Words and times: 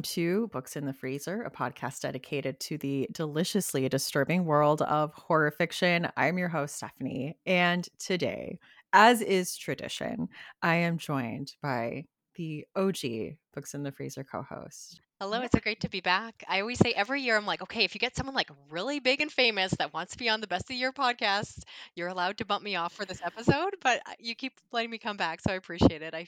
welcome 0.00 0.12
to 0.14 0.48
Books 0.48 0.76
in 0.76 0.86
the 0.86 0.94
Freezer, 0.94 1.42
a 1.42 1.50
podcast 1.50 2.00
dedicated 2.00 2.58
to 2.60 2.78
the 2.78 3.06
deliciously 3.12 3.86
disturbing 3.86 4.46
world 4.46 4.80
of 4.80 5.12
horror 5.12 5.50
fiction. 5.50 6.08
I'm 6.16 6.38
your 6.38 6.48
host, 6.48 6.76
Stephanie. 6.76 7.36
And 7.44 7.86
today, 7.98 8.60
as 8.94 9.20
is 9.20 9.58
tradition, 9.58 10.28
I 10.62 10.76
am 10.76 10.96
joined 10.96 11.52
by 11.62 12.06
the 12.36 12.64
OG 12.76 13.36
Books 13.52 13.74
in 13.74 13.82
the 13.82 13.92
Freezer 13.92 14.24
co 14.24 14.40
host. 14.40 15.02
Hello, 15.20 15.42
it's 15.42 15.52
so 15.52 15.60
great 15.60 15.80
to 15.80 15.90
be 15.90 16.00
back. 16.00 16.44
I 16.48 16.60
always 16.62 16.78
say 16.78 16.94
every 16.96 17.20
year, 17.20 17.36
I'm 17.36 17.44
like, 17.44 17.60
okay, 17.60 17.84
if 17.84 17.94
you 17.94 17.98
get 17.98 18.16
someone 18.16 18.34
like 18.34 18.48
really 18.70 19.00
big 19.00 19.20
and 19.20 19.30
famous 19.30 19.72
that 19.72 19.92
wants 19.92 20.12
to 20.12 20.18
be 20.18 20.30
on 20.30 20.40
the 20.40 20.46
Best 20.46 20.70
of 20.70 20.76
Year 20.76 20.92
podcast, 20.92 21.58
you're 21.94 22.08
allowed 22.08 22.38
to 22.38 22.46
bump 22.46 22.64
me 22.64 22.74
off 22.74 22.94
for 22.94 23.04
this 23.04 23.20
episode. 23.22 23.76
But 23.82 24.00
uh, 24.06 24.12
you 24.18 24.34
keep 24.34 24.54
letting 24.72 24.90
me 24.90 24.96
come 24.96 25.18
back, 25.18 25.42
so 25.42 25.52
I 25.52 25.56
appreciate 25.56 26.00
it. 26.00 26.14
I 26.14 26.26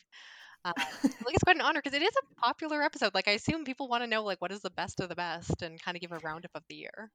uh, 0.64 0.72
think 1.02 1.34
it's 1.34 1.44
quite 1.44 1.56
an 1.56 1.62
honor 1.62 1.80
because 1.82 1.96
it 1.96 2.02
is 2.02 2.12
a 2.16 2.40
popular 2.40 2.82
episode. 2.82 3.14
Like 3.14 3.28
I 3.28 3.32
assume 3.32 3.64
people 3.64 3.88
want 3.88 4.02
to 4.02 4.06
know 4.06 4.22
like 4.22 4.40
what 4.40 4.52
is 4.52 4.60
the 4.60 4.70
best 4.70 5.00
of 5.00 5.08
the 5.08 5.14
best 5.14 5.62
and 5.62 5.82
kind 5.82 5.96
of 5.96 6.00
give 6.00 6.12
a 6.12 6.18
roundup 6.18 6.52
of 6.54 6.62
the 6.68 6.74
year. 6.74 7.10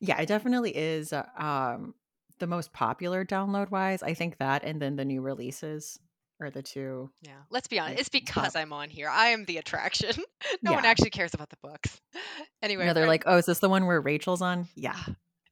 Yeah, 0.00 0.20
it 0.20 0.26
definitely 0.26 0.76
is 0.76 1.12
uh, 1.12 1.24
um, 1.38 1.94
the 2.38 2.46
most 2.46 2.72
popular 2.72 3.24
download 3.24 3.70
wise. 3.70 4.02
I 4.02 4.14
think 4.14 4.38
that, 4.38 4.64
and 4.64 4.82
then 4.82 4.96
the 4.96 5.04
new 5.04 5.20
releases 5.20 5.98
are 6.40 6.50
the 6.50 6.62
two. 6.62 7.10
Yeah, 7.22 7.32
let's 7.50 7.68
be 7.68 7.78
honest. 7.78 8.00
It's 8.00 8.08
because 8.08 8.56
I'm 8.56 8.72
on 8.72 8.90
here. 8.90 9.08
I 9.08 9.28
am 9.28 9.44
the 9.44 9.58
attraction. 9.58 10.14
no 10.62 10.72
yeah. 10.72 10.76
one 10.76 10.84
actually 10.84 11.10
cares 11.10 11.34
about 11.34 11.50
the 11.50 11.58
books. 11.62 12.00
Anyway, 12.62 12.86
no, 12.86 12.94
they're 12.94 13.08
like, 13.08 13.24
oh, 13.26 13.38
is 13.38 13.46
this 13.46 13.58
the 13.58 13.68
one 13.68 13.86
where 13.86 14.00
Rachel's 14.00 14.40
on? 14.40 14.68
Yeah. 14.76 14.96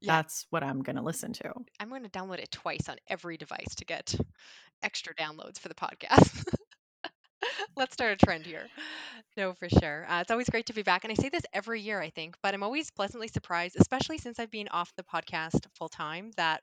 Yeah. 0.00 0.14
That's 0.14 0.46
what 0.50 0.62
I'm 0.62 0.80
going 0.80 0.94
to 0.94 1.02
listen 1.02 1.32
to. 1.32 1.52
I'm 1.80 1.88
going 1.88 2.04
to 2.04 2.08
download 2.08 2.38
it 2.38 2.52
twice 2.52 2.88
on 2.88 2.98
every 3.08 3.36
device 3.36 3.74
to 3.78 3.84
get 3.84 4.14
extra 4.80 5.12
downloads 5.16 5.58
for 5.58 5.68
the 5.68 5.74
podcast. 5.74 6.44
Let's 7.76 7.92
start 7.92 8.12
a 8.12 8.16
trend 8.26 8.46
here. 8.46 8.70
No, 9.36 9.54
for 9.54 9.68
sure. 9.68 10.06
Uh, 10.08 10.20
it's 10.20 10.30
always 10.30 10.48
great 10.48 10.66
to 10.66 10.72
be 10.74 10.82
back. 10.82 11.04
And 11.04 11.10
I 11.12 11.14
say 11.14 11.28
this 11.28 11.42
every 11.52 11.80
year, 11.80 12.00
I 12.00 12.10
think, 12.10 12.36
but 12.42 12.54
I'm 12.54 12.62
always 12.62 12.90
pleasantly 12.90 13.28
surprised, 13.28 13.76
especially 13.78 14.18
since 14.18 14.38
I've 14.38 14.50
been 14.50 14.68
off 14.68 14.92
the 14.96 15.04
podcast 15.04 15.66
full 15.76 15.88
time, 15.88 16.30
that 16.36 16.62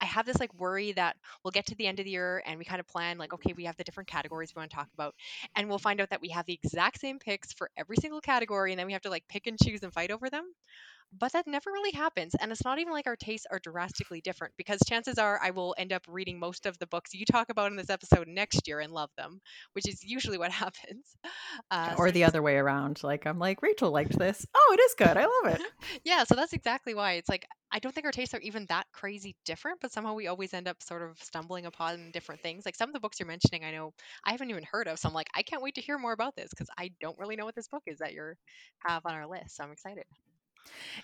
I 0.00 0.06
have 0.06 0.26
this 0.26 0.40
like 0.40 0.52
worry 0.54 0.92
that 0.92 1.16
we'll 1.44 1.52
get 1.52 1.66
to 1.66 1.74
the 1.74 1.86
end 1.86 1.98
of 2.00 2.04
the 2.04 2.10
year 2.10 2.42
and 2.46 2.58
we 2.58 2.64
kind 2.64 2.80
of 2.80 2.86
plan 2.88 3.18
like, 3.18 3.34
okay, 3.34 3.52
we 3.56 3.64
have 3.64 3.76
the 3.76 3.84
different 3.84 4.08
categories 4.08 4.52
we 4.54 4.60
want 4.60 4.70
to 4.70 4.76
talk 4.76 4.88
about, 4.94 5.14
and 5.56 5.68
we'll 5.68 5.78
find 5.78 6.00
out 6.00 6.10
that 6.10 6.20
we 6.20 6.30
have 6.30 6.46
the 6.46 6.58
exact 6.62 7.00
same 7.00 7.18
picks 7.18 7.52
for 7.52 7.70
every 7.76 7.96
single 7.96 8.20
category, 8.20 8.72
and 8.72 8.78
then 8.78 8.86
we 8.86 8.92
have 8.94 9.02
to 9.02 9.10
like 9.10 9.24
pick 9.28 9.46
and 9.46 9.58
choose 9.62 9.82
and 9.82 9.92
fight 9.92 10.10
over 10.10 10.30
them 10.30 10.44
but 11.16 11.32
that 11.32 11.46
never 11.46 11.70
really 11.70 11.92
happens 11.92 12.34
and 12.40 12.52
it's 12.52 12.64
not 12.64 12.78
even 12.78 12.92
like 12.92 13.06
our 13.06 13.16
tastes 13.16 13.46
are 13.50 13.58
drastically 13.58 14.20
different 14.20 14.52
because 14.56 14.78
chances 14.86 15.18
are 15.18 15.38
i 15.42 15.50
will 15.50 15.74
end 15.78 15.92
up 15.92 16.02
reading 16.08 16.38
most 16.38 16.66
of 16.66 16.78
the 16.78 16.86
books 16.86 17.14
you 17.14 17.24
talk 17.24 17.48
about 17.48 17.70
in 17.70 17.76
this 17.76 17.90
episode 17.90 18.28
next 18.28 18.66
year 18.66 18.80
and 18.80 18.92
love 18.92 19.10
them 19.16 19.40
which 19.72 19.88
is 19.88 20.04
usually 20.04 20.38
what 20.38 20.50
happens 20.58 21.16
uh, 21.70 21.94
or 21.96 22.08
so 22.08 22.12
the 22.12 22.24
other 22.24 22.42
way 22.42 22.56
around 22.56 23.02
like 23.02 23.26
i'm 23.26 23.38
like 23.38 23.62
rachel 23.62 23.90
liked 23.90 24.18
this. 24.18 24.46
Oh 24.54 24.76
it 24.76 24.80
is 24.80 24.94
good. 24.94 25.16
I 25.16 25.26
love 25.26 25.54
it. 25.54 25.62
Yeah 26.04 26.24
so 26.24 26.34
that's 26.34 26.52
exactly 26.52 26.94
why 26.94 27.12
it's 27.12 27.28
like 27.28 27.46
i 27.72 27.78
don't 27.78 27.94
think 27.94 28.06
our 28.06 28.12
tastes 28.12 28.34
are 28.34 28.40
even 28.40 28.66
that 28.68 28.86
crazy 28.92 29.36
different 29.44 29.80
but 29.80 29.92
somehow 29.92 30.14
we 30.14 30.26
always 30.26 30.54
end 30.54 30.68
up 30.68 30.82
sort 30.82 31.02
of 31.02 31.18
stumbling 31.22 31.66
upon 31.66 32.10
different 32.12 32.40
things 32.40 32.64
like 32.64 32.76
some 32.76 32.88
of 32.88 32.92
the 32.92 33.00
books 33.00 33.18
you're 33.18 33.26
mentioning 33.26 33.64
i 33.64 33.70
know 33.70 33.92
i 34.24 34.32
haven't 34.32 34.50
even 34.50 34.64
heard 34.70 34.88
of 34.88 34.98
so 34.98 35.08
i'm 35.08 35.14
like 35.14 35.28
i 35.34 35.42
can't 35.42 35.62
wait 35.62 35.74
to 35.74 35.80
hear 35.80 35.98
more 35.98 36.12
about 36.12 36.34
this 36.36 36.50
because 36.50 36.68
i 36.78 36.90
don't 37.00 37.18
really 37.18 37.36
know 37.36 37.44
what 37.44 37.54
this 37.54 37.68
book 37.68 37.82
is 37.86 37.98
that 37.98 38.12
you're 38.12 38.36
have 38.86 39.02
on 39.04 39.14
our 39.14 39.26
list 39.26 39.56
so 39.56 39.64
i'm 39.64 39.72
excited 39.72 40.04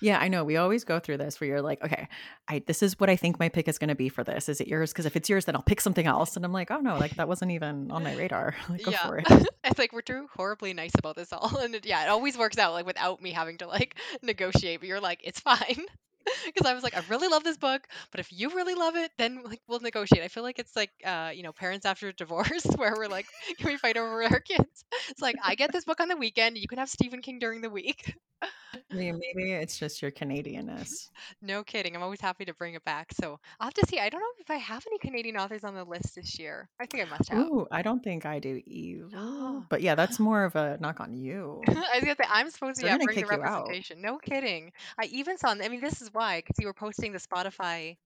yeah, 0.00 0.19
I 0.19 0.28
know. 0.28 0.44
We 0.44 0.56
always 0.56 0.84
go 0.84 0.98
through 0.98 1.19
this 1.19 1.41
where 1.41 1.48
you're 1.48 1.62
like, 1.62 1.82
okay, 1.82 2.09
I 2.48 2.62
this 2.66 2.82
is 2.82 2.98
what 2.98 3.10
I 3.10 3.16
think 3.16 3.38
my 3.38 3.48
pick 3.48 3.69
is 3.69 3.78
going 3.78 3.88
to 3.88 3.94
be 3.94 4.09
for 4.09 4.25
this. 4.25 4.48
Is 4.48 4.60
it 4.60 4.69
yours? 4.69 4.92
Because 4.92 5.06
if 5.06 5.16
it's 5.16 5.28
yours, 5.28 5.44
then 5.44 5.56
I'll 5.56 5.62
pick 5.62 5.81
something 5.81 6.06
else. 6.06 6.37
And 6.37 6.44
I'm 6.44 6.53
like, 6.53 6.70
oh 6.70 6.81
no, 6.81 6.97
like 6.97 7.16
that 7.16 7.28
wasn't 7.28 7.53
even 7.53 7.91
on 7.91 8.04
my 8.04 8.15
radar. 8.15 8.54
like, 8.69 8.82
go 8.82 8.91
yeah. 8.91 9.06
for 9.06 9.19
it. 9.19 9.26
it's 9.65 9.78
like 9.78 9.92
we're 9.92 10.03
too 10.03 10.28
horribly 10.37 10.75
nice 10.75 10.92
about 10.98 11.16
this 11.16 11.32
all, 11.32 11.56
and 11.60 11.75
it, 11.75 11.87
yeah, 11.87 12.04
it 12.04 12.09
always 12.09 12.37
works 12.37 12.59
out 12.59 12.72
like 12.72 12.87
without 12.87 13.22
me 13.22 13.32
having 13.32 13.59
to 13.59 13.66
like 13.66 13.97
negotiate. 14.22 14.81
But 14.81 14.88
you're 14.88 15.00
like, 15.00 15.20
it's 15.25 15.41
fine. 15.41 15.84
because 16.47 16.67
I 16.67 16.75
was 16.75 16.83
like, 16.83 16.97
I 16.97 17.03
really 17.09 17.29
love 17.29 17.45
this 17.45 17.57
book, 17.57 17.87
but 18.11 18.21
if 18.21 18.33
you 18.33 18.51
really 18.51 18.75
love 18.75 18.97
it, 18.97 19.11
then 19.19 19.43
like 19.45 19.61
we'll 19.69 19.81
negotiate. 19.81 20.23
I 20.23 20.29
feel 20.29 20.43
like 20.43 20.59
it's 20.59 20.77
like 20.77 20.91
uh, 21.05 21.31
you 21.35 21.43
know, 21.43 21.53
parents 21.53 21.87
after 21.87 22.12
divorce 22.12 22.65
where 22.77 22.95
we're 22.97 23.09
like, 23.09 23.27
can 23.59 23.67
we 23.67 23.77
fight 23.77 23.97
over 23.97 24.23
our 24.23 24.41
kids? 24.41 24.84
It's 25.09 25.23
like 25.23 25.37
I 25.43 25.55
get 25.55 25.73
this 25.73 25.84
book 25.84 26.01
on 26.01 26.09
the 26.09 26.17
weekend, 26.17 26.59
you 26.59 26.69
can 26.69 26.79
have 26.79 26.89
Stephen 26.89 27.23
King 27.23 27.39
during 27.39 27.61
the 27.61 27.71
week. 27.71 28.15
maybe 28.91 29.53
it's 29.53 29.79
just 29.79 30.03
your 30.03 30.11
Canadianness. 30.11 31.11
No 31.41 31.63
kidding. 31.63 31.95
I'm 31.97 32.03
always 32.03 32.21
happy 32.21 32.45
to 32.45 32.55
bring 32.55 32.75
it 32.75 32.84
back. 32.84 33.13
So 33.13 33.39
I'll 33.61 33.67
have 33.67 33.75
to 33.75 33.87
see. 33.87 33.99
I 33.99 34.09
don't 34.09 34.21
know 34.21 34.27
if 34.41 34.51
I 34.51 34.57
have 34.57 34.84
any 34.87 34.99
Canadian 34.99 35.37
authors 35.37 35.65
on 35.65 35.75
the 35.75 35.84
list 35.84 36.15
this 36.15 36.39
year. 36.39 36.69
I 36.81 36.87
think 36.87 37.07
I 37.07 37.11
must 37.11 37.29
have. 37.31 37.47
Ooh, 37.47 37.67
I 37.71 37.83
don't 37.83 38.03
think 38.03 38.27
I 38.27 38.39
do 38.39 38.61
either. 38.67 39.09
but 39.69 39.83
yeah, 39.83 39.95
that's 39.95 40.19
more 40.19 40.45
of 40.45 40.57
a 40.57 40.79
knock 40.81 41.01
on 41.01 41.15
you. 41.15 41.63
I 41.67 41.73
was 41.73 42.05
gonna 42.05 42.17
say 42.17 42.29
I'm 42.29 42.51
supposed 42.51 42.81
to 42.81 42.87
yeah, 42.87 42.99
bring 42.99 43.21
the 43.21 43.27
representation. 43.27 44.01
No 44.01 44.19
kidding. 44.19 44.73
I 44.99 45.07
even 45.07 45.39
saw. 45.39 45.51
I 45.51 45.69
mean, 45.69 45.81
this 45.81 46.03
is 46.03 46.13
why 46.15 46.39
because 46.39 46.57
you 46.59 46.67
were 46.67 46.75
posting 46.75 47.13
the 47.13 47.19
Spotify 47.19 47.97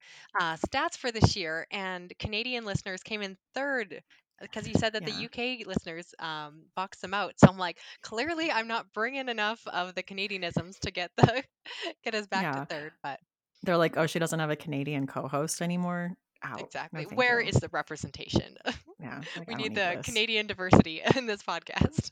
uh, 0.40 0.56
stats 0.56 0.96
for 0.96 1.12
this 1.12 1.36
year, 1.36 1.66
and 1.70 2.12
Canadian 2.18 2.64
listeners 2.64 3.02
came 3.02 3.22
in 3.22 3.36
third 3.54 4.02
because 4.40 4.68
you 4.68 4.74
said 4.74 4.92
that 4.92 5.06
yeah. 5.06 5.14
the 5.14 5.24
UK 5.24 5.66
listeners 5.66 6.14
um, 6.18 6.62
box 6.76 6.98
them 6.98 7.14
out. 7.14 7.34
So 7.36 7.48
I'm 7.48 7.58
like, 7.58 7.78
clearly, 8.02 8.50
I'm 8.50 8.68
not 8.68 8.92
bringing 8.92 9.28
enough 9.28 9.60
of 9.66 9.94
the 9.94 10.02
Canadianisms 10.02 10.78
to 10.80 10.90
get 10.90 11.10
the 11.16 11.44
get 12.04 12.14
us 12.14 12.26
back 12.26 12.42
yeah. 12.42 12.52
to 12.52 12.66
third. 12.66 12.92
But 13.02 13.20
they're 13.62 13.76
like, 13.76 13.96
oh, 13.96 14.06
she 14.06 14.18
doesn't 14.18 14.38
have 14.38 14.50
a 14.50 14.56
Canadian 14.56 15.06
co-host 15.06 15.62
anymore. 15.62 16.16
Out. 16.42 16.60
Exactly. 16.60 17.06
No, 17.10 17.16
Where 17.16 17.40
you. 17.40 17.48
is 17.48 17.56
the 17.56 17.68
representation? 17.72 18.56
Yeah, 19.00 19.20
like, 19.36 19.46
we 19.46 19.54
need, 19.54 19.62
need 19.62 19.74
the 19.76 19.94
this. 19.98 20.06
Canadian 20.06 20.48
diversity 20.48 21.02
in 21.16 21.26
this 21.26 21.40
podcast. 21.40 22.10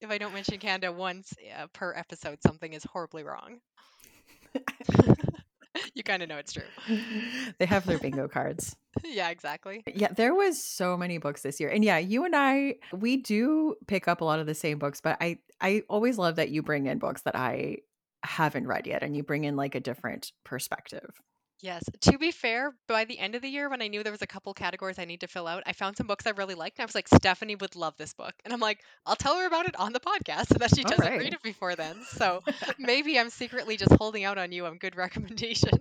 if 0.00 0.10
I 0.10 0.18
don't 0.18 0.34
mention 0.34 0.58
Canada 0.58 0.90
once 0.90 1.32
uh, 1.56 1.68
per 1.72 1.94
episode, 1.94 2.38
something 2.44 2.72
is 2.72 2.82
horribly 2.82 3.22
wrong. 3.22 3.60
you 5.94 6.02
kind 6.02 6.22
of 6.22 6.28
know 6.28 6.36
it's 6.36 6.52
true. 6.52 6.62
They 7.58 7.66
have 7.66 7.86
their 7.86 7.98
bingo 7.98 8.28
cards. 8.28 8.74
yeah, 9.04 9.30
exactly. 9.30 9.82
Yeah, 9.86 10.12
there 10.12 10.34
was 10.34 10.62
so 10.62 10.96
many 10.96 11.18
books 11.18 11.42
this 11.42 11.60
year. 11.60 11.68
And 11.68 11.84
yeah, 11.84 11.98
you 11.98 12.24
and 12.24 12.34
I 12.34 12.76
we 12.92 13.16
do 13.16 13.76
pick 13.86 14.08
up 14.08 14.20
a 14.20 14.24
lot 14.24 14.38
of 14.38 14.46
the 14.46 14.54
same 14.54 14.78
books, 14.78 15.00
but 15.00 15.16
I 15.20 15.38
I 15.60 15.82
always 15.88 16.18
love 16.18 16.36
that 16.36 16.50
you 16.50 16.62
bring 16.62 16.86
in 16.86 16.98
books 16.98 17.22
that 17.22 17.36
I 17.36 17.78
haven't 18.22 18.66
read 18.66 18.86
yet 18.86 19.02
and 19.02 19.16
you 19.16 19.22
bring 19.22 19.44
in 19.44 19.56
like 19.56 19.74
a 19.74 19.80
different 19.80 20.32
perspective. 20.44 21.20
Yes. 21.64 21.82
To 22.02 22.18
be 22.18 22.30
fair, 22.30 22.74
by 22.88 23.06
the 23.06 23.18
end 23.18 23.34
of 23.34 23.40
the 23.40 23.48
year, 23.48 23.70
when 23.70 23.80
I 23.80 23.88
knew 23.88 24.02
there 24.02 24.12
was 24.12 24.20
a 24.20 24.26
couple 24.26 24.52
categories 24.52 24.98
I 24.98 25.06
need 25.06 25.22
to 25.22 25.26
fill 25.26 25.46
out, 25.46 25.62
I 25.64 25.72
found 25.72 25.96
some 25.96 26.06
books 26.06 26.26
I 26.26 26.30
really 26.32 26.54
liked. 26.54 26.78
And 26.78 26.82
I 26.82 26.84
was 26.84 26.94
like, 26.94 27.08
Stephanie 27.08 27.56
would 27.56 27.74
love 27.74 27.96
this 27.96 28.12
book. 28.12 28.34
And 28.44 28.52
I'm 28.52 28.60
like, 28.60 28.80
I'll 29.06 29.16
tell 29.16 29.38
her 29.38 29.46
about 29.46 29.66
it 29.66 29.74
on 29.80 29.94
the 29.94 30.00
podcast 30.00 30.48
so 30.48 30.56
that 30.58 30.76
she 30.76 30.82
doesn't 30.82 31.00
right. 31.00 31.18
read 31.18 31.32
it 31.32 31.42
before 31.42 31.74
then. 31.74 31.96
So 32.06 32.42
maybe 32.78 33.18
I'm 33.18 33.30
secretly 33.30 33.78
just 33.78 33.94
holding 33.94 34.24
out 34.24 34.36
on 34.36 34.52
you 34.52 34.66
on 34.66 34.76
good 34.76 34.94
recommendations. 34.96 35.80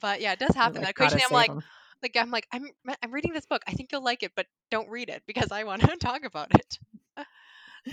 But 0.00 0.22
yeah, 0.22 0.32
it 0.32 0.38
does 0.38 0.54
happen. 0.54 0.80
Like, 0.80 0.96
that 0.96 1.06
occasionally 1.06 1.24
I'm 1.28 1.34
like, 1.34 1.48
them. 1.48 1.62
like 2.02 2.16
I'm 2.16 2.30
like, 2.30 2.46
I'm 2.50 2.70
I'm 3.02 3.12
reading 3.12 3.34
this 3.34 3.44
book. 3.44 3.60
I 3.66 3.72
think 3.72 3.92
you'll 3.92 4.02
like 4.02 4.22
it, 4.22 4.32
but 4.34 4.46
don't 4.70 4.88
read 4.88 5.10
it 5.10 5.22
because 5.26 5.52
I 5.52 5.64
want 5.64 5.82
to 5.82 5.96
talk 6.00 6.24
about 6.24 6.48
it. 6.54 6.78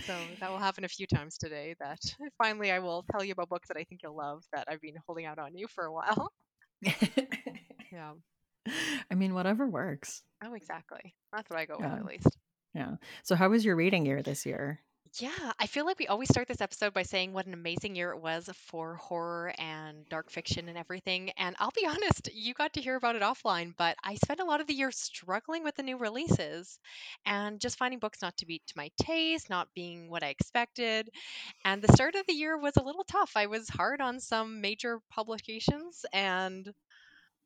so 0.06 0.16
that 0.40 0.50
will 0.50 0.60
happen 0.60 0.86
a 0.86 0.88
few 0.88 1.08
times 1.08 1.38
today 1.38 1.76
that 1.82 2.00
finally 2.38 2.72
I 2.72 2.80
will 2.80 3.04
tell 3.12 3.22
you 3.22 3.34
about 3.34 3.50
books 3.50 3.68
that 3.68 3.76
I 3.76 3.84
think 3.84 4.00
you'll 4.02 4.16
love 4.16 4.46
that 4.54 4.68
I've 4.70 4.80
been 4.80 4.96
holding 5.06 5.26
out 5.26 5.40
on 5.40 5.58
you 5.58 5.68
for 5.68 5.84
a 5.84 5.92
while. 5.92 6.32
yeah. 7.92 8.14
I 9.10 9.16
mean, 9.16 9.34
whatever 9.34 9.68
works. 9.68 10.24
Oh, 10.44 10.54
exactly. 10.54 11.16
That's 11.34 11.50
what 11.50 11.60
I 11.60 11.66
go 11.66 11.78
yeah. 11.80 11.94
with 11.94 12.00
at 12.00 12.06
least. 12.06 12.38
Yeah. 12.74 12.96
So, 13.24 13.36
how 13.36 13.50
was 13.50 13.66
your 13.66 13.76
reading 13.76 14.06
year 14.06 14.22
this 14.22 14.46
year? 14.46 14.82
Yeah, 15.20 15.52
I 15.60 15.68
feel 15.68 15.86
like 15.86 16.00
we 16.00 16.08
always 16.08 16.30
start 16.30 16.48
this 16.48 16.62
episode 16.62 16.94
by 16.94 17.04
saying 17.04 17.34
what 17.34 17.46
an 17.46 17.54
amazing 17.54 17.98
year 17.98 18.12
it 18.12 18.22
was 18.22 18.50
for 18.70 18.96
horror 18.96 19.54
and 19.58 20.08
dark 20.08 20.30
fiction 20.32 20.70
and 20.70 20.78
everything. 20.78 21.32
And 21.38 21.54
I'll 21.60 21.72
be 21.76 21.86
honest, 21.88 22.30
you 22.34 22.54
got 22.54 22.74
to 22.74 22.82
hear 22.82 22.96
about 22.96 23.18
it 23.18 23.22
offline, 23.22 23.74
but 23.78 23.98
I 24.04 24.16
spent 24.16 24.40
a 24.40 24.46
lot 24.46 24.62
of 24.62 24.68
the 24.68 24.74
year 24.74 24.90
struggling 24.90 25.66
with 25.66 25.76
the 25.76 25.84
new 25.84 25.98
releases 25.98 26.80
and 27.26 27.60
just 27.60 27.78
finding 27.78 28.00
books 28.00 28.22
not 28.22 28.38
to 28.38 28.46
be 28.46 28.60
to 28.68 28.74
my 28.78 28.90
taste, 29.02 29.50
not 29.50 29.68
being 29.76 30.10
what 30.10 30.24
I 30.24 30.28
expected. 30.30 31.10
And 31.66 31.82
the 31.82 31.92
start 31.94 32.16
of 32.16 32.26
the 32.28 32.34
year 32.34 32.58
was 32.58 32.78
a 32.78 32.84
little 32.84 33.04
tough. 33.04 33.34
I 33.36 33.48
was 33.48 33.68
hard 33.70 34.02
on 34.02 34.20
some 34.22 34.62
major 34.62 35.00
publications 35.12 36.06
and 36.14 36.72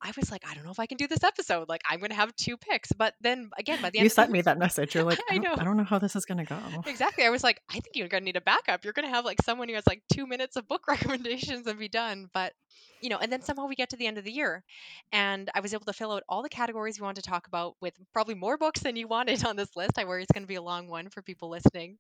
I 0.02 0.12
was 0.18 0.30
like, 0.30 0.44
I 0.50 0.54
don't 0.54 0.66
know 0.66 0.72
if 0.72 0.80
I 0.80 0.86
can 0.86 0.98
do 0.98 1.08
this 1.08 1.24
episode. 1.24 1.70
Like, 1.70 1.82
I'm 1.90 2.00
going 2.00 2.10
to 2.10 2.16
have 2.16 2.36
two 2.36 2.58
picks. 2.58 2.92
But 2.92 3.14
then 3.22 3.50
again, 3.58 3.82
by 3.82 3.90
the 3.90 4.00
end, 4.00 4.06
you 4.06 4.10
sent 4.10 4.32
me 4.32 4.42
that 4.42 4.58
message. 4.58 4.94
You're 4.94 5.04
like, 5.04 5.20
I, 5.30 5.36
I, 5.36 5.38
know. 5.38 5.54
I 5.58 5.64
don't 5.64 5.78
know 5.78 5.84
how 5.84 6.00
this 6.00 6.16
is 6.16 6.26
going 6.26 6.38
to 6.40 6.44
go. 6.44 6.58
Exactly. 6.86 7.26
I 7.26 7.30
was 7.30 7.44
like, 7.44 7.62
I 7.70 7.74
think 7.74 7.96
you're 7.96 8.08
going 8.08 8.22
to 8.22 8.26
need 8.26 8.36
a 8.36 8.42
backup. 8.42 8.84
You're 8.84 8.94
going 8.94 9.08
to 9.08 9.14
have 9.14 9.26
like 9.26 9.42
someone 9.44 9.70
who 9.70 9.76
has 9.76 9.88
like 9.88 10.04
two 10.12 10.28
minutes 10.28 10.56
of 10.58 10.68
book 10.68 10.82
recommendations 10.88 11.66
and 11.68 11.80
be 11.80 11.90
done. 11.90 12.28
But 12.34 12.54
you 13.02 13.10
know, 13.10 13.18
and 13.18 13.32
then 13.32 13.42
somehow 13.42 13.68
we 13.68 13.76
get 13.76 13.90
to 13.90 13.98
the 13.98 14.08
end 14.08 14.18
of 14.18 14.24
the 14.24 14.32
year, 14.32 14.64
and 15.12 15.50
I 15.54 15.60
was 15.60 15.74
able 15.74 15.86
to 15.86 15.94
fill 15.94 16.12
out 16.12 16.24
all 16.28 16.44
the 16.44 16.50
categories 16.50 17.00
we 17.00 17.06
wanted 17.06 17.24
to 17.24 17.30
talk 17.30 17.48
about 17.48 17.76
with 17.82 17.94
probably 18.14 18.36
more 18.36 18.58
books 18.58 18.82
than 18.82 18.96
you 18.96 19.08
wanted 19.08 19.46
on 19.46 19.56
this 19.56 19.76
list. 19.76 19.98
I 19.98 20.06
worry 20.06 20.24
it's 20.24 20.32
going 20.32 20.44
to 20.44 20.48
be 20.48 20.56
a 20.56 20.62
long 20.62 20.88
one 20.88 21.10
for 21.10 21.22
people 21.22 21.50
listening. 21.50 21.98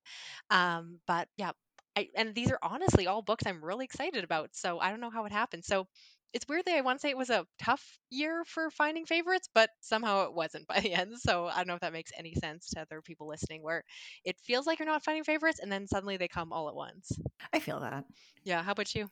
Um, 0.50 1.00
but 1.07 1.27
yeah, 1.38 1.51
I, 1.95 2.09
and 2.15 2.36
these 2.36 2.51
are 2.51 2.59
honestly 2.62 3.07
all 3.07 3.21
books 3.21 3.45
I'm 3.45 3.63
really 3.63 3.86
excited 3.86 4.24
about. 4.24 4.50
So 4.53 4.80
I 4.80 4.89
don't 4.89 5.00
know 5.00 5.09
how 5.09 5.25
it 5.25 5.31
happened. 5.31 5.63
So 5.63 5.88
it's 6.36 6.48
weirdly 6.50 6.74
I 6.74 6.82
want 6.82 7.00
to 7.00 7.02
say 7.02 7.10
it 7.12 7.18
was 7.18 7.30
a 7.32 7.48
tough 7.60 7.98
year 8.12 8.44
for 8.46 8.70
finding 8.70 9.06
favorites, 9.06 9.50
but 9.56 9.70
somehow 9.82 10.26
it 10.26 10.34
wasn't 10.34 10.68
by 10.68 10.80
the 10.82 10.94
end. 10.94 11.18
So 11.20 11.48
I 11.48 11.58
don't 11.58 11.68
know 11.68 11.76
if 11.76 11.82
that 11.82 11.94
makes 11.94 12.12
any 12.18 12.36
sense 12.36 12.70
to 12.72 12.82
other 12.82 13.02
people 13.02 13.28
listening, 13.30 13.64
where 13.64 13.84
it 14.26 14.40
feels 14.42 14.68
like 14.68 14.80
you're 14.80 14.88
not 14.88 15.06
finding 15.06 15.24
favorites, 15.24 15.60
and 15.62 15.72
then 15.72 15.88
suddenly 15.88 16.18
they 16.18 16.28
come 16.28 16.54
all 16.54 16.70
at 16.70 16.76
once. 16.76 17.18
I 17.54 17.60
feel 17.60 17.80
that. 17.80 18.06
Yeah. 18.44 18.64
How 18.64 18.74
about 18.74 18.94
you? 18.96 19.10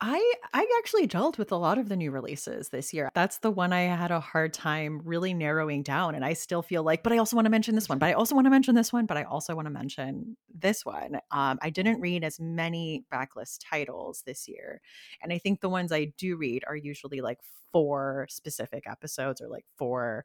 I 0.00 0.34
I 0.54 0.66
actually 0.78 1.06
dealt 1.06 1.36
with 1.36 1.52
a 1.52 1.56
lot 1.56 1.76
of 1.78 1.88
the 1.88 1.96
new 1.96 2.10
releases 2.10 2.70
this 2.70 2.94
year. 2.94 3.10
That's 3.14 3.38
the 3.38 3.50
one 3.50 3.72
I 3.72 3.82
had 3.82 4.10
a 4.10 4.20
hard 4.20 4.54
time 4.54 5.02
really 5.04 5.34
narrowing 5.34 5.82
down 5.82 6.14
and 6.14 6.24
I 6.24 6.32
still 6.32 6.62
feel 6.62 6.82
like 6.82 7.02
but 7.02 7.12
I 7.12 7.18
also 7.18 7.36
want 7.36 7.46
to 7.46 7.50
mention 7.50 7.74
this 7.74 7.88
one, 7.88 7.98
but 7.98 8.06
I 8.06 8.14
also 8.14 8.34
want 8.34 8.46
to 8.46 8.50
mention 8.50 8.74
this 8.74 8.92
one, 8.92 9.06
but 9.06 9.16
I 9.16 9.24
also 9.24 9.54
want 9.54 9.66
to 9.66 9.70
mention 9.70 10.36
this 10.52 10.84
one. 10.86 11.16
Um, 11.30 11.58
I 11.60 11.70
didn't 11.70 12.00
read 12.00 12.24
as 12.24 12.40
many 12.40 13.04
backlist 13.12 13.58
titles 13.68 14.22
this 14.24 14.48
year. 14.48 14.80
And 15.22 15.32
I 15.32 15.38
think 15.38 15.60
the 15.60 15.68
ones 15.68 15.92
I 15.92 16.12
do 16.16 16.36
read 16.36 16.64
are 16.66 16.76
usually 16.76 17.20
like 17.20 17.38
four 17.72 18.26
specific 18.30 18.84
episodes 18.88 19.40
or 19.40 19.48
like 19.48 19.66
four 19.76 20.24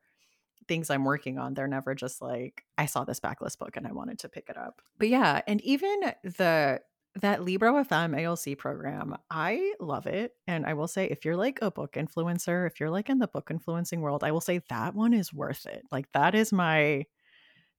things 0.67 0.89
I'm 0.89 1.03
working 1.03 1.37
on. 1.37 1.53
They're 1.53 1.67
never 1.67 1.95
just 1.95 2.21
like 2.21 2.63
I 2.77 2.85
saw 2.85 3.03
this 3.03 3.19
backlist 3.19 3.59
book 3.59 3.75
and 3.75 3.85
I 3.85 3.91
wanted 3.91 4.19
to 4.19 4.29
pick 4.29 4.49
it 4.49 4.57
up. 4.57 4.81
But 4.97 5.09
yeah, 5.09 5.41
and 5.47 5.61
even 5.61 5.99
the 6.23 6.79
that 7.21 7.43
Libro 7.43 7.83
FM 7.83 8.21
ALC 8.21 8.57
program, 8.57 9.15
I 9.29 9.73
love 9.79 10.05
it. 10.05 10.33
And 10.47 10.65
I 10.65 10.73
will 10.73 10.87
say, 10.87 11.05
if 11.05 11.23
you're 11.23 11.37
like 11.37 11.59
a 11.61 11.71
book 11.71 11.93
influencer, 11.93 12.67
if 12.67 12.79
you're 12.79 12.89
like 12.89 13.09
in 13.09 13.19
the 13.19 13.27
book 13.27 13.49
influencing 13.49 14.01
world, 14.01 14.23
I 14.23 14.31
will 14.31 14.41
say 14.41 14.61
that 14.69 14.95
one 14.95 15.13
is 15.13 15.33
worth 15.33 15.65
it. 15.65 15.83
Like, 15.91 16.11
that 16.13 16.35
is 16.35 16.51
my 16.51 17.05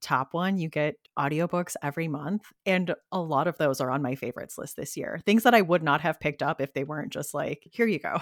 top 0.03 0.33
one. 0.33 0.59
You 0.59 0.69
get 0.69 0.97
audiobooks 1.19 1.77
every 1.83 2.09
month. 2.09 2.45
And 2.65 2.95
a 3.13 3.21
lot 3.21 3.47
of 3.47 3.59
those 3.59 3.81
are 3.81 3.91
on 3.91 4.03
my 4.03 4.15
favorites 4.15 4.57
list 4.59 4.77
this 4.77 4.97
year. 4.97 5.21
Things 5.27 5.43
that 5.43 5.55
I 5.55 5.63
would 5.63 5.83
not 5.83 6.01
have 6.01 6.21
picked 6.21 6.43
up 6.43 6.61
if 6.61 6.73
they 6.73 6.85
weren't 6.85 7.13
just 7.13 7.35
like, 7.35 7.67
here 7.71 7.87
you 7.87 7.99
go. 7.99 8.19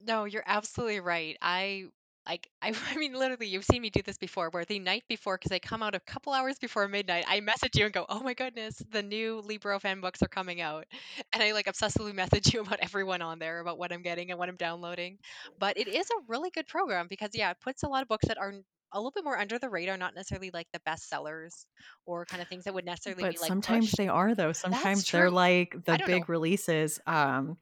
No, 0.00 0.24
you're 0.24 0.44
absolutely 0.46 1.00
right. 1.00 1.36
I 1.42 1.86
like 2.26 2.48
I, 2.62 2.74
I 2.90 2.96
mean 2.96 3.14
literally 3.14 3.46
you've 3.46 3.64
seen 3.64 3.82
me 3.82 3.90
do 3.90 4.02
this 4.02 4.18
before 4.18 4.50
where 4.50 4.64
the 4.64 4.78
night 4.78 5.04
before 5.08 5.36
because 5.38 5.52
I 5.52 5.58
come 5.58 5.82
out 5.82 5.94
a 5.94 6.00
couple 6.00 6.32
hours 6.32 6.58
before 6.58 6.86
midnight 6.88 7.24
I 7.28 7.40
message 7.40 7.76
you 7.76 7.84
and 7.84 7.94
go 7.94 8.06
oh 8.08 8.20
my 8.20 8.34
goodness 8.34 8.82
the 8.90 9.02
new 9.02 9.40
Libro 9.40 9.78
FM 9.78 10.00
books 10.00 10.22
are 10.22 10.28
coming 10.28 10.60
out 10.60 10.86
and 11.32 11.42
I 11.42 11.52
like 11.52 11.66
obsessively 11.66 12.14
message 12.20 12.52
you 12.52 12.60
about 12.60 12.78
everyone 12.80 13.22
on 13.22 13.38
there 13.38 13.60
about 13.60 13.78
what 13.78 13.92
I'm 13.92 14.02
getting 14.02 14.30
and 14.30 14.38
what 14.38 14.48
I'm 14.48 14.56
downloading 14.56 15.18
but 15.58 15.78
it 15.78 15.88
is 15.88 16.08
a 16.10 16.22
really 16.28 16.50
good 16.50 16.66
program 16.66 17.06
because 17.08 17.30
yeah 17.34 17.50
it 17.50 17.58
puts 17.60 17.82
a 17.82 17.88
lot 17.88 18.02
of 18.02 18.08
books 18.08 18.28
that 18.28 18.38
are 18.38 18.54
a 18.92 18.98
little 18.98 19.12
bit 19.12 19.24
more 19.24 19.38
under 19.38 19.58
the 19.58 19.68
radar 19.68 19.96
not 19.96 20.14
necessarily 20.14 20.50
like 20.52 20.66
the 20.72 20.80
best 20.80 21.08
sellers 21.08 21.66
or 22.06 22.24
kind 22.26 22.42
of 22.42 22.48
things 22.48 22.64
that 22.64 22.74
would 22.74 22.84
necessarily 22.84 23.22
But 23.22 23.32
be 23.32 23.38
like 23.38 23.48
sometimes 23.48 23.86
pushed 23.86 23.96
they 23.96 24.08
are 24.08 24.34
though. 24.34 24.52
Sometimes 24.52 25.08
they're 25.10 25.30
like 25.30 25.72
the 25.84 25.98
don't 25.98 26.00
know 26.00 26.06
big 26.06 26.28
releases. 26.28 27.00
Um 27.06 27.56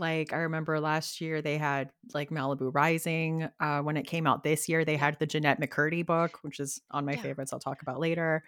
like 0.00 0.32
I 0.32 0.38
remember 0.38 0.80
last 0.80 1.20
year 1.20 1.40
they 1.42 1.58
had 1.58 1.90
like 2.14 2.30
Malibu 2.30 2.70
Rising. 2.74 3.48
Uh, 3.60 3.80
when 3.80 3.96
it 3.96 4.06
came 4.06 4.26
out 4.26 4.42
this 4.42 4.68
year, 4.68 4.84
they 4.84 4.96
had 4.96 5.18
the 5.20 5.26
Jennette 5.26 5.60
McCurdy 5.60 6.04
book, 6.04 6.38
which 6.42 6.58
is 6.58 6.80
on 6.90 7.04
my 7.04 7.12
yeah 7.12 7.22
favorites. 7.22 7.52
I'll 7.52 7.60
talk 7.60 7.82
about 7.82 8.00
later. 8.00 8.42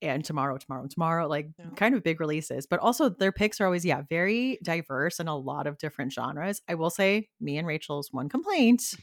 And 0.00 0.24
tomorrow, 0.24 0.56
tomorrow, 0.58 0.86
tomorrow, 0.86 1.26
like 1.26 1.48
no 1.58 1.70
kind 1.74 1.92
of 1.96 2.04
big 2.04 2.20
releases. 2.20 2.66
But 2.66 2.78
also 2.78 3.08
their 3.08 3.32
picks 3.32 3.60
are 3.60 3.64
always, 3.64 3.84
yeah, 3.84 4.02
very 4.08 4.60
diverse 4.62 5.18
in 5.18 5.26
a 5.26 5.36
lot 5.36 5.66
of 5.66 5.76
different 5.78 6.12
genres. 6.12 6.62
I 6.68 6.76
will 6.76 6.90
say, 6.90 7.28
me 7.40 7.58
and 7.58 7.66
Rachel's 7.66 8.12
one 8.12 8.28
complaint: 8.28 8.94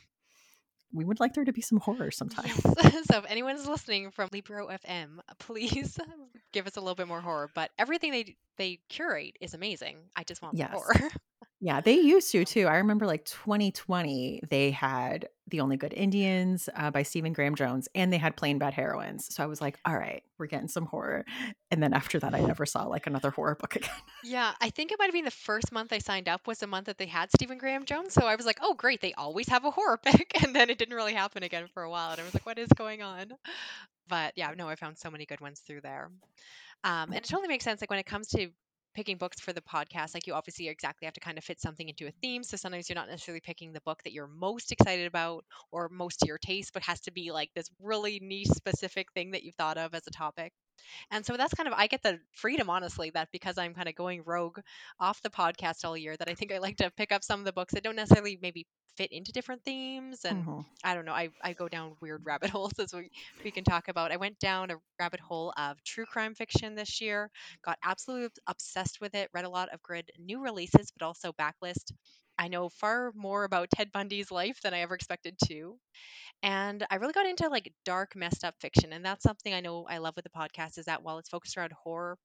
we 0.93 1.03
would 1.03 1.19
like 1.19 1.33
there 1.33 1.43
to 1.43 1.51
be 1.51 1.59
some 1.61 1.79
horror 1.79 2.11
sometimes. 2.11 2.61
Yes. 2.63 2.93
So 3.11 3.19
if 3.19 3.25
anyone's 3.29 3.67
listening 3.67 4.09
from 4.09 4.29
Libro 4.31 4.67
FM, 4.67 5.19
please 5.37 5.99
give 6.53 6.65
us 6.65 6.75
a 6.75 6.79
little 6.79 6.95
bit 6.95 7.07
more 7.07 7.21
horror. 7.21 7.51
But 7.53 7.69
everything 7.77 8.11
they 8.11 8.35
they 8.57 8.79
curate 8.89 9.35
is 9.41 9.53
amazing. 9.53 9.97
I 10.15 10.23
just 10.23 10.41
want 10.41 10.55
more 10.57 10.67
Yes. 10.71 10.73
horror. 10.73 11.09
Yeah, 11.65 11.81
they 11.81 11.95
used 11.95 12.31
to 12.33 12.45
too. 12.45 12.67
I 12.67 12.75
remember 12.75 13.07
like 13.07 13.25
2020, 13.25 14.41
they 14.51 14.69
had 14.69 15.29
The 15.47 15.61
Only 15.61 15.77
Good 15.77 15.93
Indians 15.93 16.69
uh, 16.75 16.91
by 16.91 17.01
Stephen 17.01 17.33
Graham 17.33 17.55
Jones, 17.55 17.87
and 17.95 18.13
they 18.13 18.19
had 18.19 18.37
Plain 18.37 18.59
Bad 18.59 18.75
Heroines. 18.75 19.33
So 19.33 19.41
I 19.41 19.47
was 19.47 19.61
like, 19.61 19.79
all 19.83 19.97
right, 19.97 20.21
we're 20.37 20.45
getting 20.45 20.67
some 20.67 20.85
horror. 20.85 21.25
And 21.71 21.81
then 21.81 21.91
after 21.91 22.19
that, 22.19 22.35
I 22.35 22.41
never 22.41 22.67
saw 22.67 22.83
like 22.83 23.07
another 23.07 23.31
horror 23.31 23.55
book 23.55 23.75
again. 23.77 23.89
yeah, 24.23 24.51
I 24.61 24.69
think 24.69 24.91
it 24.91 24.99
might 24.99 25.05
have 25.05 25.13
been 25.13 25.25
the 25.25 25.31
first 25.31 25.71
month 25.71 25.91
I 25.91 25.97
signed 25.97 26.29
up 26.29 26.45
was 26.45 26.59
the 26.59 26.67
month 26.67 26.85
that 26.85 26.99
they 26.99 27.07
had 27.07 27.31
Stephen 27.31 27.57
Graham 27.57 27.83
Jones. 27.83 28.13
So 28.13 28.27
I 28.27 28.35
was 28.35 28.45
like, 28.45 28.59
oh 28.61 28.75
great, 28.75 29.01
they 29.01 29.15
always 29.15 29.49
have 29.49 29.65
a 29.65 29.71
horror 29.71 29.97
pick. 30.05 30.43
And 30.43 30.55
then 30.55 30.69
it 30.69 30.77
didn't 30.77 30.93
really 30.93 31.15
happen 31.15 31.41
again 31.41 31.65
for 31.73 31.81
a 31.81 31.89
while. 31.89 32.11
And 32.11 32.21
I 32.21 32.25
was 32.25 32.35
like, 32.35 32.45
what 32.45 32.59
is 32.59 32.69
going 32.75 33.01
on? 33.01 33.31
But 34.07 34.33
yeah, 34.35 34.53
no, 34.55 34.69
I 34.69 34.75
found 34.75 34.99
so 34.99 35.09
many 35.09 35.25
good 35.25 35.41
ones 35.41 35.61
through 35.61 35.81
there. 35.81 36.11
Um, 36.83 37.09
and 37.09 37.15
it 37.15 37.23
totally 37.23 37.47
makes 37.47 37.63
sense. 37.63 37.81
Like 37.81 37.89
when 37.89 37.97
it 37.97 38.05
comes 38.05 38.27
to 38.27 38.51
picking 38.95 39.17
books 39.17 39.39
for 39.39 39.53
the 39.53 39.61
podcast, 39.61 40.13
like 40.15 40.27
you 40.27 40.33
obviously 40.33 40.67
exactly 40.69 41.05
have 41.05 41.13
to 41.15 41.19
kind 41.19 41.37
of 41.37 41.43
fit 41.43 41.59
something 41.61 41.89
into 41.89 42.07
a 42.07 42.11
theme. 42.21 42.43
So 42.43 42.57
sometimes 42.57 42.89
you're 42.89 42.95
not 42.95 43.09
necessarily 43.09 43.41
picking 43.41 43.73
the 43.73 43.81
book 43.81 44.01
that 44.03 44.13
you're 44.13 44.27
most 44.27 44.71
excited 44.71 45.07
about 45.07 45.45
or 45.71 45.89
most 45.89 46.19
to 46.21 46.27
your 46.27 46.39
taste, 46.39 46.71
but 46.73 46.83
has 46.83 47.01
to 47.01 47.11
be 47.11 47.31
like 47.31 47.51
this 47.55 47.69
really 47.79 48.19
niche 48.21 48.47
specific 48.49 49.11
thing 49.13 49.31
that 49.31 49.43
you've 49.43 49.55
thought 49.55 49.77
of 49.77 49.93
as 49.93 50.07
a 50.07 50.11
topic. 50.11 50.53
And 51.11 51.25
so 51.25 51.37
that's 51.37 51.53
kind 51.53 51.67
of 51.67 51.73
I 51.75 51.87
get 51.87 52.03
the 52.03 52.19
freedom 52.33 52.69
honestly 52.69 53.09
that 53.11 53.29
because 53.31 53.57
I'm 53.57 53.73
kind 53.73 53.87
of 53.87 53.95
going 53.95 54.23
rogue 54.25 54.59
off 54.99 55.21
the 55.21 55.29
podcast 55.29 55.83
all 55.85 55.97
year 55.97 56.15
that 56.17 56.29
I 56.29 56.33
think 56.35 56.51
I 56.51 56.59
like 56.59 56.77
to 56.77 56.91
pick 56.91 57.11
up 57.11 57.23
some 57.23 57.39
of 57.39 57.45
the 57.45 57.53
books 57.53 57.73
that 57.73 57.83
don't 57.83 57.95
necessarily 57.95 58.39
maybe 58.41 58.65
fit 58.95 59.11
into 59.11 59.31
different 59.31 59.63
themes 59.63 60.23
and 60.25 60.45
hmm 60.45 60.61
I 60.83 60.93
don't 60.93 61.05
know 61.05 61.13
I, 61.13 61.29
I 61.43 61.53
go 61.53 61.67
down 61.67 61.95
weird 62.01 62.21
rabbit 62.25 62.49
holes 62.51 62.73
as 62.79 62.93
we, 62.93 63.09
we 63.43 63.51
can 63.51 63.63
talk 63.63 63.87
about. 63.87 64.11
I 64.11 64.17
went 64.17 64.39
down 64.39 64.71
a 64.71 64.75
rabbit 64.99 65.19
hole 65.19 65.53
of 65.57 65.81
true 65.83 66.05
crime 66.05 66.33
fiction 66.35 66.75
this 66.75 67.01
year, 67.01 67.29
got 67.63 67.77
absolutely 67.83 68.29
obsessed 68.47 68.99
with 69.01 69.15
it, 69.15 69.29
read 69.33 69.45
a 69.45 69.49
lot 69.49 69.69
of 69.73 69.81
good 69.83 70.11
new 70.19 70.41
releases 70.41 70.91
but 70.97 71.05
also 71.05 71.31
backlist. 71.33 71.91
I 72.37 72.47
know 72.47 72.69
far 72.69 73.11
more 73.15 73.43
about 73.43 73.69
Ted 73.69 73.91
Bundy's 73.91 74.31
life 74.31 74.59
than 74.61 74.73
I 74.73 74.79
ever 74.81 74.95
expected 74.95 75.35
to. 75.45 75.77
And 76.43 76.85
I 76.89 76.95
really 76.95 77.13
got 77.13 77.25
into 77.25 77.49
like 77.49 77.73
dark, 77.85 78.15
messed 78.15 78.43
up 78.43 78.55
fiction. 78.59 78.93
And 78.93 79.03
that's 79.05 79.23
something 79.23 79.53
I 79.53 79.61
know 79.61 79.85
I 79.89 79.97
love 79.99 80.15
with 80.15 80.25
the 80.25 80.31
podcast 80.31 80.77
is 80.77 80.85
that 80.85 81.03
while 81.03 81.17
it's 81.17 81.29
focused 81.29 81.57
around 81.57 81.73
horror, 81.73 82.17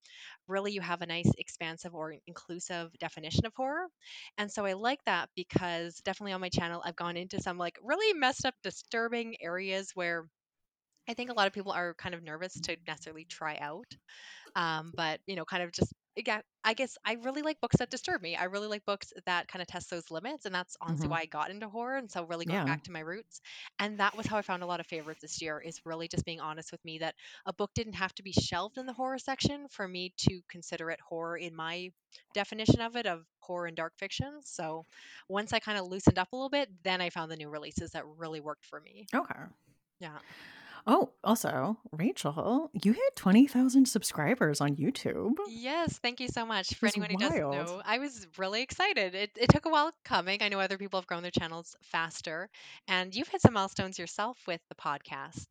really 0.48 0.72
you 0.72 0.80
have 0.80 1.02
a 1.02 1.06
nice, 1.06 1.30
expansive 1.38 1.94
or 1.94 2.14
inclusive 2.26 2.90
definition 2.98 3.46
of 3.46 3.54
horror. 3.56 3.86
And 4.38 4.50
so 4.50 4.64
I 4.66 4.74
like 4.74 5.02
that 5.06 5.28
because 5.36 5.96
definitely 6.04 6.32
on 6.32 6.40
my 6.40 6.50
channel, 6.50 6.82
I've 6.84 6.96
gone 6.96 7.16
into 7.16 7.40
some 7.40 7.58
like 7.58 7.78
really 7.82 8.12
messed 8.18 8.44
up, 8.46 8.54
disturbing 8.62 9.36
areas 9.40 9.92
where 9.94 10.26
I 11.08 11.14
think 11.14 11.30
a 11.30 11.34
lot 11.34 11.46
of 11.46 11.52
people 11.52 11.72
are 11.72 11.94
kind 11.94 12.14
of 12.14 12.22
nervous 12.22 12.54
to 12.60 12.76
necessarily 12.86 13.24
try 13.24 13.56
out. 13.60 13.86
Um, 14.56 14.92
but 14.96 15.20
you 15.26 15.36
know, 15.36 15.44
kind 15.44 15.62
of 15.62 15.72
just 15.72 15.92
yeah, 16.16 16.40
I 16.64 16.74
guess 16.74 16.98
I 17.04 17.14
really 17.14 17.42
like 17.42 17.60
books 17.60 17.76
that 17.78 17.90
disturb 17.90 18.20
me. 18.22 18.36
I 18.36 18.44
really 18.44 18.66
like 18.68 18.84
books 18.84 19.12
that 19.26 19.48
kind 19.48 19.62
of 19.62 19.68
test 19.68 19.90
those 19.90 20.10
limits, 20.10 20.44
and 20.44 20.54
that's 20.54 20.76
honestly 20.80 21.08
hmm 21.08 21.10
why 21.10 21.20
I 21.20 21.26
got 21.26 21.50
into 21.50 21.68
horror. 21.68 21.96
And 21.96 22.10
so, 22.10 22.24
really 22.24 22.44
going 22.46 22.62
Yeah. 22.62 22.64
back 22.64 22.82
to 22.84 22.92
my 22.92 23.00
roots, 23.00 23.40
and 23.78 23.98
that 24.00 24.16
was 24.16 24.26
how 24.26 24.36
I 24.36 24.42
found 24.42 24.62
a 24.62 24.66
lot 24.66 24.80
of 24.80 24.86
favorites 24.86 25.22
this 25.22 25.40
year. 25.40 25.60
Is 25.60 25.80
really 25.84 26.08
just 26.08 26.24
being 26.24 26.40
honest 26.40 26.72
with 26.72 26.84
me 26.84 26.98
that 26.98 27.14
a 27.46 27.52
book 27.52 27.70
didn't 27.74 27.94
have 27.94 28.14
to 28.16 28.22
be 28.22 28.32
shelved 28.32 28.78
in 28.78 28.86
the 28.86 28.92
horror 28.92 29.18
section 29.18 29.68
for 29.70 29.86
me 29.88 30.12
to 30.28 30.40
consider 30.48 30.90
it 30.90 31.00
horror 31.00 31.36
in 31.38 31.54
my 31.54 31.90
definition 32.34 32.80
of 32.80 32.96
it 32.96 33.06
of 33.06 33.24
horror 33.40 33.66
and 33.66 33.76
dark 33.76 33.94
fiction. 33.98 34.40
So, 34.44 34.84
once 35.28 35.52
I 35.52 35.60
kind 35.60 35.78
of 35.78 35.86
loosened 35.86 36.18
up 36.18 36.32
a 36.32 36.36
little 36.36 36.50
bit, 36.50 36.68
then 36.82 37.00
I 37.00 37.10
found 37.10 37.30
the 37.30 37.36
new 37.36 37.48
releases 37.48 37.92
that 37.92 38.06
really 38.06 38.40
worked 38.40 38.66
for 38.66 38.80
me. 38.80 39.08
Okay. 39.14 39.44
Yeah. 40.00 40.20
Oh, 40.86 41.10
also, 41.22 41.78
Rachel, 41.92 42.70
you 42.72 42.92
hit 42.92 43.16
20,000 43.16 43.86
subscribers 43.86 44.60
on 44.60 44.76
YouTube. 44.76 45.34
Yes, 45.48 45.98
thank 45.98 46.20
you 46.20 46.28
so 46.28 46.46
much. 46.46 46.74
For 46.74 46.86
anyone 46.86 47.10
who 47.10 47.18
doesn't 47.18 47.50
know, 47.50 47.82
I 47.84 47.98
was 47.98 48.26
really 48.38 48.62
excited. 48.62 49.14
It, 49.14 49.30
it 49.36 49.48
took 49.50 49.66
a 49.66 49.70
while 49.70 49.92
coming. 50.04 50.42
I 50.42 50.48
know 50.48 50.60
other 50.60 50.78
people 50.78 50.98
have 51.00 51.06
grown 51.06 51.22
their 51.22 51.30
channels 51.30 51.76
faster, 51.82 52.48
and 52.88 53.14
you've 53.14 53.28
hit 53.28 53.42
some 53.42 53.54
milestones 53.54 53.98
yourself 53.98 54.38
with 54.46 54.60
the 54.68 54.74
podcast. 54.74 55.46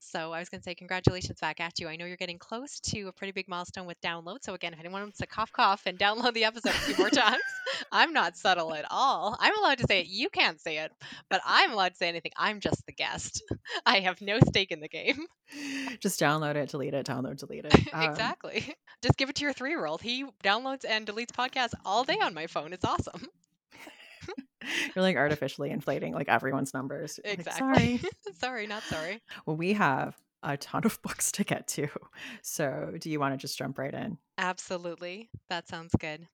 So 0.00 0.32
I 0.32 0.38
was 0.38 0.48
going 0.48 0.60
to 0.60 0.64
say 0.64 0.74
congratulations 0.74 1.40
back 1.40 1.60
at 1.60 1.78
you. 1.80 1.88
I 1.88 1.96
know 1.96 2.06
you're 2.06 2.16
getting 2.16 2.38
close 2.38 2.80
to 2.80 3.08
a 3.08 3.12
pretty 3.12 3.32
big 3.32 3.48
milestone 3.48 3.86
with 3.86 4.00
download. 4.00 4.38
So 4.42 4.54
again, 4.54 4.72
if 4.72 4.80
anyone 4.80 5.02
wants 5.02 5.18
to 5.18 5.26
cough 5.26 5.52
cough 5.52 5.82
and 5.86 5.98
download 5.98 6.34
the 6.34 6.44
episode 6.44 6.70
a 6.70 6.78
few 6.78 6.96
more 6.96 7.10
times, 7.10 7.42
I'm 7.92 8.12
not 8.12 8.36
subtle 8.36 8.74
at 8.74 8.84
all. 8.90 9.36
I'm 9.38 9.58
allowed 9.58 9.78
to 9.78 9.86
say 9.86 10.00
it. 10.00 10.06
You 10.06 10.28
can't 10.28 10.60
say 10.60 10.78
it, 10.78 10.92
but 11.28 11.40
I'm 11.44 11.72
allowed 11.72 11.90
to 11.90 11.96
say 11.96 12.08
anything. 12.08 12.32
I'm 12.36 12.60
just 12.60 12.84
the 12.86 12.92
guest. 12.92 13.42
I 13.86 14.00
have 14.00 14.20
no 14.20 14.38
stake 14.48 14.70
in 14.70 14.80
the 14.80 14.88
game. 14.88 15.26
Just 16.00 16.20
download 16.20 16.56
it, 16.56 16.68
delete 16.68 16.92
it, 16.92 17.06
download, 17.06 17.38
delete 17.38 17.64
it. 17.64 17.94
Um, 17.94 18.10
exactly. 18.10 18.74
Just 19.02 19.16
give 19.16 19.30
it 19.30 19.36
to 19.36 19.44
your 19.44 19.54
three 19.54 19.70
year 19.70 19.86
old. 19.86 20.02
He 20.02 20.26
downloads 20.44 20.84
and 20.86 21.06
deletes 21.06 21.30
podcasts 21.30 21.72
all 21.86 22.04
day 22.04 22.18
on 22.20 22.34
my 22.34 22.46
phone. 22.46 22.74
It's 22.74 22.84
awesome. 22.84 23.26
you're 24.94 25.02
like 25.02 25.16
artificially 25.16 25.70
inflating 25.70 26.12
like 26.14 26.28
everyone's 26.28 26.72
numbers. 26.74 27.18
You're 27.24 27.32
Like, 27.32 27.38
Exactly. 27.40 27.98
sorry. 27.98 28.10
sorry, 28.40 28.66
not 28.66 28.82
sorry. 28.84 29.20
Well, 29.46 29.56
we 29.56 29.72
have 29.74 30.16
a 30.42 30.56
ton 30.56 30.82
of 30.84 31.00
books 31.02 31.32
to 31.32 31.44
get 31.44 31.66
to. 31.68 31.88
So, 32.42 32.92
do 32.98 33.10
you 33.10 33.18
want 33.20 33.34
to 33.34 33.38
just 33.38 33.58
jump 33.58 33.78
right 33.78 33.92
in? 33.94 34.18
Absolutely. 34.36 35.28
That 35.48 35.66
sounds 35.68 35.94
good. 35.98 36.26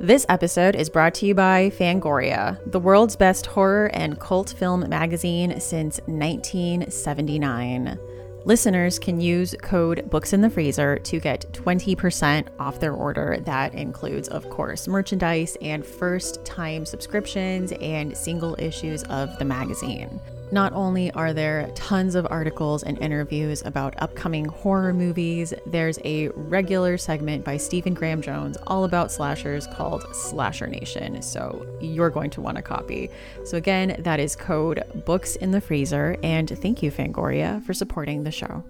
This 0.00 0.24
episode 0.30 0.74
is 0.76 0.88
brought 0.88 1.12
to 1.16 1.26
you 1.26 1.34
by 1.34 1.68
Fangoria, 1.70 2.58
the 2.70 2.80
world's 2.80 3.16
best 3.16 3.44
horror 3.44 3.90
and 3.92 4.18
cult 4.18 4.54
film 4.58 4.88
magazine 4.88 5.60
since 5.60 6.00
1979. 6.06 7.98
Listeners 8.46 8.98
can 8.98 9.20
use 9.20 9.54
code 9.60 10.08
Books 10.08 10.32
in 10.32 10.40
the 10.40 10.48
Freezer 10.48 10.98
to 11.00 11.20
get 11.20 11.44
20% 11.52 12.48
off 12.58 12.80
their 12.80 12.94
order. 12.94 13.38
That 13.40 13.74
includes, 13.74 14.28
of 14.28 14.48
course, 14.48 14.88
merchandise 14.88 15.58
and 15.60 15.84
first 15.84 16.42
time 16.42 16.86
subscriptions 16.86 17.72
and 17.82 18.16
single 18.16 18.56
issues 18.58 19.02
of 19.04 19.38
the 19.38 19.44
magazine. 19.44 20.20
Not 20.52 20.72
only 20.72 21.12
are 21.12 21.32
there 21.32 21.70
tons 21.76 22.16
of 22.16 22.26
articles 22.28 22.82
and 22.82 22.98
interviews 22.98 23.62
about 23.64 23.94
upcoming 24.02 24.46
horror 24.46 24.92
movies, 24.92 25.54
there's 25.64 26.00
a 26.04 26.28
regular 26.30 26.98
segment 26.98 27.44
by 27.44 27.56
Stephen 27.56 27.94
Graham 27.94 28.20
Jones 28.20 28.56
all 28.66 28.82
about 28.82 29.12
slashers 29.12 29.68
called 29.68 30.04
Slasher 30.12 30.66
Nation. 30.66 31.22
So 31.22 31.64
you're 31.80 32.10
going 32.10 32.30
to 32.30 32.40
want 32.40 32.58
a 32.58 32.62
copy. 32.62 33.10
So 33.44 33.58
again, 33.58 33.94
that 34.00 34.18
is 34.18 34.34
code 34.34 34.82
Books 35.06 35.36
in 35.36 35.52
the 35.52 35.60
Freezer. 35.60 36.16
And 36.24 36.48
thank 36.48 36.82
you, 36.82 36.90
Fangoria, 36.90 37.64
for 37.64 37.72
supporting 37.72 38.24
the 38.24 38.32
show. 38.32 38.64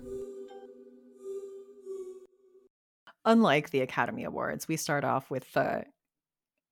Unlike 3.24 3.70
the 3.70 3.80
Academy 3.80 4.24
Awards, 4.24 4.68
we 4.68 4.76
start 4.76 5.04
off 5.04 5.30
with 5.30 5.50
the 5.54 5.84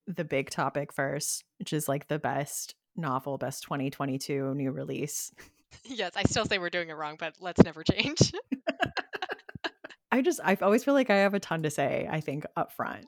the 0.07 0.25
big 0.25 0.49
topic 0.49 0.93
first, 0.93 1.45
which 1.59 1.73
is 1.73 1.87
like 1.87 2.09
the 2.09 2.19
best 2.19 2.75
novel, 2.99 3.39
best 3.39 3.63
2022 3.65 4.55
new 4.55 4.71
release. 4.71 5.33
yes, 5.85 6.13
I 6.17 6.25
still 6.25 6.45
say 6.45 6.59
we're 6.59 6.71
doing 6.71 6.89
it 6.89 6.95
wrong, 6.95 7.17
but 7.19 7.35
let's 7.41 7.63
never 7.63 7.83
change. 7.83 8.33
I 10.11 10.23
just, 10.23 10.41
I 10.43 10.57
always 10.63 10.85
feel 10.85 10.95
like 10.95 11.11
I 11.11 11.17
have 11.17 11.35
a 11.35 11.41
ton 11.41 11.63
to 11.65 11.71
say, 11.71 12.09
I 12.11 12.21
think, 12.21 12.47
up 12.57 12.73
front. 12.73 13.07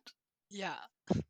Yeah. 0.50 0.76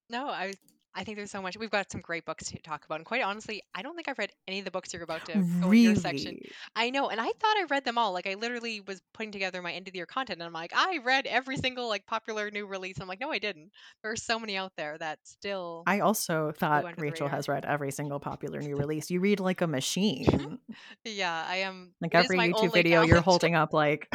No, 0.09 0.26
I 0.26 0.52
I 0.95 1.05
think 1.05 1.17
there's 1.17 1.31
so 1.31 1.41
much. 1.41 1.57
We've 1.57 1.71
got 1.71 1.91
some 1.91 2.01
great 2.01 2.25
books 2.25 2.51
to 2.51 2.59
talk 2.59 2.85
about. 2.85 2.97
And 2.97 3.05
quite 3.05 3.23
honestly, 3.23 3.63
I 3.75 3.83
don't 3.83 3.95
think 3.95 4.09
I've 4.09 4.19
read 4.19 4.33
any 4.49 4.59
of 4.59 4.65
the 4.65 4.71
books 4.73 4.93
you're 4.93 5.03
about 5.03 5.25
to 5.27 5.35
go 5.61 5.71
in 5.71 5.79
your 5.79 5.95
section. 5.95 6.39
I 6.75 6.91
know. 6.91 7.09
And 7.09 7.21
I 7.21 7.27
thought 7.27 7.57
I 7.57 7.65
read 7.71 7.85
them 7.85 7.97
all. 7.97 8.13
Like 8.13 8.27
I 8.27 8.35
literally 8.35 8.81
was 8.81 9.01
putting 9.15 9.31
together 9.31 9.63
my 9.63 9.73
end 9.73 9.87
of 9.87 9.93
the 9.93 9.99
year 9.99 10.07
content 10.07 10.41
and 10.41 10.47
I'm 10.47 10.53
like, 10.53 10.73
I 10.75 10.99
read 11.05 11.27
every 11.27 11.57
single 11.57 11.89
like 11.89 12.07
popular 12.07 12.51
new 12.51 12.67
release. 12.67 12.97
I'm 13.01 13.07
like, 13.07 13.21
no, 13.21 13.31
I 13.31 13.39
didn't. 13.39 13.71
There 14.03 14.11
are 14.11 14.17
so 14.17 14.39
many 14.41 14.57
out 14.57 14.73
there 14.77 14.99
that 14.99 15.21
still 15.23 15.85
I 15.87 16.01
also 16.01 16.53
thought 16.59 16.99
Rachel 16.99 17.29
has 17.29 17.49
read 17.49 17.65
every 17.65 17.93
single 17.93 18.19
popular 18.19 18.61
new 18.61 18.77
release. 18.79 19.11
You 19.11 19.21
read 19.21 19.41
like 19.41 19.61
a 19.61 19.67
machine. 19.67 20.59
Yeah, 21.05 21.45
I 21.49 21.57
am. 21.57 21.93
Like 22.01 22.15
every 22.15 22.39
YouTube 22.39 22.73
video, 22.73 23.03
you're 23.03 23.21
holding 23.21 23.55
up 23.55 23.73
like, 23.73 24.13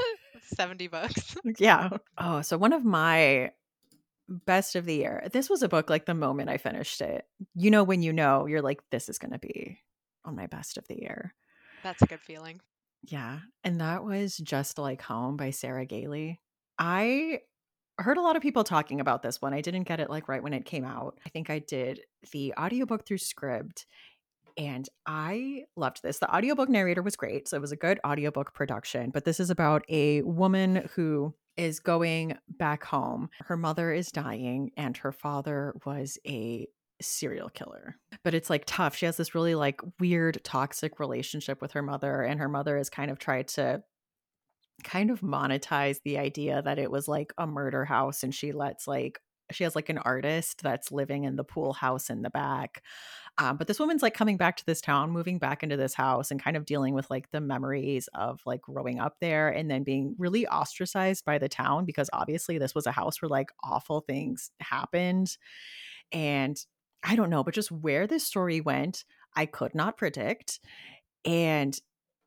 70 0.56 0.88
bucks. 0.88 1.36
yeah. 1.58 1.90
Oh, 2.18 2.42
so 2.42 2.58
one 2.58 2.72
of 2.72 2.84
my 2.84 3.52
best 4.46 4.76
of 4.76 4.84
the 4.84 4.94
year. 4.94 5.28
This 5.32 5.48
was 5.50 5.62
a 5.62 5.68
book 5.68 5.90
like 5.90 6.06
the 6.06 6.14
moment 6.14 6.50
I 6.50 6.56
finished 6.56 7.00
it. 7.00 7.26
You 7.54 7.70
know, 7.70 7.84
when 7.84 8.02
you 8.02 8.12
know, 8.12 8.46
you're 8.46 8.62
like, 8.62 8.80
this 8.90 9.08
is 9.08 9.18
going 9.18 9.32
to 9.32 9.38
be 9.38 9.78
on 10.24 10.36
my 10.36 10.46
best 10.46 10.78
of 10.78 10.86
the 10.88 11.00
year. 11.00 11.34
That's 11.82 12.02
a 12.02 12.06
good 12.06 12.20
feeling. 12.20 12.60
Yeah. 13.02 13.40
And 13.64 13.80
that 13.80 14.04
was 14.04 14.36
Just 14.36 14.78
Like 14.78 15.02
Home 15.02 15.36
by 15.36 15.50
Sarah 15.50 15.86
Gailey. 15.86 16.40
I 16.78 17.40
heard 17.98 18.16
a 18.16 18.22
lot 18.22 18.36
of 18.36 18.42
people 18.42 18.64
talking 18.64 19.00
about 19.00 19.22
this 19.22 19.42
one. 19.42 19.52
I 19.52 19.60
didn't 19.60 19.84
get 19.84 20.00
it 20.00 20.10
like 20.10 20.28
right 20.28 20.42
when 20.42 20.54
it 20.54 20.64
came 20.64 20.84
out. 20.84 21.18
I 21.26 21.28
think 21.28 21.50
I 21.50 21.58
did 21.58 22.00
the 22.30 22.54
audiobook 22.58 23.06
through 23.06 23.18
Scribd 23.18 23.84
and 24.56 24.88
I 25.06 25.64
loved 25.76 26.02
this. 26.02 26.18
The 26.18 26.34
audiobook 26.34 26.68
narrator 26.68 27.02
was 27.02 27.16
great. 27.16 27.48
So 27.48 27.56
it 27.56 27.60
was 27.60 27.72
a 27.72 27.76
good 27.76 28.00
audiobook 28.06 28.54
production, 28.54 29.10
but 29.10 29.24
this 29.24 29.40
is 29.40 29.50
about 29.50 29.84
a 29.88 30.22
woman 30.22 30.88
who 30.94 31.34
is 31.56 31.80
going 31.80 32.38
back 32.48 32.84
home. 32.84 33.28
Her 33.46 33.56
mother 33.56 33.92
is 33.92 34.10
dying 34.10 34.70
and 34.76 34.96
her 34.98 35.12
father 35.12 35.74
was 35.84 36.18
a 36.26 36.66
serial 37.00 37.48
killer. 37.48 37.96
But 38.22 38.34
it's 38.34 38.50
like 38.50 38.64
tough. 38.66 38.96
She 38.96 39.06
has 39.06 39.16
this 39.16 39.34
really 39.34 39.54
like 39.54 39.80
weird 39.98 40.42
toxic 40.44 41.00
relationship 41.00 41.60
with 41.60 41.72
her 41.72 41.82
mother 41.82 42.22
and 42.22 42.40
her 42.40 42.48
mother 42.48 42.76
has 42.76 42.88
kind 42.88 43.10
of 43.10 43.18
tried 43.18 43.48
to 43.48 43.82
kind 44.84 45.10
of 45.10 45.20
monetize 45.20 46.00
the 46.04 46.18
idea 46.18 46.62
that 46.62 46.78
it 46.78 46.90
was 46.90 47.08
like 47.08 47.32
a 47.38 47.46
murder 47.46 47.84
house 47.84 48.22
and 48.22 48.34
she 48.34 48.52
lets 48.52 48.86
like 48.86 49.20
she 49.52 49.64
has 49.64 49.76
like 49.76 49.88
an 49.88 49.98
artist 49.98 50.62
that's 50.62 50.92
living 50.92 51.24
in 51.24 51.36
the 51.36 51.44
pool 51.44 51.72
house 51.72 52.10
in 52.10 52.22
the 52.22 52.30
back 52.30 52.82
um, 53.38 53.56
but 53.56 53.66
this 53.66 53.78
woman's 53.78 54.02
like 54.02 54.14
coming 54.14 54.36
back 54.36 54.56
to 54.56 54.66
this 54.66 54.80
town 54.80 55.10
moving 55.10 55.38
back 55.38 55.62
into 55.62 55.76
this 55.76 55.94
house 55.94 56.30
and 56.30 56.42
kind 56.42 56.56
of 56.56 56.64
dealing 56.64 56.94
with 56.94 57.08
like 57.10 57.30
the 57.30 57.40
memories 57.40 58.08
of 58.14 58.40
like 58.44 58.60
growing 58.62 58.98
up 58.98 59.16
there 59.20 59.48
and 59.48 59.70
then 59.70 59.82
being 59.82 60.14
really 60.18 60.46
ostracized 60.46 61.24
by 61.24 61.38
the 61.38 61.48
town 61.48 61.84
because 61.84 62.10
obviously 62.12 62.58
this 62.58 62.74
was 62.74 62.86
a 62.86 62.92
house 62.92 63.20
where 63.22 63.28
like 63.28 63.50
awful 63.62 64.00
things 64.00 64.50
happened 64.60 65.36
and 66.12 66.64
i 67.02 67.16
don't 67.16 67.30
know 67.30 67.42
but 67.42 67.54
just 67.54 67.72
where 67.72 68.06
this 68.06 68.24
story 68.24 68.60
went 68.60 69.04
i 69.34 69.46
could 69.46 69.74
not 69.74 69.96
predict 69.96 70.60
and 71.24 71.78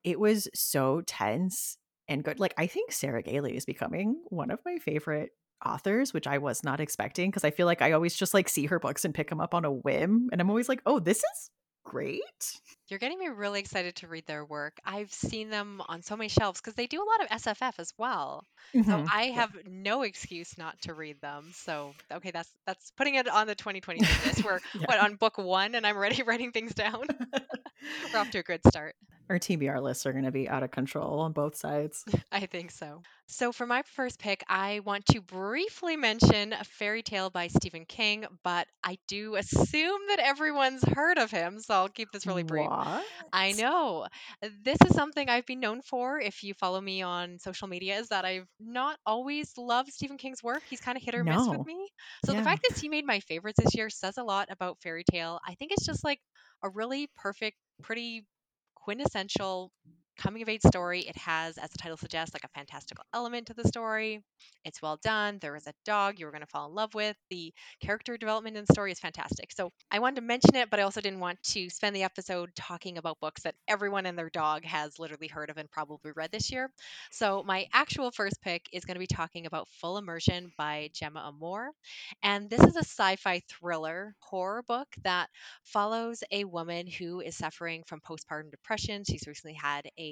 it 0.04 0.20
was 0.20 0.48
so 0.54 1.02
tense 1.02 1.78
and 2.08 2.24
good. 2.24 2.40
Like 2.40 2.54
I 2.58 2.68
think 2.68 2.92
Sarah 2.92 3.22
Gailey 3.22 3.56
is 3.56 3.66
becoming 3.66 4.22
one 4.26 4.52
of 4.52 4.60
my 4.66 4.78
favorite 4.78 5.32
authors, 5.64 6.14
which 6.14 6.28
I 6.28 6.38
was 6.38 6.64
not 6.64 6.80
expecting 6.80 7.30
because 7.30 7.44
I 7.44 7.52
feel 7.52 7.66
like 7.66 7.82
I 7.82 7.92
always 7.92 8.16
just 8.16 8.34
like 8.34 8.50
see 8.50 8.66
her 8.66 8.80
books 8.80 9.06
and 9.06 9.14
pick 9.14 9.30
them 9.30 9.42
up 9.42 9.54
on 9.54 9.66
a 9.66 9.72
whim, 9.72 10.30
and 10.32 10.42
I'm 10.42 10.50
always 10.50 10.70
like, 10.70 10.82
"Oh, 10.86 11.00
this 11.00 11.18
is 11.18 11.50
great." 11.84 12.60
You're 12.88 13.00
getting 13.00 13.18
me 13.18 13.28
really 13.30 13.60
excited 13.60 13.96
to 13.98 14.08
read 14.08 14.26
their 14.28 14.46
work. 14.46 14.78
I've 14.86 15.12
seen 15.12 15.50
them 15.50 15.82
on 15.88 16.02
so 16.04 16.16
many 16.16 16.30
shelves 16.30 16.62
because 16.62 16.76
they 16.76 16.86
do 16.88 17.02
a 17.02 17.06
lot 17.06 17.22
of 17.24 17.28
SFF 17.42 17.80
as 17.80 17.92
well. 17.98 18.46
So 18.74 18.80
Mhm. 18.82 19.08
I 19.12 19.24
Yeah. 19.26 19.34
have 19.34 19.56
no 19.66 20.04
excuse 20.04 20.58
not 20.58 20.80
to 20.82 20.94
read 20.94 21.20
them. 21.22 21.52
So 21.54 21.94
okay, 22.12 22.32
that's 22.32 22.50
that's 22.66 22.92
putting 22.92 23.16
it 23.16 23.28
on 23.28 23.48
the 23.48 23.56
2022 23.56 24.06
list. 24.28 24.44
We're 24.44 24.60
yeah. 24.76 24.86
what 24.86 25.00
on 25.00 25.16
book 25.16 25.38
one, 25.38 25.74
and 25.76 25.86
I'm 25.86 25.96
already 25.98 26.22
writing 26.28 26.52
things 26.52 26.74
down. 26.74 27.06
We're 28.14 28.20
off 28.20 28.32
to 28.32 28.40
a 28.40 28.44
good 28.44 28.62
start. 28.68 28.96
Our 29.28 29.40
TBR 29.40 29.82
lists 29.82 30.06
are 30.06 30.12
going 30.12 30.26
to 30.26 30.32
be 30.32 30.48
out 30.48 30.62
of 30.62 30.70
control 30.70 31.20
on 31.22 31.32
both 31.32 31.56
sides. 31.56 32.06
I 32.32 32.46
think 32.46 32.70
so. 32.70 33.02
So, 33.28 33.52
for 33.52 33.66
my 33.66 33.82
first 33.96 34.20
pick, 34.20 34.44
I 34.48 34.82
want 34.82 35.08
to 35.08 35.22
briefly 35.22 35.96
mention 35.96 36.54
a 36.54 36.64
fairy 36.64 37.02
tale 37.02 37.32
by 37.32 37.48
Stephen 37.48 37.86
King, 37.86 38.26
but 38.44 38.68
I 38.84 39.00
do 39.08 39.36
assume 39.36 40.00
that 40.10 40.20
everyone's 40.20 40.84
heard 40.84 41.18
of 41.18 41.32
him, 41.32 41.60
so 41.60 41.74
I'll 41.74 41.90
keep 41.90 42.12
this 42.12 42.28
really 42.28 42.44
brief. 42.44 42.68
What? 42.76 43.06
I 43.34 43.52
know. 43.54 44.08
This 44.42 44.78
is 44.86 44.94
something 44.96 45.30
I've 45.30 45.46
been 45.46 45.60
known 45.60 45.82
for. 45.82 46.20
If 46.20 46.44
you 46.44 46.54
follow 46.54 46.80
me 46.82 47.02
on 47.02 47.40
social 47.40 47.68
media, 47.68 47.98
is 48.00 48.10
that 48.10 48.26
I've 48.26 48.48
not 48.60 48.98
always 49.06 49.52
loved 49.58 49.92
Stephen 49.92 50.18
King's 50.18 50.44
work. 50.44 50.64
He's 50.66 50.80
kind 50.82 50.98
of 50.98 51.04
hit 51.04 51.16
or 51.16 51.24
miss 51.24 51.50
with 51.50 51.62
No. 51.62 51.66
me. 51.66 51.90
So 52.26 52.34
the 52.34 52.42
Yeah. 52.42 52.44
fact 52.44 52.62
that 52.68 52.80
he 52.80 52.90
made 52.90 53.06
my 53.06 53.20
favorites 53.22 53.60
this 53.64 53.76
year 53.76 53.90
says 53.90 54.18
a 54.18 54.24
lot 54.24 54.48
about 54.52 54.80
Fairy 54.82 55.04
Tale. 55.10 55.40
I 55.48 55.56
think 55.56 55.72
it's 55.72 55.86
just 55.86 56.04
like 56.04 56.20
a 56.64 56.70
really 56.70 57.10
perfect, 57.16 57.58
pretty 57.82 58.26
quintessential 58.76 59.72
coming 60.18 60.42
of 60.42 60.50
age 60.50 60.62
story. 60.62 61.02
It 61.02 61.18
has, 61.18 61.58
as 61.58 61.70
the 61.70 61.78
title 61.78 61.98
suggests, 61.98 62.34
like 62.34 62.44
a 62.44 62.58
fantastical 62.60 63.04
element 63.14 63.48
to 63.48 63.54
the 63.54 63.68
story. 63.68 64.22
It's 64.64 64.82
well 64.82 64.98
done. 65.04 65.38
There 65.42 65.56
is 65.56 65.68
a 65.68 65.74
dog 65.86 66.20
you 66.20 66.26
were 66.26 66.32
going 66.32 66.42
to 66.42 66.48
fall 66.48 66.68
in 66.68 66.76
love 66.76 66.94
with. 66.94 67.16
The 67.30 67.54
character 67.82 68.18
development 68.18 68.58
in 68.58 68.66
the 68.68 68.74
story 68.74 68.92
is 68.92 69.00
fantastic. 69.00 69.52
So 69.52 69.72
I 69.92 70.00
wanted 70.00 70.18
to 70.18 70.22
mention 70.22 70.56
it, 70.56 70.70
but 70.70 70.80
I 70.80 70.84
also 70.84 71.02
didn't 71.02 71.20
want 71.20 71.42
to 71.52 71.70
spend 71.70 71.96
the 71.96 72.04
episode 72.04 72.50
talking 72.56 72.98
about 72.98 73.20
books 73.20 73.44
that 73.44 73.56
everyone 73.68 74.06
and 74.06 74.18
their 74.18 74.30
dog 74.30 74.66
has 74.66 74.98
literally 75.00 75.28
heard 75.28 75.50
of 75.50 75.58
and 75.58 75.70
probably 75.70 76.12
read 76.16 76.32
this 76.32 76.52
year. 76.52 76.70
So 77.12 77.44
my 77.46 77.68
actual 77.74 78.12
first 78.12 78.42
pick 78.42 78.64
is 78.74 78.86
going 78.86 78.96
to 78.96 79.00
be 79.00 79.08
talking 79.08 79.46
about 79.46 79.68
Full 79.82 79.98
Immersion 79.98 80.52
by 80.58 80.90
Gemma 80.94 81.20
Amor. 81.28 81.72
And 82.24 82.50
this 82.50 82.62
is 82.62 82.76
a 82.76 82.80
sci 82.80 83.16
fi 83.18 83.42
thriller 83.50 84.16
horror 84.20 84.64
book 84.68 84.88
that 85.04 85.30
follows 85.64 86.24
a 86.32 86.44
woman 86.46 86.88
who 86.88 87.22
is 87.22 87.36
suffering 87.38 87.84
from 87.86 88.02
postpartum 88.02 88.52
depression. 88.52 89.04
She's 89.04 89.28
recently 89.28 89.56
had 89.56 89.88
a 89.98 90.05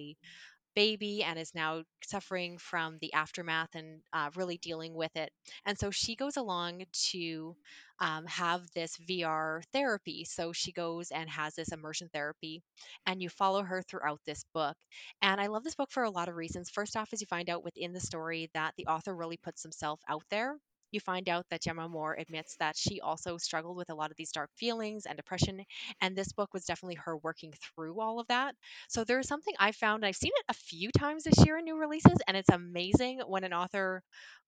baby 0.76 1.24
and 1.24 1.38
is 1.38 1.54
now 1.54 1.84
suffering 2.04 2.58
from 2.58 2.98
the 3.00 3.14
aftermath 3.14 3.70
and 3.76 4.02
uh, 4.12 4.30
really 4.36 4.58
dealing 4.58 4.94
with 4.94 5.16
it. 5.16 5.32
And 5.66 5.78
so 5.78 5.92
she 5.92 6.16
goes 6.16 6.38
along 6.38 6.84
to 7.12 7.56
um, 8.00 8.26
have 8.26 8.62
this 8.74 8.98
VR 9.10 9.62
therapy. 9.72 10.26
So 10.26 10.52
she 10.52 10.72
goes 10.72 11.12
and 11.12 11.30
has 11.30 11.56
this 11.56 11.72
immersion 11.72 12.10
therapy, 12.12 12.62
and 13.06 13.22
you 13.22 13.30
follow 13.30 13.64
her 13.64 13.82
throughout 13.84 14.20
this 14.26 14.44
book. 14.54 14.76
And 15.22 15.40
I 15.40 15.48
love 15.48 15.64
this 15.64 15.76
book 15.76 15.92
for 15.92 16.04
a 16.04 16.10
lot 16.10 16.30
of 16.30 16.36
reasons. 16.36 16.70
First 16.70 16.98
off, 16.98 17.14
is 17.14 17.22
you 17.22 17.28
find 17.28 17.50
out 17.50 17.64
within 17.64 17.94
the 17.94 18.00
story 18.00 18.50
that 18.54 18.74
the 18.78 18.88
author 18.88 19.16
really 19.16 19.38
puts 19.38 19.64
himself 19.64 20.00
out 20.10 20.24
there. 20.30 20.58
You 20.94 21.02
find 21.02 21.28
out 21.28 21.46
that 21.50 21.62
Gemma 21.62 21.86
Amor 21.86 22.16
admits 22.18 22.56
that 22.58 22.78
she 22.78 23.02
also 23.02 23.38
struggled 23.38 23.76
with 23.76 23.90
a 23.90 23.96
lot 23.96 24.12
of 24.12 24.18
these 24.18 24.32
dark 24.32 24.52
feelings 24.56 25.06
and 25.06 25.18
depression, 25.18 25.66
and 26.00 26.16
this 26.16 26.32
book 26.32 26.54
was 26.54 26.64
definitely 26.64 26.96
her 26.96 27.18
working 27.18 27.54
through 27.76 28.00
all 28.00 28.22
of 28.22 28.28
that. 28.28 28.56
So 28.88 29.04
there's 29.04 29.28
something 29.28 29.54
I 29.60 29.74
found, 29.74 30.06
I've 30.06 30.16
seen 30.16 30.32
it 30.34 30.46
a 30.50 30.54
few 30.54 30.92
times 30.92 31.24
this 31.26 31.46
year 31.46 31.58
in 31.58 31.66
new 31.66 31.76
releases, 31.78 32.18
and 32.28 32.38
it's 32.38 32.50
amazing 32.50 33.20
when 33.28 33.44
an 33.44 33.54
author 33.54 34.04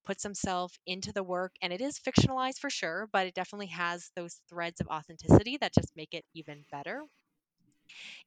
puts 0.05 0.23
himself 0.23 0.77
into 0.85 1.11
the 1.11 1.23
work, 1.23 1.53
and 1.61 1.73
it 1.73 1.81
is 1.81 1.99
fictionalized 1.99 2.59
for 2.59 2.69
sure, 2.69 3.09
but 3.11 3.27
it 3.27 3.33
definitely 3.33 3.67
has 3.67 4.11
those 4.15 4.39
threads 4.47 4.79
of 4.79 4.87
authenticity 4.87 5.57
that 5.57 5.73
just 5.73 5.95
make 5.97 6.13
it 6.13 6.23
even 6.33 6.63
better. 6.71 7.03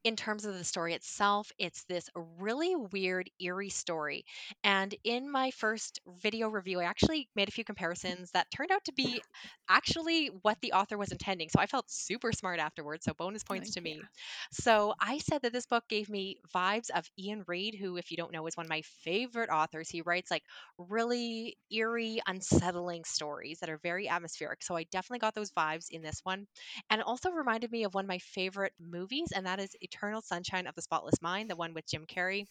In 0.04 0.16
terms 0.16 0.44
of 0.44 0.54
the 0.54 0.64
story 0.64 0.94
itself, 0.94 1.50
it's 1.58 1.84
this 1.84 2.08
really 2.38 2.74
weird, 2.76 3.30
eerie 3.40 3.68
story. 3.68 4.24
And 4.64 4.94
in 5.04 5.30
my 5.30 5.50
first 5.50 6.00
video 6.22 6.48
review, 6.48 6.80
I 6.80 6.84
actually 6.84 7.28
made 7.34 7.48
a 7.48 7.52
few 7.52 7.64
comparisons 7.64 8.30
that 8.32 8.50
turned 8.50 8.70
out 8.70 8.84
to 8.84 8.92
be 8.92 9.22
actually 9.68 10.28
what 10.42 10.58
the 10.60 10.72
author 10.72 10.96
was 10.96 11.12
intending. 11.12 11.48
So 11.48 11.60
I 11.60 11.66
felt 11.66 11.90
super 11.90 12.32
smart 12.32 12.58
afterwards. 12.58 13.04
So 13.04 13.12
bonus 13.14 13.42
oh, 13.42 13.48
points 13.48 13.68
Like, 13.68 13.74
to 13.74 13.80
me. 13.80 14.00
So 14.52 14.94
I 15.00 15.18
said 15.18 15.42
that 15.42 15.52
this 15.52 15.66
book 15.66 15.84
gave 15.88 16.08
me 16.08 16.38
vibes 16.54 16.90
of 16.90 17.08
Iain 17.18 17.44
Reid, 17.46 17.74
who, 17.74 17.96
if 17.96 18.10
you 18.10 18.16
don't 18.16 18.32
know, 18.32 18.46
is 18.46 18.56
one 18.56 18.66
of 18.66 18.70
my 18.70 18.82
favorite 19.04 19.50
authors. 19.50 19.88
He 19.90 20.02
writes 20.02 20.30
like 20.30 20.42
really 20.78 21.56
eerie, 21.70 22.20
unsettling 22.26 23.04
stories 23.04 23.58
that 23.60 23.68
are 23.70 23.78
very 23.82 24.08
atmospheric. 24.08 24.62
So 24.62 24.76
I 24.76 24.84
definitely 24.84 25.18
got 25.20 25.34
those 25.34 25.50
vibes 25.52 25.90
in 25.90 26.02
this 26.02 26.20
one. 26.24 26.46
And 26.90 27.00
it 27.00 27.06
also 27.06 27.30
reminded 27.30 27.70
me 27.70 27.84
of 27.84 27.94
one 27.94 28.04
of 28.04 28.08
my 28.08 28.18
favorite 28.18 28.72
movies, 28.80 29.28
and 29.34 29.46
that 29.46 29.57
is 29.60 29.76
Eternal 29.80 30.22
Sunshine 30.22 30.66
of 30.66 30.74
the 30.74 30.82
Spotless 30.82 31.20
Mind, 31.20 31.50
the 31.50 31.56
one 31.56 31.74
with 31.74 31.86
Jim 31.86 32.04
Carrey. 32.06 32.40
And 32.40 32.46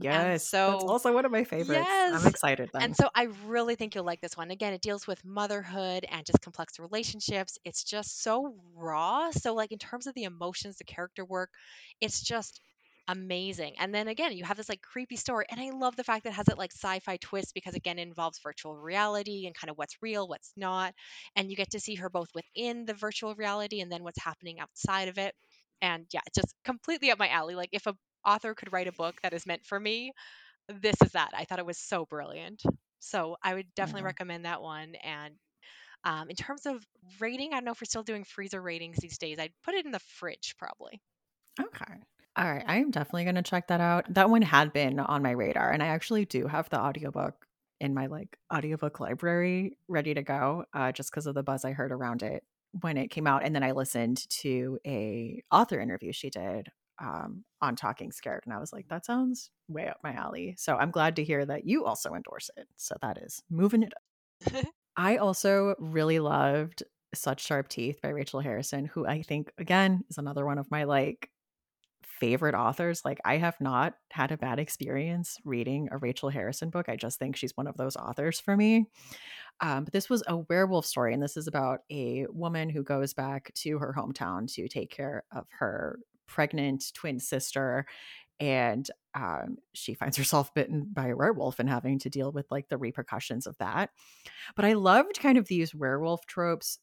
Yes, 0.00 0.26
that's 0.26 0.50
so, 0.50 0.78
also 0.78 1.12
one 1.12 1.24
of 1.24 1.32
my 1.32 1.44
favorites. 1.44 1.86
I'm 1.88 2.12
yes. 2.12 2.26
excited 2.26 2.70
And 2.74 2.96
so 2.96 3.08
I 3.14 3.28
really 3.46 3.74
think 3.74 3.94
you'll 3.94 4.04
like 4.04 4.20
this 4.20 4.36
one. 4.36 4.50
Again, 4.50 4.72
it 4.72 4.80
deals 4.80 5.06
with 5.06 5.24
motherhood 5.24 6.06
and 6.10 6.24
just 6.24 6.40
complex 6.40 6.78
relationships. 6.78 7.58
It's 7.64 7.84
just 7.84 8.22
so 8.22 8.54
raw. 8.74 9.30
So, 9.30 9.54
like, 9.54 9.72
in 9.72 9.78
terms 9.78 10.06
of 10.06 10.14
the 10.14 10.24
emotions, 10.24 10.76
the 10.78 10.84
character 10.84 11.24
work, 11.24 11.50
it's 12.00 12.20
just 12.20 12.60
amazing. 13.08 13.74
And 13.78 13.94
then 13.94 14.08
again, 14.08 14.32
you 14.32 14.44
have 14.44 14.56
this 14.56 14.68
like 14.68 14.82
creepy 14.82 15.16
story. 15.16 15.46
And 15.50 15.60
I 15.60 15.70
love 15.70 15.96
the 15.96 16.04
fact 16.04 16.24
that 16.24 16.30
it 16.30 16.36
has 16.36 16.48
it 16.48 16.58
like 16.58 16.72
sci 16.72 16.98
fi 17.00 17.16
twist 17.18 17.54
because, 17.54 17.74
again, 17.74 17.98
it 17.98 18.08
involves 18.08 18.40
virtual 18.42 18.76
reality 18.76 19.46
and 19.46 19.54
kind 19.54 19.70
of 19.70 19.78
what's 19.78 19.96
real, 20.02 20.26
what's 20.28 20.52
not. 20.56 20.94
And 21.36 21.50
you 21.50 21.56
get 21.56 21.70
to 21.70 21.80
see 21.80 21.94
her 21.96 22.10
both 22.10 22.28
within 22.34 22.84
the 22.84 22.94
virtual 22.94 23.34
reality 23.34 23.80
and 23.80 23.90
then 23.90 24.02
what's 24.02 24.22
happening 24.22 24.58
outside 24.60 25.08
of 25.08 25.18
it. 25.18 25.34
And 25.82 26.06
yeah, 26.12 26.20
it's 26.26 26.36
just 26.36 26.54
completely 26.64 27.10
up 27.10 27.18
my 27.18 27.28
alley. 27.28 27.54
Like, 27.54 27.70
if 27.72 27.86
a 27.86 27.96
author 28.24 28.54
could 28.54 28.72
write 28.72 28.88
a 28.88 28.92
book 28.92 29.20
that 29.22 29.32
is 29.32 29.46
meant 29.46 29.64
for 29.66 29.78
me, 29.80 30.12
this 30.68 30.96
is 31.04 31.12
that. 31.12 31.32
I 31.34 31.44
thought 31.44 31.60
it 31.60 31.66
was 31.66 31.78
so 31.78 32.06
brilliant. 32.06 32.62
So 33.00 33.36
I 33.42 33.54
would 33.54 33.74
definitely 33.74 34.04
Yeah. 34.04 34.06
recommend 34.06 34.44
that 34.46 34.62
one. 34.62 34.94
And 34.96 35.36
um, 36.04 36.30
in 36.30 36.36
terms 36.36 36.66
of 36.66 36.84
rating, 37.20 37.52
I 37.52 37.56
don't 37.56 37.64
know 37.66 37.72
if 37.72 37.80
we're 37.80 37.86
still 37.86 38.02
doing 38.04 38.24
freezer 38.24 38.62
ratings 38.62 38.98
these 38.98 39.18
days. 39.18 39.38
I'd 39.38 39.54
put 39.64 39.74
it 39.74 39.86
in 39.86 39.92
the 39.92 40.00
fridge 40.00 40.56
probably. 40.58 41.00
Okay. 41.60 41.94
All 42.36 42.44
right. 42.52 42.64
I 42.66 42.76
am 42.76 42.90
definitely 42.90 43.24
going 43.24 43.36
to 43.36 43.42
check 43.42 43.68
that 43.68 43.80
out. 43.80 44.12
That 44.12 44.28
one 44.30 44.42
had 44.42 44.72
been 44.72 44.98
on 45.00 45.22
my 45.22 45.30
radar, 45.30 45.70
and 45.72 45.82
I 45.82 45.86
actually 45.86 46.24
do 46.26 46.46
have 46.46 46.68
the 46.68 46.78
audiobook 46.78 47.46
in 47.80 47.94
my 47.94 48.06
like 48.06 48.38
audiobook 48.52 49.00
library 49.00 49.78
ready 49.88 50.14
to 50.14 50.22
go 50.22 50.64
uh, 50.72 50.92
just 50.92 51.10
because 51.10 51.26
of 51.26 51.34
the 51.34 51.42
buzz 51.42 51.64
I 51.64 51.72
heard 51.72 51.92
around 51.92 52.22
it 52.22 52.44
when 52.80 52.96
it 52.96 53.10
came 53.10 53.26
out. 53.26 53.44
And 53.44 53.54
then 53.54 53.62
I 53.62 53.72
listened 53.72 54.28
to 54.40 54.78
a 54.86 55.42
author 55.50 55.80
interview 55.80 56.12
she 56.12 56.30
did 56.30 56.68
um, 57.00 57.44
on 57.60 57.76
Talking 57.76 58.12
Scared, 58.12 58.42
and 58.44 58.54
I 58.54 58.58
was 58.58 58.72
like, 58.72 58.88
that 58.88 59.04
sounds 59.04 59.50
way 59.68 59.88
up 59.88 59.98
my 60.02 60.12
alley. 60.12 60.54
So 60.58 60.76
I'm 60.76 60.90
glad 60.90 61.16
to 61.16 61.24
hear 61.24 61.44
that 61.44 61.66
you 61.66 61.84
also 61.84 62.14
endorse 62.14 62.50
it. 62.56 62.66
So 62.76 62.96
that 63.02 63.18
is 63.18 63.42
moving 63.50 63.82
it 63.82 63.92
up. 63.94 64.64
I 64.96 65.16
also 65.18 65.74
really 65.78 66.20
loved 66.20 66.82
Such 67.14 67.44
Sharp 67.44 67.68
Teeth 67.68 68.00
by 68.02 68.08
Rachel 68.08 68.40
Harrison, 68.40 68.86
who 68.86 69.06
I 69.06 69.22
think, 69.22 69.52
again, 69.58 70.04
is 70.08 70.18
another 70.18 70.46
one 70.46 70.58
of 70.58 70.70
my 70.70 70.84
like 70.84 71.30
favorite 72.02 72.54
authors. 72.54 73.04
Like, 73.04 73.18
I 73.24 73.36
have 73.36 73.60
not 73.60 73.94
had 74.10 74.32
a 74.32 74.38
bad 74.38 74.58
experience 74.58 75.36
reading 75.44 75.88
a 75.92 75.98
Rachel 75.98 76.30
Harrison 76.30 76.70
book. 76.70 76.88
I 76.88 76.96
just 76.96 77.18
think 77.18 77.36
she's 77.36 77.56
one 77.56 77.66
of 77.66 77.76
those 77.76 77.96
authors 77.96 78.40
for 78.40 78.56
me. 78.56 78.86
Um, 79.60 79.84
but 79.84 79.92
this 79.92 80.10
was 80.10 80.22
a 80.26 80.36
werewolf 80.36 80.86
story, 80.86 81.14
and 81.14 81.22
this 81.22 81.36
is 81.36 81.46
about 81.46 81.80
a 81.90 82.26
woman 82.30 82.68
who 82.68 82.82
goes 82.82 83.14
back 83.14 83.52
to 83.54 83.78
her 83.78 83.94
hometown 83.96 84.52
to 84.54 84.68
take 84.68 84.90
care 84.90 85.24
of 85.34 85.46
her 85.58 85.98
pregnant 86.26 86.92
twin 86.94 87.20
sister. 87.20 87.86
And 88.38 88.86
um, 89.14 89.56
she 89.72 89.94
finds 89.94 90.18
herself 90.18 90.52
bitten 90.52 90.88
by 90.92 91.08
a 91.08 91.16
werewolf 91.16 91.58
and 91.58 91.68
having 91.68 91.98
to 92.00 92.10
deal 92.10 92.32
with 92.32 92.46
like 92.50 92.68
the 92.68 92.76
repercussions 92.76 93.46
of 93.46 93.56
that. 93.58 93.90
But 94.54 94.66
I 94.66 94.74
loved 94.74 95.18
kind 95.20 95.38
of 95.38 95.48
these 95.48 95.74
werewolf 95.74 96.26
tropes 96.26 96.78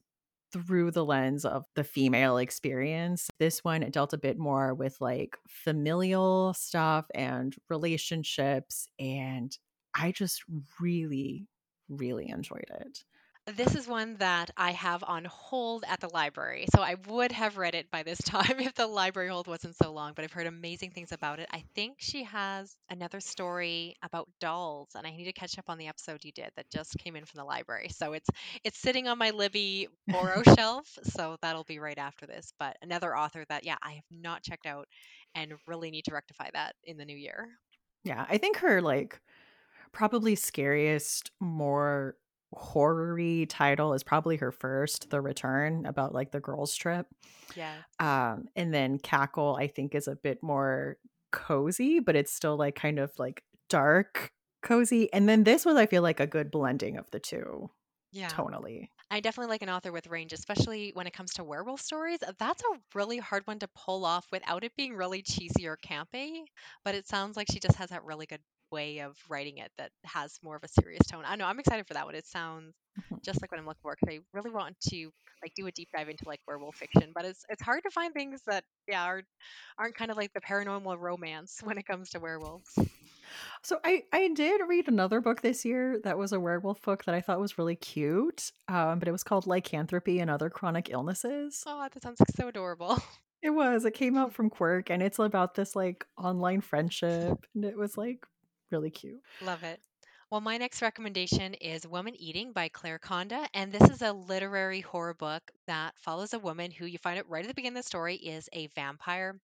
through 0.51 0.91
the 0.91 1.05
lens 1.05 1.45
of 1.45 1.65
the 1.75 1.83
female 1.83 2.37
experience. 2.37 3.27
This 3.39 3.63
one 3.63 3.81
dealt 3.91 4.13
a 4.13 4.17
bit 4.17 4.37
more 4.37 4.73
with 4.73 4.97
like 5.01 5.37
familial 5.47 6.53
stuff 6.53 7.05
and 7.13 7.55
relationships 7.69 8.87
and 8.99 9.55
I 9.95 10.11
just 10.11 10.43
really 10.79 11.47
really 11.97 12.29
enjoyed 12.29 12.65
it. 12.69 13.03
This 13.45 13.75
is 13.75 13.89
one 13.89 14.15
that 14.19 14.51
I 14.55 14.71
have 14.71 15.03
on 15.03 15.25
hold 15.25 15.83
at 15.85 15.99
the 15.99 16.07
library. 16.07 16.65
So 16.73 16.81
I 16.81 16.95
would 17.09 17.33
have 17.33 17.57
read 17.57 17.75
it 17.75 17.91
by 17.91 18.03
this 18.03 18.17
time 18.25 18.61
if 18.61 18.73
the 18.73 18.87
library 18.87 19.27
hold 19.27 19.47
wasn't 19.47 19.75
so 19.75 19.91
long, 19.91 20.13
but 20.15 20.23
I've 20.23 20.31
heard 20.31 20.47
amazing 20.47 20.91
things 20.91 21.11
about 21.11 21.39
it. 21.39 21.49
I 21.51 21.65
think 21.75 21.97
she 21.99 22.23
has 22.23 22.73
another 22.89 23.19
story 23.19 23.97
about 24.01 24.29
dolls, 24.39 24.91
and 24.95 25.05
I 25.05 25.11
need 25.11 25.25
to 25.25 25.33
catch 25.33 25.59
up 25.59 25.65
on 25.69 25.77
the 25.77 25.87
episode 25.87 26.23
you 26.23 26.31
did 26.31 26.51
that 26.55 26.69
just 26.71 26.97
came 26.97 27.17
in 27.17 27.25
from 27.25 27.39
the 27.39 27.43
library. 27.43 27.89
So 27.89 28.13
it's 28.13 28.29
it's 28.63 28.79
sitting 28.79 29.09
on 29.09 29.17
my 29.17 29.31
Libby 29.31 29.89
borrow 30.07 30.41
shelf, 30.57 30.97
so 31.03 31.35
that'll 31.41 31.65
be 31.65 31.79
right 31.79 31.97
after 31.97 32.25
this. 32.25 32.53
But 32.59 32.77
another 32.81 33.17
author 33.17 33.43
that 33.49 33.65
yeah, 33.65 33.77
I 33.83 33.93
have 33.93 34.05
not 34.09 34.43
checked 34.43 34.65
out 34.65 34.87
and 35.35 35.53
really 35.67 35.91
need 35.91 36.05
to 36.05 36.13
rectify 36.13 36.49
that 36.53 36.75
in 36.85 36.95
the 36.97 37.05
new 37.05 37.17
year. 37.17 37.49
yeah, 38.03 38.25
I 38.29 38.37
think 38.37 38.57
her 38.57 38.81
like 38.81 39.19
probably 39.93 40.35
scariest 40.35 41.31
more 41.39 42.17
horror-y 42.53 43.45
title 43.49 43.93
is 43.93 44.03
probably 44.03 44.37
her 44.37 44.51
first, 44.51 45.09
The 45.09 45.21
Return, 45.21 45.85
about 45.85 46.13
like 46.13 46.31
the 46.31 46.39
girls 46.39 46.75
trip. 46.75 47.07
Yeah. 47.55 47.83
Um, 47.99 48.47
and 48.55 48.73
then 48.73 48.99
Cackle, 48.99 49.55
I 49.59 49.67
think, 49.67 49.95
is 49.95 50.07
a 50.07 50.15
bit 50.15 50.43
more 50.43 50.97
cozy, 51.31 51.99
but 51.99 52.15
it's 52.15 52.33
still 52.33 52.57
like 52.57 52.75
kind 52.75 52.99
of 52.99 53.11
like 53.17 53.43
dark 53.69 54.31
cozy. 54.61 55.11
And 55.13 55.27
then 55.29 55.43
this 55.43 55.65
was, 55.65 55.75
I 55.77 55.85
feel 55.87 56.03
like, 56.03 56.19
a 56.19 56.27
good 56.27 56.51
blending 56.51 56.97
of 56.97 57.09
the 57.11 57.19
two 57.19 57.71
Yeah. 58.11 58.29
tonally. 58.29 58.89
I 59.11 59.19
definitely 59.19 59.49
like 59.51 59.61
an 59.61 59.69
author 59.69 59.91
with 59.91 60.07
range, 60.07 60.33
especially 60.33 60.91
when 60.93 61.07
it 61.07 61.13
comes 61.13 61.33
to 61.33 61.43
werewolf 61.43 61.81
stories. 61.81 62.19
That's 62.39 62.63
a 62.63 62.79
really 62.95 63.17
hard 63.19 63.45
one 63.45 63.59
to 63.59 63.67
pull 63.69 64.05
off 64.05 64.27
without 64.31 64.63
it 64.63 64.75
being 64.75 64.95
really 64.95 65.21
cheesy 65.21 65.67
or 65.67 65.77
campy. 65.77 66.45
But 66.83 66.95
it 66.95 67.07
sounds 67.07 67.37
like 67.37 67.47
she 67.51 67.59
just 67.59 67.77
has 67.77 67.89
that 67.89 68.03
really 68.03 68.25
good 68.25 68.41
way 68.73 68.99
of 68.99 69.15
writing 69.29 69.57
it 69.59 69.71
that 69.77 69.91
has 70.05 70.39
more 70.43 70.55
of 70.57 70.63
a 70.63 70.67
serious 70.81 71.05
tone. 71.09 71.23
I 71.25 71.35
know 71.37 71.45
I'm 71.45 71.59
excited 71.59 71.87
for 71.87 71.93
that 71.95 72.05
one. 72.05 72.15
It 72.15 72.27
sounds 72.27 72.73
Mhm. 72.99 73.23
just 73.23 73.41
like 73.41 73.51
what 73.51 73.59
I'm 73.59 73.65
looking 73.65 73.81
for 73.81 73.95
because 73.99 74.15
I 74.15 74.19
really 74.33 74.51
want 74.51 74.79
to 74.89 75.11
like 75.43 75.53
do 75.55 75.67
a 75.67 75.71
deep 75.71 75.89
dive 75.95 76.09
into 76.09 76.25
like 76.27 76.41
werewolf 76.47 76.75
fiction. 76.75 77.11
But 77.15 77.25
it's 77.25 77.45
it's 77.49 77.61
hard 77.63 77.83
to 77.83 77.91
find 77.91 78.13
things 78.13 78.41
that 78.47 78.63
yeah 78.87 79.03
are 79.05 79.23
aren't 79.77 79.95
kind 79.95 80.11
of 80.11 80.17
like 80.17 80.33
the 80.33 80.41
paranormal 80.41 80.99
romance 80.99 81.59
when 81.63 81.77
it 81.77 81.85
comes 81.87 82.09
to 82.11 82.19
werewolves. 82.19 82.77
So 83.63 83.79
I 83.83 84.03
I 84.11 84.27
did 84.29 84.61
read 84.67 84.87
another 84.87 85.21
book 85.21 85.41
this 85.41 85.65
year 85.65 85.99
that 86.03 86.17
was 86.17 86.33
a 86.33 86.39
werewolf 86.39 86.81
book 86.81 87.05
that 87.05 87.15
I 87.15 87.21
thought 87.21 87.39
was 87.39 87.57
really 87.57 87.75
cute, 87.75 88.51
um, 88.67 88.99
but 88.99 89.07
it 89.07 89.11
was 89.11 89.23
called 89.23 89.47
Lycanthropy 89.47 90.19
and 90.19 90.29
Other 90.29 90.49
Chronic 90.49 90.89
Illnesses. 90.89 91.63
Oh, 91.65 91.87
that 91.91 92.01
sounds 92.03 92.21
so 92.35 92.47
adorable. 92.47 92.99
It 93.41 93.49
was. 93.51 93.85
It 93.85 93.93
came 93.93 94.17
out 94.17 94.33
from 94.33 94.49
Quirk, 94.49 94.89
and 94.89 95.03
it's 95.03 95.19
about 95.19 95.55
this 95.55 95.75
like 95.75 96.05
online 96.17 96.61
friendship, 96.61 97.45
and 97.53 97.65
it 97.65 97.77
was 97.77 97.97
like 97.97 98.25
really 98.73 98.91
cute. 98.91 99.21
Love 99.41 99.63
it. 99.63 99.81
Well, 100.31 100.41
my 100.41 100.57
next 100.57 100.81
recommendation 100.81 101.53
is 101.55 101.87
Woman 101.87 102.15
Eating 102.15 102.53
by 102.53 102.69
Claire 102.69 102.99
Kohda. 102.99 103.47
And 103.53 103.71
this 103.71 103.89
is 103.89 104.01
a 104.01 104.13
literary 104.13 104.81
horror 104.81 105.13
book 105.13 105.51
that 105.67 105.97
follows 105.99 106.33
a 106.33 106.39
woman 106.39 106.71
who 106.71 106.85
you 106.85 106.97
find 106.99 107.19
out 107.19 107.29
right 107.29 107.43
at 107.43 107.47
the 107.47 107.53
beginning 107.53 107.77
of 107.77 107.83
the 107.83 107.87
story 107.87 108.15
is 108.15 108.49
a 108.53 108.67
vampire. 108.67 109.39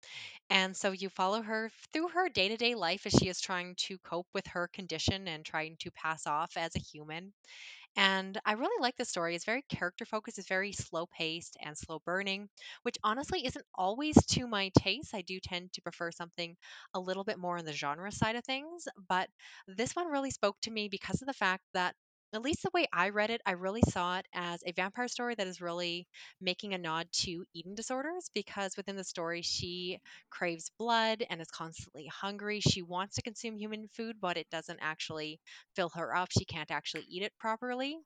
And 0.49 0.75
so 0.75 0.91
you 0.91 1.09
follow 1.09 1.41
her 1.41 1.71
through 1.93 2.09
her 2.09 2.29
day 2.29 2.49
to 2.49 2.57
day 2.57 2.75
life 2.75 3.05
as 3.05 3.13
she 3.13 3.29
is 3.29 3.41
trying 3.41 3.75
to 3.87 3.97
cope 3.99 4.27
with 4.33 4.47
her 4.47 4.67
condition 4.67 5.27
and 5.27 5.45
trying 5.45 5.77
to 5.79 5.91
pass 5.91 6.27
off 6.27 6.57
as 6.57 6.75
a 6.75 6.79
human. 6.79 7.33
And 7.97 8.39
I 8.45 8.53
really 8.53 8.81
like 8.81 8.95
this 8.95 9.09
story. 9.09 9.35
It's 9.35 9.43
very 9.45 9.63
character 9.63 10.05
focused, 10.05 10.37
it's 10.37 10.47
very 10.47 10.71
slow 10.71 11.05
paced 11.07 11.57
and 11.59 11.77
slow 11.77 11.99
burning, 12.05 12.47
which 12.83 12.97
honestly 13.03 13.45
isn't 13.45 13.65
always 13.75 14.15
to 14.27 14.47
my 14.47 14.71
taste. 14.77 15.13
I 15.13 15.21
do 15.21 15.39
tend 15.41 15.73
to 15.73 15.81
prefer 15.81 16.11
something 16.11 16.55
a 16.93 16.99
little 16.99 17.23
bit 17.25 17.39
more 17.39 17.57
on 17.57 17.65
the 17.65 17.73
genre 17.73 18.11
side 18.11 18.35
of 18.37 18.45
things. 18.45 18.87
But 19.09 19.29
this 19.67 19.95
one 19.95 20.07
really 20.07 20.31
spoke 20.31 20.57
to 20.61 20.71
me 20.71 20.87
because 20.87 21.21
of 21.21 21.27
the 21.27 21.33
fact 21.33 21.63
that. 21.73 21.95
At 22.33 22.41
least 22.41 22.63
the 22.63 22.69
way 22.73 22.87
I 22.93 23.09
read 23.09 23.31
it, 23.31 23.41
I 23.45 23.51
really 23.51 23.81
saw 23.81 24.19
it 24.19 24.27
as 24.33 24.63
a 24.65 24.71
vampire 24.71 25.09
story 25.09 25.35
that 25.35 25.47
is 25.47 25.59
really 25.59 26.07
making 26.39 26.73
a 26.73 26.77
nod 26.77 27.11
to 27.23 27.45
eating 27.53 27.75
disorders 27.75 28.29
because 28.33 28.77
within 28.77 28.95
the 28.95 29.03
story, 29.03 29.41
she 29.41 29.99
craves 30.29 30.69
blood 30.77 31.25
and 31.29 31.41
is 31.41 31.49
constantly 31.51 32.05
hungry. 32.07 32.61
She 32.61 32.81
wants 32.81 33.15
to 33.15 33.21
consume 33.21 33.57
human 33.57 33.89
food, 33.89 34.21
but 34.21 34.37
it 34.37 34.49
doesn't 34.49 34.79
actually 34.81 35.39
fill 35.75 35.89
her 35.89 36.15
up. 36.15 36.29
She 36.31 36.45
can't 36.45 36.71
actually 36.71 37.03
eat 37.09 37.23
it 37.23 37.37
properly. 37.37 37.97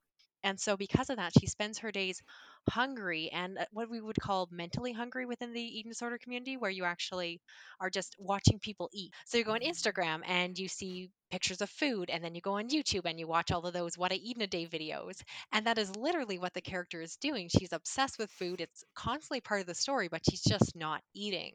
And 0.43 0.59
so, 0.59 0.75
because 0.77 1.09
of 1.11 1.17
that, 1.17 1.33
she 1.39 1.45
spends 1.45 1.79
her 1.79 1.91
days 1.91 2.21
hungry 2.69 3.29
and 3.33 3.57
uh, 3.57 3.65
what 3.71 3.89
we 3.89 3.99
would 3.99 4.19
call 4.19 4.47
mentally 4.51 4.91
hungry 4.91 5.25
within 5.25 5.53
the 5.53 5.61
eating 5.61 5.91
disorder 5.91 6.17
community, 6.17 6.57
where 6.57 6.71
you 6.71 6.83
actually 6.85 7.39
are 7.79 7.89
just 7.89 8.15
watching 8.19 8.59
people 8.59 8.89
eat. 8.93 9.13
So 9.25 9.37
you 9.37 9.43
go 9.43 9.53
on 9.53 9.61
Instagram 9.61 10.21
and 10.27 10.57
you 10.57 10.67
see 10.67 11.09
pictures 11.31 11.61
of 11.61 11.69
food, 11.69 12.09
and 12.09 12.23
then 12.23 12.35
you 12.35 12.41
go 12.41 12.53
on 12.53 12.69
YouTube 12.69 13.05
and 13.05 13.17
you 13.19 13.25
watch 13.25 13.51
all 13.51 13.65
of 13.65 13.73
those 13.73 13.97
what 13.97 14.11
I 14.11 14.15
eat 14.15 14.35
in 14.35 14.41
a 14.43 14.47
day 14.47 14.67
videos. 14.67 15.21
And 15.53 15.65
that 15.65 15.77
is 15.77 15.95
literally 15.95 16.37
what 16.37 16.53
the 16.53 16.61
character 16.61 17.01
is 17.01 17.15
doing. 17.15 17.49
She's 17.49 17.71
obsessed 17.71 18.19
with 18.19 18.29
food. 18.31 18.59
It's 18.61 18.83
constantly 18.95 19.39
part 19.41 19.61
of 19.61 19.67
the 19.67 19.75
story, 19.75 20.09
but 20.09 20.21
she's 20.29 20.43
just 20.43 20.75
not 20.75 21.01
eating. 21.13 21.53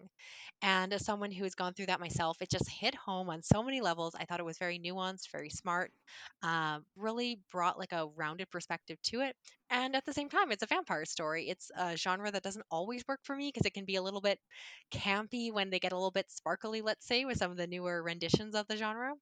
And 0.63 0.93
as 0.95 1.05
someone 1.05 1.31
who 1.31 1.45
has 1.45 1.55
gone 1.55 1.75
through 1.75 1.87
that 1.87 2.01
myself, 2.01 2.39
it 2.41 2.51
just 2.51 2.69
hit 2.69 2.95
home 2.95 3.29
on 3.29 3.43
so 3.43 3.63
many 3.63 3.81
levels. 3.83 4.15
I 4.19 4.25
thought 4.25 4.41
it 4.41 4.47
was 4.47 4.59
very 4.59 4.79
nuanced, 4.79 5.31
very 5.31 5.51
smart, 5.51 5.93
uh, 6.43 6.79
really 6.97 7.39
brought 7.53 7.79
like 7.79 7.93
a 7.93 8.07
rounded 8.17 8.51
perspective 8.51 8.97
to 9.05 9.21
it. 9.21 9.37
And 9.69 9.97
at 9.97 10.05
the 10.05 10.13
same 10.13 10.29
time, 10.29 10.53
it's 10.53 10.63
a 10.63 10.67
vampire 10.67 11.05
story. 11.05 11.49
It's 11.49 11.71
a 11.77 11.97
genre 11.97 12.31
that 12.31 12.43
doesn't 12.45 12.65
always 12.71 13.03
work 13.09 13.21
for 13.25 13.35
me 13.35 13.49
because 13.53 13.67
it 13.67 13.75
can 13.75 13.85
be 13.85 13.97
a 13.97 14.03
little 14.03 14.21
bit 14.21 14.39
campy 14.93 15.53
when 15.53 15.71
they 15.71 15.81
get 15.81 15.91
a 15.93 15.97
little 15.97 16.13
bit 16.13 16.31
sparkly, 16.31 16.83
let's 16.83 17.05
say, 17.07 17.25
with 17.25 17.39
some 17.39 17.51
of 17.51 17.57
the 17.57 17.67
newer 17.67 18.01
renditions 18.03 18.55
of 18.55 18.69
the 18.69 18.77
genre. 18.77 19.15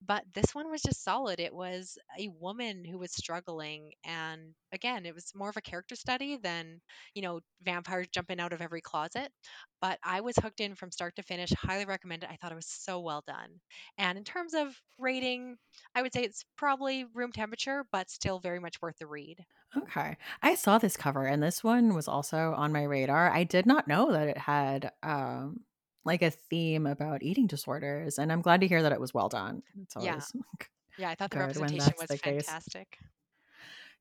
But 0.00 0.22
this 0.34 0.54
one 0.54 0.70
was 0.70 0.82
just 0.82 1.02
solid. 1.02 1.40
It 1.40 1.52
was 1.52 1.98
a 2.18 2.28
woman 2.28 2.84
who 2.84 2.98
was 2.98 3.12
struggling. 3.12 3.90
And 4.04 4.54
again, 4.72 5.04
it 5.04 5.14
was 5.14 5.32
more 5.34 5.48
of 5.48 5.56
a 5.56 5.60
character 5.62 5.96
study 5.96 6.36
than, 6.36 6.80
you 7.14 7.22
know, 7.22 7.40
vampires 7.62 8.06
jumping 8.12 8.38
out 8.38 8.52
of 8.52 8.62
every 8.62 8.80
closet. 8.80 9.32
But 9.80 9.98
I 10.02 10.20
was 10.20 10.36
hooked 10.36 10.60
in 10.60 10.74
from 10.74 10.90
start 10.90 11.16
to 11.16 11.22
finish. 11.22 11.50
Highly 11.52 11.84
recommend 11.84 12.24
it. 12.24 12.30
I 12.30 12.36
thought 12.36 12.52
it 12.52 12.56
was 12.56 12.66
so 12.66 13.00
well 13.00 13.22
done. 13.26 13.60
And 13.96 14.18
in 14.18 14.24
terms 14.24 14.54
of 14.54 14.80
rating, 14.98 15.56
I 15.94 16.02
would 16.02 16.12
say 16.12 16.24
it's 16.24 16.44
probably 16.56 17.04
room 17.14 17.32
temperature, 17.32 17.84
but 17.92 18.10
still 18.10 18.40
very 18.40 18.58
much 18.60 18.80
worth 18.82 18.98
the 18.98 19.06
read. 19.06 19.44
Okay. 19.76 20.16
I 20.42 20.54
saw 20.54 20.78
this 20.78 20.96
cover 20.96 21.26
and 21.26 21.42
this 21.42 21.62
one 21.62 21.94
was 21.94 22.08
also 22.08 22.54
on 22.54 22.72
my 22.72 22.82
radar. 22.84 23.30
I 23.30 23.44
did 23.44 23.66
not 23.66 23.86
know 23.86 24.12
that 24.12 24.28
it 24.28 24.38
had 24.38 24.92
um 25.02 25.64
like 26.04 26.22
a 26.22 26.30
theme 26.30 26.86
about 26.86 27.22
eating 27.22 27.46
disorders 27.46 28.18
and 28.18 28.32
I'm 28.32 28.40
glad 28.40 28.60
to 28.62 28.68
hear 28.68 28.82
that 28.82 28.92
it 28.92 29.00
was 29.00 29.12
well 29.12 29.28
done. 29.28 29.62
It's 29.82 29.96
always 29.96 30.32
Yeah, 30.34 30.46
yeah, 30.96 31.10
I 31.10 31.14
thought 31.14 31.30
the 31.30 31.38
representation 31.38 31.94
was 31.98 32.10
the 32.10 32.18
case. 32.18 32.58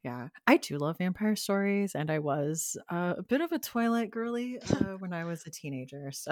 Yeah. 0.04 0.30
I 0.46 0.58
do 0.58 0.78
love 0.78 1.00
vampire 1.00 1.36
stories 1.36 1.94
and 1.96 2.10
I 2.10 2.20
was 2.20 2.78
uh, 2.90 3.16
a 3.18 3.24
bit 3.24 3.42
of 3.42 3.52
a 3.52 3.60
Twilight 3.60 4.10
girly 4.10 4.58
uh, 4.60 4.96
when 5.00 5.12
I 5.12 5.26
was 5.26 5.44
a 5.46 5.50
teenager. 5.50 6.12
So 6.12 6.32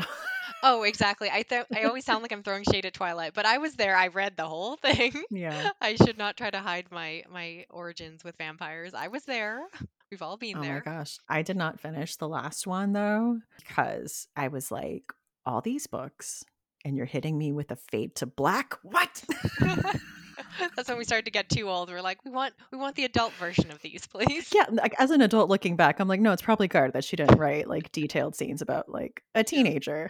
Oh, 0.64 0.84
exactly. 0.84 1.30
I 1.32 1.42
th- 1.42 1.66
I 1.76 1.84
always 1.84 2.06
sound 2.06 2.22
like 2.22 2.32
I'm 2.32 2.44
throwing 2.44 2.64
shade 2.64 2.86
at 2.86 2.94
Twilight, 2.94 3.34
but 3.34 3.46
I 3.46 3.58
was 3.58 3.74
there. 3.76 3.96
I 3.96 4.08
read 4.08 4.38
the 4.38 4.48
whole 4.48 4.76
thing. 4.86 5.14
yeah. 5.30 5.72
I 5.82 5.96
should 5.96 6.18
not 6.18 6.38
try 6.38 6.50
to 6.50 6.60
hide 6.60 6.86
my 6.92 7.24
my 7.30 7.66
origins 7.70 8.24
with 8.24 8.38
vampires. 8.38 8.94
I 8.94 9.10
was 9.10 9.24
there. 9.26 9.62
We've 10.12 10.22
all 10.22 10.38
been 10.38 10.62
there. 10.62 10.84
Oh 10.86 10.90
my 10.90 10.98
gosh. 10.98 11.18
I 11.28 11.42
did 11.42 11.58
not 11.58 11.80
finish 11.80 12.16
the 12.16 12.30
last 12.30 12.66
one 12.68 12.94
though 12.94 13.40
because 13.58 14.28
I 14.38 14.48
was 14.48 14.72
like 14.72 15.12
all 15.46 15.60
these 15.62 15.88
books 15.88 16.44
and 16.86 16.96
you're 16.96 17.06
hitting 17.08 17.38
me 17.38 17.52
with 17.52 17.72
a 17.72 17.76
fade 17.76 18.16
to 18.18 18.26
black. 18.26 18.76
What? 18.84 19.24
That's 20.76 20.90
when 20.90 20.98
we 20.98 21.04
started 21.04 21.26
to 21.26 21.32
get 21.32 21.50
too 21.50 21.70
old. 21.70 21.90
We're 21.90 22.02
like, 22.02 22.24
we 22.26 22.32
want 22.32 22.54
we 22.72 22.78
want 22.78 22.96
the 22.96 23.06
adult 23.06 23.34
version 23.34 23.72
of 23.72 23.82
these, 23.82 24.06
please. 24.08 24.52
Yeah, 24.54 24.66
like 24.70 24.94
as 25.00 25.12
an 25.12 25.22
adult 25.22 25.50
looking 25.50 25.76
back, 25.76 26.00
I'm 26.00 26.08
like, 26.08 26.20
no, 26.20 26.32
it's 26.32 26.42
probably 26.42 26.68
good 26.68 26.94
that 26.94 27.04
she 27.04 27.16
didn't 27.16 27.38
write 27.38 27.68
like 27.68 27.92
detailed 27.92 28.36
scenes 28.36 28.62
about 28.62 28.90
like 28.90 29.24
a 29.34 29.44
teenager. 29.44 30.10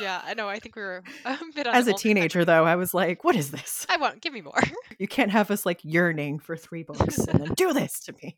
Yeah, 0.00 0.20
I 0.24 0.34
know. 0.34 0.48
I 0.48 0.58
think 0.58 0.76
we 0.76 0.82
were 0.82 1.02
a 1.24 1.38
bit 1.54 1.66
on 1.66 1.74
As 1.74 1.88
a 1.88 1.92
teenager, 1.94 2.44
though, 2.44 2.64
I 2.64 2.76
was 2.76 2.94
like, 2.94 3.24
what 3.24 3.36
is 3.36 3.50
this? 3.50 3.86
I 3.88 3.96
won't 3.96 4.20
give 4.20 4.32
me 4.32 4.40
more. 4.40 4.62
You 4.98 5.08
can't 5.08 5.30
have 5.30 5.50
us 5.50 5.64
like 5.66 5.80
yearning 5.82 6.38
for 6.38 6.56
three 6.56 6.82
books 6.82 7.18
and 7.18 7.40
then 7.40 7.54
do 7.54 7.72
this 7.72 8.00
to 8.00 8.14
me. 8.22 8.36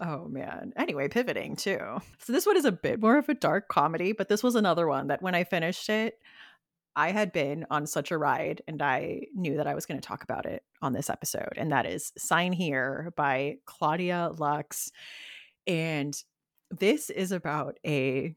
oh 0.00 0.26
man. 0.28 0.72
Anyway, 0.76 1.08
pivoting 1.08 1.56
too. 1.56 1.80
So 2.18 2.32
this 2.32 2.46
one 2.46 2.56
is 2.56 2.64
a 2.64 2.72
bit 2.72 3.00
more 3.00 3.18
of 3.18 3.28
a 3.28 3.34
dark 3.34 3.68
comedy, 3.68 4.12
but 4.12 4.28
this 4.28 4.42
was 4.42 4.54
another 4.54 4.86
one 4.86 5.08
that 5.08 5.22
when 5.22 5.34
I 5.34 5.44
finished 5.44 5.88
it, 5.88 6.18
I 6.96 7.12
had 7.12 7.30
been 7.30 7.66
on 7.70 7.86
such 7.86 8.10
a 8.10 8.16
ride 8.18 8.62
and 8.66 8.80
I 8.80 9.26
knew 9.34 9.58
that 9.58 9.66
I 9.66 9.74
was 9.74 9.84
going 9.86 10.00
to 10.00 10.06
talk 10.06 10.22
about 10.24 10.46
it 10.46 10.64
on 10.80 10.94
this 10.94 11.10
episode. 11.10 11.52
And 11.56 11.70
that 11.70 11.84
is 11.84 12.12
Sign 12.16 12.52
Here 12.54 13.12
by 13.16 13.56
Claudia 13.66 14.30
Lux. 14.38 14.90
And 15.66 16.16
this 16.70 17.10
is 17.10 17.32
about 17.32 17.76
a 17.86 18.34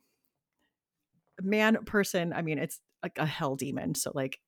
man 1.42 1.78
person. 1.86 2.34
I 2.34 2.42
mean, 2.42 2.60
it's 2.60 2.80
like 3.02 3.18
a 3.18 3.26
hell 3.26 3.56
demon. 3.56 3.96
So, 3.96 4.12
like, 4.14 4.40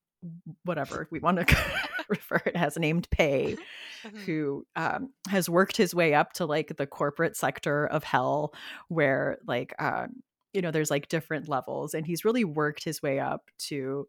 whatever 0.65 1.07
we 1.09 1.19
want 1.19 1.47
to 1.47 1.57
refer 2.09 2.41
it 2.45 2.55
as 2.55 2.77
named 2.77 3.09
Pay, 3.09 3.55
Mhm. 4.03 4.17
who 4.25 4.65
um, 4.75 5.11
has 5.29 5.47
worked 5.47 5.77
his 5.77 5.93
way 5.95 6.13
up 6.15 6.33
to 6.33 6.45
like 6.45 6.75
the 6.75 6.87
corporate 6.87 7.37
sector 7.37 7.85
of 7.87 8.03
hell, 8.03 8.53
where 8.87 9.37
like 9.47 9.73
um, 9.79 10.21
you 10.53 10.61
know 10.61 10.71
there's 10.71 10.91
like 10.91 11.09
different 11.09 11.47
levels, 11.47 11.93
and 11.93 12.05
he's 12.05 12.25
really 12.25 12.43
worked 12.43 12.83
his 12.83 13.01
way 13.01 13.19
up 13.19 13.49
to 13.69 14.07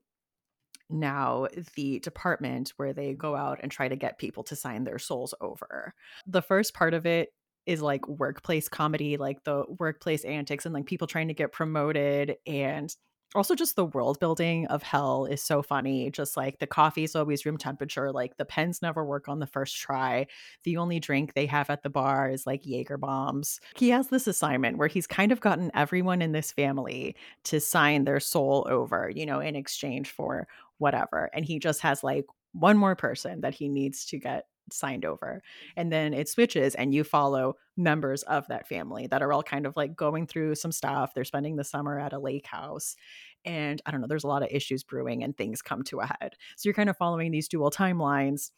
now 0.90 1.46
the 1.74 2.00
department 2.00 2.72
where 2.76 2.92
they 2.92 3.14
go 3.14 3.34
out 3.34 3.58
and 3.62 3.70
try 3.72 3.88
to 3.88 3.96
get 3.96 4.18
people 4.18 4.42
to 4.44 4.56
sign 4.56 4.84
their 4.84 4.98
souls 4.98 5.34
over. 5.40 5.94
The 6.26 6.42
first 6.42 6.74
part 6.74 6.94
of 6.94 7.06
it 7.06 7.32
is 7.66 7.80
like 7.80 8.06
workplace 8.08 8.68
comedy, 8.68 9.16
like 9.16 9.44
the 9.44 9.64
workplace 9.78 10.24
antics 10.24 10.66
and 10.66 10.74
like 10.74 10.86
people 10.86 11.06
trying 11.06 11.28
to 11.28 11.34
get 11.34 11.52
promoted 11.52 12.36
and 12.46 12.94
also 13.34 13.54
just 13.54 13.76
the 13.76 13.84
world 13.84 14.18
building 14.20 14.66
of 14.66 14.82
hell 14.82 15.26
is 15.26 15.42
so 15.42 15.62
funny. 15.62 16.10
Just 16.10 16.36
like 16.36 16.58
the 16.58 16.66
coffee 16.66 17.04
is 17.04 17.16
always 17.16 17.46
room 17.46 17.56
temperature 17.58 18.12
like 18.12 18.36
the 18.36 18.44
pens 18.44 18.82
never 18.82 19.04
work 19.04 19.28
on 19.28 19.38
the 19.38 19.46
first 19.46 19.76
try. 19.76 20.26
The 20.64 20.76
only 20.76 21.00
drink 21.00 21.34
they 21.34 21.46
have 21.46 21.70
at 21.70 21.82
the 21.82 21.90
bar 21.90 22.30
is 22.30 22.46
like 22.46 22.66
jaeger 22.66 22.98
bombs. 22.98 23.60
He 23.76 23.90
has 23.90 24.08
this 24.08 24.26
assignment 24.26 24.78
where 24.78 24.88
he's 24.88 25.06
kind 25.06 25.32
of 25.32 25.40
gotten 25.40 25.70
everyone 25.74 26.22
in 26.22 26.32
this 26.32 26.52
family 26.52 27.16
to 27.44 27.60
sign 27.60 28.04
their 28.04 28.20
soul 28.20 28.66
over 28.68 29.10
you 29.14 29.26
know 29.26 29.40
in 29.40 29.56
exchange 29.56 30.10
for 30.10 30.46
whatever 30.78 31.30
and 31.32 31.44
he 31.44 31.58
just 31.58 31.80
has 31.80 32.02
like 32.02 32.24
one 32.52 32.76
more 32.76 32.94
person 32.94 33.40
that 33.40 33.54
he 33.54 33.68
needs 33.68 34.04
to 34.06 34.18
get 34.18 34.46
signed 34.70 35.04
over 35.04 35.42
and 35.76 35.92
then 35.92 36.14
it 36.14 36.28
switches 36.28 36.74
and 36.74 36.94
you 36.94 37.04
follow 37.04 37.56
members 37.76 38.22
of 38.24 38.46
that 38.48 38.68
family 38.68 39.06
that 39.06 39.22
are 39.22 39.32
all 39.32 39.42
kind 39.42 39.66
of 39.66 39.76
like 39.76 39.96
going 39.96 40.26
through 40.26 40.54
some 40.54 40.72
stuff 40.72 41.12
they're 41.14 41.24
spending 41.24 41.56
the 41.56 41.64
summer 41.64 41.98
at 41.98 42.12
a 42.12 42.18
lake 42.18 42.46
house 42.46 42.96
and 43.44 43.82
i 43.84 43.90
don't 43.90 44.00
know 44.00 44.06
there's 44.06 44.24
a 44.24 44.28
lot 44.28 44.42
of 44.42 44.48
issues 44.50 44.84
brewing 44.84 45.22
and 45.22 45.36
things 45.36 45.62
come 45.62 45.82
to 45.84 46.00
a 46.00 46.06
head. 46.06 46.34
So 46.56 46.68
you're 46.68 46.74
kind 46.74 46.90
of 46.90 46.96
following 46.96 47.30
these 47.30 47.48
dual 47.48 47.70
timelines 47.70 48.50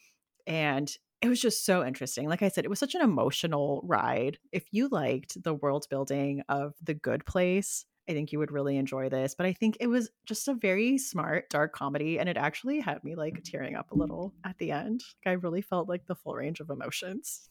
and 0.46 0.90
it 1.22 1.28
was 1.28 1.40
just 1.40 1.64
so 1.64 1.84
interesting. 1.84 2.28
Like 2.28 2.42
i 2.42 2.48
said 2.48 2.64
it 2.64 2.70
was 2.70 2.78
such 2.78 2.94
an 2.94 3.00
emotional 3.00 3.80
ride. 3.84 4.38
If 4.52 4.66
you 4.72 4.88
liked 4.88 5.42
the 5.42 5.54
world 5.54 5.86
building 5.88 6.42
of 6.48 6.74
the 6.82 6.94
good 6.94 7.24
place 7.24 7.86
I 8.08 8.12
think 8.12 8.32
you 8.32 8.38
would 8.38 8.52
really 8.52 8.76
enjoy 8.76 9.08
this. 9.08 9.34
But 9.34 9.46
I 9.46 9.52
think 9.52 9.76
it 9.80 9.86
was 9.86 10.10
just 10.26 10.48
a 10.48 10.54
very 10.54 10.98
smart, 10.98 11.48
dark 11.50 11.72
comedy. 11.72 12.18
And 12.18 12.28
it 12.28 12.36
actually 12.36 12.80
had 12.80 13.02
me 13.04 13.14
like 13.14 13.42
tearing 13.44 13.76
up 13.76 13.90
a 13.90 13.96
little 13.96 14.34
at 14.44 14.58
the 14.58 14.72
end. 14.72 15.02
Like, 15.24 15.32
I 15.32 15.36
really 15.36 15.62
felt 15.62 15.88
like 15.88 16.06
the 16.06 16.14
full 16.14 16.34
range 16.34 16.60
of 16.60 16.70
emotions. 16.70 17.48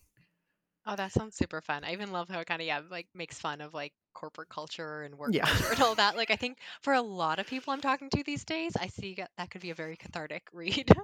Oh, 0.86 0.96
that 0.96 1.12
sounds 1.12 1.36
super 1.36 1.62
fun. 1.62 1.84
I 1.84 1.94
even 1.94 2.12
love 2.12 2.30
how 2.30 2.40
it 2.40 2.48
kind 2.48 2.62
of 2.62 2.68
yeah, 2.68 2.82
like 2.90 3.08
makes 3.14 3.40
fun 3.40 3.62
of 3.62 3.74
like 3.74 3.94
corporate 4.14 4.50
culture 4.50 5.04
and 5.04 5.18
work 5.18 5.34
Yeah. 5.34 5.46
culture 5.46 5.70
and 5.72 5.82
all 5.82 5.96
that. 5.96 6.16
Like 6.16 6.32
I 6.32 6.36
think 6.38 6.58
for 6.82 6.94
a 6.94 7.02
lot 7.02 7.40
of 7.40 7.48
people 7.48 7.74
I'm 7.74 7.82
talking 7.82 8.10
to 8.12 8.24
these 8.24 8.46
days, 8.46 8.74
I 8.80 8.88
see 8.88 9.16
that 9.16 9.32
that 9.38 9.50
could 9.52 9.62
be 9.62 9.72
a 9.72 9.76
very 9.76 9.96
cathartic 9.98 10.44
read. 10.54 10.90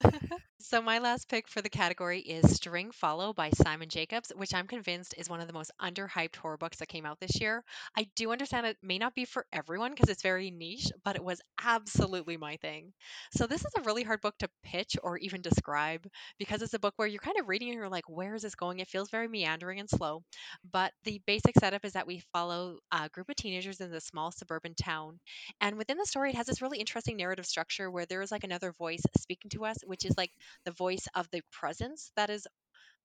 so 0.60 0.80
my 0.82 0.98
last 0.98 1.28
pick 1.28 1.48
for 1.48 1.60
the 1.62 1.68
category 1.68 2.20
is 2.20 2.54
Strange 2.54 2.94
Follow 2.94 3.32
by 3.32 3.50
Simon 3.50 3.88
Jacobs, 3.88 4.32
which 4.36 4.54
I'm 4.54 4.66
convinced 4.66 5.14
is 5.16 5.28
one 5.28 5.40
of 5.40 5.46
the 5.46 5.52
most 5.52 5.70
underhyped 5.80 6.36
horror 6.36 6.56
books 6.56 6.78
that 6.78 6.88
came 6.88 7.04
out 7.06 7.20
this 7.20 7.40
year. 7.40 7.62
I 7.96 8.06
do 8.16 8.32
understand 8.32 8.66
it 8.66 8.76
may 8.82 8.98
not 8.98 9.14
be 9.14 9.24
for 9.24 9.46
everyone 9.52 9.92
because 9.92 10.08
it's 10.08 10.22
very 10.22 10.50
niche, 10.50 10.90
but 11.04 11.16
it 11.16 11.24
was 11.24 11.40
absolutely 11.62 12.36
my 12.36 12.56
thing. 12.56 12.92
So 13.36 13.46
this 13.46 13.60
is 13.60 13.72
a 13.78 13.82
really 13.82 14.02
hard 14.02 14.20
book 14.20 14.36
to 14.38 14.48
pitch 14.64 14.96
or 15.02 15.16
even 15.18 15.42
describe 15.42 16.06
because 16.38 16.62
it's 16.62 16.74
a 16.74 16.78
book 16.80 16.94
where 16.96 17.08
you're 17.08 17.20
kind 17.20 17.38
of 17.38 17.48
reading 17.48 17.68
and 17.68 17.76
you're 17.76 17.88
like, 17.88 18.08
where 18.08 18.34
is 18.34 18.42
this 18.42 18.54
going? 18.54 18.80
It 18.80 18.88
feels 18.88 19.10
very 19.10 19.28
meandering 19.28 19.80
and 19.80 19.88
slow. 19.90 20.22
But 20.70 20.92
the 21.04 21.20
basic 21.26 21.54
setup 21.58 21.84
is 21.84 21.92
that 21.92 22.06
we 22.06 22.20
follow 22.36 22.76
a 22.92 23.08
group 23.08 23.30
of 23.30 23.36
teenagers 23.36 23.80
in 23.80 23.90
this 23.90 24.04
small 24.04 24.30
suburban 24.30 24.74
town. 24.74 25.18
And 25.62 25.78
within 25.78 25.96
the 25.96 26.04
story, 26.04 26.30
it 26.30 26.36
has 26.36 26.46
this 26.46 26.60
really 26.60 26.78
interesting 26.78 27.16
narrative 27.16 27.46
structure 27.46 27.90
where 27.90 28.04
there 28.04 28.20
is 28.20 28.30
like 28.30 28.44
another 28.44 28.72
voice 28.72 29.00
speaking 29.18 29.50
to 29.52 29.64
us, 29.64 29.78
which 29.86 30.04
is 30.04 30.18
like 30.18 30.32
the 30.66 30.72
voice 30.72 31.08
of 31.14 31.26
the 31.30 31.40
presence 31.50 32.12
that 32.16 32.28
is 32.28 32.46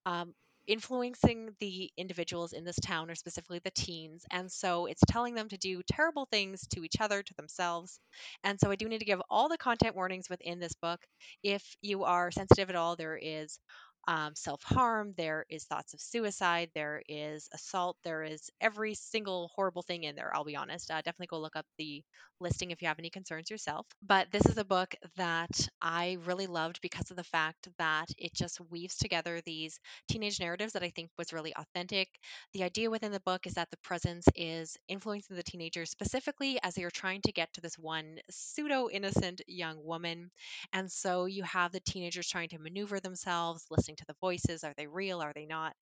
um, 0.05 0.33
influencing 0.67 1.51
the 1.61 1.89
individuals 1.97 2.51
in 2.51 2.65
this 2.65 2.75
town, 2.81 3.09
or 3.09 3.15
specifically 3.15 3.61
the 3.63 3.71
teens. 3.71 4.25
And 4.31 4.51
so 4.51 4.85
it's 4.85 5.01
telling 5.07 5.33
them 5.33 5.47
to 5.47 5.57
do 5.57 5.81
terrible 5.89 6.27
things 6.29 6.67
to 6.73 6.83
each 6.83 6.99
other, 6.99 7.23
to 7.23 7.33
themselves. 7.35 7.99
And 8.43 8.59
so 8.59 8.69
I 8.69 8.75
do 8.75 8.89
need 8.89 8.99
to 8.99 9.05
give 9.05 9.21
all 9.29 9.47
the 9.47 9.57
content 9.57 9.95
warnings 9.95 10.29
within 10.29 10.59
this 10.59 10.73
book. 10.81 10.99
If 11.41 11.63
you 11.81 12.03
are 12.03 12.31
sensitive 12.31 12.69
at 12.69 12.75
all, 12.75 12.97
there 12.97 13.17
is 13.21 13.59
um, 14.07 14.33
self 14.35 14.63
harm, 14.63 15.13
there 15.17 15.45
is 15.49 15.63
thoughts 15.65 15.93
of 15.93 16.01
suicide, 16.01 16.69
there 16.73 17.01
is 17.07 17.47
assault, 17.53 17.97
there 18.03 18.23
is 18.23 18.49
every 18.59 18.93
single 18.95 19.51
horrible 19.55 19.81
thing 19.81 20.03
in 20.03 20.15
there. 20.15 20.31
I'll 20.33 20.43
be 20.43 20.55
honest. 20.55 20.89
Uh, 20.91 20.97
definitely 20.97 21.27
go 21.27 21.39
look 21.39 21.55
up 21.55 21.65
the 21.77 22.03
listing 22.39 22.71
if 22.71 22.81
you 22.81 22.87
have 22.87 22.99
any 22.99 23.09
concerns 23.09 23.49
yourself. 23.49 23.85
But 24.01 24.31
this 24.31 24.45
is 24.47 24.57
a 24.57 24.65
book 24.65 24.95
that 25.15 25.67
I 25.81 26.17
really 26.25 26.47
loved 26.47 26.79
because 26.81 27.11
of 27.11 27.17
the 27.17 27.23
fact 27.23 27.67
that 27.77 28.07
it 28.17 28.33
just 28.33 28.59
weaves 28.69 28.97
together 28.97 29.41
these 29.45 29.79
teenage 30.09 30.39
narratives 30.39 30.73
that 30.73 30.83
I 30.83 30.89
think 30.89 31.09
was 31.17 31.33
really 31.33 31.53
authentic. 31.55 32.09
The 32.53 32.63
idea 32.63 32.89
within 32.89 33.11
the 33.11 33.19
book 33.19 33.45
is 33.45 33.53
that 33.53 33.69
the 33.69 33.77
presence 33.77 34.25
is 34.35 34.75
influencing 34.87 35.35
the 35.35 35.43
teenagers 35.43 35.91
specifically 35.91 36.59
as 36.63 36.73
they 36.75 36.83
are 36.83 36.89
trying 36.91 37.21
to 37.21 37.31
get 37.31 37.53
to 37.53 37.61
this 37.61 37.77
one 37.77 38.17
pseudo 38.29 38.89
innocent 38.89 39.41
young 39.47 39.83
woman. 39.83 40.31
And 40.73 40.91
so 40.91 41.25
you 41.25 41.43
have 41.43 41.71
the 41.71 41.79
teenagers 41.79 42.27
trying 42.27 42.49
to 42.49 42.59
maneuver 42.59 42.99
themselves, 42.99 43.65
listening 43.69 43.90
to 43.97 44.06
the 44.08 44.15
voices. 44.21 44.63
Are 44.63 44.73
they 44.77 44.88
real? 44.88 45.21
Are 45.21 45.34
they 45.34 45.45
not? 45.45 45.73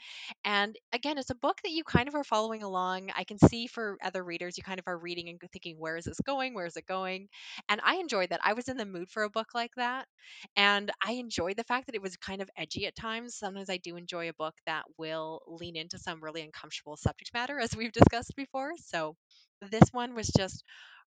And 0.43 0.76
again, 0.93 1.17
it's 1.17 1.30
a 1.30 1.36
book 1.36 1.58
that 1.63 1.72
you 1.72 1.84
kind 1.84 2.08
of 2.08 2.15
are 2.15 2.24
following 2.24 2.63
along. 2.63 3.10
I 3.15 3.24
can 3.24 3.38
see 3.39 3.67
for 3.67 3.98
other 4.04 4.24
readers, 4.24 4.58
you 4.58 4.63
kind 4.63 4.80
of 4.80 4.88
are 4.88 4.98
reading 4.98 5.30
and 5.30 5.39
thinking, 5.52 5.78
where 5.80 5.98
is 5.98 6.06
this 6.06 6.19
going? 6.26 6.54
Where 6.54 6.65
is 6.65 6.78
it 6.78 6.86
going? 6.86 7.28
And 7.69 7.82
I 7.84 7.95
enjoyed 7.95 8.30
that. 8.30 8.41
I 8.43 8.54
was 8.54 8.67
in 8.69 8.78
the 8.78 8.86
mood 8.86 9.10
for 9.10 9.24
a 9.24 9.30
book 9.30 9.48
like 9.54 9.72
that. 9.76 10.08
And 10.56 10.91
I 11.06 11.13
enjoyed 11.13 11.58
the 11.58 11.63
fact 11.63 11.88
that 11.88 11.95
it 11.95 12.02
was 12.02 12.15
kind 12.17 12.41
of 12.41 12.50
edgy 12.58 12.86
at 12.86 12.95
times. 12.95 13.36
Sometimes 13.36 13.69
I 13.69 13.78
do 13.78 13.95
enjoy 13.95 14.30
a 14.30 14.34
book 14.34 14.56
that 14.65 14.84
will 14.98 15.41
lean 15.48 15.76
into 15.76 15.98
some 15.98 16.24
really 16.24 16.41
uncomfortable 16.41 16.98
subject 16.98 17.32
matter, 17.34 17.60
as 17.60 17.76
we've 17.76 17.91
discussed 17.91 18.36
before. 18.36 18.72
So 18.78 19.15
this 19.72 19.89
one 19.91 20.15
was 20.15 20.28
just 20.28 20.63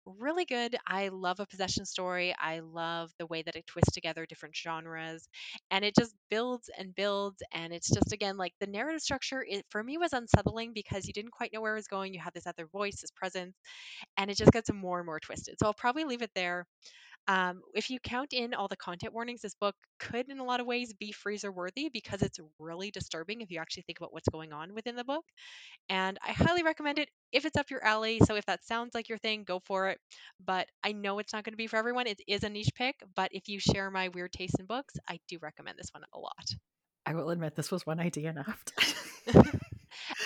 really 0.07 0.45
good. 0.45 0.77
I 0.87 1.09
love 1.09 1.41
a 1.41 1.47
possession 1.47 1.85
story. 1.85 2.35
I 2.39 2.61
love 2.61 3.11
the 3.19 3.27
way 3.27 3.43
that 3.43 3.57
it 3.57 3.67
twists 3.67 3.93
together 3.93 4.27
different 4.27 4.57
genres 4.57 5.29
and 5.71 5.85
it 5.85 5.95
just 5.99 6.15
builds 6.31 6.69
and 6.77 6.95
builds. 6.95 7.43
And 7.53 7.73
it's 7.73 7.91
just, 7.93 8.13
again, 8.13 8.37
like 8.37 8.53
the 8.61 8.67
narrative 8.67 9.01
structure, 9.03 9.45
it 9.49 9.65
for 9.71 9.83
me 9.83 9.99
was 9.99 10.13
unsettling 10.13 10.73
because 10.75 11.07
you 11.07 11.13
didn't 11.13 11.33
quite 11.33 11.53
know 11.53 11.61
where 11.61 11.73
it 11.75 11.79
was 11.79 11.89
going. 11.89 12.15
You 12.15 12.21
have 12.21 12.35
this 12.35 12.47
other 12.47 12.67
voice, 12.67 13.01
this 13.01 13.11
presence, 13.13 13.57
and 14.17 14.31
it 14.31 14.37
just 14.39 14.53
gets 14.53 14.73
more 14.73 14.99
and 15.01 15.07
more 15.07 15.21
twisted. 15.21 15.57
So 15.61 15.67
I'll 15.67 15.75
probably 15.75 16.05
leave 16.05 16.23
it 16.23 16.31
there. 16.35 16.67
Um, 17.29 17.63
if 17.75 17.89
you 17.89 18.01
count 18.01 18.33
in 18.33 18.53
all 18.53 18.69
the 18.69 18.77
content 18.77 19.15
warnings, 19.15 19.43
this 19.43 19.55
book 19.55 19.77
could, 20.01 20.29
in 20.29 20.39
a 20.39 20.45
lot 20.45 20.61
of 20.61 20.67
ways, 20.67 20.93
be 20.93 21.13
freezer 21.13 21.53
worthy 21.53 21.89
because 21.93 22.23
it's 22.23 22.41
really 22.59 22.91
disturbing 22.91 23.41
if 23.41 23.51
you 23.51 23.61
actually 23.61 23.85
think 23.85 23.99
about 23.99 24.13
what's 24.13 24.29
going 24.29 24.53
on 24.53 24.75
within 24.75 24.97
the 24.97 25.05
book. 25.05 25.25
And 25.89 26.19
I 26.27 26.33
highly 26.33 26.63
recommend 26.63 26.99
it 26.99 27.09
if 27.33 27.45
it's 27.45 27.57
up 27.57 27.71
your 27.71 27.85
alley. 27.85 28.21
So 28.27 28.35
if 28.35 28.47
that 28.47 28.65
sounds 28.65 28.95
like 28.95 29.09
your 29.09 29.19
thing, 29.19 29.45
go 29.45 29.61
for 29.65 29.89
it. 29.89 29.99
But 30.45 30.69
I 30.83 30.93
know 30.93 31.19
it's 31.21 31.33
not 31.33 31.45
going 31.45 31.53
to 31.53 31.57
be 31.59 31.69
for 31.69 31.77
everyone. 31.77 32.07
It 32.07 32.21
is 32.27 32.43
a 32.43 32.49
niche 32.49 32.73
pick. 32.75 32.97
But 33.15 33.31
if 33.33 33.49
you 33.49 33.61
share 33.61 33.91
my 33.91 34.09
weird 34.09 34.33
taste 34.33 34.59
in 34.59 34.67
books, 34.67 34.95
I 35.09 35.21
do 35.29 35.39
recommend 35.41 35.79
this 35.79 35.91
one 35.93 36.05
a 36.13 36.19
lot. 36.19 36.55
I 37.07 37.15
will 37.15 37.31
admit 37.31 37.55
this 37.55 37.71
was 37.71 37.87
one 37.87 38.01
I 38.01 38.11
DNF'd. 38.11 38.73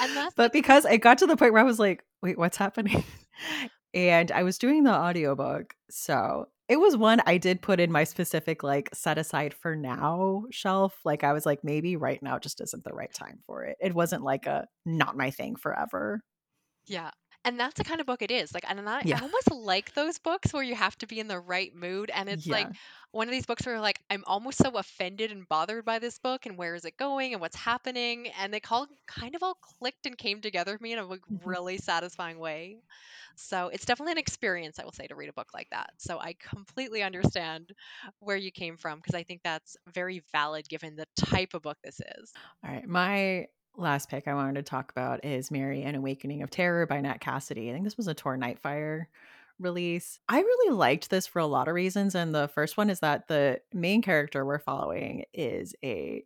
and 0.00 0.16
that's 0.16 0.34
but 0.34 0.52
because 0.52 0.86
I 0.86 0.96
got 0.96 1.18
to 1.18 1.26
the 1.26 1.36
point 1.36 1.52
where 1.52 1.62
I 1.62 1.66
was 1.66 1.78
like, 1.78 2.04
wait, 2.22 2.38
what's 2.38 2.56
happening? 2.56 3.04
and 3.94 4.32
I 4.32 4.42
was 4.42 4.58
doing 4.58 4.84
the 4.84 4.92
audiobook. 4.92 5.74
So 5.90 6.48
it 6.68 6.78
was 6.78 6.96
one 6.96 7.20
I 7.26 7.38
did 7.38 7.62
put 7.62 7.80
in 7.80 7.92
my 7.92 8.04
specific 8.04 8.62
like 8.62 8.90
set 8.92 9.18
aside 9.18 9.54
for 9.54 9.76
now 9.76 10.44
shelf. 10.50 10.98
Like 11.04 11.22
I 11.24 11.32
was 11.32 11.46
like, 11.46 11.62
maybe 11.62 11.96
right 11.96 12.22
now 12.22 12.38
just 12.38 12.60
isn't 12.60 12.84
the 12.84 12.92
right 12.94 13.12
time 13.14 13.38
for 13.46 13.64
it. 13.64 13.76
It 13.80 13.94
wasn't 13.94 14.24
like 14.24 14.46
a 14.46 14.66
not 14.84 15.16
my 15.16 15.30
thing 15.30 15.56
forever. 15.56 16.20
Yeah. 16.86 17.10
And 17.46 17.58
that's 17.58 17.76
the 17.78 17.84
kind 17.84 18.00
of 18.00 18.06
book 18.06 18.22
it 18.22 18.30
is. 18.30 18.52
Like, 18.52 18.64
and 18.68 18.88
I, 18.90 19.02
Yeah. 19.02 19.14
I 19.14 19.20
almost 19.22 19.50
like 19.50 19.94
those 19.94 20.18
books 20.18 20.52
where 20.52 20.62
you 20.64 20.74
have 20.74 20.98
to 20.98 21.06
be 21.06 21.20
in 21.20 21.28
the 21.28 21.40
right 21.40 21.74
mood. 21.74 22.10
And 22.12 22.28
it's 22.28 22.50
like 22.50 22.68
one 23.12 23.28
of 23.28 23.32
these 23.32 23.46
books 23.46 23.64
where 23.64 23.80
like, 23.80 24.00
I'm 24.10 24.24
almost 24.26 24.58
so 24.58 24.76
offended 24.76 25.32
and 25.32 25.48
bothered 25.48 25.84
by 25.86 25.98
this 26.00 26.18
book 26.18 26.44
and 26.46 26.58
where 26.58 26.74
is 26.74 26.84
it 26.84 26.98
going 26.98 27.32
and 27.32 27.40
what's 27.40 27.56
happening. 27.56 28.28
And 28.38 28.52
they 28.52 28.60
all 28.70 28.88
kind 29.06 29.34
of 29.34 29.42
all 29.44 29.56
clicked 29.80 30.06
and 30.06 30.18
came 30.18 30.42
together 30.42 30.76
for 30.76 30.82
me 30.82 30.92
in 30.92 30.98
a 30.98 31.06
like, 31.06 31.22
Mhm. 31.28 31.40
really 31.44 31.78
satisfying 31.78 32.38
way. 32.38 32.78
So 33.36 33.68
it's 33.68 33.84
definitely 33.86 34.12
an 34.12 34.18
experience, 34.18 34.78
I 34.78 34.84
will 34.84 34.92
say, 34.92 35.06
to 35.06 35.14
read 35.16 35.30
a 35.30 35.34
book 35.34 35.54
like 35.54 35.68
that. 35.70 35.90
So 35.98 36.18
I 36.18 36.34
completely 36.40 37.02
understand 37.02 37.72
where 38.20 38.36
you 38.36 38.52
came 38.52 38.76
from 38.76 38.98
because 38.98 39.14
I 39.14 39.22
think 39.24 39.42
that's 39.44 39.76
very 39.94 40.22
valid 40.32 40.68
given 40.68 40.96
the 40.96 41.06
type 41.16 41.54
of 41.54 41.62
book 41.62 41.78
this 41.84 42.00
is. 42.18 42.36
All 42.64 42.70
right. 42.70 42.88
My 42.88 43.46
last 43.76 44.08
pick 44.08 44.26
I 44.28 44.34
wanted 44.34 44.54
to 44.56 44.62
talk 44.62 44.90
about 44.90 45.24
is 45.24 45.50
Mary: 45.50 45.82
An 45.82 45.94
Awakening 45.94 46.42
of 46.42 46.50
Terror 46.50 46.86
by 46.86 47.00
Nat 47.00 47.18
Cassidy. 47.20 47.70
I 47.70 47.72
think 47.72 47.84
this 47.84 47.96
was 47.96 48.08
a 48.08 48.14
Tor 48.14 48.36
Nightfire 48.36 49.06
release. 49.58 50.18
I 50.28 50.40
really 50.40 50.74
liked 50.74 51.08
this 51.10 51.26
for 51.26 51.38
a 51.38 51.46
lot 51.46 51.68
of 51.68 51.74
reasons. 51.74 52.14
And 52.14 52.34
the 52.34 52.48
first 52.48 52.76
one 52.76 52.90
is 52.90 53.00
that 53.00 53.28
the 53.28 53.60
main 53.72 54.02
character 54.02 54.44
we're 54.44 54.58
following 54.58 55.24
is 55.32 55.74
a 55.84 56.24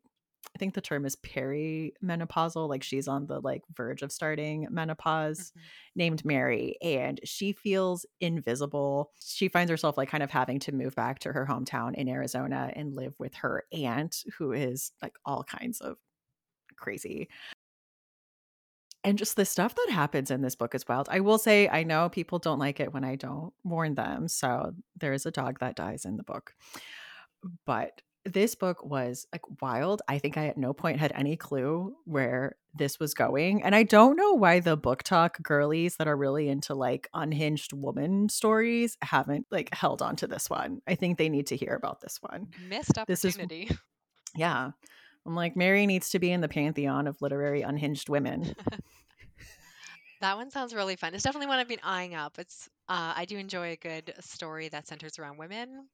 I 0.55 0.59
think 0.59 0.75
the 0.75 0.81
term 0.81 1.07
is 1.07 1.15
perimenopausal, 1.17 2.69
like 2.69 2.83
she's 2.83 3.07
on 3.07 3.27
the 3.27 3.41
like 3.41 3.63
verge 3.73 4.03
of 4.03 4.11
starting 4.11 4.67
menopause, 4.71 5.53
Mhm. 5.57 5.61
named 5.95 6.25
Mary, 6.25 6.77
and 6.83 7.21
she 7.25 7.53
feels 7.53 8.05
invisible. 8.21 9.13
She 9.23 9.49
finds 9.49 9.71
herself 9.71 9.97
like 9.97 10.09
kind 10.09 10.25
of 10.25 10.31
having 10.31 10.59
to 10.61 10.73
move 10.73 10.97
back 10.97 11.21
to 11.21 11.33
her 11.33 11.47
hometown 11.47 11.95
in 11.95 12.09
Arizona 12.09 12.73
and 12.75 12.95
live 12.95 13.15
with 13.21 13.35
her 13.37 13.65
aunt, 13.73 14.25
who 14.39 14.53
is 14.53 14.91
like 15.03 15.15
all 15.25 15.45
kinds 15.45 15.81
of 15.81 15.99
crazy. 16.81 17.29
And 19.03 19.17
just 19.17 19.37
the 19.37 19.47
stuff 19.47 19.75
that 19.75 19.89
happens 19.91 20.31
in 20.31 20.43
this 20.43 20.55
book 20.57 20.75
is 20.75 20.87
wild. 20.87 21.09
I 21.11 21.21
will 21.21 21.39
say, 21.39 21.69
I 21.69 21.85
know 21.85 22.11
people 22.11 22.39
don't 22.39 22.59
like 22.59 22.81
it 22.81 22.93
when 22.93 23.03
I 23.05 23.17
don't 23.17 23.53
warn 23.65 23.95
them. 23.95 24.29
So 24.29 24.75
there 24.99 25.15
is 25.15 25.25
a 25.25 25.31
dog 25.31 25.61
that 25.61 25.75
dies 25.77 26.05
in 26.05 26.17
the 26.19 26.23
book. 26.23 26.53
But 27.65 28.03
this 28.27 28.55
book 28.55 28.85
was 28.85 29.27
like 29.33 29.41
wild. 29.63 30.03
I 30.07 30.19
think 30.19 30.37
I 30.37 30.49
at 30.49 30.59
no 30.59 30.75
point 30.75 31.01
had 31.01 31.13
any 31.15 31.35
clue 31.39 31.97
where 32.05 32.57
this 32.75 33.01
was 33.01 33.15
going. 33.15 33.63
And 33.63 33.75
I 33.75 33.85
don't 33.85 34.17
know 34.17 34.35
why 34.35 34.61
the 34.61 34.77
BookTok 34.77 35.43
girlies 35.43 35.97
that 35.97 36.07
are 36.07 36.17
really 36.17 36.51
into 36.51 36.75
like 36.75 37.09
unhinged 37.15 37.73
woman 37.73 38.29
stories 38.29 38.99
haven't 39.01 39.47
like 39.51 39.75
held 39.75 40.03
on 40.03 40.17
to 40.17 40.27
this 40.27 40.51
one. 40.51 40.83
I 40.87 40.95
think 40.95 41.17
they 41.17 41.31
need 41.31 41.47
to 41.47 41.57
hear 41.57 41.75
about 41.75 42.03
this 42.03 42.19
one. 42.21 42.49
Missed 42.69 42.93
This 43.07 43.25
is- 43.25 43.37
opportunity. 43.37 43.71
Yeah. 44.37 44.71
I'm 45.27 45.35
like, 45.35 45.57
Mary 45.57 45.87
needs 45.87 46.11
to 46.11 46.19
be 46.19 46.31
in 46.33 46.41
the 46.41 46.49
pantheon 46.49 47.07
of 47.07 47.21
literary 47.23 47.63
unhinged 47.63 48.09
women. 48.09 48.55
That 50.21 50.37
one 50.37 50.51
sounds 50.51 50.75
really 50.75 50.97
fun. 50.97 51.15
It's 51.15 51.25
definitely 51.25 51.47
one 51.47 51.59
I've 51.59 51.69
been 51.69 51.81
eyeing 51.83 52.15
up. 52.15 52.39
It's 52.39 52.69
uh, 52.89 53.15
I 53.17 53.25
do 53.25 53.39
enjoy 53.39 53.71
a 53.73 53.77
good 53.77 54.13
story 54.21 54.69
that 54.69 54.87
centers 54.87 55.19
around 55.19 55.39
women, 55.39 55.89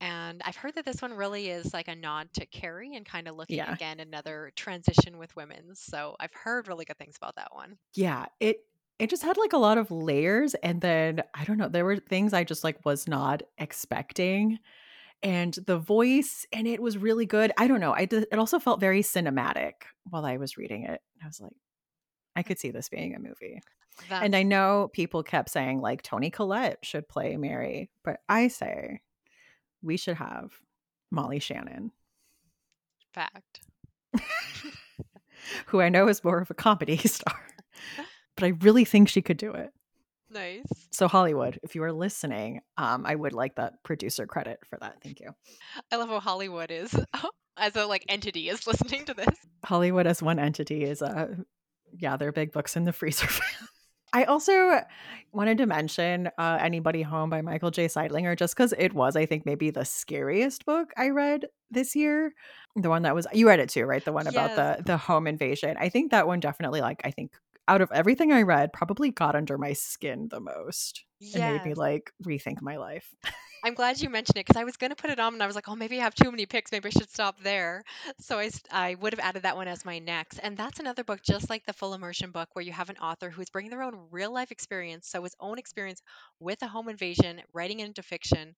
and 0.00 0.42
I've 0.44 0.56
heard 0.56 0.74
that 0.76 0.84
this 0.86 1.02
one 1.02 1.14
really 1.14 1.50
is 1.50 1.72
like 1.74 1.88
a 1.88 1.96
nod 1.96 2.32
to 2.34 2.46
Carrie 2.46 2.96
and 2.96 3.06
kind 3.06 3.28
of 3.28 3.36
looking 3.36 3.56
Yeah. 3.56 3.68
again 3.68 4.00
another 4.00 4.52
transition 4.56 5.18
with 5.18 5.36
women. 5.36 5.76
So 5.76 6.16
I've 6.20 6.34
heard 6.34 6.68
really 6.68 6.84
good 6.86 6.98
things 6.98 7.16
about 7.16 7.36
that 7.36 7.54
one. 7.54 7.78
Yeah, 7.94 8.26
it 8.38 8.58
it 8.98 9.08
just 9.10 9.22
had 9.22 9.36
like 9.38 9.52
a 9.54 9.58
lot 9.58 9.78
of 9.78 9.90
layers 9.90 10.54
and 10.56 10.80
then 10.80 11.22
I 11.34 11.44
don't 11.44 11.56
know, 11.58 11.68
there 11.68 11.84
were 11.84 11.96
things 11.96 12.32
I 12.32 12.44
just 12.44 12.64
like 12.64 12.84
was 12.84 13.08
not 13.08 13.42
expecting 13.58 14.58
and 15.22 15.54
the 15.66 15.78
voice 15.78 16.46
and 16.52 16.66
it 16.66 16.80
was 16.80 16.96
really 16.98 17.26
good. 17.26 17.52
I 17.58 17.66
don't 17.66 17.80
know. 17.80 17.92
I 17.92 18.04
did, 18.04 18.26
it 18.30 18.38
also 18.38 18.58
felt 18.58 18.80
very 18.80 19.02
cinematic 19.02 19.72
while 20.04 20.24
I 20.24 20.36
was 20.36 20.56
reading 20.56 20.84
it. 20.84 21.00
I 21.22 21.26
was 21.26 21.40
like 21.40 21.52
I 22.36 22.42
could 22.42 22.58
see 22.58 22.70
this 22.70 22.88
being 22.88 23.14
a 23.14 23.18
movie. 23.18 23.60
That's 24.08 24.24
And 24.24 24.34
I 24.34 24.44
know 24.44 24.88
people 24.92 25.22
kept 25.22 25.50
saying 25.50 25.80
like 25.80 26.02
Toni 26.02 26.30
Collette 26.30 26.78
should 26.82 27.08
play 27.08 27.36
Mary, 27.36 27.90
but 28.04 28.20
I 28.28 28.48
say 28.48 29.00
we 29.82 29.96
should 29.96 30.16
have 30.16 30.52
Molly 31.10 31.40
Shannon, 31.40 31.90
fact. 33.12 33.60
who 35.66 35.80
I 35.80 35.88
know 35.88 36.08
is 36.08 36.24
more 36.24 36.40
of 36.40 36.50
a 36.50 36.54
comedy 36.54 36.96
star. 37.06 37.38
But 38.36 38.46
I 38.46 38.52
really 38.60 38.86
think 38.86 39.10
she 39.10 39.20
could 39.20 39.36
do 39.36 39.52
it. 39.52 39.70
Nice. 40.30 40.64
So 40.92 41.08
Hollywood, 41.08 41.58
if 41.62 41.74
you 41.74 41.82
are 41.82 41.92
listening, 41.92 42.60
um, 42.76 43.04
I 43.04 43.14
would 43.14 43.32
like 43.32 43.56
that 43.56 43.82
producer 43.82 44.26
credit 44.26 44.60
for 44.68 44.78
that. 44.80 45.02
Thank 45.02 45.20
you. 45.20 45.34
I 45.90 45.96
love 45.96 46.08
how 46.08 46.20
Hollywood 46.20 46.70
is 46.70 46.94
as 47.56 47.76
a 47.76 47.86
like 47.86 48.04
entity 48.08 48.48
is 48.48 48.66
listening 48.66 49.04
to 49.06 49.14
this. 49.14 49.36
Hollywood 49.64 50.06
as 50.06 50.22
one 50.22 50.38
entity 50.38 50.84
is 50.84 51.02
uh 51.02 51.34
yeah, 51.98 52.16
they're 52.16 52.32
big 52.32 52.52
books 52.52 52.76
in 52.76 52.84
the 52.84 52.92
freezer. 52.92 53.28
I 54.12 54.24
also 54.24 54.80
wanted 55.32 55.58
to 55.58 55.66
mention 55.66 56.30
uh, 56.36 56.58
Anybody 56.60 57.02
Home 57.02 57.30
by 57.30 57.42
Michael 57.42 57.70
J. 57.70 57.86
Seidlinger 57.86 58.36
just 58.36 58.56
because 58.56 58.74
it 58.76 58.92
was, 58.92 59.14
I 59.14 59.24
think, 59.24 59.46
maybe 59.46 59.70
the 59.70 59.84
scariest 59.84 60.66
book 60.66 60.92
I 60.96 61.10
read 61.10 61.46
this 61.70 61.94
year. 61.94 62.32
The 62.74 62.88
one 62.88 63.02
that 63.02 63.14
was 63.14 63.28
you 63.32 63.46
read 63.46 63.60
it 63.60 63.68
too, 63.68 63.84
right? 63.84 64.04
The 64.04 64.12
one 64.12 64.26
about 64.26 64.56
the 64.56 64.82
the 64.84 64.96
home 64.96 65.26
invasion. 65.26 65.76
I 65.78 65.88
think 65.88 66.10
that 66.10 66.26
one 66.26 66.40
definitely 66.40 66.80
like 66.80 67.00
I 67.04 67.10
think 67.12 67.32
out 67.70 67.80
of 67.80 67.92
everything 67.92 68.32
I 68.32 68.42
read, 68.42 68.72
probably 68.72 69.12
got 69.12 69.36
under 69.36 69.56
my 69.56 69.74
skin 69.74 70.26
the 70.28 70.40
most. 70.40 71.04
and 71.34 71.56
made 71.56 71.64
me 71.64 71.74
like 71.74 72.10
rethink 72.24 72.60
my 72.60 72.76
life. 72.76 73.14
I'm 73.62 73.74
glad 73.74 74.00
you 74.00 74.08
mentioned 74.08 74.38
it 74.38 74.46
because 74.46 74.58
I 74.58 74.64
was 74.64 74.78
going 74.78 74.88
to 74.88 74.96
put 74.96 75.10
it 75.10 75.20
on 75.20 75.34
and 75.34 75.42
I 75.42 75.46
was 75.46 75.54
like, 75.54 75.68
oh, 75.68 75.76
maybe 75.76 76.00
I 76.00 76.04
have 76.04 76.14
too 76.14 76.30
many 76.30 76.46
picks. 76.46 76.72
Maybe 76.72 76.88
I 76.88 76.90
should 76.90 77.10
stop 77.10 77.36
there. 77.42 77.84
So 78.18 78.38
I, 78.38 78.50
I 78.70 78.94
would 78.94 79.12
have 79.12 79.20
added 79.20 79.42
that 79.42 79.54
one 79.54 79.68
as 79.68 79.84
my 79.84 79.98
next. 79.98 80.38
And 80.38 80.56
that's 80.56 80.80
another 80.80 81.04
book, 81.04 81.20
just 81.22 81.50
like 81.50 81.66
the 81.66 81.74
full 81.74 81.92
immersion 81.92 82.30
book, 82.30 82.48
where 82.54 82.64
you 82.64 82.72
have 82.72 82.88
an 82.88 82.96
author 82.96 83.28
who's 83.28 83.50
bringing 83.50 83.70
their 83.70 83.82
own 83.82 84.08
real 84.10 84.32
life 84.32 84.50
experience. 84.50 85.08
So 85.08 85.22
his 85.22 85.36
own 85.38 85.58
experience 85.58 86.00
with 86.40 86.62
a 86.62 86.68
home 86.68 86.88
invasion, 86.88 87.42
writing 87.52 87.80
it 87.80 87.86
into 87.86 88.02
fiction. 88.02 88.54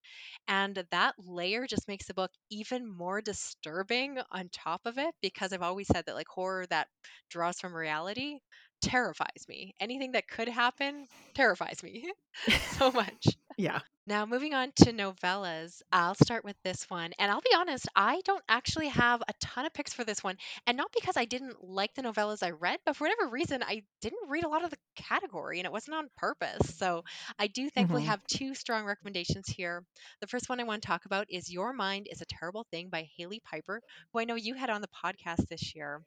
And 0.46 0.82
that 0.92 1.14
layer 1.18 1.66
just 1.66 1.88
makes 1.88 2.06
the 2.06 2.14
book 2.14 2.30
even 2.48 2.88
more 2.88 3.20
disturbing 3.20 4.18
on 4.30 4.50
top 4.52 4.82
of 4.84 4.98
it 4.98 5.12
because 5.20 5.52
I've 5.52 5.62
always 5.62 5.88
said 5.88 6.06
that 6.06 6.14
like 6.14 6.28
horror 6.28 6.64
that 6.70 6.86
draws 7.28 7.58
from 7.58 7.74
reality 7.74 8.38
terrifies 8.82 9.46
me. 9.48 9.74
Anything 9.80 10.12
that 10.12 10.28
could 10.28 10.48
happen 10.48 11.06
terrifies 11.34 11.82
me 11.82 12.12
so 12.78 12.90
much. 12.90 13.26
yeah. 13.56 13.80
Now, 14.06 14.26
moving 14.26 14.54
on 14.54 14.72
to 14.76 14.92
novellas, 14.92 15.82
I'll 15.92 16.14
start 16.14 16.44
with 16.44 16.56
this 16.62 16.88
one. 16.90 17.12
And 17.18 17.30
I'll 17.30 17.40
be 17.40 17.54
honest, 17.56 17.88
I 17.94 18.20
don't 18.24 18.42
actually 18.48 18.88
have 18.88 19.22
a 19.22 19.32
ton 19.40 19.64
of 19.66 19.72
picks 19.72 19.92
for 19.94 20.04
this 20.04 20.22
one. 20.22 20.36
And 20.66 20.76
not 20.76 20.90
because 20.94 21.16
I 21.16 21.24
didn't 21.24 21.62
like 21.62 21.94
the 21.94 22.02
novellas 22.02 22.42
I 22.42 22.50
read, 22.50 22.80
but 22.84 22.96
for 22.96 23.04
whatever 23.04 23.28
reason, 23.28 23.62
I 23.62 23.82
didn't 24.00 24.28
read 24.28 24.44
a 24.44 24.48
lot 24.48 24.64
of 24.64 24.70
the 24.70 24.76
category 24.96 25.58
and 25.58 25.66
it 25.66 25.72
wasn't 25.72 25.96
on 25.96 26.08
purpose. 26.16 26.76
So 26.76 27.02
I 27.38 27.46
do 27.48 27.70
thankfully 27.70 28.02
hmm 28.02 28.04
have 28.04 28.20
two 28.26 28.54
strong 28.54 28.84
recommendations 28.84 29.46
here. 29.48 29.84
The 30.20 30.26
first 30.26 30.48
one 30.48 30.60
I 30.60 30.64
want 30.64 30.82
to 30.82 30.86
talk 30.88 31.04
about 31.06 31.26
is 31.30 31.50
Your 31.52 31.72
Mind 31.72 32.08
is 32.10 32.20
a 32.20 32.26
Terrible 32.26 32.66
Thing 32.70 32.88
by 32.90 33.08
Hailey 33.16 33.40
Piper, 33.44 33.80
who 34.12 34.20
I 34.20 34.24
know 34.24 34.34
you 34.36 34.54
had 34.54 34.70
on 34.70 34.80
the 34.82 34.88
podcast 35.04 35.48
this 35.48 35.74
year. 35.74 36.02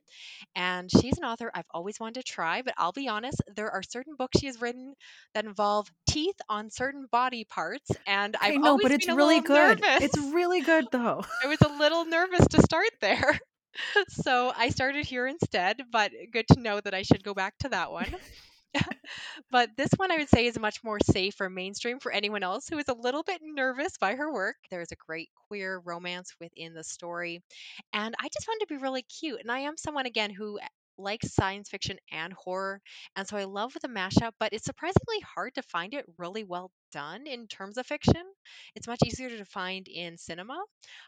And 0.56 0.90
she's 0.92 1.18
an 1.18 1.24
author 1.26 1.52
I've 1.54 1.66
always 1.72 2.00
wanted 2.00 2.16
to 2.26 2.32
try, 2.32 2.62
but 2.62 2.74
I'll 2.78 2.92
be 2.92 3.08
honest, 3.08 3.42
there 3.56 3.72
are 3.72 3.84
certain 3.84 4.16
books 4.16 4.40
she 4.40 4.48
has 4.48 4.60
written 4.62 4.94
that 5.34 5.46
involve 5.46 5.90
teeth 6.10 6.36
on 6.50 6.70
certain 6.70 7.06
body 7.12 7.46
parts, 7.46 7.85
and 8.08 8.36
I've 8.40 8.60
no, 8.60 8.72
always 8.72 8.84
but 8.84 8.92
it's 8.92 9.08
really 9.08 9.42
good. 9.42 9.82
nervous. 9.82 10.04
It's 10.04 10.18
really 10.34 10.62
good 10.62 10.86
though. 10.92 11.24
I 11.44 11.48
was 11.48 11.62
a 11.62 11.70
little 11.70 12.06
nervous 12.06 12.48
to 12.48 12.62
start 12.62 12.92
there. 13.02 13.40
So 14.08 14.54
I 14.56 14.70
started 14.70 15.06
here 15.06 15.28
instead, 15.28 15.82
but 15.92 16.10
good 16.32 16.46
to 16.54 16.62
know 16.62 16.80
that 16.80 16.94
I 16.94 17.02
should 17.02 17.26
go 17.26 17.34
back 17.34 17.58
to 17.60 17.68
that 17.68 17.92
one. 17.92 18.16
But 19.52 19.70
this 19.78 19.90
one 19.98 20.12
I 20.12 20.18
would 20.18 20.30
say 20.30 20.46
is 20.46 20.60
much 20.60 20.84
more 20.84 21.00
safe 21.00 21.40
or 21.40 21.50
mainstream 21.50 22.00
for 22.00 22.12
anyone 22.12 22.44
else 22.44 22.68
who 22.68 22.78
is 22.78 22.88
a 22.88 22.94
little 22.94 23.24
bit 23.24 23.42
nervous 23.44 23.98
by 23.98 24.16
her 24.16 24.32
work. 24.34 24.56
There 24.70 24.82
is 24.82 24.92
a 24.92 24.96
great 25.08 25.30
queer 25.48 25.80
romance 25.84 26.34
within 26.40 26.74
the 26.74 26.84
story. 26.84 27.42
And 27.94 28.16
I 28.20 28.28
just 28.28 28.48
wanted 28.48 28.66
to 28.66 28.74
be 28.74 28.82
really 28.82 29.04
cute. 29.04 29.40
And 29.42 29.52
I 29.52 29.60
am 29.60 29.78
someone, 29.78 30.06
again, 30.06 30.32
who 30.32 30.60
eh, 30.60 30.68
likes 30.98 31.34
science 31.34 31.70
fiction 31.70 31.98
and 32.12 32.34
horror. 32.34 32.82
And 33.16 33.28
so 33.28 33.38
I 33.38 33.46
love 33.46 33.74
the 33.82 33.88
mashup, 33.88 34.32
but 34.40 34.54
it's 34.54 34.66
surprisingly 34.66 35.20
hard 35.36 35.54
to 35.56 35.62
find 35.64 35.94
it 35.94 36.06
really 36.18 36.44
well 36.44 36.72
done 36.92 37.28
in 37.28 37.48
terms 37.48 37.78
of 37.78 37.86
fiction. 37.86 38.24
It's 38.76 38.88
much 38.88 39.00
easier 39.06 39.30
to 39.30 39.46
find 39.46 39.88
in 39.88 40.18
cinema. 40.18 40.58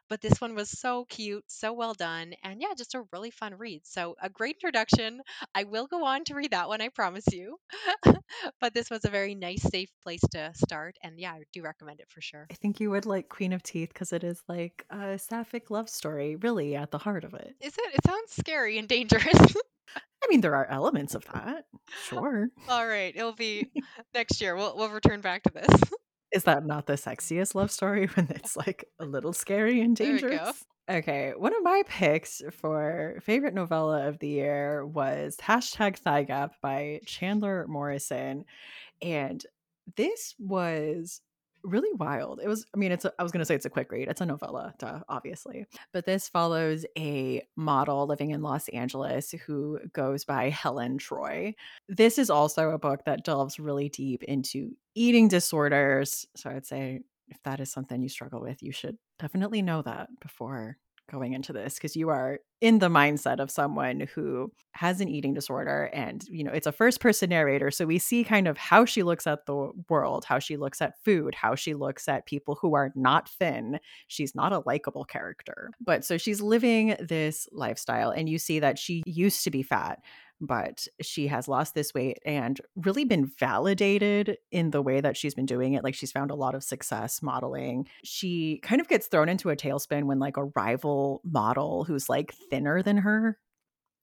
But 0.09 0.21
this 0.21 0.39
one 0.39 0.55
was 0.55 0.69
so 0.69 1.05
cute, 1.09 1.43
so 1.47 1.73
well 1.73 1.93
done, 1.93 2.33
and 2.43 2.61
yeah, 2.61 2.73
just 2.77 2.95
a 2.95 3.03
really 3.11 3.31
fun 3.31 3.55
read. 3.55 3.81
So, 3.83 4.15
a 4.21 4.29
great 4.29 4.55
introduction. 4.55 5.21
I 5.53 5.65
will 5.65 5.87
go 5.87 6.05
on 6.05 6.23
to 6.25 6.35
read 6.35 6.51
that 6.51 6.67
one, 6.67 6.81
I 6.81 6.89
promise 6.89 7.25
you. 7.31 7.57
but 8.61 8.73
this 8.73 8.89
was 8.89 9.05
a 9.05 9.09
very 9.09 9.35
nice, 9.35 9.63
safe 9.63 9.89
place 10.01 10.21
to 10.31 10.51
start. 10.55 10.95
And 11.03 11.19
yeah, 11.19 11.31
I 11.33 11.43
do 11.53 11.61
recommend 11.61 11.99
it 11.99 12.09
for 12.09 12.21
sure. 12.21 12.47
I 12.49 12.53
think 12.55 12.79
you 12.79 12.89
would 12.91 13.05
like 13.05 13.29
Queen 13.29 13.53
of 13.53 13.63
Teeth 13.63 13.89
because 13.89 14.13
it 14.13 14.23
is 14.23 14.41
like 14.47 14.85
a 14.89 15.17
sapphic 15.19 15.69
love 15.69 15.89
story, 15.89 16.35
really 16.37 16.75
at 16.75 16.91
the 16.91 16.97
heart 16.97 17.23
of 17.23 17.33
it. 17.33 17.55
Is 17.61 17.77
it? 17.77 17.93
It 17.93 18.05
sounds 18.05 18.31
scary 18.31 18.77
and 18.77 18.87
dangerous. 18.87 19.55
I 19.95 20.27
mean, 20.29 20.41
there 20.41 20.55
are 20.55 20.65
elements 20.67 21.15
of 21.15 21.23
that, 21.33 21.65
sure. 22.05 22.49
All 22.67 22.87
right, 22.87 23.13
it'll 23.15 23.33
be 23.33 23.71
next 24.13 24.41
year. 24.41 24.55
We'll 24.55 24.75
we'll 24.75 24.89
return 24.89 25.21
back 25.21 25.43
to 25.43 25.51
this. 25.53 25.81
Is 26.33 26.43
that 26.43 26.65
not 26.65 26.87
the 26.87 26.93
sexiest 26.93 27.55
love 27.55 27.71
story 27.71 28.07
when 28.15 28.27
it's 28.29 28.57
like 28.57 28.85
a 28.99 29.05
little 29.05 29.31
scary 29.31 29.79
and 29.81 29.95
There 29.95 30.13
we 30.13 30.19
go. 30.19 30.27
dangerous? 30.29 30.65
Okay, 30.89 31.33
one 31.37 31.55
of 31.55 31.63
my 31.63 31.83
picks 31.87 32.41
for 32.51 33.19
favorite 33.21 33.53
novella 33.53 34.07
of 34.07 34.19
the 34.19 34.27
year 34.27 34.85
was 34.85 35.37
hashtag 35.37 35.97
Thigh 35.97 36.23
Gap 36.23 36.55
by 36.61 36.99
Chandler 37.05 37.65
Morrison. 37.67 38.43
And 39.01 39.45
this 39.95 40.35
was 40.39 41.21
really 41.67 41.91
wild. 41.93 42.39
It 42.41 42.47
was, 42.47 42.65
I 42.73 42.77
mean, 42.77 42.91
it's, 42.91 43.05
a, 43.05 43.13
I 43.19 43.23
was 43.23 43.31
going 43.31 43.39
to 43.39 43.45
say 43.45 43.55
it's 43.55 43.65
a 43.65 43.69
quick 43.69 43.91
read. 43.91 44.07
It's 44.07 44.21
a 44.21 44.25
novella, 44.25 44.73
duh, 44.79 45.01
obviously. 45.09 45.65
But 45.93 46.05
this 46.05 46.29
follows 46.29 46.85
a 46.97 47.43
model 47.55 48.07
living 48.07 48.31
in 48.31 48.41
Los 48.41 48.67
Angeles 48.69 49.31
who 49.45 49.79
goes 49.93 50.25
by 50.25 50.49
Helen 50.49 50.97
Troy. 50.97 51.53
This 51.87 52.17
is 52.17 52.29
also 52.29 52.71
a 52.71 52.79
book 52.79 53.01
that 53.05 53.23
delves 53.23 53.59
really 53.59 53.89
deep 53.89 54.23
into 54.23 54.71
eating 54.95 55.27
disorders. 55.27 56.25
So 56.35 56.49
I'd 56.49 56.65
say 56.65 57.01
if 57.27 57.37
that 57.43 57.59
is 57.59 57.71
something 57.71 58.01
you 58.01 58.09
struggle 58.09 58.41
with, 58.41 58.63
you 58.63 58.71
should 58.71 58.97
definitely 59.19 59.61
know 59.61 59.81
that 59.81 60.07
before 60.21 60.77
going 61.11 61.33
into 61.33 61.53
this 61.53 61.75
because 61.75 61.95
you 61.95 62.09
are 62.09 62.39
in 62.59 62.79
the 62.79 62.89
mindset 62.89 63.39
of 63.39 63.51
someone 63.51 64.07
who 64.13 64.51
has 64.71 64.99
an 64.99 65.07
eating 65.07 65.33
disorder 65.33 65.89
and 65.93 66.23
you 66.27 66.43
know 66.43 66.51
it's 66.51 66.67
a 66.67 66.71
first 66.71 66.99
person 66.99 67.29
narrator 67.29 67.69
so 67.69 67.85
we 67.85 67.99
see 67.99 68.23
kind 68.23 68.47
of 68.47 68.57
how 68.57 68.83
she 68.83 69.03
looks 69.03 69.27
at 69.27 69.45
the 69.45 69.71
world 69.89 70.25
how 70.25 70.39
she 70.39 70.57
looks 70.57 70.81
at 70.81 70.93
food 71.03 71.35
how 71.35 71.55
she 71.55 71.73
looks 71.73 72.07
at 72.07 72.25
people 72.25 72.57
who 72.61 72.75
are 72.75 72.91
not 72.95 73.29
thin. 73.29 73.79
She's 74.07 74.35
not 74.35 74.53
a 74.53 74.63
likable 74.65 75.05
character 75.05 75.69
but 75.79 76.03
so 76.03 76.17
she's 76.17 76.41
living 76.41 76.95
this 76.99 77.47
lifestyle 77.51 78.09
and 78.09 78.27
you 78.27 78.39
see 78.39 78.59
that 78.59 78.79
she 78.79 79.03
used 79.05 79.43
to 79.43 79.51
be 79.51 79.63
fat 79.63 79.99
but 80.39 80.87
she 81.01 81.27
has 81.27 81.47
lost 81.47 81.75
this 81.75 81.93
weight 81.93 82.19
and 82.25 82.59
really 82.75 83.05
been 83.05 83.25
validated 83.39 84.37
in 84.51 84.71
the 84.71 84.81
way 84.81 85.01
that 85.01 85.17
she's 85.17 85.35
been 85.35 85.45
doing 85.45 85.73
it. 85.73 85.83
Like 85.83 85.95
she's 85.95 86.11
found 86.11 86.31
a 86.31 86.35
lot 86.35 86.55
of 86.55 86.63
success 86.63 87.21
modeling. 87.21 87.87
She 88.03 88.59
kind 88.63 88.81
of 88.81 88.87
gets 88.87 89.07
thrown 89.07 89.29
into 89.29 89.49
a 89.49 89.55
tailspin 89.55 90.03
when 90.03 90.19
like 90.19 90.37
a 90.37 90.45
rival 90.55 91.21
model 91.23 91.83
who's 91.83 92.09
like 92.09 92.33
thinner 92.49 92.81
than 92.81 92.97
her 92.97 93.37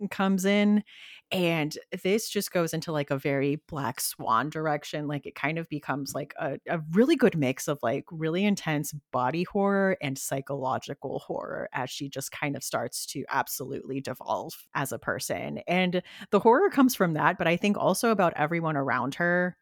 comes 0.09 0.45
in 0.45 0.83
and 1.31 1.79
this 2.03 2.29
just 2.29 2.53
goes 2.53 2.75
into 2.75 2.93
like 2.93 3.11
a 3.11 3.19
very 3.19 3.57
black 3.69 4.01
swan 4.01 4.51
direction 4.51 5.09
like 5.09 5.27
it 5.27 5.35
kind 5.35 5.59
of 5.59 5.69
becomes 5.69 6.15
like 6.15 6.35
a, 6.39 6.59
a 6.69 6.81
really 6.93 7.17
good 7.17 7.37
mix 7.37 7.67
of 7.67 7.79
like 7.83 8.05
really 8.11 8.45
intense 8.45 8.95
body 9.11 9.45
horror 9.45 9.97
and 10.01 10.19
psychological 10.19 11.19
horror 11.21 11.69
as 11.73 11.91
she 11.91 12.09
just 12.09 12.31
kind 12.31 12.57
of 12.57 12.63
starts 12.63 13.07
to 13.07 13.25
absolutely 13.31 14.01
devolve 14.01 14.53
as 14.75 14.93
a 14.93 14.99
person 14.99 15.59
and 15.67 16.03
the 16.31 16.41
horror 16.41 16.71
comes 16.71 16.95
from 16.95 17.15
that 17.15 17.39
but 17.39 17.49
i 17.49 17.57
think 17.57 17.77
also 17.77 18.11
about 18.11 18.33
everyone 18.37 18.77
around 18.77 19.15
her 19.15 19.57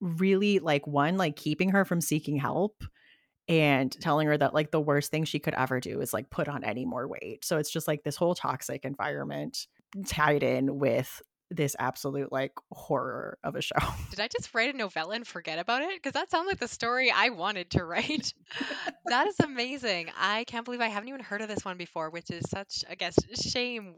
really 0.00 0.58
like 0.58 0.86
one 0.86 1.16
like 1.16 1.36
keeping 1.36 1.70
her 1.70 1.84
from 1.84 2.00
seeking 2.00 2.36
help 2.36 2.84
and 3.48 3.90
telling 4.00 4.26
her 4.26 4.36
that 4.36 4.54
like 4.54 4.70
the 4.70 4.80
worst 4.80 5.10
thing 5.10 5.24
she 5.24 5.38
could 5.38 5.54
ever 5.54 5.80
do 5.80 6.00
is 6.00 6.12
like 6.12 6.30
put 6.30 6.48
on 6.48 6.64
any 6.64 6.84
more 6.84 7.08
weight. 7.08 7.44
So 7.44 7.58
it's 7.58 7.70
just 7.70 7.88
like 7.88 8.02
this 8.04 8.16
whole 8.16 8.34
toxic 8.34 8.84
environment 8.84 9.66
tied 10.06 10.42
in 10.42 10.78
with 10.78 11.22
this 11.50 11.74
absolute 11.78 12.30
like 12.30 12.52
horror 12.70 13.38
of 13.42 13.56
a 13.56 13.62
show. 13.62 13.76
Did 14.10 14.20
I 14.20 14.28
just 14.28 14.54
write 14.54 14.74
a 14.74 14.76
novella 14.76 15.14
and 15.14 15.26
forget 15.26 15.58
about 15.58 15.82
it? 15.82 15.90
Because 15.94 16.12
that 16.12 16.30
sounds 16.30 16.46
like 16.46 16.58
the 16.58 16.68
story 16.68 17.10
I 17.10 17.30
wanted 17.30 17.70
to 17.70 17.84
write. 17.84 18.34
that 19.06 19.26
is 19.26 19.40
amazing. 19.40 20.10
I 20.18 20.44
can't 20.44 20.64
believe 20.64 20.80
I 20.80 20.88
haven't 20.88 21.08
even 21.08 21.20
heard 21.20 21.40
of 21.40 21.48
this 21.48 21.64
one 21.64 21.78
before, 21.78 22.10
which 22.10 22.30
is 22.30 22.48
such, 22.50 22.84
I 22.88 22.94
guess, 22.94 23.16
shame 23.34 23.94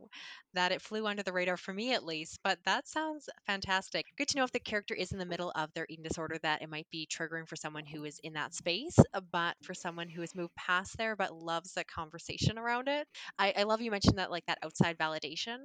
that 0.55 0.73
it 0.73 0.83
flew 0.83 1.07
under 1.07 1.23
the 1.23 1.33
radar 1.33 1.57
for 1.57 1.73
me 1.73 1.93
at 1.93 2.05
least. 2.05 2.39
But 2.43 2.59
that 2.65 2.89
sounds 2.89 3.29
fantastic. 3.47 4.07
Good 4.17 4.29
to 4.29 4.39
know 4.39 4.45
if 4.45 4.53
the 4.53 4.61
character 4.61 4.95
is 4.95 5.13
in 5.13 5.19
the 5.19 5.27
middle 5.27 5.53
of 5.55 5.73
their 5.75 5.87
eating 5.89 6.05
disorder 6.05 6.39
that 6.43 6.63
it 6.63 6.71
might 6.71 6.87
be 6.91 7.07
triggering 7.07 7.49
for 7.49 7.57
someone 7.57 7.87
who 7.87 8.05
is 8.05 8.21
in 8.23 8.35
that 8.35 8.55
space, 8.55 8.97
uh, 9.15 9.21
but 9.33 9.57
for 9.63 9.75
someone 9.75 10.09
who 10.09 10.21
has 10.21 10.35
moved 10.35 10.55
past 10.55 10.97
there 10.97 11.17
but 11.17 11.35
loves 11.35 11.73
the 11.73 11.85
conversation 11.85 12.59
around 12.59 12.89
it. 12.89 13.07
I, 13.39 13.53
I 13.57 13.63
love 13.65 13.81
you 13.81 13.91
mentioned 13.91 14.19
that 14.19 14.31
like 14.31 14.47
that 14.47 14.59
outside 14.63 14.99
validation 14.99 15.59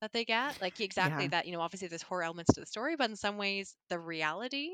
that 0.00 0.12
they 0.12 0.24
get. 0.24 0.60
Like 0.60 0.80
exactly 0.80 1.26
Yeah. 1.26 1.28
that, 1.28 1.46
you 1.46 1.52
know, 1.52 1.60
obviously 1.60 1.88
there's 1.88 2.02
horror 2.02 2.22
elements 2.24 2.54
to 2.54 2.60
the 2.60 2.66
story, 2.66 2.96
but 2.96 3.10
in 3.10 3.16
some 3.16 3.36
ways 3.38 3.76
the 3.88 3.98
reality 3.98 4.70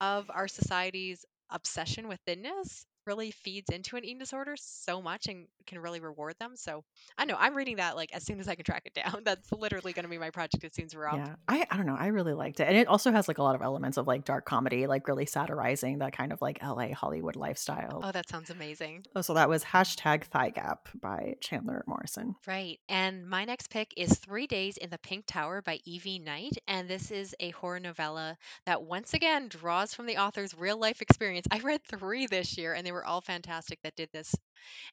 of 0.00 0.30
our 0.30 0.48
society's 0.48 1.24
obsession 1.50 2.08
with 2.08 2.20
thinness 2.26 2.86
really 3.06 3.30
feeds 3.30 3.70
into 3.70 3.96
an 3.96 4.04
eating 4.04 4.18
disorder 4.18 4.54
so 4.56 5.02
much 5.02 5.26
and 5.26 5.46
can 5.66 5.78
really 5.78 6.00
reward 6.00 6.34
them. 6.38 6.52
So 6.56 6.84
I 7.18 7.24
know 7.24 7.36
I'm 7.38 7.54
reading 7.54 7.76
that 7.76 7.96
like 7.96 8.12
as 8.12 8.24
soon 8.24 8.40
as 8.40 8.48
I 8.48 8.54
can 8.54 8.64
track 8.64 8.82
it 8.86 8.94
down. 8.94 9.22
That's 9.24 9.50
literally 9.52 9.92
going 9.92 10.04
to 10.04 10.10
be 10.10 10.18
my 10.18 10.30
project 10.30 10.64
as 10.64 10.74
soon 10.74 10.86
as 10.86 10.94
we're 10.94 11.06
up. 11.06 11.16
Yeah. 11.16 11.34
I 11.48 11.66
I 11.70 11.76
don't 11.76 11.86
know. 11.86 11.96
I 11.98 12.08
really 12.08 12.34
liked 12.34 12.60
it. 12.60 12.68
And 12.68 12.76
it 12.76 12.88
also 12.88 13.12
has 13.12 13.28
like 13.28 13.38
a 13.38 13.42
lot 13.42 13.54
of 13.54 13.62
elements 13.62 13.96
of 13.96 14.06
like 14.06 14.24
dark 14.24 14.44
comedy, 14.44 14.86
like 14.86 15.08
really 15.08 15.26
satirizing 15.26 15.98
that 15.98 16.12
kind 16.12 16.32
of 16.32 16.42
like 16.42 16.62
LA 16.62 16.88
Hollywood 16.94 17.36
lifestyle. 17.36 18.00
Oh, 18.02 18.12
that 18.12 18.28
sounds 18.28 18.50
amazing. 18.50 19.04
Oh, 19.14 19.22
so 19.22 19.34
that 19.34 19.48
was 19.48 19.64
hashtag 19.64 20.24
thigh 20.24 20.50
gap 20.50 20.88
by 21.00 21.34
Chandler 21.40 21.84
Morrison. 21.86 22.34
Right. 22.46 22.78
And 22.88 23.28
my 23.28 23.44
next 23.44 23.70
pick 23.70 23.92
is 23.96 24.18
Three 24.18 24.46
Days 24.46 24.76
in 24.76 24.90
the 24.90 24.98
Pink 24.98 25.24
Tower 25.26 25.62
by 25.62 25.80
Evie 25.84 26.18
Knight. 26.18 26.58
And 26.66 26.88
this 26.88 27.10
is 27.10 27.34
a 27.40 27.50
horror 27.50 27.80
novella 27.80 28.36
that 28.66 28.82
once 28.82 29.14
again 29.14 29.48
draws 29.48 29.94
from 29.94 30.06
the 30.06 30.18
author's 30.18 30.56
real 30.56 30.78
life 30.78 31.02
experience. 31.02 31.46
I 31.50 31.58
read 31.60 31.82
three 31.84 32.26
this 32.26 32.56
year 32.58 32.74
and 32.74 32.86
they 32.86 32.91
they 32.92 32.94
were 32.94 33.06
all 33.06 33.22
fantastic 33.22 33.78
that 33.82 33.96
did 33.96 34.10
this 34.12 34.34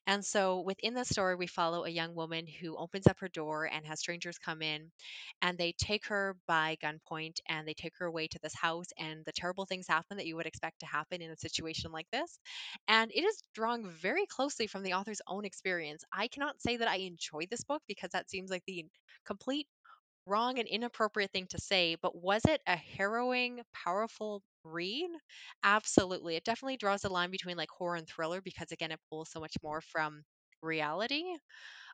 and 0.06 0.24
so 0.24 0.60
within 0.60 0.94
the 0.94 1.04
story, 1.04 1.36
we 1.36 1.46
follow 1.46 1.84
a 1.84 1.90
young 1.90 2.14
woman 2.14 2.46
who 2.46 2.76
opens 2.76 3.06
up 3.06 3.18
her 3.20 3.28
door 3.28 3.66
and 3.66 3.86
has 3.86 4.00
strangers 4.00 4.38
come 4.38 4.62
in 4.62 4.90
and 5.42 5.58
they 5.58 5.72
take 5.72 6.06
her 6.06 6.36
by 6.46 6.76
gunpoint 6.82 7.36
and 7.48 7.66
they 7.66 7.74
take 7.74 7.92
her 7.98 8.06
away 8.06 8.28
to 8.28 8.38
this 8.42 8.54
house. 8.54 8.88
And 8.98 9.24
the 9.24 9.32
terrible 9.32 9.66
things 9.66 9.86
happen 9.88 10.16
that 10.16 10.26
you 10.26 10.36
would 10.36 10.46
expect 10.46 10.80
to 10.80 10.86
happen 10.86 11.22
in 11.22 11.30
a 11.30 11.36
situation 11.36 11.92
like 11.92 12.06
this. 12.12 12.38
And 12.88 13.10
it 13.12 13.22
is 13.22 13.42
drawn 13.54 13.86
very 13.86 14.26
closely 14.26 14.66
from 14.66 14.82
the 14.82 14.94
author's 14.94 15.22
own 15.26 15.44
experience. 15.44 16.04
I 16.12 16.28
cannot 16.28 16.60
say 16.60 16.76
that 16.78 16.88
I 16.88 16.96
enjoy 16.96 17.46
this 17.50 17.64
book 17.64 17.82
because 17.86 18.10
that 18.12 18.30
seems 18.30 18.50
like 18.50 18.64
the 18.66 18.86
complete 19.26 19.66
wrong 20.30 20.58
and 20.58 20.68
inappropriate 20.68 21.32
thing 21.32 21.46
to 21.48 21.58
say, 21.60 21.96
but 21.96 22.16
was 22.16 22.42
it 22.46 22.60
a 22.66 22.76
harrowing, 22.76 23.62
powerful 23.74 24.42
read? 24.64 25.10
Absolutely. 25.64 26.36
It 26.36 26.44
definitely 26.44 26.76
draws 26.78 27.02
the 27.02 27.10
line 27.10 27.30
between 27.30 27.56
like 27.56 27.70
horror 27.70 27.96
and 27.96 28.08
thriller 28.08 28.40
because 28.40 28.72
again, 28.72 28.92
it 28.92 29.00
pulls 29.10 29.30
so 29.30 29.40
much 29.40 29.54
more 29.62 29.80
from 29.80 30.22
reality. 30.62 31.24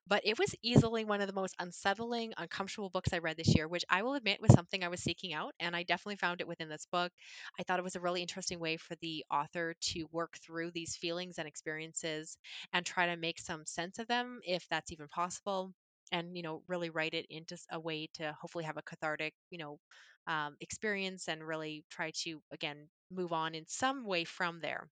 But 0.06 0.22
it 0.26 0.38
was 0.38 0.54
easily 0.62 1.04
one 1.04 1.20
of 1.20 1.28
the 1.28 1.32
most 1.34 1.54
unsettling, 1.60 2.32
uncomfortable 2.38 2.90
books 2.90 3.12
I 3.12 3.18
read 3.18 3.36
this 3.36 3.54
year, 3.54 3.68
which 3.68 3.84
I 3.88 4.02
will 4.02 4.14
admit 4.14 4.40
was 4.40 4.52
something 4.52 4.82
I 4.82 4.88
was 4.88 5.02
seeking 5.02 5.32
out. 5.34 5.54
And 5.60 5.76
I 5.76 5.84
definitely 5.84 6.16
found 6.16 6.40
it 6.40 6.48
within 6.48 6.68
this 6.68 6.86
book. 6.86 7.12
I 7.58 7.62
thought 7.62 7.78
it 7.78 7.84
was 7.84 7.96
a 7.96 8.00
really 8.00 8.22
interesting 8.22 8.58
way 8.58 8.78
for 8.78 8.96
the 8.96 9.24
author 9.30 9.74
to 9.92 10.04
work 10.10 10.38
through 10.38 10.72
these 10.72 10.96
feelings 10.96 11.38
and 11.38 11.46
experiences 11.46 12.36
and 12.72 12.84
try 12.86 13.06
to 13.06 13.16
make 13.16 13.38
some 13.38 13.66
sense 13.66 13.98
of 13.98 14.08
them, 14.08 14.40
if 14.44 14.66
that's 14.68 14.92
even 14.92 15.08
possible. 15.08 15.72
And, 16.12 16.36
you 16.36 16.42
know, 16.42 16.62
really 16.68 16.90
write 16.90 17.14
it 17.14 17.26
into 17.30 17.56
a 17.70 17.80
way 17.80 18.08
to 18.14 18.32
hopefully 18.40 18.64
have 18.64 18.76
a 18.76 18.82
cathartic, 18.82 19.34
you 19.50 19.58
know, 19.58 19.78
um, 20.26 20.56
experience 20.60 21.28
and 21.28 21.46
really 21.46 21.84
try 21.90 22.12
to, 22.24 22.40
again, 22.52 22.88
move 23.10 23.32
on 23.32 23.54
in 23.54 23.64
some 23.68 24.04
way 24.04 24.24
from 24.24 24.60
there. 24.60 24.88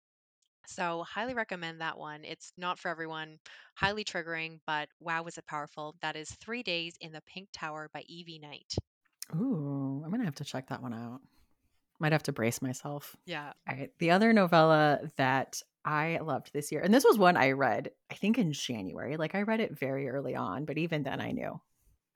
So, 0.67 1.03
highly 1.03 1.33
recommend 1.35 1.81
that 1.81 1.97
one. 1.99 2.25
It's 2.25 2.51
not 2.57 2.79
for 2.79 2.89
everyone, 2.89 3.39
highly 3.75 4.03
triggering, 4.03 4.59
but 4.65 4.89
wow, 4.99 5.23
was 5.23 5.37
it 5.37 5.45
powerful. 5.45 5.95
That 6.01 6.15
is 6.15 6.31
Three 6.31 6.63
Days 6.63 6.97
in 6.99 7.11
the 7.11 7.21
Pink 7.21 7.49
Tower 7.53 7.89
by 7.93 8.01
Evie 8.07 8.39
Knight. 8.39 8.73
Ooh, 9.35 10.01
I'm 10.03 10.11
gonna 10.11 10.25
have 10.25 10.35
to 10.35 10.43
check 10.45 10.67
that 10.67 10.81
one 10.81 10.93
out. 10.93 11.21
Might 12.01 12.11
have 12.13 12.23
to 12.23 12.31
brace 12.33 12.61
myself. 12.61 13.15
Yeah. 13.25 13.53
All 13.69 13.75
right. 13.77 13.91
The 13.99 14.11
other 14.11 14.33
novella 14.33 14.99
that 15.17 15.61
I 15.85 16.19
loved 16.21 16.51
this 16.51 16.71
year, 16.71 16.81
and 16.81 16.91
this 16.93 17.03
was 17.05 17.17
one 17.17 17.37
I 17.37 17.51
read, 17.51 17.91
I 18.11 18.15
think 18.15 18.37
in 18.37 18.53
January. 18.53 19.17
Like 19.17 19.35
I 19.35 19.43
read 19.43 19.59
it 19.59 19.77
very 19.77 20.09
early 20.09 20.35
on, 20.35 20.65
but 20.65 20.77
even 20.79 21.03
then 21.03 21.21
I 21.21 21.31
knew. 21.31 21.61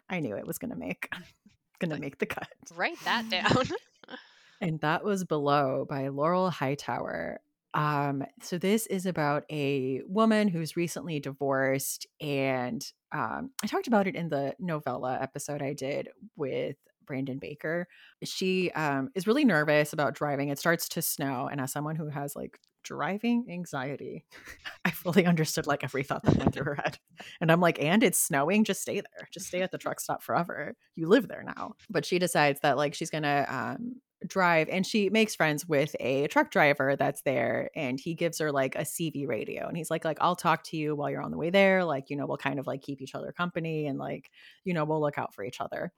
I 0.10 0.20
knew 0.20 0.36
it 0.36 0.46
was 0.48 0.58
gonna 0.58 0.76
make 0.76 1.10
gonna 1.80 1.94
Like, 1.96 2.02
make 2.02 2.18
the 2.18 2.26
cut. 2.26 2.48
write 2.76 3.00
that 3.06 3.30
down. 3.30 3.52
And 4.62 4.80
that 4.80 5.04
was 5.04 5.24
Below 5.26 5.86
by 5.88 6.08
Laurel 6.08 6.50
Hightower. 6.50 7.42
Um, 7.74 8.24
so 8.42 8.58
this 8.58 8.88
is 8.88 9.06
about 9.06 9.44
a 9.52 10.02
woman 10.08 10.48
who's 10.48 10.78
recently 10.78 11.20
divorced, 11.20 12.08
and 12.22 12.82
um, 13.12 13.52
I 13.64 13.68
talked 13.68 13.88
about 13.88 14.08
it 14.08 14.16
in 14.16 14.30
the 14.30 14.56
novella 14.58 15.20
episode 15.22 15.62
I 15.62 15.74
did 15.74 16.08
with 16.38 16.78
Brandon 17.06 17.40
Baker. 17.40 17.88
She 18.24 18.72
um, 18.72 19.10
is 19.16 19.28
really 19.28 19.46
nervous 19.46 19.94
about 19.94 20.16
driving. 20.16 20.50
It 20.50 20.60
starts 20.60 20.90
to 20.90 21.02
snow, 21.02 21.48
and 21.52 21.62
as 21.62 21.72
someone 21.72 21.96
who 21.96 22.08
has 22.10 22.36
like 22.36 22.60
driving 22.84 23.46
anxiety, 23.50 24.26
I 24.86 24.92
fully 24.92 25.26
understood 25.26 25.68
like 25.68 25.84
every 25.84 26.04
thought 26.04 26.24
that 26.24 26.38
went 26.38 26.54
through 26.54 26.66
her 26.66 26.76
head. 26.76 26.98
And 27.42 27.52
I'm 27.52 27.62
like, 27.62 27.82
and 27.82 28.04
it's 28.04 28.20
snowing, 28.20 28.64
just 28.64 28.82
stay 28.82 28.96
there. 28.96 29.28
Just 29.32 29.48
stay 29.48 29.62
at 29.62 29.72
the 29.72 29.78
truck 29.78 30.00
stop 30.00 30.24
forever. 30.24 30.76
You 30.96 31.08
live 31.08 31.28
there 31.28 31.44
now. 31.44 31.74
But 31.90 32.06
she 32.06 32.20
decides 32.20 32.60
that 32.62 32.78
like 32.78 32.94
she's 32.94 33.10
gonna 33.10 33.46
um 33.50 34.02
drive 34.28 34.70
and 34.70 34.86
she 34.86 35.10
makes 35.10 35.36
friends 35.36 35.68
with 35.68 35.96
a 36.00 36.28
truck 36.28 36.50
driver 36.50 36.96
that's 36.96 37.22
there 37.22 37.70
and 37.76 38.00
he 38.00 38.16
gives 38.16 38.40
her 38.40 38.52
like 38.52 38.76
a 38.76 38.86
CB 38.86 39.28
radio 39.28 39.68
and 39.68 39.78
he's 39.78 39.92
like 39.92 40.06
like 40.06 40.18
I'll 40.22 40.36
talk 40.36 40.64
to 40.66 40.78
you 40.78 40.96
while 40.96 41.10
you're 41.10 41.22
on 41.22 41.32
the 41.32 41.38
way 41.38 41.50
there 41.50 41.84
like 41.84 42.10
you 42.10 42.16
know 42.16 42.26
we'll 42.26 42.38
kind 42.38 42.60
of 42.60 42.66
like 42.66 42.82
keep 42.82 43.02
each 43.02 43.14
other 43.14 43.32
company 43.32 43.88
and 43.88 44.00
like 44.00 44.32
you 44.64 44.74
know 44.74 44.86
we'll 44.86 45.02
look 45.02 45.18
out 45.18 45.34
for 45.34 45.44
each 45.44 45.62
other. 45.62 45.92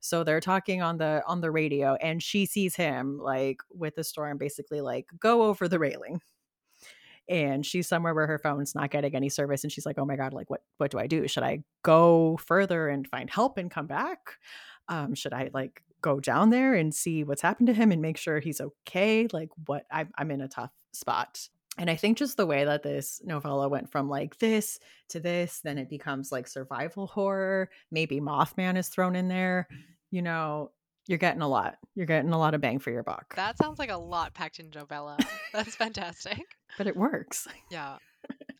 So 0.00 0.22
they're 0.24 0.40
talking 0.40 0.82
on 0.82 0.98
the 0.98 1.22
on 1.26 1.40
the 1.40 1.50
radio 1.50 1.94
and 1.96 2.22
she 2.22 2.46
sees 2.46 2.76
him 2.76 3.18
like 3.18 3.60
with 3.72 3.96
the 3.96 4.04
storm 4.04 4.38
basically 4.38 4.80
like 4.80 5.06
go 5.18 5.42
over 5.42 5.68
the 5.68 5.78
railing. 5.78 6.20
And 7.28 7.64
she's 7.64 7.86
somewhere 7.88 8.14
where 8.14 8.26
her 8.26 8.38
phone's 8.38 8.74
not 8.74 8.90
getting 8.90 9.14
any 9.14 9.28
service 9.28 9.62
and 9.62 9.72
she's 9.72 9.86
like 9.86 9.98
oh 9.98 10.04
my 10.04 10.16
god 10.16 10.32
like 10.32 10.50
what 10.50 10.62
what 10.78 10.90
do 10.90 10.98
i 10.98 11.06
do? 11.06 11.28
Should 11.28 11.44
i 11.44 11.62
go 11.82 12.36
further 12.38 12.88
and 12.88 13.06
find 13.06 13.30
help 13.30 13.58
and 13.58 13.70
come 13.70 13.86
back? 13.86 14.38
Um 14.88 15.14
should 15.14 15.32
i 15.32 15.50
like 15.54 15.82
go 16.02 16.20
down 16.20 16.50
there 16.50 16.74
and 16.74 16.94
see 16.94 17.24
what's 17.24 17.40
happened 17.42 17.68
to 17.68 17.72
him 17.72 17.90
and 17.92 18.02
make 18.02 18.16
sure 18.18 18.38
he's 18.40 18.60
okay 18.60 19.26
like 19.32 19.48
what 19.66 19.86
i'm, 19.90 20.10
I'm 20.18 20.30
in 20.30 20.40
a 20.42 20.48
tough 20.48 20.70
spot 20.92 21.48
and 21.78 21.88
i 21.88 21.96
think 21.96 22.18
just 22.18 22.36
the 22.36 22.44
way 22.46 22.64
that 22.64 22.82
this 22.82 23.20
novella 23.24 23.68
went 23.68 23.90
from 23.90 24.08
like 24.08 24.38
this 24.38 24.78
to 25.08 25.20
this 25.20 25.60
then 25.64 25.78
it 25.78 25.88
becomes 25.88 26.30
like 26.30 26.46
survival 26.46 27.06
horror 27.06 27.70
maybe 27.90 28.20
mothman 28.20 28.76
is 28.76 28.88
thrown 28.88 29.16
in 29.16 29.28
there 29.28 29.68
you 30.10 30.20
know 30.22 30.70
you're 31.06 31.18
getting 31.18 31.42
a 31.42 31.48
lot 31.48 31.76
you're 31.94 32.06
getting 32.06 32.32
a 32.32 32.38
lot 32.38 32.54
of 32.54 32.60
bang 32.60 32.78
for 32.78 32.90
your 32.90 33.02
buck 33.02 33.34
that 33.36 33.56
sounds 33.58 33.78
like 33.78 33.90
a 33.90 33.96
lot 33.96 34.34
packed 34.34 34.58
in 34.60 34.70
novella. 34.74 35.16
That's 35.52 35.74
fantastic. 35.74 36.40
but 36.78 36.86
it 36.86 36.96
works 36.96 37.48
Yeah. 37.70 37.96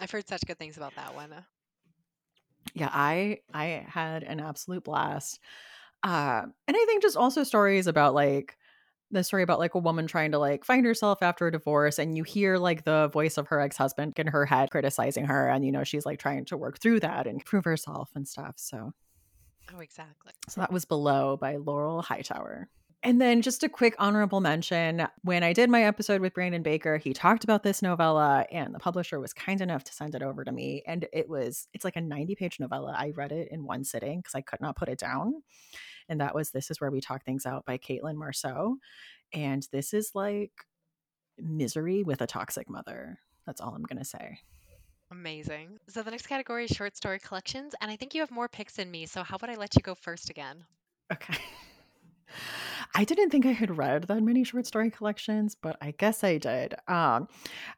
I've 0.01 0.11
heard 0.11 0.27
such 0.27 0.43
good 0.47 0.59
things 0.59 0.77
about 0.77 0.95
that 0.97 1.15
one. 1.15 1.33
yeah 2.75 2.91
i 2.93 3.39
i 3.55 3.85
had 3.89 4.23
an 4.25 4.41
absolute 4.41 4.83
blast 4.85 5.39
uh 6.03 6.43
and 6.67 6.77
i 6.77 6.85
think 6.87 7.03
just 7.03 7.17
also 7.17 7.43
stories 7.43 7.87
about 7.87 8.15
like 8.15 8.57
the 9.11 9.23
story 9.23 9.43
about 9.43 9.59
like 9.59 9.75
a 9.75 9.79
woman 9.79 10.07
trying 10.07 10.33
to 10.33 10.39
like 10.39 10.65
find 10.65 10.87
herself 10.87 11.23
after 11.23 11.47
a 11.47 11.53
divorce 11.53 11.99
and 11.99 12.17
you 12.17 12.23
hear 12.23 12.57
like 12.57 12.85
the 12.85 13.09
voice 13.09 13.37
of 13.37 13.49
her 13.49 13.61
ex-husband 13.61 14.15
in 14.17 14.27
her 14.27 14.47
head 14.47 14.71
criticizing 14.71 15.27
her 15.27 15.49
and 15.49 15.65
you 15.65 15.73
know 15.73 15.85
she's 15.85 16.07
like 16.07 16.19
trying 16.19 16.45
to 16.45 16.57
work 16.57 16.79
through 16.81 16.99
that 16.99 17.27
and 17.27 17.45
prove 17.45 17.65
herself 17.65 18.11
and 18.15 18.27
stuff 18.27 18.55
so 18.57 18.93
Oh, 19.75 19.79
exactly. 19.79 20.33
so 20.49 20.61
that 20.61 20.73
was 20.73 20.85
below 20.85 21.37
by 21.37 21.57
laurel 21.57 22.03
hightower 22.03 22.69
and 23.05 23.21
then 23.21 23.43
just 23.43 23.65
a 23.65 23.69
quick 23.69 23.97
honorable 23.99 24.41
mention 24.41 25.09
when 25.23 25.43
I 25.43 25.53
did 25.53 25.69
my 25.69 25.83
episode 25.85 26.21
with 26.21 26.35
Brandon 26.35 26.63
Baker, 26.63 26.99
he 26.99 27.13
talked 27.13 27.43
about 27.43 27.65
this 27.65 27.83
novella 27.83 28.47
and 28.53 28.73
the 28.73 28.79
publisher 28.79 29.19
was 29.19 29.33
kind 29.33 29.61
enough 29.61 29.83
to 29.85 29.93
send 29.93 30.15
it 30.15 30.23
over 30.23 30.45
to 30.45 30.53
me. 30.53 30.85
And 30.87 31.09
it 31.13 31.29
was, 31.29 31.67
it's 31.75 31.85
like 31.85 31.97
a 31.97 32.01
90 32.01 32.37
page 32.37 32.61
novella. 32.61 32.95
I 32.97 33.11
read 33.11 33.33
it 33.33 33.49
in 33.51 33.65
one 33.65 33.83
sitting 33.83 34.21
because 34.21 34.37
I 34.37 34.41
could 34.41 34.61
not 34.61 34.77
put 34.77 34.89
it 34.89 35.01
down. 35.01 35.43
And 36.13 36.21
that 36.21 36.35
was 36.35 36.51
This 36.51 36.71
Is 36.71 36.79
Where 36.79 36.91
We 36.91 37.01
Talk 37.01 37.25
Things 37.25 37.47
Out 37.47 37.65
by 37.65 37.79
Caitlin 37.79 38.17
Marceau. 38.17 38.77
And 39.33 39.67
this 39.73 39.95
is 39.95 40.11
like 40.15 40.53
misery 41.39 42.03
with 42.03 42.21
a 42.21 42.27
toxic 42.27 42.69
mother. 42.69 43.19
That's 43.47 43.63
all 43.63 43.75
I'm 43.75 43.83
going 43.83 43.99
to 43.99 44.05
say. 44.05 44.39
Amazing. 45.11 45.79
So 45.89 46.03
the 46.03 46.11
next 46.11 46.27
category 46.27 46.67
is 46.67 46.71
short 46.71 46.99
story 46.99 47.19
collections, 47.19 47.75
and 47.81 47.91
I 47.91 47.97
think 47.97 48.15
you 48.15 48.21
have 48.21 48.31
more 48.31 48.47
picks 48.47 48.75
than 48.75 48.91
me. 48.91 49.07
So 49.07 49.23
how 49.23 49.37
about 49.37 49.49
I 49.49 49.55
let 49.55 49.75
you 49.75 49.81
go 49.81 49.95
first 49.95 50.29
again? 50.29 50.65
Okay. 51.11 51.39
I 52.95 53.05
didn't 53.05 53.31
think 53.31 53.47
I 53.47 53.53
had 53.53 53.79
read 53.79 54.05
that 54.05 54.23
many 54.23 54.45
short 54.45 54.67
story 54.67 54.91
collections, 54.91 55.55
but 55.55 55.79
I 55.81 55.93
guess 55.93 56.23
I 56.23 56.37
did. 56.37 56.75
Um, 56.89 57.27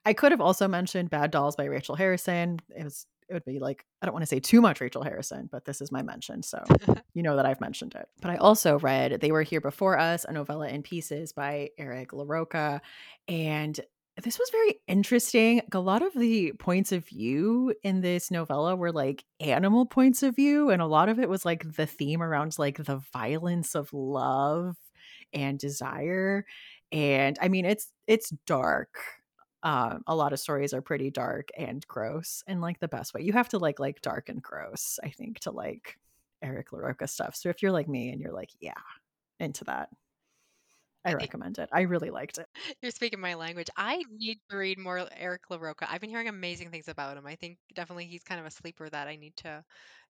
I 0.05 0.13
could 0.13 0.33
have 0.33 0.41
also 0.41 0.67
mentioned 0.67 1.11
Bad 1.11 1.31
Dolls 1.31 1.55
by 1.55 1.67
Rachel 1.67 1.95
Harrison. 1.95 2.59
It 2.77 2.83
was 2.83 3.07
it 3.35 3.45
would 3.45 3.53
be 3.53 3.59
like 3.59 3.85
I 4.01 4.07
don't 4.07 4.13
want 4.13 4.23
to 4.23 4.29
say 4.29 4.41
too 4.41 4.61
much 4.61 4.81
Rachel 4.81 5.03
Harrison, 5.03 5.49
but 5.51 5.65
this 5.65 5.81
is 5.81 5.91
my 5.91 6.03
mention, 6.03 6.43
so 6.43 6.63
you 7.15 7.23
know 7.23 7.37
that 7.37 7.47
I've 7.47 7.61
mentioned 7.61 7.95
it. 7.95 8.09
But 8.21 8.31
I 8.31 8.37
also 8.37 8.79
read 8.79 9.21
They 9.21 9.33
Were 9.33 9.43
Here 9.43 9.61
Before 9.61 9.99
Us, 9.99 10.25
a 10.25 10.33
novella 10.33 10.69
in 10.69 10.83
pieces 10.83 11.33
by 11.33 11.71
Eric 11.79 12.13
LaRocca, 12.13 12.81
and 13.29 13.79
this 14.23 14.39
was 14.39 14.49
very 14.51 14.81
interesting. 14.87 15.63
A 15.73 15.81
lot 15.81 16.03
of 16.03 16.13
the 16.15 16.53
points 16.53 16.93
of 16.93 17.07
view 17.07 17.75
in 17.83 18.01
this 18.01 18.31
novella 18.31 18.77
were 18.77 18.93
like 18.93 19.25
animal 19.41 19.87
points 19.87 20.23
of 20.23 20.37
view, 20.37 20.71
and 20.71 20.81
a 20.81 20.87
lot 20.87 21.09
of 21.09 21.19
it 21.19 21.29
was 21.29 21.45
like 21.45 21.75
the 21.75 21.87
theme 21.87 22.23
around 22.23 22.57
like 22.59 22.79
the 22.79 23.03
violence 23.13 23.75
of 23.75 23.93
love 23.93 24.77
and 25.33 25.59
desire. 25.59 26.47
And 26.93 27.37
I 27.41 27.49
mean, 27.49 27.65
it's 27.65 27.89
it's 28.07 28.31
dark. 28.47 28.95
Um, 29.65 30.03
a 30.07 30.15
lot 30.15 30.33
of 30.33 30.39
stories 30.39 30.75
are 30.75 30.83
pretty 30.83 31.11
dark 31.11 31.49
and 31.57 31.85
gross, 31.89 32.45
and 32.47 32.61
like 32.61 32.79
the 32.81 32.89
best 32.89 33.15
way. 33.15 33.23
You 33.23 33.33
have 33.33 33.49
to 33.49 33.59
like 33.59 33.81
like 33.81 34.03
dark 34.03 34.29
and 34.29 34.43
gross, 34.43 34.99
I 35.03 35.09
think, 35.09 35.41
to 35.41 35.51
like 35.51 35.99
Eric 36.43 36.71
LaRocca 36.71 37.09
stuff. 37.09 37.35
So 37.35 37.49
if 37.49 37.63
you're 37.63 37.73
like 37.73 37.89
me 37.89 38.11
and 38.11 38.21
you're 38.21 38.33
like, 38.33 38.51
yeah, 38.61 38.73
into 39.41 39.65
that, 39.65 39.89
I, 41.05 41.15
recommend 41.15 41.59
it. 41.59 41.69
I 41.73 41.83
really 41.83 42.11
liked 42.11 42.39
it. 42.39 42.47
you're 42.83 42.91
speaking 42.91 43.21
my 43.21 43.35
language. 43.35 43.69
I 43.77 44.03
need 44.11 44.39
to 44.51 44.57
read 44.57 44.79
more 44.79 45.07
Eric 45.17 45.43
LaRocca. 45.51 45.87
I've 45.89 46.01
been 46.01 46.11
hearing 46.11 46.29
amazing 46.29 46.71
things 46.71 46.89
about 46.89 47.17
him. 47.17 47.27
I 47.27 47.35
think 47.35 47.59
definitely 47.75 48.07
he's 48.07 48.23
kind 48.23 48.41
of 48.41 48.47
a 48.47 48.51
sleeper 48.51 48.89
that 48.89 49.09
I 49.09 49.17
need 49.17 49.37
to 49.39 49.65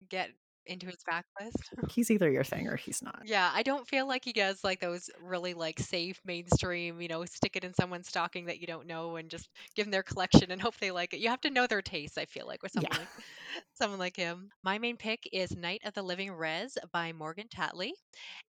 get 0.08 0.30
into 0.68 0.86
his 0.86 1.04
backlist. 1.10 1.74
He's 1.90 2.10
either 2.10 2.30
your 2.30 2.44
thing 2.44 2.68
or 2.68 2.76
he's 2.76 3.02
not. 3.02 3.26
Yeah, 3.26 3.50
I 3.52 3.64
don't 3.64 3.88
feel 3.88 4.06
like 4.06 4.24
he 4.24 4.32
does 4.32 4.62
like 4.62 4.78
those 4.78 5.10
really 5.18 5.52
like 5.52 5.80
safe 5.80 6.20
mainstream, 6.24 7.00
you 7.00 7.08
know, 7.08 7.24
stick 7.24 7.56
it 7.56 7.64
in 7.64 7.74
someone's 7.74 8.06
stocking 8.06 8.44
that 8.46 8.60
you 8.60 8.66
don't 8.68 8.86
know 8.86 9.16
and 9.16 9.28
just 9.28 9.48
give 9.74 9.86
them 9.86 9.90
their 9.90 10.04
collection 10.04 10.52
and 10.52 10.62
hope 10.62 10.76
they 10.76 10.92
like 10.92 11.12
it. 11.14 11.18
You 11.18 11.28
have 11.30 11.40
to 11.40 11.50
know 11.50 11.66
their 11.66 11.82
tastes, 11.82 12.16
I 12.16 12.26
feel 12.26 12.46
like, 12.46 12.62
with 12.62 12.70
someone 12.70 12.94
Yeah. 12.94 12.96
like 12.96 13.10
someone 13.74 13.98
like 13.98 14.16
him. 14.16 14.50
My 14.62 14.78
main 14.78 14.96
pick 14.96 15.28
is 15.32 15.56
Night 15.56 15.82
of 15.84 15.94
the 15.94 16.02
Living 16.02 16.32
Rez 16.32 16.78
by 16.92 17.12
Morgan 17.12 17.48
Talty. 17.48 17.92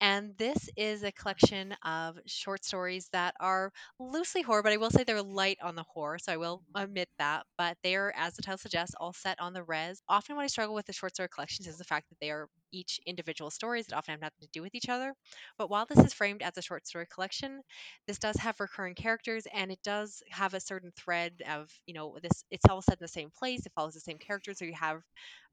And 0.01 0.37
this 0.37 0.69
is 0.75 1.03
a 1.03 1.11
collection 1.11 1.73
of 1.83 2.19
short 2.27 2.65
stories 2.65 3.09
that 3.13 3.35
are 3.39 3.71
loosely 3.99 4.41
horror, 4.41 4.63
but 4.63 4.73
I 4.73 4.77
will 4.77 4.89
say 4.91 5.03
they're 5.03 5.21
light 5.23 5.57
on 5.61 5.75
the 5.75 5.83
horror, 5.83 6.19
so 6.19 6.33
I 6.33 6.37
will 6.37 6.63
admit 6.75 7.09
that. 7.19 7.45
But 7.57 7.77
they 7.83 7.95
are, 7.95 8.13
as 8.15 8.35
the 8.35 8.41
title 8.43 8.57
suggests, 8.57 8.95
all 8.99 9.13
set 9.13 9.39
on 9.39 9.53
the 9.53 9.63
res. 9.63 10.01
Often, 10.09 10.35
what 10.35 10.43
I 10.45 10.47
struggle 10.47 10.75
with 10.75 10.87
the 10.87 10.93
short 10.93 11.15
story 11.15 11.29
collections 11.29 11.67
is 11.67 11.77
the 11.77 11.83
fact 11.85 12.06
that 12.09 12.19
they 12.19 12.31
are 12.31 12.49
each 12.71 12.99
individual 13.05 13.49
stories 13.49 13.87
that 13.87 13.95
often 13.95 14.11
have 14.13 14.21
nothing 14.21 14.41
to 14.41 14.47
do 14.53 14.61
with 14.61 14.75
each 14.75 14.89
other. 14.89 15.13
But 15.57 15.69
while 15.69 15.85
this 15.85 16.03
is 16.05 16.13
framed 16.13 16.41
as 16.41 16.57
a 16.57 16.61
short 16.61 16.87
story 16.87 17.07
collection, 17.13 17.61
this 18.07 18.19
does 18.19 18.35
have 18.37 18.59
recurring 18.59 18.95
characters 18.95 19.45
and 19.53 19.71
it 19.71 19.79
does 19.83 20.21
have 20.29 20.53
a 20.53 20.59
certain 20.59 20.91
thread 20.97 21.41
of, 21.49 21.69
you 21.85 21.93
know, 21.93 22.17
this 22.21 22.43
it's 22.51 22.65
all 22.69 22.81
set 22.81 22.97
in 22.99 23.03
the 23.03 23.07
same 23.07 23.29
place, 23.37 23.65
it 23.65 23.71
follows 23.75 23.93
the 23.93 23.99
same 23.99 24.17
characters, 24.17 24.59
so 24.59 24.65
you 24.65 24.73
have 24.73 25.01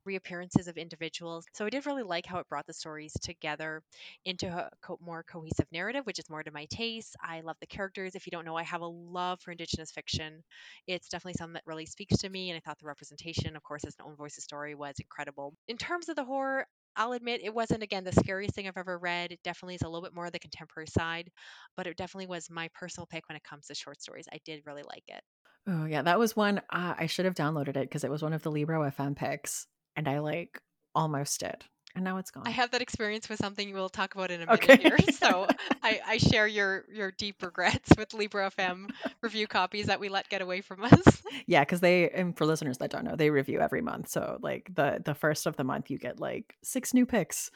reappearances 0.04 0.68
of 0.68 0.76
individuals. 0.76 1.46
So 1.54 1.66
I 1.66 1.70
did 1.70 1.86
really 1.86 2.02
like 2.02 2.26
how 2.26 2.38
it 2.38 2.48
brought 2.48 2.66
the 2.66 2.72
stories 2.72 3.12
together 3.22 3.82
into 4.24 4.46
a 4.48 4.70
co- 4.82 4.98
more 5.00 5.22
cohesive 5.22 5.66
narrative, 5.72 6.04
which 6.06 6.18
is 6.18 6.28
more 6.30 6.42
to 6.42 6.50
my 6.50 6.66
taste. 6.66 7.16
I 7.22 7.40
love 7.40 7.56
the 7.60 7.66
characters. 7.66 8.14
If 8.14 8.26
you 8.26 8.30
don't 8.30 8.44
know, 8.44 8.56
I 8.56 8.62
have 8.62 8.80
a 8.82 8.86
love 8.86 9.40
for 9.40 9.50
Indigenous 9.52 9.90
fiction. 9.92 10.42
It's 10.86 11.08
definitely 11.08 11.34
something 11.34 11.54
that 11.54 11.66
really 11.66 11.86
speaks 11.86 12.18
to 12.18 12.28
me, 12.28 12.50
and 12.50 12.56
I 12.56 12.60
thought 12.60 12.78
the 12.78 12.86
representation, 12.86 13.56
of 13.56 13.62
course, 13.62 13.84
as 13.84 13.94
an 13.98 14.06
own 14.06 14.16
voices 14.16 14.44
story, 14.44 14.74
was 14.74 14.96
incredible. 14.98 15.54
In 15.68 15.76
terms 15.78 16.08
of 16.08 16.16
the 16.16 16.24
horror, 16.24 16.66
I'll 16.96 17.12
admit 17.12 17.40
it 17.42 17.52
wasn't 17.54 17.82
again 17.82 18.04
the 18.04 18.12
scariest 18.12 18.54
thing 18.54 18.68
I've 18.68 18.76
ever 18.76 18.98
read. 18.98 19.32
It 19.32 19.42
definitely 19.42 19.74
is 19.76 19.82
a 19.82 19.88
little 19.88 20.02
bit 20.02 20.14
more 20.14 20.26
of 20.26 20.32
the 20.32 20.38
contemporary 20.38 20.86
side, 20.86 21.30
but 21.76 21.86
it 21.86 21.96
definitely 21.96 22.26
was 22.28 22.50
my 22.50 22.68
personal 22.74 23.06
pick 23.06 23.28
when 23.28 23.36
it 23.36 23.42
comes 23.42 23.66
to 23.66 23.74
short 23.74 24.00
stories. 24.00 24.26
I 24.32 24.38
did 24.44 24.64
really 24.66 24.84
like 24.84 25.04
it. 25.08 25.22
Oh 25.66 25.86
yeah, 25.86 26.02
that 26.02 26.18
was 26.18 26.36
one 26.36 26.58
uh, 26.70 26.94
I 26.98 27.06
should 27.06 27.24
have 27.24 27.34
downloaded 27.34 27.68
it 27.76 27.88
because 27.88 28.04
it 28.04 28.10
was 28.10 28.22
one 28.22 28.32
of 28.34 28.42
the 28.42 28.50
Libro 28.50 28.82
FM 28.82 29.14
picks, 29.14 29.66
and 29.96 30.08
I 30.08 30.18
like 30.20 30.60
almost 30.94 31.40
did, 31.40 31.64
and 31.94 32.04
now 32.04 32.18
it's 32.18 32.30
gone. 32.30 32.44
I 32.46 32.50
have 32.50 32.70
that 32.72 32.82
experience 32.82 33.28
with 33.28 33.38
something 33.38 33.72
we'll 33.72 33.88
talk 33.88 34.14
about 34.14 34.30
in 34.30 34.42
a 34.42 34.46
minute 34.46 34.62
Okay. 34.64 34.76
here. 34.82 34.98
So 35.12 35.46
I, 35.82 36.00
I 36.06 36.16
share 36.18 36.46
your 36.46 36.84
your 36.92 37.10
deep 37.12 37.42
regrets 37.42 37.90
with 37.96 38.14
Libro 38.14 38.48
FM 38.50 38.90
review 39.22 39.46
copies 39.46 39.86
that 39.86 40.00
we 40.00 40.08
let 40.08 40.28
get 40.28 40.42
away 40.42 40.60
from 40.60 40.84
us. 40.84 41.22
yeah, 41.46 41.60
because 41.62 41.80
they 41.80 42.10
and 42.10 42.36
for 42.36 42.46
listeners 42.46 42.78
that 42.78 42.90
don't 42.90 43.04
know, 43.04 43.16
they 43.16 43.30
review 43.30 43.60
every 43.60 43.80
month. 43.82 44.08
So 44.08 44.38
like 44.42 44.70
the 44.74 45.00
the 45.04 45.14
first 45.14 45.46
of 45.46 45.56
the 45.56 45.64
month, 45.64 45.90
you 45.90 45.98
get 45.98 46.20
like 46.20 46.54
six 46.62 46.94
new 46.94 47.06
picks, 47.06 47.50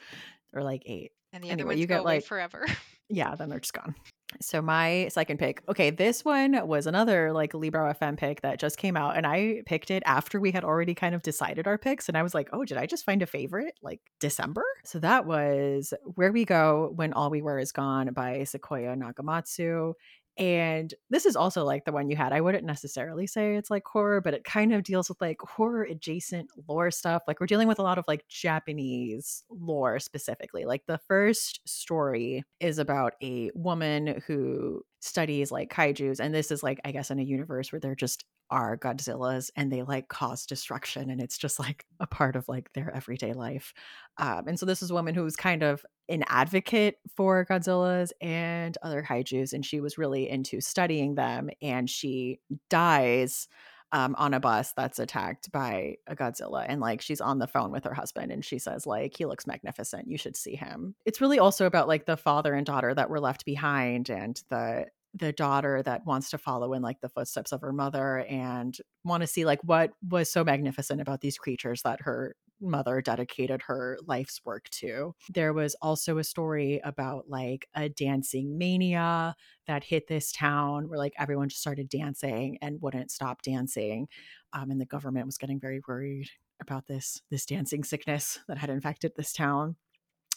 or 0.53 0.63
like 0.63 0.83
eight. 0.85 1.11
And 1.31 1.43
the 1.43 1.49
Anyway, 1.49 1.61
other 1.61 1.67
ones 1.67 1.79
you 1.79 1.87
go 1.87 1.95
get, 1.95 2.01
away 2.01 2.15
like- 2.15 2.25
forever. 2.25 2.65
Yeah, 3.11 3.35
then 3.35 3.49
they're 3.49 3.59
just 3.59 3.73
gone. 3.73 3.95
So 4.41 4.61
my 4.61 5.09
second 5.09 5.37
pick. 5.37 5.61
Okay, 5.67 5.89
this 5.89 6.23
one 6.23 6.67
was 6.67 6.87
another 6.87 7.33
like 7.33 7.53
Libro 7.53 7.91
FM 7.93 8.17
pick 8.17 8.41
that 8.41 8.59
just 8.59 8.77
came 8.77 8.95
out 8.95 9.17
and 9.17 9.25
I 9.25 9.63
picked 9.65 9.91
it 9.91 10.03
after 10.05 10.39
we 10.39 10.51
had 10.51 10.63
already 10.63 10.93
kind 10.93 11.15
of 11.15 11.21
decided 11.21 11.67
our 11.67 11.77
picks 11.77 12.07
and 12.07 12.17
I 12.17 12.23
was 12.23 12.33
like, 12.33 12.49
"Oh, 12.53 12.63
did 12.63 12.77
I 12.77 12.85
just 12.85 13.05
find 13.05 13.21
a 13.21 13.25
favorite 13.25 13.73
like 13.81 13.99
December?" 14.19 14.63
So 14.85 14.99
that 14.99 15.25
was 15.25 15.93
Where 16.15 16.31
We 16.31 16.45
Go 16.45 16.93
When 16.95 17.13
All 17.13 17.29
We 17.29 17.41
Were 17.41 17.59
Is 17.59 17.71
Gone 17.71 18.13
by 18.13 18.43
Sequoia 18.43 18.95
Nagamatsu. 18.95 19.93
And 20.39 20.93
this 21.09 21.25
is 21.25 21.35
also 21.35 21.65
like 21.65 21.83
the 21.83 21.91
one 21.91 22.09
you 22.09 22.15
had. 22.15 22.31
I 22.31 22.39
wouldn't 22.39 22.63
necessarily 22.63 23.27
say 23.27 23.55
it's 23.55 23.69
like 23.69 23.83
horror, 23.85 24.21
but 24.21 24.33
it 24.33 24.45
kind 24.45 24.73
of 24.73 24.83
deals 24.83 25.09
with 25.09 25.19
like 25.19 25.41
horror 25.41 25.83
adjacent 25.83 26.49
lore 26.69 26.91
stuff. 26.91 27.23
Like 27.27 27.41
we're 27.41 27.45
dealing 27.45 27.67
with 27.67 27.77
a 27.77 27.83
lot 27.83 27.97
of 27.97 28.05
like 28.07 28.25
Japanese 28.29 29.43
lore 29.49 29.99
specifically. 29.99 30.63
Like 30.63 30.85
the 30.87 30.97
first 30.97 31.59
story 31.67 32.45
is 32.61 32.79
about 32.79 33.15
a 33.21 33.51
woman 33.53 34.21
who 34.27 34.81
studies 35.01 35.51
like 35.51 35.73
kaijus. 35.73 36.21
And 36.21 36.33
this 36.33 36.51
is 36.51 36.63
like, 36.63 36.79
I 36.85 36.93
guess, 36.93 37.11
in 37.11 37.19
a 37.19 37.23
universe 37.23 37.73
where 37.73 37.81
they're 37.81 37.93
just 37.93 38.23
are 38.51 38.77
Godzillas 38.77 39.51
and 39.55 39.71
they 39.71 39.83
like 39.83 40.07
cause 40.07 40.45
destruction 40.45 41.09
and 41.09 41.21
it's 41.21 41.37
just 41.37 41.59
like 41.59 41.85
a 41.99 42.07
part 42.07 42.35
of 42.35 42.47
like 42.47 42.71
their 42.73 42.93
everyday 42.95 43.33
life. 43.33 43.73
Um, 44.17 44.47
and 44.47 44.59
so 44.59 44.65
this 44.65 44.81
is 44.81 44.91
a 44.91 44.93
woman 44.93 45.15
who's 45.15 45.35
kind 45.35 45.63
of 45.63 45.85
an 46.09 46.23
advocate 46.27 46.97
for 47.15 47.45
Godzillas 47.45 48.11
and 48.19 48.77
other 48.81 49.03
kaijus, 49.03 49.53
and 49.53 49.65
she 49.65 49.79
was 49.79 49.97
really 49.97 50.29
into 50.29 50.59
studying 50.59 51.15
them. 51.15 51.49
And 51.61 51.89
she 51.89 52.39
dies 52.69 53.47
um, 53.91 54.15
on 54.17 54.33
a 54.33 54.39
bus 54.39 54.73
that's 54.73 54.99
attacked 54.99 55.51
by 55.51 55.95
a 56.07 56.15
Godzilla, 56.15 56.65
and 56.67 56.81
like 56.81 57.01
she's 57.01 57.21
on 57.21 57.39
the 57.39 57.47
phone 57.47 57.71
with 57.71 57.83
her 57.85 57.93
husband, 57.93 58.31
and 58.31 58.43
she 58.43 58.59
says 58.59 58.85
like 58.85 59.15
he 59.17 59.25
looks 59.25 59.47
magnificent, 59.47 60.07
you 60.07 60.17
should 60.17 60.35
see 60.35 60.55
him. 60.55 60.95
It's 61.05 61.21
really 61.21 61.39
also 61.39 61.65
about 61.65 61.87
like 61.87 62.05
the 62.05 62.17
father 62.17 62.53
and 62.53 62.65
daughter 62.65 62.93
that 62.93 63.09
were 63.09 63.19
left 63.19 63.45
behind, 63.45 64.09
and 64.09 64.41
the 64.49 64.85
the 65.13 65.33
daughter 65.33 65.81
that 65.83 66.05
wants 66.05 66.29
to 66.29 66.37
follow 66.37 66.73
in 66.73 66.81
like 66.81 67.01
the 67.01 67.09
footsteps 67.09 67.51
of 67.51 67.61
her 67.61 67.73
mother 67.73 68.19
and 68.29 68.77
want 69.03 69.21
to 69.21 69.27
see 69.27 69.45
like 69.45 69.59
what 69.63 69.91
was 70.07 70.31
so 70.31 70.43
magnificent 70.43 71.01
about 71.01 71.21
these 71.21 71.37
creatures 71.37 71.81
that 71.83 72.01
her 72.01 72.35
mother 72.61 73.01
dedicated 73.01 73.61
her 73.63 73.97
life's 74.05 74.41
work 74.43 74.69
to. 74.69 75.15
There 75.29 75.53
was 75.53 75.75
also 75.81 76.17
a 76.17 76.23
story 76.23 76.81
about 76.83 77.29
like 77.29 77.67
a 77.73 77.89
dancing 77.89 78.57
mania 78.57 79.35
that 79.67 79.83
hit 79.83 80.07
this 80.07 80.31
town 80.31 80.89
where 80.89 80.99
like 80.99 81.13
everyone 81.17 81.49
just 81.49 81.61
started 81.61 81.89
dancing 81.89 82.57
and 82.61 82.81
wouldn't 82.81 83.11
stop 83.11 83.41
dancing. 83.41 84.07
Um, 84.53 84.71
and 84.71 84.81
the 84.81 84.85
government 84.85 85.25
was 85.25 85.37
getting 85.37 85.59
very 85.59 85.81
worried 85.87 86.29
about 86.61 86.87
this 86.87 87.21
this 87.31 87.45
dancing 87.45 87.83
sickness 87.83 88.39
that 88.47 88.57
had 88.57 88.69
infected 88.69 89.13
this 89.15 89.31
town. 89.31 89.75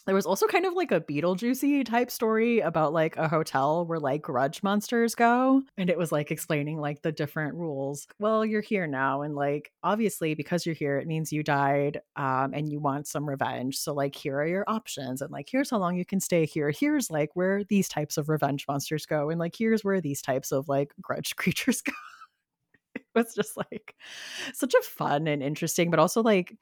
There 0.05 0.15
was 0.15 0.25
also 0.25 0.47
kind 0.47 0.65
of 0.65 0.73
like 0.73 0.91
a 0.91 0.99
Beetlejuicy 0.99 1.85
type 1.85 2.11
story 2.11 2.59
about 2.59 2.91
like 2.91 3.15
a 3.15 3.29
hotel 3.29 3.85
where 3.85 3.99
like 3.99 4.21
grudge 4.21 4.61
monsters 4.61 5.15
go. 5.15 5.61
And 5.77 5.89
it 5.89 5.97
was 5.97 6.11
like 6.11 6.29
explaining 6.29 6.77
like 6.79 7.01
the 7.01 7.11
different 7.11 7.55
rules. 7.55 8.05
Well, 8.19 8.45
you're 8.45 8.61
here 8.61 8.85
now. 8.85 9.21
And 9.21 9.33
like 9.33 9.71
obviously, 9.81 10.35
because 10.35 10.65
you're 10.65 10.75
here, 10.75 10.97
it 10.97 11.07
means 11.07 11.31
you 11.31 11.41
died 11.41 12.01
um, 12.17 12.53
and 12.53 12.69
you 12.69 12.79
want 12.79 13.07
some 13.07 13.29
revenge. 13.29 13.77
So, 13.77 13.93
like, 13.93 14.15
here 14.15 14.37
are 14.37 14.47
your 14.47 14.65
options. 14.67 15.21
And 15.21 15.31
like, 15.31 15.47
here's 15.49 15.69
how 15.69 15.77
long 15.77 15.95
you 15.95 16.05
can 16.05 16.19
stay 16.19 16.45
here. 16.45 16.71
Here's 16.71 17.09
like 17.09 17.29
where 17.35 17.63
these 17.63 17.87
types 17.87 18.17
of 18.17 18.27
revenge 18.27 18.65
monsters 18.67 19.05
go. 19.05 19.29
And 19.29 19.39
like, 19.39 19.55
here's 19.57 19.83
where 19.83 20.01
these 20.01 20.21
types 20.21 20.51
of 20.51 20.67
like 20.67 20.93
grudge 21.01 21.35
creatures 21.37 21.81
go. 21.81 21.93
Was 23.15 23.33
just 23.35 23.57
like 23.57 23.95
such 24.53 24.73
a 24.73 24.81
fun 24.83 25.27
and 25.27 25.43
interesting, 25.43 25.89
but 25.89 25.99
also 25.99 26.21
like 26.21 26.57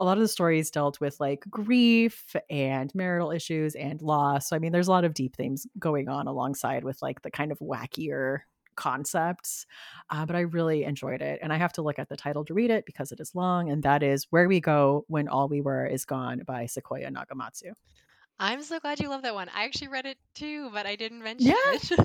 a 0.00 0.04
lot 0.04 0.16
of 0.16 0.22
the 0.22 0.28
stories 0.28 0.70
dealt 0.70 1.00
with 1.00 1.18
like 1.20 1.44
grief 1.50 2.34
and 2.50 2.94
marital 2.94 3.30
issues 3.30 3.74
and 3.74 4.00
loss. 4.02 4.48
So 4.48 4.56
I 4.56 4.58
mean, 4.58 4.72
there's 4.72 4.88
a 4.88 4.92
lot 4.92 5.04
of 5.04 5.14
deep 5.14 5.36
themes 5.36 5.66
going 5.78 6.08
on 6.08 6.26
alongside 6.26 6.84
with 6.84 7.00
like 7.02 7.22
the 7.22 7.30
kind 7.30 7.52
of 7.52 7.58
wackier 7.58 8.40
concepts. 8.76 9.66
Uh, 10.10 10.24
but 10.26 10.36
I 10.36 10.40
really 10.40 10.84
enjoyed 10.84 11.22
it, 11.22 11.40
and 11.42 11.52
I 11.52 11.56
have 11.56 11.72
to 11.74 11.82
look 11.82 11.98
at 11.98 12.08
the 12.08 12.16
title 12.16 12.44
to 12.44 12.54
read 12.54 12.70
it 12.70 12.86
because 12.86 13.10
it 13.10 13.20
is 13.20 13.34
long, 13.34 13.70
and 13.70 13.82
that 13.82 14.02
is 14.02 14.26
"Where 14.30 14.48
We 14.48 14.60
Go 14.60 15.04
When 15.08 15.28
All 15.28 15.48
We 15.48 15.60
Were 15.60 15.86
Is 15.86 16.04
Gone" 16.04 16.42
by 16.46 16.66
Sequoia 16.66 17.10
Nagamatsu. 17.10 17.72
I'm 18.38 18.62
so 18.62 18.78
glad 18.80 19.00
you 19.00 19.08
love 19.08 19.22
that 19.22 19.34
one. 19.34 19.48
I 19.54 19.64
actually 19.64 19.88
read 19.88 20.04
it 20.04 20.18
too, 20.34 20.68
but 20.70 20.84
I 20.84 20.96
didn't 20.96 21.22
mention 21.22 21.46
Yeah. 21.48 21.54
it. 21.72 21.90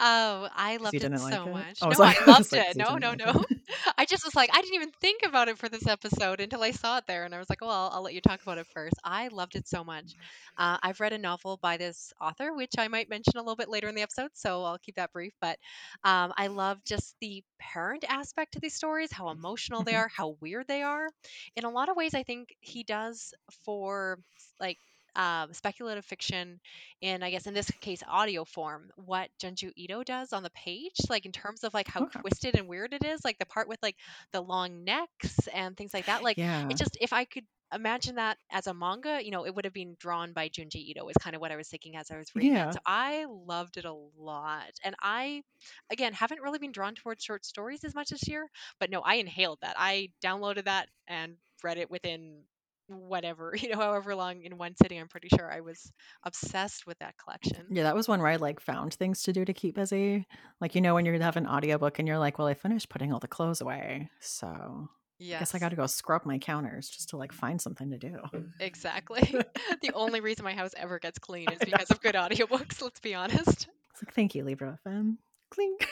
um, 0.00 0.48
I 0.56 0.78
loved 0.80 0.96
it 0.96 0.98
didn't 0.98 1.18
so 1.18 1.24
like 1.26 1.46
it? 1.46 1.52
much. 1.52 1.78
I 1.82 1.86
was 1.86 1.98
no, 1.98 2.04
like- 2.04 2.20
I 2.20 2.24
I 2.24 2.26
loved 2.32 2.52
like, 2.52 2.66
it. 2.70 2.76
No, 2.76 2.96
no, 2.96 3.10
like 3.10 3.18
no. 3.18 3.44
I 3.96 4.04
just 4.04 4.24
was 4.24 4.34
like, 4.34 4.50
I 4.52 4.60
didn't 4.62 4.74
even 4.74 4.90
think 5.00 5.20
about 5.24 5.46
it 5.48 5.58
for 5.58 5.68
this 5.68 5.86
episode 5.86 6.40
until 6.40 6.62
I 6.62 6.72
saw 6.72 6.98
it 6.98 7.04
there, 7.06 7.24
and 7.24 7.32
I 7.32 7.38
was 7.38 7.48
like, 7.48 7.60
well, 7.60 7.70
I'll, 7.70 7.90
I'll 7.94 8.02
let 8.02 8.14
you 8.14 8.20
talk 8.20 8.42
about 8.42 8.58
it 8.58 8.66
first. 8.74 8.94
I 9.04 9.28
loved 9.28 9.54
it 9.54 9.68
so 9.68 9.84
much. 9.84 10.14
Uh, 10.58 10.78
I've 10.82 10.98
read 10.98 11.12
a 11.12 11.18
novel 11.18 11.56
by 11.62 11.76
this 11.76 12.12
author, 12.20 12.52
which 12.52 12.72
I 12.76 12.88
might 12.88 13.08
mention 13.08 13.34
a 13.36 13.40
little 13.40 13.54
bit 13.56 13.68
later 13.68 13.88
in 13.88 13.94
the 13.94 14.02
episode, 14.02 14.30
so 14.34 14.64
I'll 14.64 14.78
keep 14.78 14.96
that 14.96 15.12
brief. 15.12 15.34
But 15.40 15.56
um, 16.02 16.32
I 16.36 16.48
love 16.48 16.78
just 16.84 17.14
the 17.20 17.44
parent 17.60 18.04
aspect 18.08 18.54
to 18.54 18.60
these 18.60 18.74
stories, 18.74 19.12
how 19.12 19.30
emotional 19.30 19.84
they 19.84 19.92
Mhm. 19.92 19.98
are, 19.98 20.08
how 20.08 20.36
weird 20.40 20.66
they 20.66 20.82
are. 20.82 21.06
In 21.54 21.64
a 21.64 21.70
lot 21.70 21.88
of 21.88 21.96
ways, 21.96 22.14
I 22.14 22.24
think 22.24 22.48
he 22.58 22.82
does 22.82 23.32
for 23.64 24.18
like 24.58 24.78
um, 25.16 25.52
speculative 25.52 26.04
fiction 26.04 26.60
in 27.00 27.22
I 27.22 27.30
guess 27.30 27.46
in 27.46 27.54
this 27.54 27.70
case 27.80 28.02
audio 28.08 28.44
form 28.44 28.90
what 28.96 29.30
Junji 29.42 29.72
Ito 29.76 30.04
does 30.04 30.32
on 30.32 30.42
the 30.42 30.50
page 30.50 30.96
like 31.08 31.26
in 31.26 31.32
terms 31.32 31.64
of 31.64 31.74
like 31.74 31.88
how 31.88 32.00
Okay. 32.00 32.20
twisted 32.20 32.56
and 32.58 32.68
weird 32.68 32.92
it 32.92 33.04
is 33.04 33.20
like 33.24 33.38
the 33.38 33.46
part 33.46 33.68
with 33.68 33.78
like 33.82 33.96
the 34.32 34.40
long 34.40 34.84
necks 34.84 35.48
and 35.54 35.76
things 35.76 35.92
like 35.94 36.06
that 36.06 36.22
like 36.22 36.36
yeah, 36.36 36.68
it 36.68 36.78
just 36.78 36.96
if 37.00 37.12
I 37.12 37.24
could 37.24 37.44
imagine 37.72 38.16
that 38.16 38.36
as 38.50 38.66
a 38.66 38.74
manga 38.74 39.20
you 39.24 39.30
know 39.30 39.44
it 39.46 39.54
would 39.54 39.64
have 39.64 39.74
been 39.74 39.96
drawn 39.98 40.32
by 40.32 40.48
Junji 40.48 40.76
Ito 40.90 41.08
is 41.08 41.16
kind 41.20 41.34
of 41.36 41.40
what 41.40 41.52
I 41.52 41.56
was 41.56 41.68
thinking 41.68 41.96
as 41.96 42.10
I 42.10 42.16
was 42.18 42.34
reading 42.34 42.56
Yeah. 42.56 42.62
it 42.62 42.72
so 42.72 42.80
I 42.86 43.26
loved 43.28 43.76
it 43.76 43.84
a 43.84 43.92
lot 44.18 44.70
and 44.84 44.94
I 45.02 45.42
again 45.90 46.12
haven't 46.12 46.40
really 46.40 46.58
been 46.58 46.72
drawn 46.72 46.94
towards 46.94 47.22
short 47.24 47.44
stories 47.44 47.84
as 47.84 47.94
much 47.94 48.08
this 48.10 48.28
year 48.28 48.48
but 48.78 48.90
no 48.90 49.00
I 49.00 49.14
inhaled 49.16 49.58
that 49.62 49.76
I 49.78 50.10
downloaded 50.24 50.64
that 50.64 50.88
and 51.08 51.36
read 51.62 51.78
it 51.78 51.90
within 51.90 52.42
whatever 52.90 53.54
you 53.58 53.68
know 53.68 53.76
however 53.76 54.14
long 54.14 54.42
in 54.42 54.58
one 54.58 54.74
sitting 54.76 55.00
i'm 55.00 55.08
pretty 55.08 55.28
sure 55.28 55.50
i 55.50 55.60
was 55.60 55.92
obsessed 56.24 56.86
with 56.86 56.98
that 56.98 57.14
collection 57.16 57.66
yeah, 57.70 57.84
that 57.84 57.94
was 57.94 58.08
one 58.08 58.20
where 58.20 58.30
I 58.30 58.36
like 58.36 58.60
found 58.60 58.94
things 58.94 59.22
to 59.22 59.32
do 59.32 59.44
to 59.44 59.52
keep 59.52 59.76
busy. 59.76 60.26
Like 60.60 60.74
you 60.74 60.80
know 60.80 60.94
when 60.94 61.06
you 61.06 61.18
have 61.20 61.36
an 61.36 61.46
audiobook 61.46 61.98
and 61.98 62.08
you're 62.08 62.18
like, 62.18 62.38
well, 62.38 62.48
I 62.48 62.54
finished 62.54 62.88
putting 62.88 63.12
all 63.12 63.20
the 63.20 63.28
clothes 63.28 63.60
away, 63.60 64.10
so 64.20 64.46
I 64.48 65.24
guess 65.24 65.40
Yes. 65.40 65.54
I 65.54 65.58
got 65.58 65.68
to 65.68 65.76
go 65.76 65.86
scrub 65.86 66.24
my 66.24 66.38
counters 66.38 66.88
just 66.88 67.10
to 67.10 67.16
like 67.16 67.32
find 67.32 67.60
something 67.60 67.90
to 67.90 67.98
do. 67.98 68.18
Exactly. 68.58 69.20
the 69.82 69.92
only 69.94 70.20
reason 70.22 70.44
my 70.44 70.54
house 70.54 70.72
ever 70.76 70.98
gets 70.98 71.18
clean 71.18 71.50
is 71.50 71.58
because 71.58 71.90
of 71.90 72.00
good 72.00 72.14
audiobooks, 72.14 72.82
let's 72.82 73.00
be 73.00 73.14
honest. 73.14 73.68
It's 73.92 74.02
like, 74.04 74.14
thank 74.14 74.34
you, 74.34 74.44
Libro 74.44 74.78
FM. 74.86 75.16
Clink. 75.50 75.88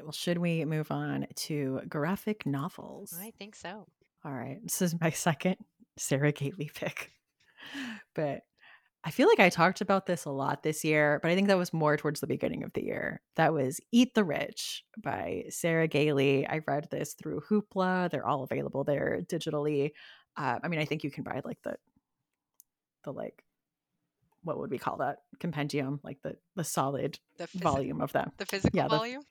Well, 0.00 0.12
should 0.12 0.38
we 0.38 0.64
move 0.64 0.90
on 0.90 1.26
to 1.34 1.80
graphic 1.88 2.46
novels? 2.46 3.14
I 3.20 3.32
think 3.38 3.54
so. 3.54 3.86
All 4.24 4.32
right. 4.32 4.58
This 4.62 4.82
is 4.82 5.00
my 5.00 5.10
second 5.10 5.56
Sarah 5.96 6.32
Gailey 6.32 6.70
pick. 6.74 7.10
But 8.14 8.40
I 9.04 9.10
feel 9.10 9.26
like 9.28 9.40
I 9.40 9.48
talked 9.48 9.80
about 9.80 10.06
this 10.06 10.24
a 10.26 10.30
lot 10.30 10.62
this 10.62 10.84
year, 10.84 11.18
but 11.22 11.30
I 11.30 11.34
think 11.34 11.48
that 11.48 11.58
was 11.58 11.72
more 11.72 11.96
towards 11.96 12.20
the 12.20 12.26
beginning 12.26 12.62
of 12.62 12.72
the 12.72 12.84
year. 12.84 13.20
That 13.36 13.52
was 13.52 13.80
Eat 13.90 14.14
the 14.14 14.22
Rich 14.24 14.84
by 15.02 15.44
Sarah 15.48 15.88
Gailey. 15.88 16.46
I 16.46 16.60
read 16.66 16.88
this 16.90 17.14
through 17.14 17.42
Hoopla. 17.48 18.10
They're 18.10 18.26
all 18.26 18.44
available 18.44 18.84
there 18.84 19.20
digitally. 19.26 19.90
Uh, 20.36 20.58
I 20.62 20.68
mean, 20.68 20.78
I 20.80 20.84
think 20.84 21.02
you 21.04 21.10
can 21.10 21.24
buy 21.24 21.40
like 21.44 21.58
the 21.64 21.76
the 23.04 23.12
like 23.12 23.42
what 24.44 24.58
would 24.58 24.70
we 24.70 24.78
call 24.78 24.98
that 24.98 25.18
compendium, 25.40 26.00
like 26.04 26.18
the 26.22 26.36
the 26.56 26.64
solid 26.64 27.18
The 27.38 27.46
physi- 27.48 27.60
volume 27.62 28.00
of 28.00 28.12
them. 28.12 28.30
The 28.38 28.46
physical 28.46 28.76
Yeah, 28.76 28.88
the- 28.88 28.96
volume. 28.98 29.22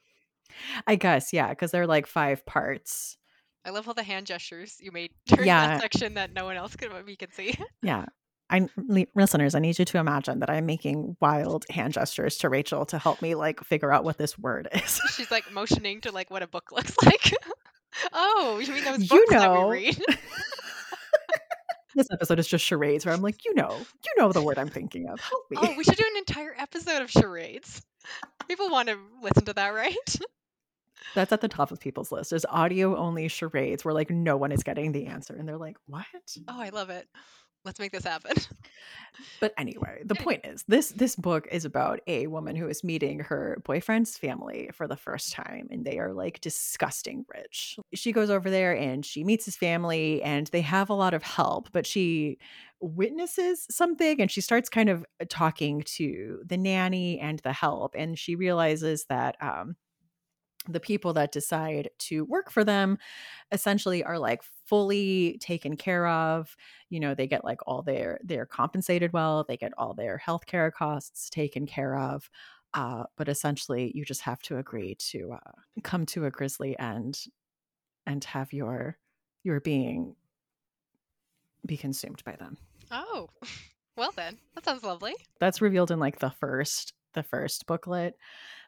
I 0.86 0.96
guess, 0.96 1.32
yeah, 1.32 1.48
because 1.50 1.72
they're 1.72 1.88
like 1.88 2.08
five 2.08 2.46
parts. 2.46 3.18
I 3.66 3.70
love 3.70 3.88
all 3.88 3.94
the 3.94 4.04
hand 4.04 4.26
gestures 4.28 4.78
you 4.80 4.92
made 4.92 5.12
during 5.28 5.48
Yeah. 5.48 5.68
that 5.68 5.82
section 5.82 6.16
that 6.16 6.34
no 6.34 6.46
one 6.46 6.58
else 6.58 6.76
could 6.76 6.92
we 7.06 7.16
can 7.16 7.32
see. 7.32 7.56
Yeah. 7.82 8.06
I 8.50 8.68
li- 8.76 9.08
listeners, 9.16 9.56
I 9.56 9.60
need 9.60 9.80
you 9.80 9.86
to 9.86 9.98
imagine 9.98 10.40
that 10.40 10.50
I'm 10.50 10.66
making 10.66 11.16
wild 11.22 11.66
hand 11.70 11.94
gestures 11.94 12.38
to 12.40 12.50
Rachel 12.50 12.86
to 12.88 12.98
help 12.98 13.22
me 13.22 13.34
like 13.36 13.64
figure 13.64 13.94
out 13.94 14.04
what 14.04 14.18
this 14.18 14.38
word 14.38 14.68
is. 14.74 15.00
She's 15.16 15.32
like 15.32 15.50
motioning 15.54 16.02
to 16.02 16.12
like 16.12 16.30
what 16.30 16.44
a 16.44 16.48
book 16.48 16.72
looks 16.74 16.96
like. 17.06 17.34
oh, 18.12 18.60
you 18.62 18.74
mean 18.74 18.84
those 18.84 19.00
You 19.10 19.20
books 19.20 19.30
that 19.32 19.46
know. 19.46 19.68
we 19.70 19.78
read? 19.86 20.04
this 21.96 22.08
episode 22.12 22.40
is 22.40 22.48
just 22.48 22.64
charades 22.66 23.06
where 23.06 23.14
I'm 23.14 23.22
like, 23.22 23.44
you 23.46 23.54
know, 23.54 23.78
you 24.06 24.12
know 24.18 24.32
the 24.32 24.42
word 24.42 24.58
I'm 24.58 24.70
thinking 24.70 25.08
of. 25.10 25.20
Help 25.20 25.44
oh, 25.56 25.62
me. 25.62 25.68
oh, 25.72 25.78
we 25.78 25.84
should 25.84 25.98
do 25.98 26.06
an 26.12 26.18
entire 26.18 26.56
episode 26.58 27.02
of 27.02 27.12
charades. 27.12 27.82
People 28.48 28.70
want 28.70 28.90
to 28.90 28.98
listen 29.22 29.46
to 29.46 29.54
that, 29.54 29.70
right? 29.70 30.16
That's 31.16 31.32
at 31.32 31.42
the 31.42 31.48
top 31.48 31.72
of 31.72 31.80
people's 31.80 32.12
list 32.12 32.34
is 32.34 32.46
audio 32.50 32.96
only 32.96 33.28
charades 33.28 33.84
where 33.84 33.94
like 33.94 34.10
no 34.10 34.38
one 34.38 34.52
is 34.52 34.64
getting 34.64 34.92
the 34.92 35.08
answer 35.08 35.36
and 35.36 35.48
they're 35.48 35.58
like, 35.58 35.78
what? 35.88 36.06
Oh, 36.48 36.62
I 36.62 36.70
love 36.70 36.90
it. 36.90 37.08
Let's 37.64 37.80
make 37.80 37.92
this 37.92 38.04
happen. 38.04 38.36
But 39.40 39.54
anyway, 39.58 40.02
the 40.06 40.16
point 40.16 40.46
is 40.46 40.64
this 40.68 40.90
this 40.92 41.16
book 41.16 41.48
is 41.52 41.66
about 41.66 42.00
a 42.08 42.28
woman 42.28 42.56
who 42.56 42.68
is 42.68 42.84
meeting 42.84 43.20
her 43.20 43.62
boyfriend's 43.66 44.18
family 44.18 44.70
for 44.74 44.88
the 44.88 44.96
first 44.96 45.34
time 45.34 45.68
and 45.70 45.84
they 45.84 46.00
are 46.00 46.14
like 46.14 46.40
disgusting 46.42 47.26
rich. 47.34 47.78
She 47.94 48.14
goes 48.14 48.30
over 48.30 48.50
there 48.50 48.76
and 48.76 49.06
she 49.06 49.24
meets 49.24 49.46
his 49.46 49.58
family 49.58 50.24
and 50.24 50.48
they 50.48 50.62
have 50.62 50.90
a 50.90 50.94
lot 50.94 51.14
of 51.14 51.24
help, 51.24 51.70
but 51.74 51.86
she 51.86 52.38
witnesses 52.80 53.68
something 53.70 54.22
and 54.22 54.32
she 54.32 54.42
starts 54.42 54.70
kind 54.70 54.90
of 54.90 55.06
talking 55.28 55.82
to 55.84 56.40
the 56.46 56.58
nanny 56.58 57.20
and 57.20 57.40
the 57.40 57.54
help 57.54 57.96
and 57.98 58.18
she 58.18 58.36
realizes 58.36 59.06
that 59.10 59.36
um 59.42 59.76
the 60.68 60.80
people 60.80 61.14
that 61.14 61.32
decide 61.32 61.90
to 61.98 62.24
work 62.26 62.52
for 62.52 62.64
them 62.64 62.98
essentially 63.52 64.04
are 64.04 64.20
like 64.20 64.44
fully 64.66 65.38
taken 65.40 65.76
care 65.76 66.08
of 66.08 66.56
you 66.90 67.00
know 67.00 67.16
they 67.16 67.26
get 67.28 67.44
like 67.44 67.60
all 67.66 67.82
their 67.82 68.20
they're 68.24 68.46
compensated 68.46 69.12
well 69.12 69.44
they 69.48 69.58
get 69.58 69.74
all 69.78 69.94
their 69.94 70.22
healthcare 70.24 70.72
costs 70.72 71.30
taken 71.30 71.66
care 71.66 71.98
of 71.98 72.30
uh, 72.74 73.04
but 73.18 73.28
essentially 73.28 73.92
you 73.96 74.06
just 74.06 74.22
have 74.22 74.42
to 74.42 74.58
agree 74.58 74.96
to 74.96 75.34
uh, 75.34 75.52
come 75.84 76.06
to 76.06 76.26
a 76.26 76.32
grisly 76.32 76.78
end 76.80 77.26
and 78.06 78.24
have 78.24 78.54
your 78.54 78.98
your 79.44 79.60
being 79.60 80.16
be 81.66 81.76
consumed 81.78 82.24
by 82.24 82.36
them 82.36 82.58
Oh, 82.92 83.30
well 83.98 84.12
then, 84.16 84.38
that 84.56 84.66
sounds 84.66 84.84
lovely. 84.84 85.16
that's 85.40 85.62
revealed 85.62 85.92
in 85.92 86.00
like 86.00 86.20
the 86.20 86.30
first 86.30 86.94
the 87.14 87.24
first 87.24 87.66
booklet 87.66 88.16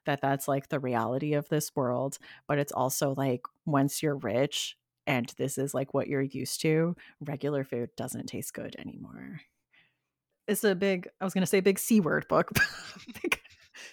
that 0.06 0.22
that's 0.22 0.48
like 0.48 0.70
the 0.70 0.80
reality 0.80 1.34
of 1.34 1.48
this 1.50 1.76
world 1.76 2.18
but 2.48 2.58
it's 2.60 2.72
also 2.72 3.14
like 3.16 3.42
once 3.66 4.02
you're 4.04 4.18
rich 4.18 4.78
and 5.08 5.34
this 5.38 5.58
is 5.58 5.74
like 5.74 5.94
what 5.94 6.08
you're 6.08 6.22
used 6.22 6.62
to 6.62 6.96
regular 7.22 7.64
food 7.64 7.90
doesn't 7.98 8.28
taste 8.28 8.54
good 8.54 8.76
anymore 8.80 9.42
it's 10.48 10.64
a 10.64 10.76
big 10.76 11.08
i 11.22 11.24
was 11.24 11.34
going 11.34 11.42
to 11.42 11.48
say 11.48 11.60
big 11.60 11.80
c 11.80 12.00
word 12.00 12.26
book 12.28 12.52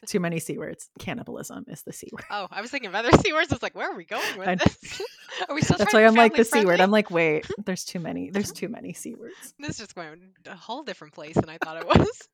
too 0.07 0.21
many 0.21 0.39
c 0.39 0.59
words 0.59 0.89
cannibalism 0.99 1.65
is 1.69 1.83
the 1.83 1.93
c 1.93 2.09
word 2.13 2.25
Oh, 2.31 2.47
I 2.51 2.61
was 2.61 2.71
thinking 2.71 2.89
of 2.89 2.95
other 2.95 3.11
c 3.23 3.33
words. 3.33 3.51
I 3.51 3.55
was 3.57 3.63
like, 3.63 3.75
where 3.75 3.91
are 3.91 3.97
we 3.97 4.05
going 4.05 4.39
with 4.39 4.59
this? 4.59 5.03
Are 5.49 5.55
we 5.55 5.63
still? 5.63 5.79
that's 5.79 5.95
why 5.95 6.05
i'm 6.05 6.15
like 6.15 6.35
the 6.35 6.45
family 6.45 6.65
c 6.65 6.67
word 6.67 6.81
i'm 6.81 6.91
like 6.91 7.11
wait 7.11 7.47
there's 7.65 7.85
too 7.85 7.99
many 7.99 8.31
there's 8.31 8.53
too 8.53 8.69
many 8.69 8.93
c 8.93 9.15
words 9.15 9.55
This 9.59 9.71
is 9.71 9.79
just 9.79 9.95
going 9.95 10.21
a 10.47 10.55
whole 10.57 10.83
different 10.83 11.15
place 11.15 11.35
than 11.35 11.49
I 11.49 11.57
thought 11.59 11.77
it 11.79 11.87
was. 11.87 12.29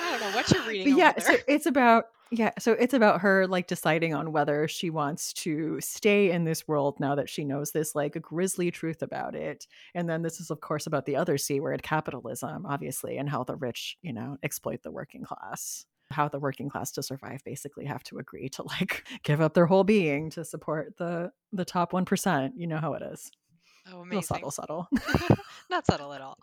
I 0.00 0.10
don't 0.10 0.20
know 0.20 0.36
what 0.36 0.50
you're 0.50 0.62
reading. 0.66 0.94
but 0.94 0.98
yeah 0.98 1.10
over 1.10 1.20
so 1.20 1.36
it's 1.46 1.66
about 1.66 2.04
yeah 2.30 2.50
so 2.58 2.72
it's 2.72 2.94
about 2.94 3.20
her 3.20 3.46
like 3.46 3.66
deciding 3.66 4.14
on 4.14 4.32
whether 4.32 4.68
she 4.68 4.90
wants 4.90 5.32
to 5.32 5.80
stay 5.80 6.30
in 6.30 6.44
this 6.44 6.68
world 6.68 6.98
now 7.00 7.14
that 7.14 7.28
she 7.28 7.44
knows 7.44 7.72
this 7.72 7.94
like 7.94 8.20
grisly 8.20 8.70
truth 8.70 9.02
about 9.02 9.34
it. 9.34 9.66
And 9.94 10.08
then 10.08 10.22
this 10.22 10.40
is 10.40 10.50
of 10.50 10.60
course 10.60 10.86
about 10.86 11.06
the 11.06 11.16
other 11.16 11.38
c 11.38 11.60
word 11.60 11.82
capitalism 11.82 12.66
obviously 12.66 13.16
and 13.18 13.28
how 13.28 13.44
the 13.44 13.56
rich 13.56 13.96
you 14.02 14.12
know 14.12 14.36
exploit 14.42 14.82
the 14.82 14.90
working 14.90 15.24
class. 15.24 15.86
How 16.10 16.26
the 16.28 16.38
working 16.40 16.70
class 16.70 16.90
to 16.92 17.02
survive 17.02 17.44
basically 17.44 17.84
have 17.84 18.02
to 18.04 18.18
agree 18.18 18.48
to 18.50 18.62
like 18.62 19.04
give 19.24 19.40
up 19.42 19.52
their 19.54 19.66
whole 19.66 19.84
being 19.84 20.30
to 20.30 20.44
support 20.44 20.96
the 20.96 21.32
the 21.52 21.66
top 21.66 21.92
1% 21.92 22.52
you 22.56 22.66
know 22.66 22.78
how 22.78 22.94
it 22.94 23.02
is 23.02 23.30
oh, 23.92 24.04
real 24.04 24.22
subtle 24.22 24.50
subtle 24.50 24.88
Not 25.70 25.86
subtle 25.86 26.12
at 26.14 26.20
all. 26.20 26.38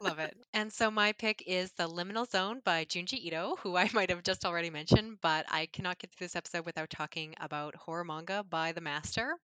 Love 0.00 0.18
it. 0.18 0.36
And 0.54 0.72
so 0.72 0.90
my 0.90 1.12
pick 1.12 1.44
is 1.46 1.70
The 1.72 1.86
Liminal 1.88 2.28
Zone 2.28 2.60
by 2.64 2.84
Junji 2.84 3.24
Ito, 3.26 3.56
who 3.60 3.76
I 3.76 3.88
might 3.94 4.10
have 4.10 4.24
just 4.24 4.44
already 4.44 4.70
mentioned, 4.70 5.18
but 5.20 5.46
I 5.48 5.66
cannot 5.66 5.98
get 5.98 6.10
through 6.10 6.24
this 6.26 6.36
episode 6.36 6.66
without 6.66 6.90
talking 6.90 7.34
about 7.40 7.76
horror 7.76 8.04
manga 8.04 8.44
by 8.48 8.72
the 8.72 8.80
master. 8.80 9.36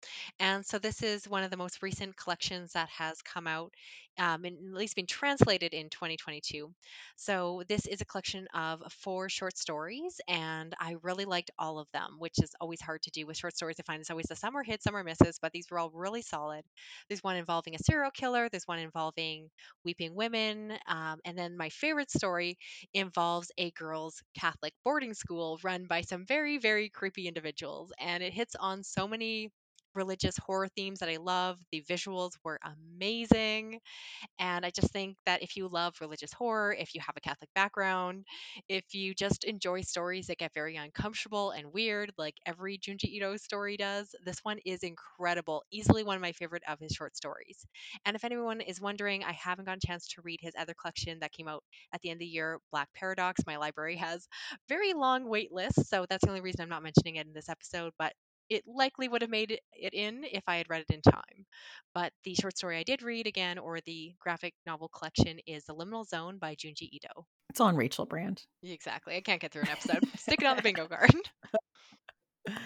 And 0.41 0.64
so 0.64 0.78
this 0.78 1.03
is 1.03 1.28
one 1.28 1.43
of 1.43 1.51
the 1.51 1.57
most 1.57 1.83
recent 1.83 2.16
collections 2.16 2.72
that 2.72 2.89
has 2.89 3.20
come 3.20 3.47
out, 3.47 3.72
um, 4.18 4.44
and 4.44 4.56
at 4.56 4.78
least 4.78 4.96
been 4.96 5.06
translated 5.06 5.74
in 5.74 5.88
2022. 5.90 6.72
So 7.16 7.62
this 7.68 7.86
is 7.86 8.00
a 8.00 8.04
collection 8.04 8.46
of 8.54 8.82
four 8.90 9.28
short 9.28 9.56
stories, 9.58 10.20
and 10.28 10.74
I 10.80 10.96
really 11.02 11.24
liked 11.24 11.50
all 11.58 11.78
of 11.78 11.88
them, 11.92 12.16
which 12.18 12.34
is 12.42 12.54
always 12.60 12.80
hard 12.80 13.02
to 13.02 13.10
do 13.10 13.26
with 13.26 13.36
short 13.36 13.56
stories. 13.56 13.76
I 13.80 13.82
find 13.84 14.00
it's 14.00 14.10
always 14.10 14.26
the 14.26 14.36
are 14.54 14.62
hits, 14.62 14.84
some 14.84 14.96
are 14.96 15.04
misses, 15.04 15.38
but 15.40 15.52
these 15.52 15.66
were 15.70 15.78
all 15.78 15.90
really 15.94 16.22
solid. 16.22 16.64
There's 17.08 17.22
one 17.22 17.36
involving 17.36 17.74
a 17.74 17.78
serial 17.78 18.10
killer. 18.10 18.48
There's 18.48 18.66
one 18.66 18.78
involving 18.78 19.48
weeping 19.84 20.14
women. 20.14 20.78
Um, 20.88 21.18
and 21.24 21.38
then 21.38 21.56
my 21.56 21.68
favorite 21.70 22.10
story 22.10 22.58
involves 22.94 23.50
a 23.58 23.70
girls' 23.72 24.22
Catholic 24.38 24.74
boarding 24.84 25.14
school 25.14 25.58
run 25.62 25.86
by 25.86 26.00
some 26.02 26.24
very, 26.26 26.58
very 26.58 26.88
creepy 26.88 27.28
individuals. 27.28 27.92
And 27.98 28.22
it 28.22 28.32
hits 28.32 28.54
on 28.58 28.82
so 28.82 29.06
many 29.08 29.50
religious 29.95 30.36
horror 30.38 30.68
themes 30.76 31.01
that 31.01 31.09
I 31.09 31.16
love. 31.16 31.59
The 31.72 31.82
visuals 31.88 32.32
were 32.45 32.59
amazing. 32.64 33.80
And 34.38 34.64
I 34.66 34.70
just 34.70 34.93
think 34.93 35.16
that 35.26 35.43
if 35.43 35.57
you 35.57 35.68
love 35.68 35.95
religious 36.01 36.32
horror, 36.32 36.74
if 36.78 36.95
you 36.95 37.01
have 37.01 37.16
a 37.16 37.20
Catholic 37.20 37.51
background, 37.55 38.24
if 38.68 38.95
you 38.95 39.14
just 39.14 39.45
enjoy 39.45 39.82
stories 39.82 40.26
that 40.26 40.38
get 40.38 40.55
very 40.55 40.76
uncomfortable 40.76 41.51
and 41.51 41.72
weird, 41.72 42.12
like 42.18 42.34
every 42.47 42.78
Junji 42.78 43.05
Ito 43.05 43.36
story 43.36 43.76
does, 43.76 44.14
this 44.24 44.40
one 44.43 44.59
is 44.64 44.82
incredible. 44.82 45.62
Easily 45.72 46.03
one 46.05 46.16
of 46.16 46.22
my 46.22 46.32
favorite 46.32 46.62
of 46.68 46.78
his 46.80 46.93
short 46.93 47.16
stories. 47.16 47.66
And 48.05 48.16
if 48.16 48.24
anyone 48.24 48.61
is 48.61 48.80
wondering, 48.80 49.24
I 49.24 49.32
haven't 49.32 49.64
gotten 49.66 49.80
a 49.82 49.86
chance 49.86 50.09
to 50.09 50.22
read 50.22 50.40
his 50.43 50.55
other 50.59 50.74
collection 50.74 51.18
that 51.20 51.32
came 51.32 51.49
out 51.49 51.62
at 51.93 52.01
the 52.01 52.11
end 52.11 52.16
of 52.16 52.20
the 52.20 52.26
year, 52.26 52.59
Black 52.70 52.88
Paradox. 52.95 53.40
My 53.47 53.57
library 53.57 53.97
has 53.97 54.26
very 54.68 54.93
long 54.93 55.28
wait 55.28 55.53
lists, 55.53 55.88
so 55.88 56.07
that's 56.09 56.24
the 56.24 56.30
only 56.30 56.40
reason 56.40 56.62
I'm 56.62 56.68
not 56.68 56.82
mentioning 56.82 57.16
it 57.16 57.26
in 57.26 57.32
this 57.32 57.49
episode, 57.49 57.93
but 57.99 58.12
it 58.53 58.64
likely 58.66 59.09
would 59.09 59.22
have 59.22 59.30
made 59.30 59.50
it- 59.72 59.94
in 59.94 60.24
if 60.24 60.42
I 60.46 60.57
had 60.57 60.68
read 60.68 60.84
it 60.88 60.94
in 60.94 61.00
time. 61.03 61.46
But 61.94 62.12
the 62.24 62.34
short 62.34 62.57
story 62.57 62.78
I 62.78 62.82
did 62.82 63.03
read 63.03 63.26
again, 63.26 63.59
or 63.59 63.80
the 63.80 64.14
graphic 64.20 64.55
novel 64.66 64.88
collection, 64.88 65.38
is 65.46 65.64
The 65.64 65.74
Liminal 65.74 66.07
Zone 66.07 66.38
by 66.38 66.55
Junji 66.55 66.88
Ito. 66.92 67.26
it's 67.50 67.61
on 67.61 67.76
rachel 67.76 68.07
brand 68.07 68.44
Exactly. 68.62 69.16
I 69.16 69.20
can't 69.20 69.40
get 69.40 69.53
through 69.53 69.62
an 69.62 69.68
episode. 69.70 70.05
Stick 70.16 70.40
it 70.40 70.46
on 70.46 70.57
the 70.57 70.62
bingo 70.62 70.86
card. 70.86 71.14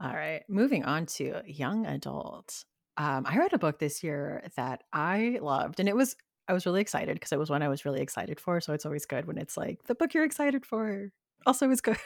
All 0.00 0.12
right, 0.14 0.42
moving 0.48 0.84
on 0.84 1.06
to 1.16 1.40
young 1.46 1.86
adult. 1.86 2.64
Um, 2.98 3.24
I 3.26 3.38
read 3.38 3.52
a 3.54 3.58
book 3.58 3.78
this 3.78 4.02
year 4.04 4.42
that 4.56 4.82
I 4.92 5.38
loved, 5.40 5.80
and 5.80 5.88
it 5.88 5.96
was 5.96 6.16
I 6.48 6.52
was 6.52 6.66
really 6.66 6.80
excited 6.80 7.14
because 7.14 7.32
it 7.32 7.38
was 7.38 7.50
one 7.50 7.62
I 7.62 7.68
was 7.68 7.84
really 7.84 8.00
excited 8.02 8.38
for. 8.38 8.60
So 8.60 8.72
it's 8.72 8.84
always 8.86 9.06
good 9.06 9.24
when 9.26 9.38
it's 9.38 9.56
like 9.56 9.84
the 9.84 9.94
book 9.94 10.14
you're 10.14 10.24
excited 10.24 10.64
for 10.66 11.10
also 11.46 11.70
is 11.70 11.80
good. 11.80 11.96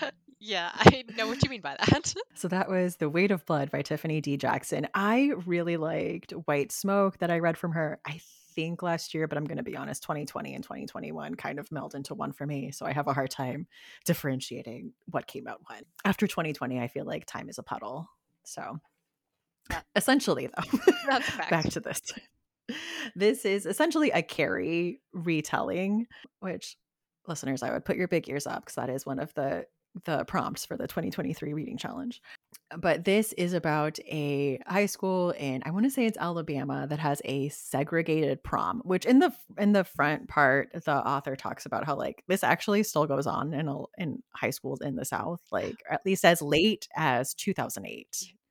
yeah, 0.40 0.70
I 0.74 1.04
know 1.16 1.26
what 1.28 1.42
you 1.42 1.50
mean 1.50 1.60
by 1.60 1.76
that. 1.78 2.14
so 2.34 2.48
that 2.48 2.68
was 2.68 2.96
The 2.96 3.08
Weight 3.08 3.30
of 3.30 3.44
Blood 3.46 3.70
by 3.70 3.82
Tiffany 3.82 4.20
D. 4.20 4.36
Jackson. 4.36 4.88
I 4.94 5.32
really 5.46 5.76
liked 5.76 6.32
White 6.32 6.72
Smoke 6.72 7.18
that 7.18 7.30
I 7.30 7.38
read 7.38 7.56
from 7.58 7.72
her. 7.72 7.98
I 8.06 8.20
think 8.54 8.82
last 8.82 9.12
year, 9.12 9.26
but 9.28 9.36
I'm 9.36 9.44
going 9.44 9.58
to 9.58 9.62
be 9.62 9.76
honest, 9.76 10.02
2020 10.02 10.54
and 10.54 10.64
2021 10.64 11.34
kind 11.34 11.58
of 11.58 11.70
meld 11.70 11.94
into 11.94 12.14
one 12.14 12.32
for 12.32 12.46
me. 12.46 12.70
So 12.70 12.86
I 12.86 12.92
have 12.92 13.06
a 13.06 13.12
hard 13.12 13.30
time 13.30 13.66
differentiating 14.06 14.92
what 15.10 15.26
came 15.26 15.46
out 15.46 15.60
when. 15.68 15.82
After 16.04 16.26
2020, 16.26 16.80
I 16.80 16.88
feel 16.88 17.04
like 17.04 17.26
time 17.26 17.48
is 17.50 17.58
a 17.58 17.62
puddle. 17.62 18.08
So 18.44 18.78
Yeah. 19.70 19.80
Essentially, 19.94 20.46
though, 20.48 20.78
That's 21.06 21.28
fact. 21.30 21.50
back 21.50 21.68
to 21.70 21.80
this. 21.80 22.00
This 23.14 23.44
is 23.44 23.66
essentially 23.66 24.10
a 24.10 24.22
Carrie 24.22 25.00
retelling, 25.12 26.06
which 26.40 26.76
listeners, 27.28 27.62
I 27.62 27.72
would 27.72 27.84
put 27.84 27.96
your 27.96 28.08
big 28.08 28.28
ears 28.28 28.46
up 28.46 28.62
because 28.64 28.76
that 28.76 28.88
is 28.90 29.04
one 29.04 29.18
of 29.18 29.34
the 29.34 29.66
the 30.04 30.24
prompts 30.24 30.66
for 30.66 30.76
the 30.76 30.86
2023 30.86 31.52
reading 31.52 31.76
challenge. 31.76 32.20
But 32.76 33.04
this 33.04 33.32
is 33.34 33.52
about 33.52 33.98
a 34.00 34.60
high 34.66 34.86
school 34.86 35.30
in 35.30 35.62
I 35.64 35.70
want 35.70 35.84
to 35.84 35.90
say 35.90 36.06
it's 36.06 36.18
Alabama 36.18 36.86
that 36.88 36.98
has 36.98 37.22
a 37.24 37.48
segregated 37.50 38.42
prom, 38.42 38.82
which 38.84 39.04
in 39.04 39.20
the 39.20 39.32
in 39.56 39.72
the 39.72 39.84
front 39.84 40.28
part 40.28 40.70
the 40.72 40.94
author 40.94 41.36
talks 41.36 41.66
about 41.66 41.86
how 41.86 41.96
like 41.96 42.24
this 42.26 42.42
actually 42.42 42.82
still 42.82 43.06
goes 43.06 43.26
on 43.26 43.54
in 43.54 43.68
a, 43.68 43.82
in 43.98 44.22
high 44.34 44.50
schools 44.50 44.80
in 44.80 44.96
the 44.96 45.04
South, 45.04 45.40
like 45.52 45.76
at 45.88 46.04
least 46.04 46.24
as 46.24 46.42
late 46.42 46.88
as 46.96 47.34
2008. 47.34 48.06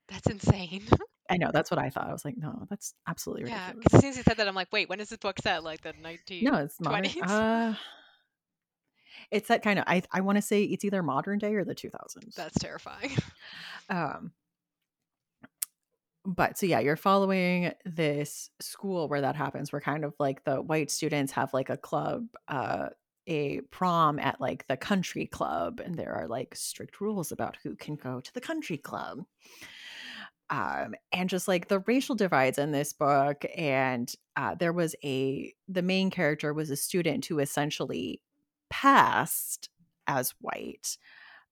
That's 0.08 0.28
insane. 0.28 0.84
I 1.30 1.38
know 1.38 1.50
that's 1.52 1.72
what 1.72 1.80
I 1.80 1.89
thought. 1.89 2.08
I 2.08 2.14
was 2.14 2.24
like, 2.24 2.38
no, 2.38 2.68
that's 2.70 2.93
absolutely 3.08 3.50
yeah, 3.50 3.72
ridiculous. 3.72 3.84
because 3.84 3.93
as 3.93 4.02
soon 4.02 4.10
as 4.12 4.18
you 4.18 4.24
said 4.24 4.38
that, 4.38 4.48
I'm 4.48 4.56
like, 4.56 4.72
wait, 4.72 4.89
when 4.89 5.00
is 5.00 5.10
this 5.10 5.18
book 5.18 5.38
set? 5.41 5.64
Like 5.64 5.82
the 5.82 5.93
1920s? 5.93 6.43
No, 6.43 6.56
it's 6.58 6.80
modern. 6.80 7.22
Uh, 7.24 7.76
it's 9.32 9.47
that 9.47 9.63
kind 9.63 9.80
of. 9.80 9.86
I 9.88 10.03
I 10.11 10.21
want 10.21 10.38
to 10.38 10.41
say 10.41 10.63
it's 10.63 10.86
either 10.86 11.03
modern 11.03 11.39
day 11.39 11.53
or 11.55 11.63
the 11.63 11.76
2000s. 11.76 12.36
That's 12.36 12.57
terrifying. 12.59 13.11
Um, 13.88 14.32
but 16.26 16.57
so 16.57 16.65
yeah, 16.65 16.80
you're 16.80 16.95
following 16.95 17.71
this 17.86 18.49
school 18.59 19.07
where 19.07 19.21
that 19.21 19.36
happens, 19.36 19.71
where 19.71 19.80
kind 19.80 20.03
of 20.03 20.15
like 20.19 20.43
the 20.43 20.61
white 20.61 20.89
students 20.89 21.32
have 21.34 21.53
like 21.53 21.69
a 21.69 21.78
club, 21.78 22.26
uh, 22.47 22.89
a 23.28 23.61
prom 23.71 24.17
at 24.19 24.41
like 24.41 24.67
the 24.67 24.78
country 24.78 25.28
club, 25.28 25.80
and 25.80 25.95
there 25.95 26.13
are 26.13 26.28
like 26.28 26.55
strict 26.55 26.99
rules 26.99 27.32
about 27.32 27.57
who 27.63 27.76
can 27.76 27.95
go 27.95 28.19
to 28.19 28.34
the 28.34 28.41
country 28.41 28.78
club. 28.78 29.23
Um, 30.49 30.93
and 31.11 31.30
just 31.30 31.47
like 31.47 31.67
the 31.67 31.80
racial 31.80 32.15
divides 32.15 32.57
in 32.57 32.71
this 32.71 32.93
book, 32.93 33.45
and 33.55 34.11
uh, 34.36 34.55
there 34.55 34.73
was 34.73 34.95
a 35.03 35.53
the 35.67 35.82
main 35.82 36.09
character 36.09 36.53
was 36.53 36.69
a 36.69 36.76
student 36.76 37.26
who 37.26 37.39
essentially 37.39 38.21
passed 38.70 39.70
as 40.07 40.34
white 40.39 40.97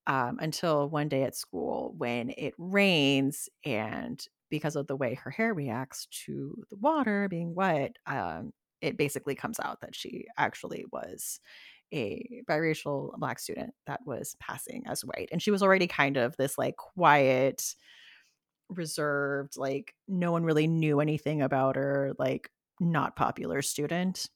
um, 0.08 0.38
until 0.40 0.90
one 0.90 1.10
day 1.10 1.24
at 1.24 1.36
school 1.36 1.94
when 1.98 2.32
it 2.38 2.54
rains 2.58 3.50
and 3.66 4.26
because 4.50 4.76
of 4.76 4.88
the 4.88 4.96
way 4.96 5.16
her 5.16 5.32
hair 5.32 5.54
reacts 5.54 6.08
to 6.26 6.56
the 6.70 6.76
water 6.78 7.28
being 7.30 7.56
wet 7.56 7.96
um, 8.06 8.52
it 8.82 8.98
basically 8.98 9.34
comes 9.34 9.60
out 9.62 9.80
that 9.82 9.96
she 9.96 10.26
actually 10.38 10.86
was 10.92 11.40
a 11.94 12.42
biracial 12.50 13.18
black 13.18 13.40
student 13.40 13.74
that 13.88 14.02
was 14.06 14.36
passing 14.40 14.84
as 14.88 15.06
white. 15.06 15.30
And 15.32 15.42
she 15.42 15.52
was 15.52 15.62
already 15.62 15.88
kind 15.88 16.18
of 16.18 16.36
this 16.38 16.58
like 16.58 16.76
quiet 16.76 17.76
reserved 18.70 19.56
like 19.56 19.94
no 20.08 20.32
one 20.32 20.44
really 20.44 20.68
knew 20.68 21.00
anything 21.00 21.42
about 21.42 21.76
her 21.76 22.14
like 22.18 22.50
not 22.80 23.16
popular 23.16 23.62
student 23.62 24.30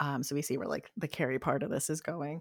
um 0.00 0.22
so 0.22 0.34
we 0.34 0.42
see 0.42 0.58
where 0.58 0.68
like 0.68 0.90
the 0.96 1.08
Carrie 1.08 1.38
part 1.38 1.62
of 1.62 1.70
this 1.70 1.90
is 1.90 2.00
going. 2.00 2.40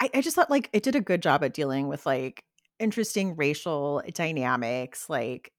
I, 0.00 0.10
I 0.14 0.20
just 0.20 0.36
thought 0.36 0.50
like 0.50 0.70
it 0.72 0.82
did 0.82 0.96
a 0.96 1.00
good 1.00 1.22
job 1.22 1.44
at 1.44 1.54
dealing 1.54 1.88
with 1.88 2.06
like 2.06 2.44
interesting 2.78 3.36
racial 3.36 4.02
dynamics 4.14 5.08
like 5.08 5.52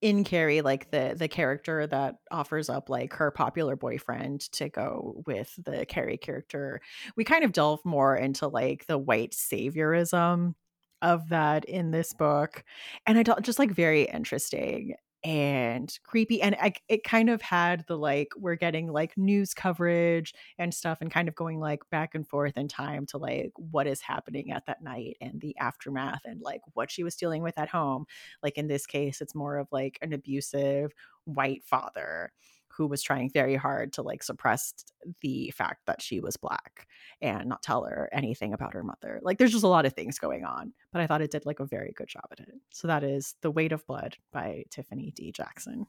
in 0.00 0.22
Carrie, 0.24 0.60
like 0.60 0.90
the 0.90 1.14
the 1.16 1.28
character 1.28 1.86
that 1.86 2.16
offers 2.30 2.68
up 2.68 2.88
like 2.88 3.12
her 3.14 3.30
popular 3.30 3.76
boyfriend 3.76 4.40
to 4.52 4.68
go 4.68 5.22
with 5.26 5.52
the 5.64 5.84
Carrie 5.86 6.18
character, 6.18 6.80
we 7.16 7.24
kind 7.24 7.44
of 7.44 7.52
delve 7.52 7.84
more 7.84 8.16
into 8.16 8.46
like 8.46 8.86
the 8.86 8.98
white 8.98 9.32
saviorism 9.32 10.54
of 11.02 11.28
that 11.30 11.64
in 11.64 11.90
this 11.90 12.12
book, 12.12 12.64
and 13.06 13.18
I 13.18 13.24
thought 13.24 13.42
just 13.42 13.58
like 13.58 13.70
very 13.72 14.04
interesting 14.04 14.94
and 15.24 15.98
creepy 16.04 16.40
and 16.40 16.56
I, 16.60 16.74
it 16.88 17.02
kind 17.02 17.28
of 17.28 17.42
had 17.42 17.84
the 17.88 17.96
like 17.96 18.32
we're 18.36 18.54
getting 18.54 18.92
like 18.92 19.16
news 19.16 19.52
coverage 19.52 20.32
and 20.58 20.72
stuff 20.72 20.98
and 21.00 21.10
kind 21.10 21.28
of 21.28 21.34
going 21.34 21.58
like 21.58 21.80
back 21.90 22.14
and 22.14 22.26
forth 22.26 22.56
in 22.56 22.68
time 22.68 23.06
to 23.06 23.18
like 23.18 23.52
what 23.56 23.86
is 23.86 24.00
happening 24.00 24.52
at 24.52 24.66
that 24.66 24.82
night 24.82 25.16
and 25.20 25.40
the 25.40 25.56
aftermath 25.58 26.22
and 26.24 26.40
like 26.40 26.60
what 26.74 26.90
she 26.90 27.02
was 27.02 27.16
dealing 27.16 27.42
with 27.42 27.58
at 27.58 27.68
home. 27.68 28.06
Like 28.42 28.56
in 28.58 28.68
this 28.68 28.86
case 28.86 29.20
it's 29.20 29.34
more 29.34 29.58
of 29.58 29.68
like 29.72 29.98
an 30.02 30.12
abusive 30.12 30.92
white 31.24 31.64
father 31.64 32.32
who 32.78 32.86
was 32.86 33.02
trying 33.02 33.28
very 33.28 33.56
hard 33.56 33.92
to 33.92 34.02
like 34.02 34.22
suppress 34.22 34.72
the 35.20 35.50
fact 35.50 35.84
that 35.86 36.00
she 36.00 36.20
was 36.20 36.36
black 36.36 36.86
and 37.20 37.48
not 37.48 37.60
tell 37.60 37.82
her 37.82 38.08
anything 38.12 38.54
about 38.54 38.72
her 38.72 38.84
mother. 38.84 39.18
Like 39.20 39.36
there's 39.36 39.50
just 39.50 39.64
a 39.64 39.68
lot 39.68 39.84
of 39.84 39.94
things 39.94 40.20
going 40.20 40.44
on, 40.44 40.72
but 40.92 41.02
I 41.02 41.08
thought 41.08 41.20
it 41.20 41.32
did 41.32 41.44
like 41.44 41.58
a 41.58 41.66
very 41.66 41.92
good 41.96 42.06
job 42.06 42.26
at 42.30 42.38
it. 42.38 42.54
So 42.70 42.86
that 42.86 43.02
is 43.02 43.34
The 43.40 43.50
Weight 43.50 43.72
of 43.72 43.84
Blood 43.88 44.16
by 44.32 44.64
Tiffany 44.70 45.12
D. 45.16 45.32
Jackson. 45.32 45.88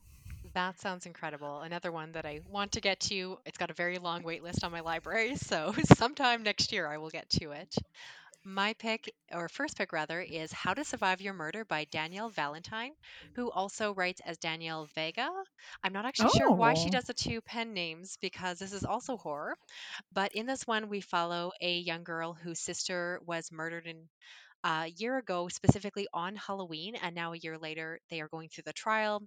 That 0.56 0.80
sounds 0.80 1.06
incredible. 1.06 1.60
Another 1.62 1.92
one 1.92 2.12
that 2.14 2.26
I 2.26 2.42
want 2.50 2.72
to 2.72 2.82
get 2.82 3.00
to. 3.02 3.38
It's 3.46 3.60
got 3.60 3.70
a 3.70 3.76
very 3.76 4.00
long 4.00 4.24
wait 4.24 4.42
list 4.42 4.64
on 4.64 4.72
my 4.72 4.80
library, 4.80 5.36
so 5.36 5.76
sometime 5.96 6.42
next 6.42 6.72
year 6.72 6.88
I 6.88 6.98
will 6.98 7.12
get 7.12 7.30
to 7.30 7.52
it. 7.52 7.76
My 8.44 8.74
pick, 8.74 9.14
or 9.32 9.48
first 9.50 9.78
pick 9.78 9.92
rather, 9.94 10.22
is 10.22 10.52
How 10.52 10.74
to 10.74 10.84
Survive 10.84 11.22
Your 11.22 11.34
Murder 11.34 11.64
by 11.66 11.86
Danielle 11.86 12.30
Valentine, 12.30 12.94
who 13.36 13.50
also 13.52 13.94
writes 13.94 14.22
as 14.26 14.38
Danielle 14.38 14.86
Vega. 14.96 15.30
I'm 15.84 15.94
not 15.94 16.06
actually 16.06 16.30
sure 16.30 16.52
why 16.52 16.74
she 16.74 16.90
Oh. 16.90 16.90
does 16.90 17.06
the 17.06 17.14
two 17.14 17.42
pen 17.42 17.74
names 17.74 18.18
because 18.22 18.60
this 18.60 18.74
is 18.74 18.84
also 18.86 19.18
horror. 19.18 19.58
But 20.12 20.34
in 20.34 20.46
this 20.46 20.68
one, 20.68 20.90
we 20.90 21.02
follow 21.02 21.52
a 21.62 21.80
young 21.80 22.04
girl 22.04 22.34
whose 22.34 22.60
sister 22.60 23.20
was 23.26 23.52
murdered 23.52 23.88
in 23.88 24.10
a 24.64 24.88
year 24.98 25.18
ago, 25.18 25.48
specifically 25.48 26.08
on 26.14 26.36
Halloween, 26.36 26.96
and 26.96 27.16
now 27.16 27.34
a 27.34 27.38
year 27.38 27.58
later, 27.58 28.00
they 28.10 28.22
are 28.22 28.28
going 28.28 28.50
through 28.50 28.64
the 28.66 28.74
trial. 28.74 29.24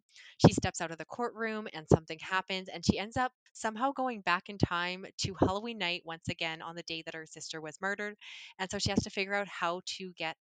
She 0.47 0.53
steps 0.53 0.81
out 0.81 0.91
of 0.91 0.99
the 0.99 1.05
courtroom 1.05 1.69
and 1.73 1.87
something 1.89 2.19
happens, 2.21 2.69
and 2.69 2.85
she 2.85 2.99
ends 2.99 3.17
up 3.17 3.33
somehow 3.53 3.93
going 3.93 4.21
back 4.23 4.49
in 4.49 4.59
time 4.59 5.07
to 5.19 5.35
Halloween 5.41 5.79
night 5.79 6.03
once 6.05 6.29
again 6.29 6.63
on 6.63 6.77
the 6.77 6.83
day 6.83 7.03
that 7.05 7.15
her 7.15 7.27
sister 7.27 7.61
was 7.61 7.81
murdered. 7.81 8.17
And 8.59 8.71
so 8.71 8.79
she 8.79 8.91
has 8.91 9.03
to 9.05 9.11
figure 9.11 9.35
out 9.35 9.49
how 9.49 9.81
to 9.99 10.13
get 10.17 10.37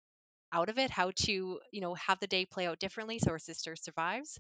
out 0.52 0.68
of 0.68 0.78
it, 0.78 0.90
how 0.90 1.12
to, 1.14 1.60
you 1.72 1.80
know, 1.80 1.94
have 1.94 2.18
the 2.20 2.26
day 2.26 2.44
play 2.46 2.66
out 2.66 2.78
differently 2.78 3.18
so 3.18 3.30
her 3.30 3.38
sister 3.38 3.76
survives. 3.76 4.38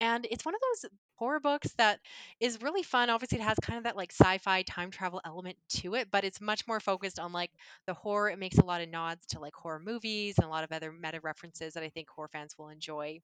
And 0.00 0.26
it's 0.30 0.44
one 0.44 0.54
of 0.54 0.60
those 0.60 0.90
horror 1.16 1.40
books 1.40 1.72
that 1.78 2.00
is 2.40 2.60
really 2.62 2.82
fun. 2.82 3.10
Obviously, 3.10 3.38
it 3.38 3.44
has 3.44 3.56
kind 3.62 3.78
of 3.78 3.84
that 3.84 3.96
like 3.96 4.12
sci-fi 4.12 4.62
time 4.62 4.90
travel 4.90 5.20
element 5.24 5.56
to 5.70 5.94
it, 5.94 6.08
but 6.10 6.24
it's 6.24 6.40
much 6.40 6.66
more 6.66 6.80
focused 6.80 7.18
on 7.18 7.32
like 7.32 7.50
the 7.86 7.94
horror. 7.94 8.30
It 8.30 8.38
makes 8.38 8.58
a 8.58 8.64
lot 8.64 8.80
of 8.80 8.88
nods 8.88 9.24
to 9.28 9.40
like 9.40 9.54
horror 9.54 9.80
movies 9.84 10.36
and 10.38 10.46
a 10.46 10.50
lot 10.50 10.64
of 10.64 10.72
other 10.72 10.92
meta 10.92 11.20
references 11.22 11.74
that 11.74 11.82
I 11.82 11.88
think 11.90 12.08
horror 12.08 12.28
fans 12.32 12.54
will 12.58 12.68
enjoy. 12.70 13.20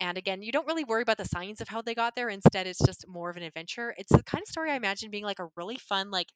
And 0.00 0.18
again, 0.18 0.42
you 0.42 0.52
don't 0.52 0.66
really 0.66 0.84
worry 0.84 1.02
about 1.02 1.18
the 1.18 1.24
science 1.24 1.60
of 1.60 1.68
how 1.68 1.82
they 1.82 1.94
got 1.94 2.14
there. 2.14 2.28
Instead, 2.28 2.66
it's 2.66 2.84
just 2.84 3.06
more 3.08 3.30
of 3.30 3.36
an 3.36 3.42
adventure. 3.42 3.94
It's 3.98 4.12
the 4.12 4.22
kind 4.22 4.42
of 4.42 4.48
story 4.48 4.70
I 4.70 4.76
imagine 4.76 5.10
being 5.10 5.24
like 5.24 5.38
a 5.40 5.48
really 5.56 5.76
fun, 5.78 6.10
like 6.10 6.28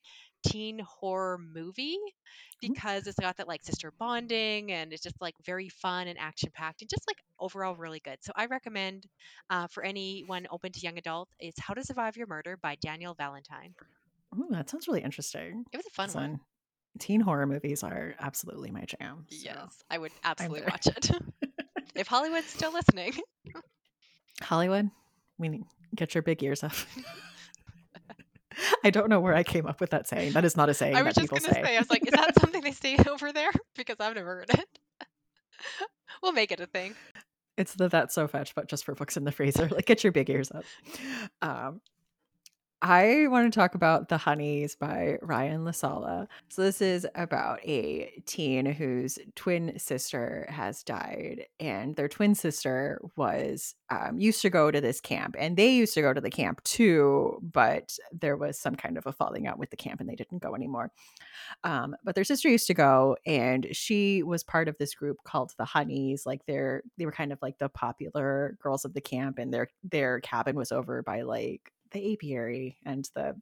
teen 0.47 0.79
horror 0.79 1.37
movie 1.37 1.97
because 2.61 3.07
it's 3.07 3.19
got 3.19 3.37
that 3.37 3.47
like 3.47 3.63
sister 3.63 3.91
bonding 3.99 4.71
and 4.71 4.93
it's 4.93 5.03
just 5.03 5.19
like 5.21 5.35
very 5.45 5.69
fun 5.69 6.07
and 6.07 6.17
action 6.19 6.49
packed 6.53 6.81
and 6.81 6.89
just 6.89 7.03
like 7.07 7.17
overall 7.39 7.75
really 7.75 7.99
good. 7.99 8.17
So 8.21 8.31
I 8.35 8.45
recommend 8.45 9.05
uh, 9.49 9.67
for 9.67 9.83
anyone 9.83 10.47
open 10.51 10.71
to 10.71 10.78
young 10.83 10.97
adult, 10.97 11.29
it's 11.39 11.59
How 11.59 11.73
to 11.73 11.83
Survive 11.83 12.17
Your 12.17 12.27
Murder 12.27 12.57
by 12.61 12.75
Danielle 12.81 13.13
Valentine. 13.13 13.73
Ooh, 14.37 14.47
that 14.51 14.69
sounds 14.69 14.87
really 14.87 15.01
interesting. 15.01 15.65
It 15.71 15.77
was 15.77 15.85
a 15.85 15.89
fun 15.91 16.09
one. 16.11 16.39
Teen 16.99 17.21
horror 17.21 17.45
movies 17.45 17.83
are 17.83 18.15
absolutely 18.19 18.71
my 18.71 18.83
jam. 18.85 19.25
so 19.29 19.37
Yes, 19.43 19.83
I 19.89 19.97
would 19.97 20.11
absolutely 20.23 20.63
watch 20.63 20.87
it. 20.87 21.11
if 21.95 22.07
Hollywood's 22.07 22.47
still 22.47 22.73
listening. 22.73 23.13
Hollywood, 24.41 24.89
we 25.37 25.49
need 25.49 25.63
get 25.95 26.15
your 26.15 26.21
big 26.21 26.41
ears 26.43 26.63
up. 26.63 26.73
I 28.83 28.89
don't 28.89 29.09
know 29.09 29.19
where 29.19 29.35
I 29.35 29.43
came 29.43 29.65
up 29.65 29.79
with 29.79 29.91
that 29.91 30.07
saying. 30.07 30.33
That 30.33 30.45
is 30.45 30.57
not 30.57 30.69
a 30.69 30.73
saying 30.73 30.95
I 30.95 30.99
that 30.99 31.05
was 31.05 31.15
just 31.15 31.31
people 31.31 31.39
say. 31.39 31.63
say, 31.63 31.75
I 31.75 31.79
was 31.79 31.89
like, 31.89 32.05
is 32.05 32.11
that 32.11 32.39
something 32.39 32.61
they 32.61 32.71
say 32.71 32.97
over 33.09 33.31
there? 33.31 33.51
Because 33.75 33.97
I've 33.99 34.15
never 34.15 34.35
heard 34.35 34.49
it. 34.49 34.65
we'll 36.21 36.33
make 36.33 36.51
it 36.51 36.59
a 36.59 36.65
thing. 36.65 36.95
It's 37.59 37.73
the 37.73 37.89
that's 37.89 38.15
so 38.15 38.25
fetch, 38.27 38.55
but 38.55 38.67
just 38.69 38.85
for 38.85 38.95
books 38.95 39.17
in 39.17 39.25
the 39.25 39.31
freezer. 39.31 39.67
Like, 39.71 39.85
get 39.85 40.03
your 40.03 40.13
big 40.13 40.29
ears 40.29 40.51
up. 40.51 40.63
Um, 41.41 41.81
I 42.81 43.27
want 43.27 43.51
to 43.51 43.59
talk 43.59 43.75
about 43.75 44.07
The 44.07 44.17
Honeys 44.17 44.73
by 44.73 45.17
Ryan 45.21 45.65
La 45.65 45.71
Sala. 45.71 46.29
So, 46.47 46.61
this 46.61 46.81
is 46.81 47.05
about 47.13 47.59
a 47.65 48.21
teen 48.25 48.65
whose 48.65 49.19
twin 49.35 49.77
sister 49.77 50.47
has 50.49 50.81
died, 50.83 51.45
and 51.59 51.97
their 51.97 52.07
twin 52.07 52.35
sister 52.35 53.01
was 53.17 53.75
um, 53.89 54.17
used 54.17 54.41
to 54.43 54.49
go 54.49 54.71
to 54.71 54.79
this 54.79 55.01
camp, 55.01 55.35
and 55.37 55.57
they 55.57 55.69
used 55.75 55.93
to 55.95 56.01
go 56.01 56.13
to 56.13 56.21
the 56.21 56.29
camp 56.29 56.63
too, 56.63 57.39
but 57.41 57.97
there 58.13 58.37
was 58.37 58.57
some 58.57 58.75
kind 58.75 58.97
of 58.97 59.05
a 59.05 59.11
falling 59.11 59.45
out 59.45 59.59
with 59.59 59.71
the 59.71 59.77
camp, 59.77 59.99
and 59.99 60.07
they 60.07 60.15
didn't 60.15 60.41
go 60.41 60.55
anymore. 60.55 60.89
Um, 61.65 61.97
but 62.05 62.15
their 62.15 62.23
sister 62.23 62.47
used 62.47 62.67
to 62.67 62.73
go, 62.73 63.17
and 63.25 63.67
she 63.73 64.23
was 64.23 64.41
part 64.41 64.69
of 64.69 64.77
this 64.77 64.95
group 64.95 65.17
called 65.25 65.51
the 65.57 65.65
Honeys. 65.65 66.25
Like 66.25 66.45
they're 66.45 66.83
they 66.97 67.05
were 67.05 67.11
kind 67.11 67.33
of 67.33 67.39
like 67.41 67.57
the 67.57 67.67
popular 67.67 68.57
girls 68.61 68.85
of 68.85 68.93
the 68.93 69.01
camp, 69.01 69.37
and 69.37 69.53
their 69.53 69.67
their 69.83 70.21
cabin 70.21 70.55
was 70.55 70.71
over 70.71 71.03
by 71.03 71.23
like 71.23 71.73
the 71.91 72.13
apiary 72.13 72.77
and 72.85 73.09
the 73.15 73.35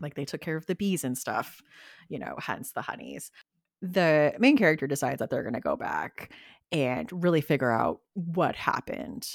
like 0.00 0.14
they 0.14 0.24
took 0.24 0.40
care 0.40 0.56
of 0.56 0.66
the 0.66 0.74
bees 0.74 1.04
and 1.04 1.18
stuff, 1.18 1.60
you 2.08 2.18
know, 2.18 2.36
hence 2.38 2.72
the 2.72 2.82
honeys. 2.82 3.30
The 3.82 4.34
main 4.38 4.56
character 4.56 4.86
decides 4.86 5.18
that 5.18 5.30
they're 5.30 5.42
going 5.42 5.54
to 5.54 5.60
go 5.60 5.76
back 5.76 6.32
and 6.72 7.10
really 7.12 7.40
figure 7.40 7.70
out 7.70 8.00
what 8.14 8.54
happened 8.54 9.28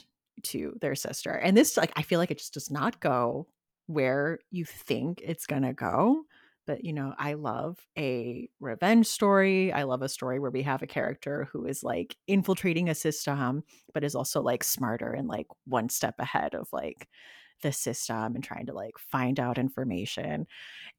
to 0.43 0.77
their 0.81 0.95
sister. 0.95 1.31
And 1.31 1.55
this, 1.55 1.77
like, 1.77 1.91
I 1.95 2.01
feel 2.01 2.19
like 2.19 2.31
it 2.31 2.37
just 2.37 2.53
does 2.53 2.71
not 2.71 2.99
go 2.99 3.47
where 3.87 4.39
you 4.51 4.65
think 4.65 5.21
it's 5.23 5.45
going 5.45 5.63
to 5.63 5.73
go. 5.73 6.23
But, 6.65 6.85
you 6.85 6.93
know, 6.93 7.13
I 7.17 7.33
love 7.33 7.77
a 7.97 8.49
revenge 8.59 9.07
story. 9.07 9.73
I 9.73 9.83
love 9.83 10.01
a 10.01 10.09
story 10.09 10.39
where 10.39 10.51
we 10.51 10.63
have 10.63 10.81
a 10.81 10.87
character 10.87 11.49
who 11.51 11.65
is 11.65 11.83
like 11.83 12.15
infiltrating 12.27 12.89
a 12.89 12.95
system, 12.95 13.63
but 13.93 14.03
is 14.03 14.15
also 14.15 14.41
like 14.41 14.63
smarter 14.63 15.11
and 15.11 15.27
like 15.27 15.47
one 15.65 15.89
step 15.89 16.15
ahead 16.19 16.55
of 16.55 16.67
like 16.71 17.09
the 17.61 17.71
system 17.71 18.35
and 18.35 18.43
trying 18.43 18.65
to 18.67 18.73
like 18.73 18.97
find 18.97 19.39
out 19.39 19.57
information. 19.57 20.47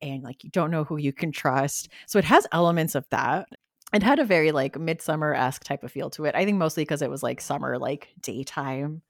And 0.03 0.23
like 0.23 0.45
you 0.45 0.51
don't 0.51 0.71
know 0.71 0.85
who 0.85 0.97
you 0.99 1.13
can 1.13 1.33
trust. 1.33 1.89
So 2.07 2.19
it 2.19 2.25
has 2.25 2.47
elements 2.53 2.95
of 2.95 3.07
that. 3.11 3.49
It 3.93 4.03
had 4.03 4.19
a 4.19 4.25
very 4.25 4.53
like 4.53 4.79
midsummer 4.79 5.35
esque 5.35 5.65
type 5.65 5.85
of 5.85 5.93
feel 5.93 6.11
to 6.11 6.25
it. 6.25 6.35
I 6.35 6.45
think 6.45 6.59
mostly 6.59 6.83
because 6.83 7.03
it 7.03 7.11
was 7.11 7.23
like 7.23 7.41
summer, 7.41 7.79
like 7.79 8.09
daytime 8.21 9.03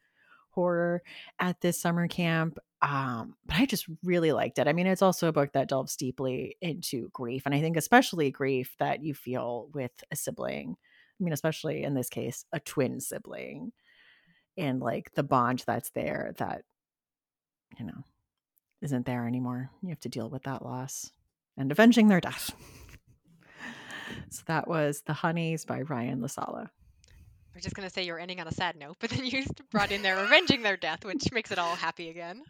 horror 0.51 1.03
at 1.41 1.61
this 1.61 1.81
summer 1.81 2.07
camp. 2.09 2.59
Um, 2.85 3.35
but 3.47 3.57
I 3.57 3.65
just 3.65 3.87
really 4.03 4.33
liked 4.33 4.59
it. 4.59 4.69
I 4.69 4.75
mean, 4.75 4.87
it's 4.87 5.01
also 5.01 5.27
a 5.27 5.33
book 5.33 5.53
that 5.55 5.71
delves 5.71 5.97
deeply 5.97 6.57
into 6.61 7.09
grief, 7.15 7.45
and 7.47 7.55
I 7.55 7.61
think 7.63 7.79
especially 7.79 8.31
grief 8.31 8.75
that 8.79 9.03
you 9.03 9.15
feel 9.15 9.71
with 9.73 9.93
a 10.13 10.17
sibling. 10.17 10.77
I 11.19 11.25
mean, 11.25 11.33
especially 11.33 11.83
in 11.83 11.95
this 11.95 12.11
case, 12.11 12.45
a 12.53 12.61
twin 12.61 13.01
sibling, 13.01 13.73
and 14.59 14.81
like 14.81 15.15
the 15.15 15.23
bond 15.23 15.65
that's 15.67 15.91
there 15.91 16.35
that 16.37 16.63
you 17.79 17.87
know 17.87 18.05
isn't 18.83 19.07
there 19.07 19.27
anymore. 19.27 19.71
You 19.83 19.89
have 19.89 20.01
to 20.01 20.11
deal 20.11 20.29
with 20.29 20.43
that 20.43 20.63
loss 20.63 21.11
and 21.57 21.73
avenging 21.73 22.09
their 22.09 22.21
death. 22.21 22.51
so 24.29 24.43
that 24.47 24.69
was 24.69 25.03
The 25.07 25.15
Honeys 25.15 25.65
by 25.65 25.81
Ryan 25.81 26.21
La 26.21 26.27
Sala. 26.27 26.71
I 27.55 27.59
was 27.59 27.63
just 27.63 27.77
going 27.77 27.87
to 27.89 27.95
say 27.95 28.03
you're 28.03 28.19
ending 28.19 28.41
on 28.41 28.49
a 28.49 28.53
sad 28.53 28.75
note, 28.75 28.97
but 28.99 29.11
then 29.11 29.25
you 29.25 29.45
brought 29.71 29.93
in 29.93 30.03
their 30.03 30.25
avenging 30.25 30.63
their 30.63 30.77
death, 30.77 31.05
which 31.05 31.31
makes 31.31 31.53
it 31.53 31.59
all 31.59 31.77
happy 31.77 32.11
again. 32.11 32.43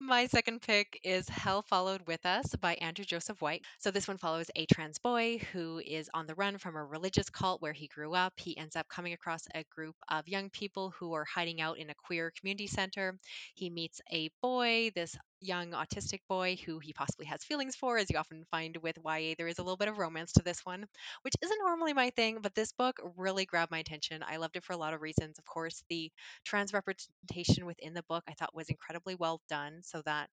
My 0.00 0.26
second 0.26 0.62
pick 0.62 1.00
is 1.04 1.28
Hell 1.28 1.62
Followed 1.62 2.06
With 2.06 2.24
Us 2.24 2.54
by 2.60 2.74
Andrew 2.76 3.04
Joseph 3.04 3.40
White. 3.40 3.64
So, 3.78 3.90
this 3.90 4.08
one 4.08 4.16
follows 4.18 4.50
a 4.56 4.66
trans 4.66 4.98
boy 4.98 5.38
who 5.52 5.80
is 5.84 6.10
on 6.14 6.26
the 6.26 6.34
run 6.34 6.58
from 6.58 6.76
a 6.76 6.84
religious 6.84 7.28
cult 7.30 7.60
where 7.62 7.72
he 7.72 7.86
grew 7.88 8.14
up. 8.14 8.32
He 8.36 8.56
ends 8.56 8.76
up 8.76 8.88
coming 8.88 9.12
across 9.12 9.46
a 9.54 9.64
group 9.64 9.96
of 10.10 10.28
young 10.28 10.50
people 10.50 10.90
who 10.90 11.12
are 11.14 11.24
hiding 11.24 11.60
out 11.60 11.78
in 11.78 11.90
a 11.90 11.94
queer 11.94 12.32
community 12.38 12.66
center. 12.66 13.18
He 13.54 13.70
meets 13.70 14.00
a 14.12 14.30
boy, 14.42 14.90
this 14.94 15.16
young 15.40 15.72
autistic 15.72 16.20
boy 16.28 16.56
who 16.64 16.78
he 16.78 16.92
possibly 16.92 17.26
has 17.26 17.44
feelings 17.44 17.76
for, 17.76 17.98
as 17.98 18.10
you 18.10 18.18
often 18.18 18.44
find 18.50 18.76
with 18.78 18.98
YA. 19.04 19.34
There 19.36 19.48
is 19.48 19.58
a 19.58 19.62
little 19.62 19.76
bit 19.76 19.88
of 19.88 19.98
romance 19.98 20.32
to 20.32 20.42
this 20.42 20.64
one, 20.64 20.86
which 21.22 21.34
isn't 21.42 21.58
normally 21.62 21.92
my 21.92 22.10
thing, 22.10 22.38
but 22.42 22.54
this 22.54 22.72
book 22.72 22.96
really 23.16 23.44
grabbed 23.44 23.70
my 23.70 23.78
attention. 23.78 24.22
I 24.26 24.36
loved 24.38 24.56
it 24.56 24.64
for 24.64 24.72
a 24.72 24.78
lot 24.78 24.94
of 24.94 25.02
reasons. 25.02 25.38
Of 25.38 25.44
course, 25.44 25.82
the 25.88 26.10
trans 26.44 26.72
representation 26.72 27.66
within 27.66 27.94
the 27.94 28.04
book 28.08 28.24
I 28.28 28.32
thought 28.32 28.54
was 28.54 28.68
incredibly 28.68 29.14
well 29.14 29.40
done, 29.48 29.65
so 29.82 30.02
that 30.06 30.28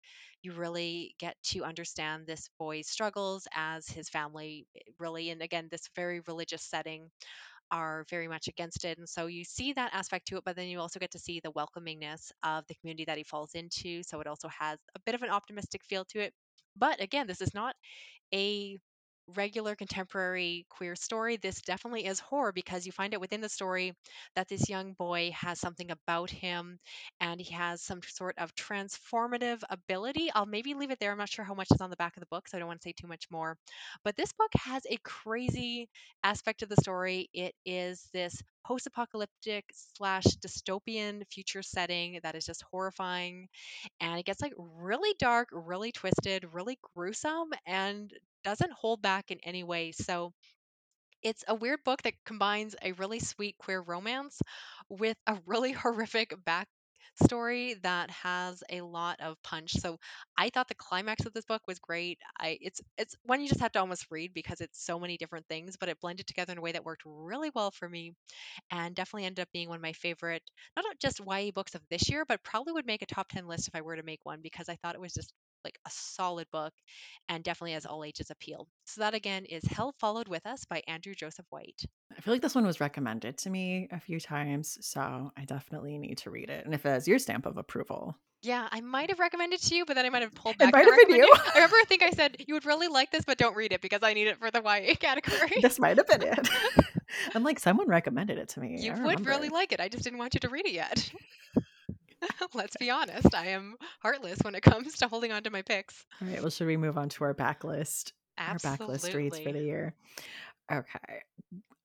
you 0.42 0.52
really 0.52 1.14
get 1.18 1.36
to 1.42 1.64
understand 1.64 2.26
this 2.26 2.48
boy's 2.58 2.88
struggles 2.88 3.46
as 3.54 3.86
his 3.88 4.08
family 4.08 4.66
eh, 4.76 4.80
really, 4.98 5.30
and 5.30 5.42
again, 5.42 5.68
this 5.70 5.88
very 5.96 6.20
religious 6.26 6.62
setting 6.62 7.10
are 7.70 8.04
very 8.08 8.28
much 8.28 8.48
against 8.48 8.84
it. 8.84 8.98
And 8.98 9.08
so 9.08 9.26
you 9.26 9.44
see 9.44 9.72
that 9.74 9.94
aspect 9.94 10.26
to 10.28 10.36
it, 10.38 10.44
but 10.44 10.56
then 10.56 10.68
you 10.68 10.80
also 10.80 10.98
get 11.00 11.10
to 11.12 11.18
see 11.18 11.40
the 11.40 11.52
welcomingness 11.52 12.30
of 12.42 12.66
the 12.66 12.74
community 12.76 13.04
that 13.06 13.18
he 13.18 13.24
falls 13.24 13.54
into. 13.54 14.02
So 14.02 14.20
it 14.20 14.26
also 14.26 14.48
has 14.48 14.78
a 14.94 15.00
bit 15.04 15.14
of 15.14 15.22
an 15.22 15.30
optimistic 15.30 15.84
feel 15.84 16.04
to 16.06 16.20
it. 16.20 16.32
But 16.76 17.00
again, 17.02 17.26
this 17.26 17.40
is 17.42 17.54
not 17.54 17.74
a 18.34 18.78
regular 19.36 19.74
contemporary 19.74 20.66
queer 20.70 20.96
story, 20.96 21.36
this 21.36 21.60
definitely 21.62 22.06
is 22.06 22.20
horror 22.20 22.52
because 22.52 22.86
you 22.86 22.92
find 22.92 23.14
out 23.14 23.20
within 23.20 23.40
the 23.40 23.48
story 23.48 23.94
that 24.34 24.48
this 24.48 24.68
young 24.68 24.94
boy 24.94 25.30
has 25.34 25.60
something 25.60 25.90
about 25.90 26.30
him 26.30 26.78
and 27.20 27.40
he 27.40 27.54
has 27.54 27.82
some 27.82 28.00
sort 28.06 28.36
of 28.38 28.54
transformative 28.54 29.62
ability. 29.70 30.30
I'll 30.34 30.46
maybe 30.46 30.74
leave 30.74 30.90
it 30.90 30.98
there. 30.98 31.12
I'm 31.12 31.18
not 31.18 31.28
sure 31.28 31.44
how 31.44 31.54
much 31.54 31.68
is 31.72 31.80
on 31.80 31.90
the 31.90 31.96
back 31.96 32.16
of 32.16 32.20
the 32.20 32.26
book, 32.26 32.48
so 32.48 32.56
I 32.56 32.60
don't 32.60 32.68
want 32.68 32.80
to 32.80 32.88
say 32.88 32.94
too 32.98 33.06
much 33.06 33.26
more. 33.30 33.56
But 34.04 34.16
this 34.16 34.32
book 34.32 34.50
has 34.56 34.82
a 34.88 34.98
crazy 35.02 35.88
aspect 36.24 36.62
of 36.62 36.68
the 36.68 36.76
story. 36.76 37.28
It 37.32 37.54
is 37.64 38.08
this 38.12 38.42
post 38.64 38.86
apocalyptic 38.86 39.64
slash 39.72 40.24
dystopian 40.44 41.22
future 41.30 41.62
setting 41.62 42.20
that 42.22 42.34
is 42.34 42.44
just 42.44 42.62
horrifying. 42.70 43.48
And 44.00 44.18
it 44.18 44.26
gets 44.26 44.42
like 44.42 44.52
really 44.58 45.14
dark, 45.18 45.48
really 45.52 45.92
twisted, 45.92 46.46
really 46.52 46.78
gruesome, 46.94 47.50
and 47.66 48.12
doesn't 48.48 48.72
hold 48.72 49.02
back 49.02 49.30
in 49.30 49.38
any 49.44 49.62
way. 49.62 49.92
So 49.92 50.32
it's 51.22 51.44
a 51.48 51.54
weird 51.54 51.80
book 51.84 52.02
that 52.02 52.14
combines 52.24 52.74
a 52.82 52.92
really 52.92 53.18
sweet 53.20 53.56
queer 53.58 53.82
romance 53.82 54.40
with 54.88 55.16
a 55.26 55.36
really 55.46 55.72
horrific 55.82 56.34
backstory 56.46 57.80
that 57.82 58.10
has 58.10 58.62
a 58.70 58.80
lot 58.80 59.20
of 59.20 59.36
punch. 59.42 59.72
So 59.72 59.98
I 60.38 60.48
thought 60.48 60.68
the 60.68 60.74
climax 60.76 61.26
of 61.26 61.34
this 61.34 61.44
book 61.44 61.62
was 61.68 61.78
great. 61.78 62.18
I 62.40 62.56
it's 62.62 62.80
it's 62.96 63.16
one 63.24 63.42
you 63.42 63.48
just 63.48 63.60
have 63.60 63.72
to 63.72 63.80
almost 63.80 64.06
read 64.10 64.32
because 64.32 64.62
it's 64.62 64.82
so 64.82 64.98
many 64.98 65.18
different 65.18 65.46
things, 65.48 65.76
but 65.78 65.90
it 65.90 66.00
blended 66.00 66.26
together 66.26 66.52
in 66.52 66.58
a 66.58 66.62
way 66.62 66.72
that 66.72 66.84
worked 66.84 67.02
really 67.04 67.50
well 67.54 67.70
for 67.70 67.88
me 67.88 68.14
and 68.70 68.94
definitely 68.94 69.26
ended 69.26 69.42
up 69.42 69.48
being 69.52 69.68
one 69.68 69.76
of 69.76 69.82
my 69.82 69.92
favorite 69.92 70.42
not 70.76 70.84
just 71.00 71.20
YA 71.20 71.52
books 71.52 71.74
of 71.74 71.82
this 71.90 72.08
year, 72.10 72.24
but 72.26 72.42
probably 72.44 72.72
would 72.72 72.86
make 72.86 73.02
a 73.02 73.06
top 73.06 73.28
10 73.28 73.46
list 73.46 73.68
if 73.68 73.76
I 73.76 73.82
were 73.82 73.96
to 73.96 74.02
make 74.04 74.20
one 74.24 74.40
because 74.42 74.68
I 74.70 74.76
thought 74.76 74.94
it 74.94 75.00
was 75.00 75.14
just 75.14 75.34
like 75.64 75.78
a 75.86 75.90
solid 75.90 76.46
book 76.52 76.72
and 77.28 77.42
definitely 77.44 77.72
has 77.72 77.86
all 77.86 78.04
ages 78.04 78.30
appeal. 78.30 78.68
So 78.86 79.00
that 79.00 79.14
again 79.14 79.44
is 79.44 79.64
Hell 79.64 79.94
Followed 79.98 80.28
With 80.28 80.46
Us 80.46 80.64
by 80.64 80.82
Andrew 80.88 81.14
Joseph 81.14 81.46
White. 81.50 81.82
I 82.16 82.20
feel 82.20 82.34
like 82.34 82.42
this 82.42 82.54
one 82.54 82.66
was 82.66 82.80
recommended 82.80 83.38
to 83.38 83.50
me 83.50 83.88
a 83.90 84.00
few 84.00 84.18
times, 84.20 84.78
so 84.80 85.30
I 85.36 85.44
definitely 85.44 85.98
need 85.98 86.18
to 86.18 86.30
read 86.30 86.50
it. 86.50 86.64
And 86.64 86.74
if 86.74 86.84
it 86.86 86.88
has 86.88 87.06
your 87.08 87.18
stamp 87.18 87.46
of 87.46 87.56
approval. 87.56 88.16
Yeah, 88.42 88.68
I 88.70 88.80
might 88.80 89.08
have 89.10 89.18
recommended 89.18 89.60
to 89.62 89.74
you, 89.74 89.84
but 89.84 89.94
then 89.96 90.06
I 90.06 90.10
might 90.10 90.22
have 90.22 90.34
pulled 90.34 90.56
back. 90.58 90.68
It 90.68 90.72
might 90.72 90.84
have 90.86 91.08
been 91.08 91.16
you. 91.16 91.32
I 91.34 91.54
remember 91.56 91.76
I 91.76 91.84
think 91.88 92.02
I 92.02 92.10
said 92.10 92.36
you 92.46 92.54
would 92.54 92.64
really 92.66 92.88
like 92.88 93.10
this, 93.10 93.24
but 93.24 93.36
don't 93.36 93.56
read 93.56 93.72
it 93.72 93.80
because 93.80 94.00
I 94.02 94.14
need 94.14 94.28
it 94.28 94.38
for 94.38 94.50
the 94.50 94.62
YA 94.62 94.94
category. 95.00 95.60
this 95.60 95.78
might 95.78 95.96
have 95.98 96.06
been 96.06 96.22
it. 96.22 96.48
I'm 97.34 97.42
like, 97.42 97.58
someone 97.58 97.88
recommended 97.88 98.38
it 98.38 98.50
to 98.50 98.60
me. 98.60 98.80
You 98.80 98.92
would 99.02 99.26
really 99.26 99.48
like 99.48 99.72
it. 99.72 99.80
I 99.80 99.88
just 99.88 100.04
didn't 100.04 100.18
want 100.18 100.34
you 100.34 100.40
to 100.40 100.48
read 100.48 100.66
it 100.66 100.72
yet. 100.72 101.10
Let's 102.54 102.76
be 102.76 102.90
honest. 102.90 103.34
I 103.34 103.48
am 103.48 103.76
heartless 104.00 104.38
when 104.42 104.54
it 104.54 104.62
comes 104.62 104.96
to 104.98 105.08
holding 105.08 105.32
on 105.32 105.42
to 105.44 105.50
my 105.50 105.62
picks. 105.62 106.04
All 106.20 106.28
right. 106.28 106.40
Well, 106.40 106.50
should 106.50 106.66
we 106.66 106.76
move 106.76 106.98
on 106.98 107.08
to 107.10 107.24
our 107.24 107.34
backlist? 107.34 108.12
Absolutely. 108.36 108.84
Our 108.84 108.98
backlist 108.98 109.14
reads 109.14 109.38
for 109.38 109.52
the 109.52 109.62
year. 109.62 109.94
Okay. 110.70 111.22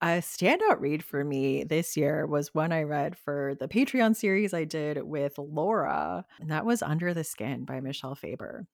A 0.02 0.20
standout 0.20 0.82
read 0.82 1.04
for 1.04 1.24
me 1.24 1.64
this 1.64 1.96
year 1.96 2.28
was 2.28 2.54
one 2.54 2.74
I 2.74 2.84
read 2.84 3.18
for 3.18 3.56
the 3.60 3.70
Patreon 3.70 4.16
series 4.18 4.54
I 4.54 4.66
did 4.66 5.02
with 5.02 5.34
Laura, 5.38 6.26
and 6.42 6.52
that 6.52 6.66
was 6.66 6.82
Under 6.82 7.14
the 7.14 7.24
Skin 7.24 7.64
by 7.64 7.80
Michel 7.80 8.14
Faber. 8.14 8.68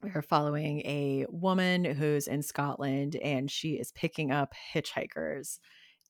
We're 0.00 0.22
following 0.22 0.80
a 0.80 1.26
woman 1.28 1.84
who's 1.84 2.28
in 2.28 2.42
Scotland 2.42 3.16
and 3.16 3.50
she 3.50 3.70
is 3.70 3.90
picking 3.92 4.30
up 4.30 4.52
hitchhikers. 4.74 5.58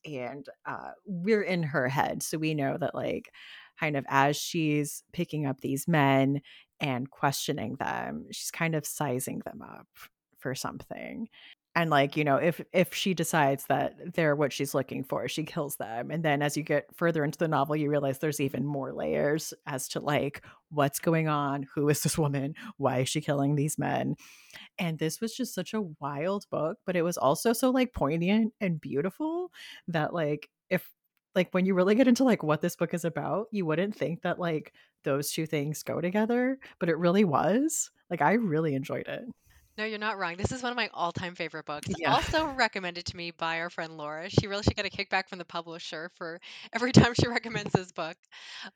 And 0.05 0.47
uh, 0.67 0.91
we're 1.07 1.43
in 1.43 1.63
her 1.63 1.89
head. 1.89 2.23
So 2.23 2.37
we 2.37 2.55
know 2.55 2.77
that, 2.77 2.95
like, 2.95 3.31
kind 3.79 3.97
of 3.97 4.05
as 4.09 4.37
she's 4.37 5.03
picking 5.13 5.47
up 5.47 5.61
these 5.61 5.89
men 5.89 6.41
and 6.81 7.11
questioning 7.11 7.77
them, 7.77 8.27
she's 8.31 8.51
kind 8.51 8.75
of 8.75 8.87
sizing 8.87 9.43
them 9.45 9.63
up 9.63 9.87
for 10.39 10.55
something. 10.55 11.29
And 11.77 11.91
like, 11.91 12.17
you 12.17 12.23
know, 12.23 12.37
if 12.37 12.61
if 12.73 12.95
she 12.95 13.15
decides 13.15 13.67
that 13.67 14.15
they're 14.15 14.37
what 14.37 14.53
she's 14.53 14.75
looking 14.75 15.03
for, 15.03 15.27
she 15.27 15.43
kills 15.43 15.75
them. 15.77 16.13
And 16.13 16.25
then 16.25 16.41
as 16.41 16.57
you 16.57 16.63
get 16.63 16.87
further 16.95 17.25
into 17.25 17.39
the 17.39 17.49
novel, 17.49 17.75
you 17.75 17.91
realize 17.91 18.19
there's 18.19 18.41
even 18.41 18.65
more 18.65 18.93
layers 18.93 19.53
as 19.67 19.89
to 19.89 20.01
like 20.01 20.45
what's 20.71 21.01
going 21.01 21.27
on, 21.27 21.67
who 21.75 21.89
is 21.89 22.03
this 22.03 22.17
woman, 22.17 22.55
why 22.77 22.99
is 22.99 23.09
she 23.09 23.21
killing 23.21 23.57
these 23.57 23.77
men? 23.77 24.15
And 24.79 24.99
this 24.99 25.21
was 25.21 25.35
just 25.35 25.53
such 25.53 25.75
a 25.75 25.83
wild 26.01 26.45
book, 26.49 26.79
but 26.87 26.95
it 26.95 27.03
was 27.03 27.19
also 27.19 27.53
so 27.53 27.71
like 27.71 27.93
poignant 27.93 28.53
and 28.61 28.81
beautiful 28.81 29.51
that 29.89 30.15
like 30.15 30.49
if 30.71 30.89
like 31.35 31.49
when 31.53 31.67
you 31.67 31.75
really 31.75 31.95
get 31.95 32.09
into 32.09 32.25
like 32.25 32.43
what 32.43 32.61
this 32.61 32.77
book 32.77 32.95
is 32.95 33.05
about, 33.05 33.49
you 33.51 33.67
wouldn't 33.67 33.95
think 33.95 34.23
that 34.23 34.39
like 34.39 34.73
those 35.05 35.31
two 35.33 35.47
things 35.47 35.83
go 35.83 36.01
together, 36.01 36.59
but 36.79 36.89
it 36.89 36.99
really 36.99 37.25
was. 37.25 37.91
Like 38.11 38.23
I 38.23 38.35
really 38.35 38.75
enjoyed 38.75 39.09
it. 39.09 39.25
No, 39.77 39.85
you're 39.85 39.99
not 39.99 40.19
wrong. 40.19 40.37
This 40.37 40.53
is 40.53 40.63
one 40.63 40.71
of 40.73 40.77
my 40.77 40.89
all-time 40.93 41.35
favorite 41.35 41.65
books. 41.67 41.89
Yeah. 41.97 42.09
Also 42.09 42.47
recommended 42.47 43.07
to 43.07 43.17
me 43.17 43.31
by 43.33 43.61
our 43.61 43.71
friend 43.71 43.97
Laura. 43.97 44.29
She 44.31 44.47
really 44.47 44.63
should 44.63 44.77
get 44.77 44.87
a 44.87 44.91
kickback 44.91 45.29
from 45.29 45.39
the 45.39 45.45
publisher 45.45 46.11
for 46.17 46.39
every 46.73 46.93
time 46.93 47.15
she 47.15 47.27
recommends 47.29 47.73
this 47.73 47.91
book. 47.93 48.17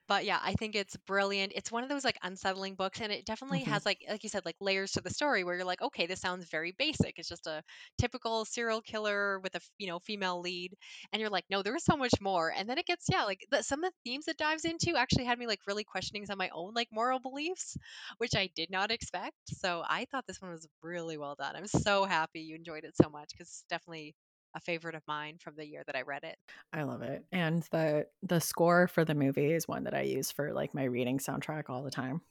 But 0.08 0.24
yeah, 0.24 0.38
I 0.42 0.54
think 0.54 0.74
it's 0.74 0.96
brilliant. 1.06 1.52
It's 1.54 1.70
one 1.70 1.82
of 1.82 1.88
those 1.88 2.04
like 2.04 2.18
unsettling 2.22 2.74
books 2.74 3.00
and 3.00 3.12
it 3.12 3.24
definitely 3.26 3.64
Mhm. 3.64 3.66
has 3.66 3.84
like 3.86 3.98
like 4.08 4.22
you 4.22 4.28
said 4.28 4.44
like 4.44 4.56
layers 4.60 4.92
to 4.92 5.00
the 5.00 5.10
story 5.10 5.44
where 5.44 5.54
you're 5.56 5.64
like, 5.64 5.82
okay, 5.82 6.06
this 6.06 6.20
sounds 6.20 6.48
very 6.50 6.72
basic. 6.78 7.18
It's 7.18 7.28
just 7.28 7.46
a 7.46 7.62
typical 7.98 8.44
serial 8.44 8.80
killer 8.80 9.40
with 9.40 9.54
a, 9.54 9.58
f- 9.58 9.70
you 9.78 9.86
know, 9.88 10.00
female 10.00 10.40
lead 10.40 10.74
and 11.12 11.20
you're 11.20 11.30
like, 11.30 11.44
no, 11.50 11.62
there 11.62 11.76
is 11.76 11.84
so 11.84 11.96
much 11.96 12.14
more. 12.20 12.52
And 12.56 12.68
then 12.68 12.78
it 12.78 12.86
gets 12.86 13.06
yeah, 13.10 13.24
like 13.24 13.40
the, 13.50 13.62
some 13.62 13.84
of 13.84 13.92
the 13.92 14.10
themes 14.10 14.28
it 14.28 14.36
dives 14.36 14.64
into 14.64 14.96
actually 14.96 15.24
had 15.24 15.38
me 15.38 15.46
like 15.46 15.60
really 15.66 15.84
questioning 15.84 16.26
some 16.26 16.34
of 16.34 16.38
my 16.38 16.50
own 16.54 16.72
like 16.74 16.88
moral 16.92 17.20
beliefs 17.20 17.76
which 18.18 18.34
I 18.34 18.48
did 18.54 18.70
not 18.70 18.90
expect. 18.90 19.36
So 19.46 19.82
I 19.88 20.06
thought 20.10 20.24
this 20.26 20.40
one 20.40 20.50
was 20.50 20.66
really 20.88 21.18
well 21.18 21.34
done. 21.38 21.54
I'm 21.54 21.66
so 21.66 22.04
happy 22.04 22.40
you 22.40 22.56
enjoyed 22.56 22.84
it 22.84 22.94
so 23.00 23.08
much 23.08 23.30
because 23.32 23.48
it's 23.48 23.64
definitely 23.68 24.14
a 24.54 24.60
favorite 24.60 24.94
of 24.94 25.02
mine 25.06 25.36
from 25.38 25.54
the 25.56 25.66
year 25.66 25.82
that 25.86 25.96
I 25.96 26.02
read 26.02 26.24
it. 26.24 26.36
I 26.72 26.82
love 26.82 27.02
it. 27.02 27.24
And 27.32 27.62
the 27.70 28.06
the 28.22 28.40
score 28.40 28.88
for 28.88 29.04
the 29.04 29.14
movie 29.14 29.52
is 29.52 29.68
one 29.68 29.84
that 29.84 29.94
I 29.94 30.02
use 30.02 30.30
for 30.30 30.52
like 30.52 30.74
my 30.74 30.84
reading 30.84 31.18
soundtrack 31.18 31.64
all 31.68 31.82
the 31.82 31.90
time. 31.90 32.22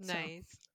Nice. 0.00 0.44
So 0.50 0.73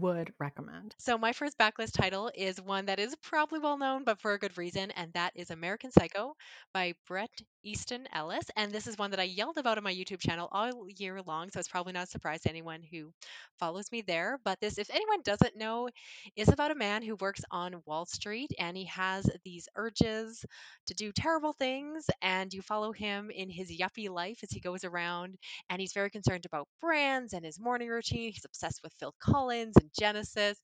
would 0.00 0.32
recommend. 0.38 0.94
So 0.98 1.16
my 1.16 1.32
first 1.32 1.58
backlist 1.58 1.92
title 1.92 2.30
is 2.34 2.60
one 2.60 2.86
that 2.86 2.98
is 2.98 3.14
probably 3.22 3.58
well 3.60 3.78
known, 3.78 4.04
but 4.04 4.20
for 4.20 4.32
a 4.32 4.38
good 4.38 4.58
reason, 4.58 4.90
and 4.92 5.12
that 5.12 5.32
is 5.36 5.50
American 5.50 5.90
Psycho 5.92 6.34
by 6.74 6.94
Bret 7.06 7.30
Easton 7.62 8.06
Ellis. 8.12 8.44
And 8.56 8.72
this 8.72 8.86
is 8.86 8.98
one 8.98 9.10
that 9.12 9.20
I 9.20 9.24
yelled 9.24 9.58
about 9.58 9.78
on 9.78 9.84
my 9.84 9.94
YouTube 9.94 10.20
channel 10.20 10.48
all 10.50 10.88
year 10.96 11.20
long, 11.22 11.50
so 11.50 11.60
it's 11.60 11.68
probably 11.68 11.92
not 11.92 12.04
a 12.04 12.10
surprise 12.10 12.42
to 12.42 12.50
anyone 12.50 12.80
who 12.90 13.12
follows 13.58 13.90
me 13.92 14.02
there. 14.02 14.38
But 14.44 14.60
this, 14.60 14.78
if 14.78 14.90
anyone 14.90 15.20
doesn't 15.24 15.56
know, 15.56 15.88
is 16.36 16.48
about 16.48 16.70
a 16.70 16.76
man 16.76 17.02
who 17.02 17.16
works 17.20 17.42
on 17.50 17.82
Wall 17.86 18.06
Street 18.06 18.50
and 18.58 18.76
he 18.76 18.84
has 18.86 19.28
these 19.44 19.68
urges 19.76 20.44
to 20.86 20.94
do 20.94 21.12
terrible 21.12 21.52
things, 21.52 22.06
and 22.22 22.52
you 22.52 22.62
follow 22.62 22.92
him 22.92 23.30
in 23.30 23.48
his 23.50 23.70
yuppie 23.70 24.10
life 24.10 24.40
as 24.42 24.50
he 24.50 24.60
goes 24.60 24.84
around, 24.84 25.36
and 25.70 25.80
he's 25.80 25.92
very 25.92 26.10
concerned 26.10 26.44
about 26.46 26.68
brands 26.80 27.32
and 27.32 27.44
his 27.44 27.60
morning 27.60 27.88
routine. 27.88 28.32
He's 28.32 28.44
obsessed 28.44 28.80
with 28.82 28.92
Phil 28.98 29.14
Collins 29.20 29.75
and 29.76 29.90
Genesis. 29.98 30.58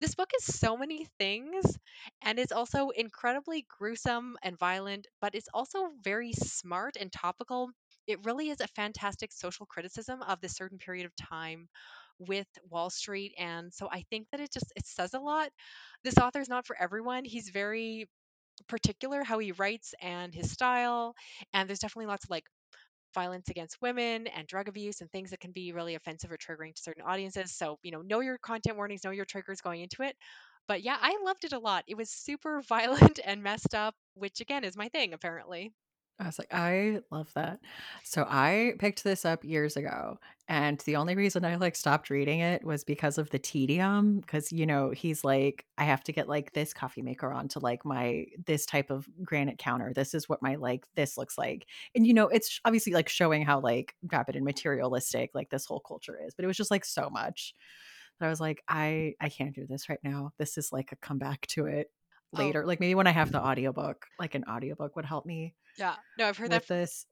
This 0.00 0.14
book 0.14 0.30
is 0.38 0.54
so 0.58 0.76
many 0.76 1.06
things, 1.18 1.64
and 2.22 2.38
it's 2.38 2.52
also 2.52 2.90
incredibly 2.90 3.66
gruesome 3.78 4.36
and 4.42 4.58
violent, 4.58 5.06
but 5.20 5.34
it's 5.34 5.48
also 5.54 5.90
very 6.02 6.32
smart 6.32 6.96
and 7.00 7.12
topical. 7.12 7.70
It 8.06 8.24
really 8.24 8.50
is 8.50 8.60
a 8.60 8.68
fantastic 8.68 9.32
social 9.32 9.66
criticism 9.66 10.22
of 10.22 10.40
this 10.40 10.56
certain 10.56 10.78
period 10.78 11.06
of 11.06 11.16
time 11.16 11.68
with 12.18 12.46
Wall 12.70 12.90
Street 12.90 13.34
and 13.38 13.72
so 13.72 13.88
I 13.90 14.04
think 14.10 14.28
that 14.30 14.40
it 14.40 14.52
just 14.52 14.72
it 14.76 14.86
says 14.86 15.14
a 15.14 15.18
lot. 15.18 15.50
This 16.04 16.18
author 16.18 16.40
is 16.40 16.48
not 16.48 16.66
for 16.66 16.76
everyone. 16.80 17.24
He's 17.24 17.48
very 17.48 18.08
particular 18.68 19.24
how 19.24 19.38
he 19.38 19.52
writes 19.52 19.94
and 20.00 20.34
his 20.34 20.50
style 20.50 21.14
and 21.52 21.68
there's 21.68 21.80
definitely 21.80 22.06
lots 22.06 22.24
of 22.24 22.30
like 22.30 22.44
violence 23.14 23.48
against 23.48 23.80
women 23.82 24.26
and 24.28 24.46
drug 24.46 24.68
abuse 24.68 25.00
and 25.00 25.10
things 25.10 25.30
that 25.30 25.40
can 25.40 25.52
be 25.52 25.72
really 25.72 25.94
offensive 25.94 26.30
or 26.32 26.36
triggering 26.38 26.74
to 26.74 26.82
certain 26.82 27.02
audiences. 27.04 27.52
So, 27.54 27.78
you 27.82 27.92
know, 27.92 28.02
know 28.02 28.20
your 28.20 28.38
content 28.38 28.76
warnings, 28.76 29.04
know 29.04 29.10
your 29.10 29.24
triggers 29.24 29.60
going 29.60 29.82
into 29.82 30.02
it. 30.02 30.16
But 30.68 30.82
yeah, 30.82 30.96
I 31.00 31.18
loved 31.24 31.44
it 31.44 31.52
a 31.52 31.58
lot. 31.58 31.84
It 31.86 31.96
was 31.96 32.10
super 32.10 32.60
violent 32.68 33.20
and 33.24 33.42
messed 33.42 33.74
up, 33.74 33.94
which 34.14 34.40
again 34.40 34.64
is 34.64 34.76
my 34.76 34.88
thing, 34.88 35.12
apparently. 35.14 35.72
I 36.20 36.26
was 36.26 36.38
like, 36.38 36.54
I 36.54 37.00
love 37.10 37.32
that. 37.34 37.58
So 38.04 38.24
I 38.28 38.74
picked 38.78 39.02
this 39.02 39.24
up 39.24 39.44
years 39.44 39.76
ago, 39.76 40.18
and 40.46 40.78
the 40.80 40.94
only 40.94 41.16
reason 41.16 41.44
I 41.44 41.56
like 41.56 41.74
stopped 41.74 42.08
reading 42.08 42.38
it 42.38 42.64
was 42.64 42.84
because 42.84 43.18
of 43.18 43.30
the 43.30 43.38
tedium. 43.40 44.20
Because 44.20 44.52
you 44.52 44.64
know, 44.64 44.90
he's 44.90 45.24
like, 45.24 45.66
I 45.76 45.84
have 45.84 46.04
to 46.04 46.12
get 46.12 46.28
like 46.28 46.52
this 46.52 46.72
coffee 46.72 47.02
maker 47.02 47.32
onto 47.32 47.58
like 47.58 47.84
my 47.84 48.26
this 48.46 48.64
type 48.64 48.90
of 48.90 49.08
granite 49.24 49.58
counter. 49.58 49.92
This 49.92 50.14
is 50.14 50.28
what 50.28 50.40
my 50.40 50.54
like 50.54 50.86
this 50.94 51.18
looks 51.18 51.36
like, 51.36 51.66
and 51.96 52.06
you 52.06 52.14
know, 52.14 52.28
it's 52.28 52.60
obviously 52.64 52.92
like 52.92 53.08
showing 53.08 53.44
how 53.44 53.58
like 53.60 53.96
rapid 54.12 54.36
and 54.36 54.44
materialistic 54.44 55.30
like 55.34 55.50
this 55.50 55.66
whole 55.66 55.80
culture 55.80 56.16
is. 56.24 56.34
But 56.34 56.44
it 56.44 56.48
was 56.48 56.56
just 56.56 56.70
like 56.70 56.84
so 56.84 57.10
much 57.10 57.54
that 58.20 58.26
I 58.26 58.30
was 58.30 58.40
like, 58.40 58.62
I 58.68 59.14
I 59.20 59.28
can't 59.30 59.54
do 59.54 59.66
this 59.66 59.88
right 59.88 60.00
now. 60.04 60.32
This 60.38 60.58
is 60.58 60.72
like 60.72 60.92
a 60.92 60.96
comeback 60.96 61.46
to 61.48 61.66
it 61.66 61.90
Oh, 62.36 62.42
later. 62.42 62.66
Like 62.66 62.80
maybe 62.80 62.94
when 62.94 63.06
I 63.06 63.12
have 63.12 63.32
the 63.32 63.40
audiobook, 63.40 64.06
like 64.18 64.34
an 64.34 64.44
audiobook 64.44 64.96
would 64.96 65.04
help 65.04 65.26
me 65.26 65.54
yeah. 65.76 65.96
No, 66.18 66.28
I've 66.28 66.36
heard 66.36 66.50
that. 66.50 66.66
this. 66.66 67.06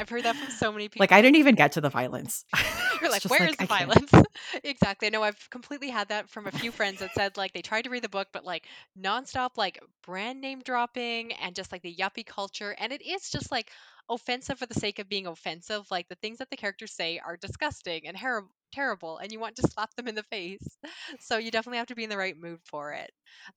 I've 0.00 0.08
heard 0.10 0.24
that 0.24 0.36
from 0.38 0.50
so 0.50 0.72
many 0.72 0.88
people. 0.88 0.98
like 0.98 1.12
I 1.12 1.22
didn't 1.22 1.36
even 1.36 1.54
get 1.54 1.72
to 1.72 1.80
the 1.80 1.90
violence. 1.90 2.44
You're 3.00 3.10
like, 3.10 3.22
just 3.22 3.30
where's 3.30 3.56
the 3.58 3.66
I 3.68 3.68
violence? 3.68 4.12
exactly. 4.64 5.10
No, 5.10 5.22
I've 5.22 5.48
completely 5.50 5.90
had 5.90 6.08
that 6.08 6.28
from 6.28 6.46
a 6.46 6.52
few 6.52 6.72
friends 6.72 7.00
that 7.00 7.14
said 7.14 7.36
like 7.36 7.52
they 7.52 7.62
tried 7.62 7.84
to 7.84 7.90
read 7.90 8.02
the 8.04 8.08
book, 8.08 8.28
but 8.32 8.44
like 8.44 8.66
nonstop 9.00 9.50
like 9.56 9.80
brand 10.04 10.40
name 10.40 10.60
dropping 10.64 11.32
and 11.34 11.54
just 11.54 11.72
like 11.72 11.82
the 11.82 11.94
yuppie 11.94 12.26
culture. 12.26 12.74
And 12.78 12.92
it 12.92 13.02
is 13.02 13.30
just 13.30 13.50
like 13.52 13.70
offensive 14.10 14.58
for 14.58 14.66
the 14.66 14.74
sake 14.74 14.98
of 14.98 15.08
being 15.08 15.26
offensive. 15.26 15.86
Like 15.90 16.08
the 16.08 16.16
things 16.16 16.38
that 16.38 16.50
the 16.50 16.56
characters 16.56 16.92
say 16.94 17.18
are 17.24 17.36
disgusting 17.36 18.06
and 18.06 18.16
her- 18.18 18.46
terrible, 18.72 19.18
and 19.18 19.32
you 19.32 19.40
want 19.40 19.56
to 19.56 19.68
slap 19.74 19.94
them 19.94 20.08
in 20.08 20.14
the 20.14 20.22
face. 20.24 20.78
So 21.20 21.38
you 21.38 21.50
definitely 21.50 21.78
have 21.78 21.88
to 21.88 21.94
be 21.94 22.04
in 22.04 22.10
the 22.10 22.16
right 22.18 22.36
mood 22.38 22.60
for 22.64 22.92
it. 22.92 23.10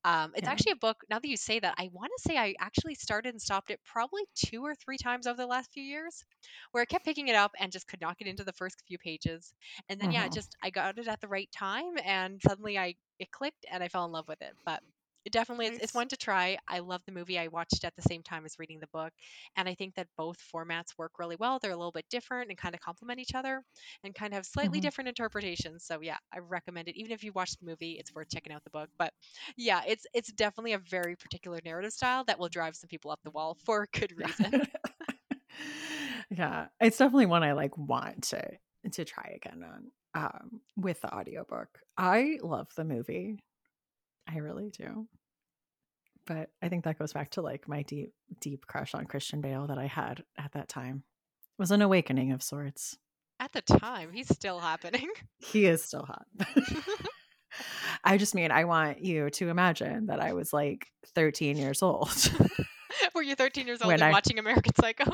Um, 0.04 0.32
it's 0.36 0.46
Yeah. 0.46 0.48
actually 0.48 0.72
a 0.72 0.76
book, 0.76 0.98
now 1.10 1.18
that 1.18 1.28
you 1.28 1.36
say 1.36 1.58
that, 1.60 1.74
I 1.78 1.88
want 1.92 2.12
to 2.16 2.22
say 2.28 2.36
I 2.38 2.54
actually 2.60 2.94
started 2.94 3.30
and 3.30 3.42
stopped 3.42 3.70
it 3.70 3.80
probably 3.84 4.22
two 4.34 4.64
or 4.64 4.74
three 4.74 4.98
times 4.98 5.26
over 5.26 5.36
the 5.36 5.46
last 5.46 5.72
few 5.72 5.82
years 5.82 6.22
where 6.72 6.82
I 6.82 6.86
kept 6.86 7.04
picking 7.04 7.28
it 7.28 7.36
up 7.36 7.52
and 7.58 7.72
just 7.72 7.86
could 7.88 8.00
not 8.00 8.18
get 8.18 8.28
into 8.28 8.44
the 8.44 8.52
first 8.52 8.82
few 8.86 8.98
pages. 8.98 9.52
And 9.88 10.00
then 10.00 10.10
yeah, 10.10 10.28
Mhm. 10.28 10.28
just 10.28 10.56
I 10.62 10.70
got 10.70 10.98
it 10.98 11.08
at 11.08 11.20
the 11.20 11.28
right 11.28 11.50
time 11.52 11.94
and 12.04 12.40
suddenly 12.46 12.78
I 12.78 12.94
it 13.18 13.30
clicked 13.30 13.66
and 13.70 13.82
I 13.82 13.88
fell 13.88 14.04
in 14.04 14.12
love 14.12 14.28
with 14.28 14.42
it. 14.42 14.54
But 14.64 14.82
it 15.24 15.32
definitely 15.32 15.66
it's, 15.66 15.78
it's 15.78 15.94
one 15.94 16.08
to 16.08 16.16
try. 16.18 16.58
I 16.68 16.80
love 16.80 17.00
the 17.06 17.12
movie. 17.12 17.38
I 17.38 17.48
watched 17.48 17.74
it 17.74 17.84
at 17.84 17.96
the 17.96 18.02
same 18.02 18.22
time 18.22 18.44
as 18.44 18.58
reading 18.58 18.78
the 18.80 18.88
book. 18.92 19.12
And 19.56 19.66
I 19.68 19.74
think 19.74 19.94
that 19.94 20.08
both 20.18 20.36
formats 20.54 20.98
work 20.98 21.12
really 21.18 21.36
well. 21.36 21.58
They're 21.58 21.70
a 21.72 21.76
little 21.76 21.92
bit 21.92 22.04
different 22.10 22.50
and 22.50 22.58
kind 22.58 22.74
of 22.74 22.80
complement 22.80 23.20
each 23.20 23.34
other 23.34 23.62
and 24.02 24.14
kind 24.14 24.32
of 24.32 24.36
have 24.36 24.46
slightly 24.46 24.80
Mhm. 24.80 24.80
different 24.80 25.08
interpretations. 25.08 25.84
So 25.86 26.00
yeah, 26.02 26.18
I 26.32 26.40
recommend 26.40 26.88
it. 26.88 26.96
Even 26.96 27.12
if 27.12 27.24
you 27.24 27.32
watched 27.32 27.58
the 27.60 27.66
movie, 27.66 27.92
it's 27.98 28.14
worth 28.14 28.28
checking 28.30 28.52
out 28.52 28.64
the 28.64 28.70
book. 28.70 28.90
But 28.98 29.12
yeah, 29.56 29.82
it's 29.86 30.06
it's 30.14 30.32
definitely 30.32 30.72
a 30.74 30.78
very 30.78 31.16
particular 31.16 31.60
narrative 31.64 31.92
style 31.92 32.24
that 32.24 32.38
will 32.38 32.48
drive 32.48 32.76
some 32.76 32.88
people 32.88 33.10
up 33.10 33.20
the 33.24 33.30
wall 33.30 33.56
for 33.64 33.86
good 33.92 34.12
reason. 34.16 34.52
yeah, 36.30 36.66
it's 36.80 36.98
definitely 36.98 37.26
one 37.26 37.42
I 37.42 37.52
like 37.52 37.76
want 37.76 38.24
to 38.28 38.42
to 38.92 39.04
try 39.04 39.32
again 39.36 39.64
on 39.64 39.90
um 40.14 40.60
with 40.76 41.00
the 41.00 41.12
audiobook. 41.14 41.68
I 41.96 42.38
love 42.42 42.68
the 42.76 42.84
movie. 42.84 43.38
I 44.28 44.38
really 44.38 44.70
do. 44.70 45.06
But 46.26 46.48
I 46.62 46.68
think 46.68 46.84
that 46.84 46.98
goes 46.98 47.12
back 47.12 47.30
to 47.32 47.42
like 47.42 47.68
my 47.68 47.82
deep 47.82 48.12
deep 48.40 48.66
crush 48.66 48.94
on 48.94 49.04
Christian 49.06 49.40
Bale 49.40 49.66
that 49.66 49.78
I 49.78 49.86
had 49.86 50.24
at 50.38 50.52
that 50.52 50.68
time. 50.68 51.02
It 51.58 51.62
was 51.62 51.70
an 51.70 51.82
awakening 51.82 52.32
of 52.32 52.42
sorts. 52.42 52.96
At 53.40 53.52
the 53.52 53.60
time, 53.62 54.10
he's 54.12 54.28
still 54.28 54.58
happening. 54.60 55.10
He 55.38 55.66
is 55.66 55.82
still 55.84 56.04
hot. 56.06 56.24
I 58.04 58.16
just 58.18 58.34
mean 58.34 58.50
I 58.50 58.64
want 58.64 59.04
you 59.04 59.30
to 59.30 59.48
imagine 59.48 60.06
that 60.06 60.20
I 60.20 60.32
was 60.32 60.52
like 60.52 60.86
13 61.14 61.56
years 61.56 61.82
old. 61.82 62.10
Were 63.14 63.22
you 63.22 63.34
13 63.34 63.66
years 63.66 63.80
old 63.82 63.88
When 63.88 63.94
and 63.96 64.04
I- 64.04 64.10
watching 64.12 64.38
American 64.38 64.74
Psycho? 64.74 65.12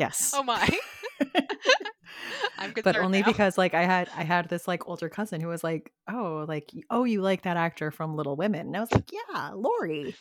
Yes. 0.00 0.32
Oh 0.34 0.42
my. 0.42 0.68
But 2.84 2.96
only 2.96 3.20
now. 3.20 3.26
because 3.26 3.56
like 3.56 3.72
I 3.74 3.84
had 3.84 4.10
I 4.16 4.22
had 4.22 4.48
this 4.48 4.68
like 4.68 4.86
older 4.88 5.08
cousin 5.08 5.40
who 5.40 5.48
was 5.48 5.64
like, 5.64 5.92
"Oh, 6.08 6.44
like 6.46 6.70
oh, 6.90 7.04
you 7.04 7.22
like 7.22 7.42
that 7.42 7.56
actor 7.56 7.90
from 7.90 8.16
Little 8.16 8.36
Women?" 8.36 8.66
And 8.68 8.76
I 8.76 8.80
was 8.80 8.92
like, 8.92 9.10
"Yeah, 9.12 9.50
Laurie." 9.54 10.14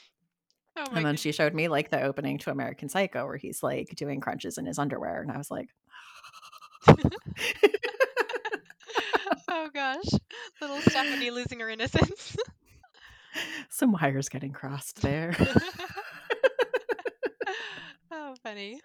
Oh 0.77 0.81
my 0.81 0.85
And 0.85 0.95
then 0.95 1.03
goodness. 1.03 1.21
she 1.21 1.31
showed 1.33 1.53
me 1.53 1.67
like 1.67 1.89
the 1.89 2.01
opening 2.01 2.37
to 2.39 2.51
American 2.51 2.87
Psycho 2.87 3.25
where 3.25 3.35
he's 3.37 3.61
like 3.61 3.89
doing 3.95 4.21
crunches 4.21 4.57
in 4.57 4.65
his 4.65 4.79
underwear, 4.79 5.21
and 5.21 5.31
I 5.31 5.37
was 5.37 5.51
like, 5.51 5.69
Oh 6.87 6.95
ah. 9.49 9.69
gosh. 9.73 10.19
Little 10.61 10.81
Stephanie 10.81 11.31
losing 11.31 11.59
her 11.59 11.69
innocence. 11.69 12.37
"Some 13.69 13.91
wires 13.91 14.29
getting 14.29 14.53
crossed 14.53 15.01
there." 15.01 15.35
oh, 18.11 18.35
funny. 18.43 18.79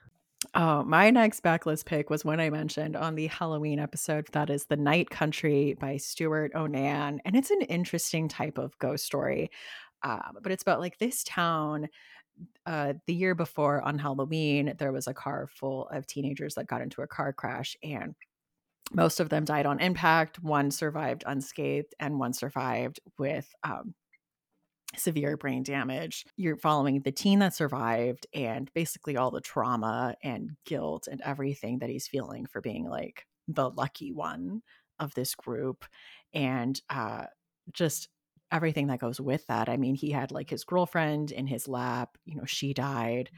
Oh, 0.56 0.84
my 0.84 1.10
next 1.10 1.42
backlist 1.42 1.84
pick 1.84 2.10
was 2.10 2.24
one 2.24 2.38
I 2.38 2.48
mentioned 2.48 2.94
on 2.94 3.16
the 3.16 3.26
Halloween 3.26 3.80
episode. 3.80 4.28
That 4.32 4.50
is 4.50 4.66
The 4.66 4.76
Night 4.76 5.10
Country 5.10 5.74
by 5.80 5.96
Stewart 5.96 6.52
O'Nan. 6.54 7.20
And 7.24 7.34
it's 7.34 7.50
an 7.50 7.62
interesting 7.62 8.28
type 8.28 8.56
of 8.56 8.78
ghost 8.78 9.04
story. 9.04 9.50
Um, 10.04 10.38
but 10.42 10.52
it's 10.52 10.62
about 10.62 10.78
like 10.78 10.96
this 10.98 11.24
town. 11.24 11.88
Uh, 12.66 12.92
the 13.08 13.14
year 13.14 13.34
before 13.34 13.82
on 13.82 13.98
Halloween, 13.98 14.74
there 14.78 14.92
was 14.92 15.08
a 15.08 15.14
car 15.14 15.48
full 15.48 15.88
of 15.88 16.06
teenagers 16.06 16.54
that 16.54 16.68
got 16.68 16.82
into 16.82 17.02
a 17.02 17.06
car 17.08 17.32
crash, 17.32 17.76
and 17.82 18.14
most 18.92 19.18
of 19.18 19.30
them 19.30 19.44
died 19.44 19.66
on 19.66 19.80
impact. 19.80 20.40
One 20.40 20.70
survived 20.70 21.24
unscathed, 21.26 21.94
and 21.98 22.20
one 22.20 22.32
survived 22.32 23.00
with 23.18 23.48
um, 23.64 23.94
severe 24.96 25.36
brain 25.36 25.62
damage. 25.62 26.24
You're 26.36 26.56
following 26.56 27.00
the 27.00 27.12
teen 27.12 27.38
that 27.40 27.54
survived 27.54 28.26
and 28.34 28.70
basically 28.74 29.16
all 29.16 29.30
the 29.30 29.40
trauma 29.40 30.14
and 30.22 30.50
guilt 30.64 31.08
and 31.10 31.20
everything 31.22 31.78
that 31.78 31.90
he's 31.90 32.08
feeling 32.08 32.46
for 32.46 32.60
being 32.60 32.88
like 32.88 33.26
the 33.48 33.70
lucky 33.70 34.12
one 34.12 34.62
of 34.98 35.14
this 35.14 35.34
group 35.34 35.84
and 36.32 36.80
uh 36.88 37.24
just 37.72 38.08
everything 38.52 38.86
that 38.86 39.00
goes 39.00 39.20
with 39.20 39.44
that. 39.48 39.68
I 39.68 39.76
mean, 39.76 39.94
he 39.94 40.10
had 40.10 40.30
like 40.30 40.50
his 40.50 40.64
girlfriend 40.64 41.32
in 41.32 41.46
his 41.46 41.66
lap, 41.66 42.16
you 42.24 42.36
know, 42.36 42.44
she 42.44 42.72
died. 42.72 43.30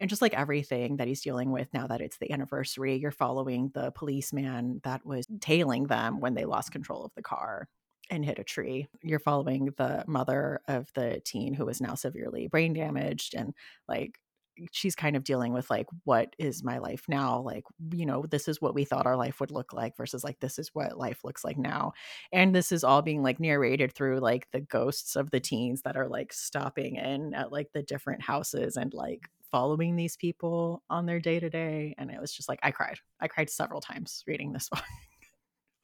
And 0.00 0.10
just 0.10 0.22
like 0.22 0.34
everything 0.34 0.96
that 0.96 1.06
he's 1.06 1.20
dealing 1.20 1.52
with 1.52 1.68
now 1.72 1.86
that 1.86 2.00
it's 2.00 2.18
the 2.18 2.32
anniversary, 2.32 2.96
you're 2.96 3.10
following 3.10 3.70
the 3.74 3.92
policeman 3.92 4.80
that 4.82 5.04
was 5.04 5.26
tailing 5.40 5.86
them 5.86 6.18
when 6.20 6.34
they 6.34 6.46
lost 6.46 6.72
control 6.72 7.04
of 7.04 7.12
the 7.14 7.22
car 7.22 7.68
and 8.10 8.24
hit 8.24 8.38
a 8.38 8.44
tree. 8.44 8.88
You're 9.02 9.18
following 9.18 9.70
the 9.76 10.04
mother 10.06 10.60
of 10.68 10.90
the 10.94 11.20
teen 11.24 11.54
who 11.54 11.68
is 11.68 11.80
now 11.80 11.94
severely 11.94 12.48
brain 12.48 12.72
damaged 12.72 13.34
and 13.34 13.54
like 13.88 14.18
she's 14.70 14.94
kind 14.94 15.16
of 15.16 15.24
dealing 15.24 15.52
with 15.52 15.68
like 15.68 15.86
what 16.04 16.34
is 16.38 16.62
my 16.62 16.78
life 16.78 17.04
now? 17.08 17.40
Like 17.40 17.64
you 17.92 18.06
know 18.06 18.24
this 18.30 18.48
is 18.48 18.60
what 18.60 18.74
we 18.74 18.84
thought 18.84 19.06
our 19.06 19.16
life 19.16 19.40
would 19.40 19.50
look 19.50 19.72
like 19.72 19.96
versus 19.96 20.22
like 20.22 20.40
this 20.40 20.58
is 20.58 20.70
what 20.74 20.98
life 20.98 21.24
looks 21.24 21.44
like 21.44 21.58
now. 21.58 21.92
And 22.32 22.54
this 22.54 22.72
is 22.72 22.84
all 22.84 23.02
being 23.02 23.22
like 23.22 23.40
narrated 23.40 23.92
through 23.92 24.20
like 24.20 24.48
the 24.52 24.60
ghosts 24.60 25.16
of 25.16 25.30
the 25.30 25.40
teens 25.40 25.82
that 25.82 25.96
are 25.96 26.08
like 26.08 26.32
stopping 26.32 26.96
in 26.96 27.34
at 27.34 27.52
like 27.52 27.72
the 27.72 27.82
different 27.82 28.22
houses 28.22 28.76
and 28.76 28.94
like 28.94 29.28
following 29.50 29.94
these 29.94 30.16
people 30.16 30.82
on 30.90 31.06
their 31.06 31.20
day 31.20 31.38
to 31.38 31.48
day. 31.48 31.94
And 31.98 32.10
it 32.10 32.20
was 32.20 32.32
just 32.32 32.48
like 32.48 32.58
i 32.62 32.70
cried. 32.70 32.98
I 33.20 33.28
cried 33.28 33.50
several 33.50 33.80
times 33.80 34.24
reading 34.26 34.52
this 34.52 34.68
one 34.72 34.82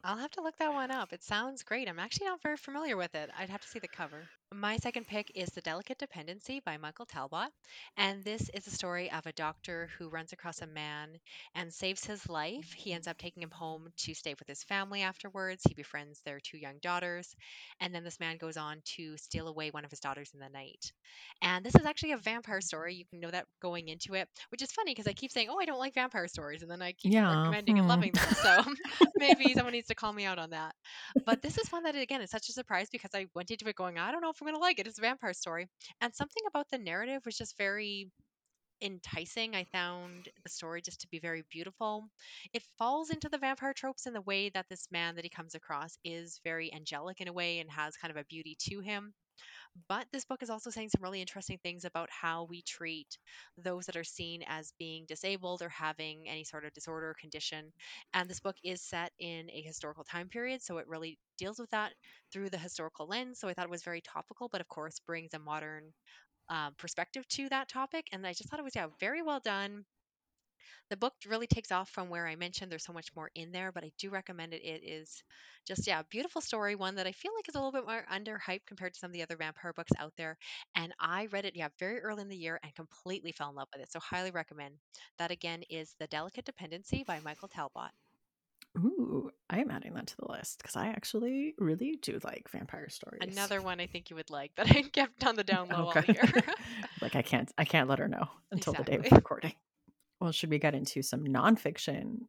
I'll 0.03 0.17
have 0.17 0.29
to 0.31 0.41
look 0.41 0.57
that 0.57 0.73
one 0.73 0.91
up. 0.91 1.11
It 1.11 1.23
sounds 1.23 1.63
great. 1.63 1.89
I'm 1.89 1.97
actually 1.97 2.27
not 2.27 2.41
very 2.43 2.57
familiar 2.57 2.95
with 2.97 3.15
it. 3.15 3.31
I'd 3.35 3.49
have 3.49 3.61
to 3.61 3.67
see 3.67 3.79
the 3.79 3.87
cover. 3.87 4.29
My 4.53 4.75
second 4.75 5.07
pick 5.07 5.31
is 5.33 5.47
The 5.49 5.61
Delicate 5.61 5.97
Dependency 5.97 6.59
by 6.65 6.75
Michael 6.75 7.05
Talbot. 7.05 7.47
And 7.95 8.21
this 8.21 8.49
is 8.53 8.67
a 8.67 8.71
story 8.71 9.09
of 9.09 9.25
a 9.25 9.31
doctor 9.31 9.89
who 9.97 10.09
runs 10.09 10.33
across 10.33 10.61
a 10.61 10.67
man 10.67 11.07
and 11.55 11.73
saves 11.73 12.03
his 12.03 12.27
life. 12.27 12.73
He 12.75 12.91
ends 12.91 13.07
up 13.07 13.17
taking 13.17 13.43
him 13.43 13.49
home 13.49 13.87
to 13.99 14.13
stay 14.13 14.35
with 14.37 14.49
his 14.49 14.61
family 14.63 15.03
afterwards. 15.03 15.63
He 15.65 15.73
befriends 15.73 16.19
their 16.25 16.41
two 16.41 16.57
young 16.57 16.79
daughters. 16.81 17.33
And 17.79 17.95
then 17.95 18.03
this 18.03 18.19
man 18.19 18.35
goes 18.35 18.57
on 18.57 18.81
to 18.97 19.15
steal 19.15 19.47
away 19.47 19.69
one 19.69 19.85
of 19.85 19.89
his 19.89 20.01
daughters 20.01 20.31
in 20.33 20.41
the 20.41 20.49
night. 20.49 20.91
And 21.41 21.65
this 21.65 21.75
is 21.75 21.85
actually 21.85 22.11
a 22.11 22.17
vampire 22.17 22.59
story. 22.59 22.95
You 22.95 23.05
can 23.05 23.21
know 23.21 23.31
that 23.31 23.45
going 23.61 23.87
into 23.87 24.15
it, 24.15 24.27
which 24.49 24.61
is 24.61 24.71
funny 24.73 24.91
because 24.91 25.07
I 25.07 25.13
keep 25.13 25.31
saying, 25.31 25.47
oh, 25.49 25.59
I 25.59 25.65
don't 25.65 25.79
like 25.79 25.93
vampire 25.93 26.27
stories. 26.27 26.61
And 26.61 26.69
then 26.69 26.81
I 26.81 26.91
keep 26.91 27.13
yeah 27.13 27.37
recommending 27.37 27.77
and 27.77 27.85
hmm. 27.85 27.89
loving 27.89 28.11
them. 28.11 28.33
So 28.33 28.63
maybe 29.15 29.53
someone 29.53 29.71
needs 29.71 29.87
to 29.87 29.95
call 29.95 30.11
me 30.11 30.25
out 30.25 30.39
on 30.39 30.49
that. 30.49 30.75
But 31.25 31.41
this 31.41 31.57
is 31.57 31.71
one 31.71 31.83
that, 31.83 31.95
again, 31.95 32.21
is 32.21 32.29
such 32.29 32.49
a 32.49 32.53
surprise 32.53 32.89
because 32.91 33.11
I 33.15 33.27
went 33.33 33.49
into 33.49 33.69
it 33.69 33.75
going, 33.75 33.97
I 33.97 34.11
don't 34.11 34.21
know 34.21 34.29
if 34.29 34.40
I'm 34.41 34.47
going 34.47 34.55
to 34.55 34.61
like 34.61 34.79
it. 34.79 34.87
It's 34.87 34.97
a 34.97 35.01
vampire 35.01 35.33
story. 35.33 35.67
And 36.01 36.13
something 36.13 36.43
about 36.47 36.65
the 36.71 36.79
narrative 36.79 37.21
was 37.25 37.37
just 37.37 37.57
very 37.57 38.09
enticing. 38.81 39.55
I 39.55 39.65
found 39.65 40.29
the 40.43 40.49
story 40.49 40.81
just 40.81 41.01
to 41.01 41.07
be 41.11 41.19
very 41.19 41.43
beautiful. 41.51 42.07
It 42.51 42.63
falls 42.79 43.11
into 43.11 43.29
the 43.29 43.37
vampire 43.37 43.73
tropes 43.73 44.07
in 44.07 44.13
the 44.13 44.21
way 44.21 44.49
that 44.49 44.65
this 44.69 44.87
man 44.91 45.15
that 45.15 45.23
he 45.23 45.29
comes 45.29 45.53
across 45.53 45.97
is 46.03 46.39
very 46.43 46.73
angelic 46.73 47.21
in 47.21 47.27
a 47.27 47.33
way 47.33 47.59
and 47.59 47.69
has 47.69 47.95
kind 47.97 48.11
of 48.11 48.17
a 48.17 48.25
beauty 48.25 48.57
to 48.69 48.79
him. 48.79 49.13
But 49.87 50.07
this 50.11 50.25
book 50.25 50.43
is 50.43 50.49
also 50.49 50.69
saying 50.69 50.89
some 50.89 51.03
really 51.03 51.21
interesting 51.21 51.57
things 51.57 51.85
about 51.85 52.09
how 52.09 52.43
we 52.45 52.61
treat 52.61 53.17
those 53.57 53.85
that 53.85 53.95
are 53.95 54.03
seen 54.03 54.43
as 54.47 54.73
being 54.77 55.05
disabled 55.05 55.61
or 55.61 55.69
having 55.69 56.27
any 56.27 56.43
sort 56.43 56.65
of 56.65 56.73
disorder 56.73 57.09
or 57.09 57.15
condition. 57.15 57.73
And 58.13 58.29
this 58.29 58.39
book 58.39 58.57
is 58.63 58.81
set 58.81 59.13
in 59.19 59.49
a 59.49 59.61
historical 59.61 60.03
time 60.03 60.29
period, 60.29 60.61
so 60.61 60.77
it 60.77 60.87
really 60.87 61.19
deals 61.37 61.59
with 61.59 61.69
that 61.71 61.93
through 62.31 62.49
the 62.49 62.57
historical 62.57 63.07
lens. 63.07 63.39
So 63.39 63.47
I 63.49 63.53
thought 63.53 63.65
it 63.65 63.71
was 63.71 63.83
very 63.83 64.01
topical, 64.01 64.49
but 64.49 64.61
of 64.61 64.67
course 64.67 64.99
brings 64.99 65.33
a 65.33 65.39
modern 65.39 65.93
um, 66.49 66.75
perspective 66.77 67.27
to 67.29 67.49
that 67.49 67.69
topic. 67.69 68.07
And 68.11 68.25
I 68.27 68.33
just 68.33 68.49
thought 68.49 68.59
it 68.59 68.63
was 68.63 68.75
yeah 68.75 68.87
very 68.99 69.21
well 69.21 69.39
done 69.39 69.85
the 70.89 70.97
book 70.97 71.13
really 71.25 71.47
takes 71.47 71.71
off 71.71 71.89
from 71.89 72.09
where 72.09 72.27
I 72.27 72.35
mentioned. 72.35 72.71
There's 72.71 72.85
so 72.85 72.93
much 72.93 73.15
more 73.15 73.31
in 73.35 73.51
there, 73.51 73.71
but 73.71 73.83
I 73.83 73.91
do 73.97 74.09
recommend 74.09 74.53
it. 74.53 74.63
It 74.63 74.83
is 74.83 75.23
just, 75.65 75.87
yeah, 75.87 75.99
a 76.01 76.03
beautiful 76.05 76.41
story, 76.41 76.75
one 76.75 76.95
that 76.95 77.07
I 77.07 77.11
feel 77.11 77.33
like 77.35 77.47
is 77.49 77.55
a 77.55 77.57
little 77.59 77.71
bit 77.71 77.85
more 77.85 78.05
underhyped 78.11 78.65
compared 78.65 78.93
to 78.93 78.99
some 78.99 79.09
of 79.09 79.13
the 79.13 79.23
other 79.23 79.37
vampire 79.37 79.73
books 79.73 79.91
out 79.97 80.13
there. 80.17 80.37
And 80.75 80.93
I 80.99 81.27
read 81.27 81.45
it, 81.45 81.55
yeah, 81.55 81.69
very 81.79 81.99
early 82.01 82.21
in 82.23 82.29
the 82.29 82.37
year 82.37 82.59
and 82.63 82.73
completely 82.75 83.31
fell 83.31 83.49
in 83.49 83.55
love 83.55 83.69
with 83.73 83.81
it. 83.83 83.91
So, 83.91 83.99
highly 83.99 84.31
recommend. 84.31 84.79
That 85.17 85.31
again 85.31 85.63
is 85.69 85.95
The 85.99 86.07
Delicate 86.07 86.45
Dependency 86.45 87.03
by 87.03 87.19
Michael 87.21 87.47
Talbot. 87.47 87.91
Ooh, 88.77 89.31
I'm 89.49 89.69
adding 89.69 89.93
that 89.95 90.07
to 90.07 90.15
the 90.17 90.31
list 90.31 90.59
because 90.59 90.75
I 90.77 90.87
actually 90.87 91.55
really 91.57 91.97
do 91.97 92.19
like 92.23 92.49
vampire 92.49 92.89
stories. 92.89 93.51
Another 93.51 93.61
one 93.61 93.79
I 93.79 93.87
think 93.87 94.09
you 94.09 94.15
would 94.17 94.29
like 94.29 94.55
that 94.55 94.69
I 94.71 94.81
kept 94.93 95.23
on 95.25 95.35
the 95.35 95.43
down 95.45 95.69
low 95.69 95.87
all 95.87 96.03
year. 96.03 96.23
like 97.01 97.15
I 97.15 97.21
can't, 97.21 97.51
I 97.57 97.65
can't 97.65 97.89
let 97.89 97.99
her 97.99 98.07
know 98.07 98.29
until 98.51 98.73
the 98.73 98.83
day 98.83 98.97
Exactly. 98.97 98.97
of 98.97 99.11
recording. 99.11 99.53
Well, 100.21 100.31
should 100.31 100.51
we 100.51 100.59
get 100.59 100.75
into 100.75 101.01
some 101.01 101.25
nonfiction 101.25 102.19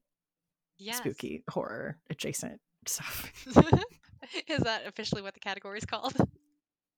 Yes. 0.78 0.97
spooky 0.97 1.45
horror 1.49 1.99
adjacent 2.11 2.59
stuff? 2.86 3.30
is 4.49 4.61
that 4.61 4.86
officially 4.86 5.20
what 5.22 5.34
the 5.34 5.40
category 5.40 5.76
is 5.78 5.84
called? 5.84 6.14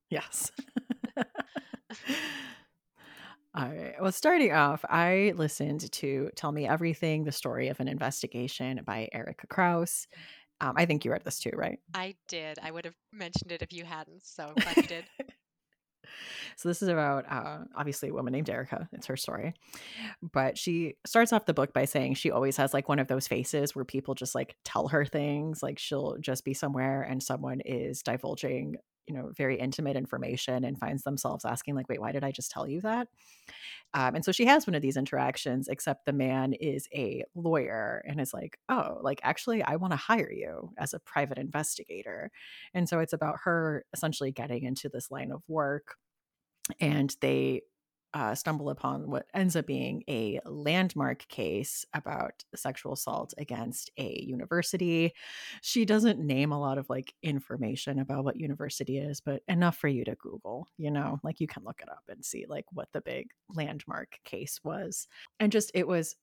yes. 0.08 0.52
All 3.56 3.68
right. 3.68 3.94
Well, 4.00 4.10
starting 4.12 4.52
off, 4.52 4.84
I 4.88 5.32
listened 5.36 5.90
to 5.92 6.30
Tell 6.36 6.50
Me 6.52 6.66
Everything, 6.66 7.24
the 7.24 7.32
story 7.32 7.68
of 7.68 7.78
an 7.80 7.88
investigation 7.88 8.80
by 8.84 9.08
Erika 9.12 9.46
Krouse. 9.48 10.06
Um, 10.60 10.74
I 10.76 10.86
think 10.86 11.04
you 11.04 11.10
read 11.12 11.24
this 11.24 11.38
too, 11.40 11.52
right? 11.54 11.78
I 11.92 12.14
did. 12.28 12.58
I 12.62 12.70
would 12.70 12.84
have 12.84 12.96
mentioned 13.12 13.52
it 13.52 13.62
if 13.62 13.72
you 13.72 13.84
hadn't. 13.84 14.24
So 14.24 14.52
glad 14.56 14.76
you 14.76 14.82
did. 14.84 15.04
So 16.56 16.68
this 16.68 16.82
is 16.82 16.88
about 16.88 17.30
uh, 17.30 17.58
obviously 17.76 18.08
a 18.08 18.14
woman 18.14 18.32
named 18.32 18.50
Erika. 18.50 18.88
It's 18.92 19.06
her 19.06 19.16
story, 19.16 19.54
but 20.32 20.58
she 20.58 20.96
starts 21.06 21.32
off 21.32 21.46
the 21.46 21.54
book 21.54 21.72
by 21.72 21.84
saying 21.84 22.14
she 22.14 22.30
always 22.30 22.56
has 22.56 22.74
like 22.74 22.88
one 22.88 22.98
of 22.98 23.08
those 23.08 23.28
faces 23.28 23.74
where 23.74 23.84
people 23.84 24.14
just 24.14 24.34
like 24.34 24.56
tell 24.64 24.88
her 24.88 25.04
things. 25.04 25.62
Like 25.62 25.78
she'll 25.78 26.16
just 26.20 26.44
be 26.44 26.54
somewhere 26.54 27.02
and 27.02 27.22
someone 27.22 27.60
is 27.60 28.02
divulging, 28.02 28.76
you 29.06 29.14
know, 29.14 29.30
very 29.36 29.58
intimate 29.58 29.96
information 29.96 30.64
and 30.64 30.78
finds 30.78 31.02
themselves 31.02 31.44
asking 31.44 31.74
like, 31.74 31.88
"Wait, 31.88 32.00
why 32.00 32.12
did 32.12 32.24
I 32.24 32.32
just 32.32 32.50
tell 32.50 32.68
you 32.68 32.80
that?" 32.82 33.08
Um, 33.94 34.16
and 34.16 34.24
so 34.24 34.32
she 34.32 34.46
has 34.46 34.66
one 34.66 34.74
of 34.74 34.82
these 34.82 34.96
interactions, 34.96 35.68
except 35.68 36.06
the 36.06 36.12
man 36.12 36.52
is 36.54 36.88
a 36.94 37.24
lawyer 37.34 38.02
and 38.06 38.20
is 38.20 38.34
like, 38.34 38.58
"Oh, 38.68 38.98
like 39.02 39.20
actually, 39.22 39.62
I 39.62 39.76
want 39.76 39.92
to 39.92 39.96
hire 39.96 40.32
you 40.32 40.72
as 40.78 40.94
a 40.94 40.98
private 41.00 41.38
investigator." 41.38 42.30
And 42.74 42.88
so 42.88 42.98
it's 43.00 43.12
about 43.12 43.40
her 43.44 43.84
essentially 43.92 44.32
getting 44.32 44.64
into 44.64 44.88
this 44.88 45.10
line 45.10 45.32
of 45.32 45.42
work 45.48 45.96
and 46.80 47.14
they 47.20 47.62
uh, 48.14 48.34
stumble 48.34 48.70
upon 48.70 49.10
what 49.10 49.26
ends 49.34 49.56
up 49.56 49.66
being 49.66 50.04
a 50.08 50.38
landmark 50.46 51.26
case 51.26 51.84
about 51.92 52.44
sexual 52.54 52.92
assault 52.92 53.34
against 53.38 53.90
a 53.98 54.24
university. 54.24 55.12
She 55.60 55.84
doesn't 55.84 56.20
name 56.20 56.52
a 56.52 56.60
lot 56.60 56.78
of 56.78 56.88
like 56.88 57.12
information 57.22 57.98
about 57.98 58.24
what 58.24 58.36
university 58.36 58.98
is, 58.98 59.20
but 59.20 59.42
enough 59.48 59.76
for 59.76 59.88
you 59.88 60.04
to 60.04 60.14
Google, 60.14 60.68
you 60.78 60.92
know, 60.92 61.18
like 61.24 61.40
you 61.40 61.48
can 61.48 61.64
look 61.64 61.80
it 61.82 61.88
up 61.88 62.04
and 62.08 62.24
see 62.24 62.46
like 62.48 62.66
what 62.72 62.88
the 62.92 63.00
big 63.00 63.30
landmark 63.50 64.18
case 64.24 64.60
was. 64.62 65.08
And 65.40 65.50
just 65.50 65.72
it 65.74 65.88
was 65.88 66.14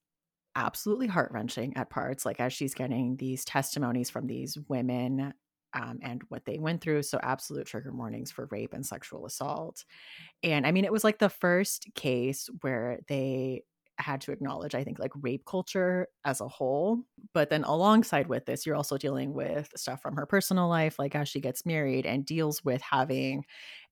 absolutely 0.56 1.08
heart 1.08 1.32
wrenching 1.34 1.76
at 1.76 1.90
parts, 1.90 2.26
like 2.26 2.40
as 2.40 2.54
she's 2.54 2.74
getting 2.74 3.18
these 3.18 3.44
testimonies 3.44 4.10
from 4.10 4.28
these 4.28 4.58
women. 4.70 5.34
Um, 5.74 6.00
and 6.02 6.22
what 6.30 6.46
they 6.46 6.60
went 6.60 6.82
through. 6.82 7.04
So, 7.04 7.20
absolute 7.24 7.66
trigger 7.68 7.94
warnings 7.94 8.32
for 8.32 8.48
rape 8.52 8.74
and 8.74 8.86
sexual 8.86 9.26
assault. 9.26 9.86
And 10.44 10.68
I 10.68 10.72
mean, 10.72 10.86
it 10.86 10.92
was 10.92 11.04
like 11.04 11.20
the 11.20 11.30
first 11.30 11.88
case 11.96 12.50
where 12.62 13.00
they 13.08 13.64
had 13.98 14.22
to 14.22 14.32
acknowledge, 14.32 14.76
I 14.76 14.84
think, 14.84 15.00
like 15.00 15.12
rape 15.22 15.46
culture 15.46 16.08
as 16.26 16.42
a 16.42 16.48
whole. 16.48 17.04
But 17.34 17.50
then 17.50 17.64
alongside 17.64 18.28
with 18.28 18.46
this, 18.46 18.66
you're 18.66 18.76
also 18.76 18.98
dealing 18.98 19.34
with 19.34 19.72
stuff 19.76 20.02
from 20.02 20.16
her 20.16 20.26
personal 20.26 20.68
life, 20.68 20.98
like 21.00 21.16
as 21.16 21.30
she 21.30 21.40
gets 21.40 21.66
married 21.66 22.06
and 22.06 22.26
deals 22.26 22.64
with 22.64 22.82
having 22.82 23.46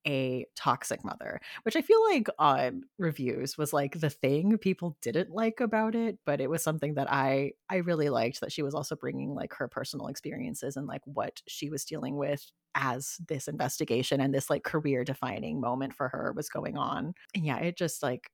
a 0.06 0.46
toxic 0.56 1.04
mother, 1.04 1.40
which 1.62 1.76
I 1.76 1.82
feel 1.82 2.02
like 2.08 2.28
on 2.38 2.82
reviews 2.98 3.58
was 3.58 3.72
like 3.72 4.00
the 4.00 4.10
thing 4.10 4.56
people 4.58 4.96
didn't 5.02 5.30
like 5.30 5.60
about 5.60 5.94
it, 5.94 6.18
but 6.24 6.40
it 6.40 6.48
was 6.48 6.62
something 6.62 6.94
that 6.94 7.10
I 7.12 7.52
I 7.68 7.76
really 7.76 8.08
liked 8.08 8.40
that 8.40 8.52
she 8.52 8.62
was 8.62 8.74
also 8.74 8.96
bringing 8.96 9.34
like 9.34 9.52
her 9.54 9.68
personal 9.68 10.06
experiences 10.06 10.76
and 10.76 10.86
like 10.86 11.02
what 11.04 11.42
she 11.46 11.68
was 11.70 11.84
dealing 11.84 12.16
with 12.16 12.50
as 12.74 13.18
this 13.28 13.48
investigation 13.48 14.20
and 14.20 14.32
this 14.34 14.48
like 14.48 14.62
career 14.64 15.04
defining 15.04 15.60
moment 15.60 15.94
for 15.94 16.08
her 16.08 16.32
was 16.34 16.48
going 16.48 16.78
on. 16.78 17.14
And 17.34 17.44
yeah, 17.44 17.58
it 17.58 17.76
just 17.76 18.02
like 18.02 18.30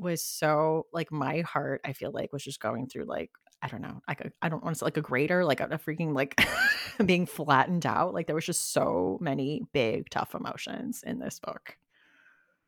was 0.00 0.22
so 0.22 0.86
like 0.92 1.12
my 1.12 1.40
heart 1.40 1.80
I 1.84 1.92
feel 1.92 2.12
like 2.12 2.32
was 2.32 2.44
just 2.44 2.60
going 2.60 2.88
through 2.88 3.04
like 3.04 3.30
I 3.62 3.68
don't 3.68 3.82
know, 3.82 4.00
a, 4.08 4.30
I 4.40 4.48
don't 4.48 4.64
want 4.64 4.74
to 4.74 4.78
say 4.78 4.86
like 4.86 4.96
a 4.96 5.02
grater, 5.02 5.44
like 5.44 5.60
a, 5.60 5.64
a 5.66 5.78
freaking 5.78 6.14
like 6.14 6.40
being 7.06 7.26
flattened 7.26 7.84
out. 7.86 8.14
Like 8.14 8.26
there 8.26 8.34
was 8.34 8.46
just 8.46 8.72
so 8.72 9.18
many 9.20 9.62
big 9.72 10.08
tough 10.10 10.34
emotions 10.34 11.02
in 11.02 11.18
this 11.18 11.38
book. 11.38 11.76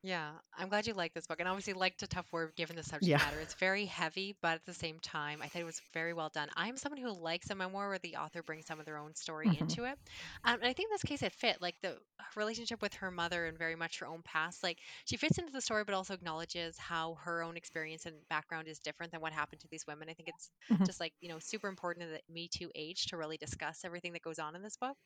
Yeah, 0.04 0.38
I'm 0.56 0.68
glad 0.68 0.88
you 0.88 0.94
like 0.94 1.14
this 1.14 1.28
book, 1.28 1.38
and 1.38 1.48
obviously 1.48 1.74
liked 1.74 2.02
a 2.02 2.08
tough 2.08 2.32
word 2.32 2.56
given 2.56 2.74
the 2.74 2.82
subject 2.82 3.16
Yeah. 3.16 3.20
matter. 3.20 3.38
It's 3.40 3.54
very 3.54 3.86
heavy, 3.86 4.36
but 4.42 4.54
at 4.56 4.64
the 4.64 4.74
same 4.74 4.98
time, 4.98 5.40
I 5.40 5.46
thought 5.48 5.62
it 5.62 5.64
was 5.64 5.80
very 5.92 6.12
well 6.12 6.28
done. 6.28 6.48
I'm 6.56 6.76
someone 6.76 7.00
who 7.00 7.12
likes 7.12 7.50
a 7.50 7.54
memoir 7.54 7.88
where 7.88 8.00
the 8.00 8.16
author 8.16 8.42
brings 8.42 8.66
some 8.66 8.80
of 8.80 8.84
their 8.86 8.96
own 8.98 9.14
story 9.14 9.54
Mhm. 9.54 9.54
into 9.54 9.84
it, 9.84 9.96
um, 10.42 10.54
and 10.54 10.64
I 10.64 10.72
think 10.72 10.88
in 10.88 10.94
this 10.94 11.04
case 11.04 11.22
it 11.22 11.32
fit. 11.32 11.62
Like 11.62 11.76
the 11.82 12.00
relationship 12.36 12.80
with 12.82 12.94
her 12.94 13.10
mother 13.10 13.46
and 13.46 13.58
very 13.58 13.74
much 13.76 13.98
her 14.00 14.06
own 14.06 14.22
past. 14.24 14.62
Like 14.62 14.78
she 15.04 15.16
fits 15.16 15.38
into 15.38 15.52
the 15.52 15.60
story, 15.60 15.84
but 15.84 15.94
also 15.94 16.14
acknowledges 16.14 16.76
how 16.78 17.16
her 17.24 17.42
own 17.42 17.56
experience 17.56 18.06
and 18.06 18.16
background 18.28 18.68
is 18.68 18.78
different 18.78 19.12
than 19.12 19.20
what 19.20 19.32
happened 19.32 19.60
to 19.62 19.68
these 19.70 19.86
women. 19.86 20.08
I 20.08 20.14
think 20.14 20.28
it's 20.28 20.50
Mhm. 20.70 20.86
just 20.86 21.00
like 21.00 21.12
you 21.20 21.28
know 21.28 21.38
super 21.40 21.68
important 21.68 22.06
in 22.06 22.12
the 22.12 22.20
Me 22.32 22.48
Too 22.48 22.70
age 22.74 23.06
to 23.06 23.16
really 23.16 23.36
discuss 23.36 23.84
everything 23.84 24.12
that 24.12 24.22
goes 24.22 24.38
on 24.38 24.54
in 24.54 24.62
this 24.62 24.76
book. 24.76 24.96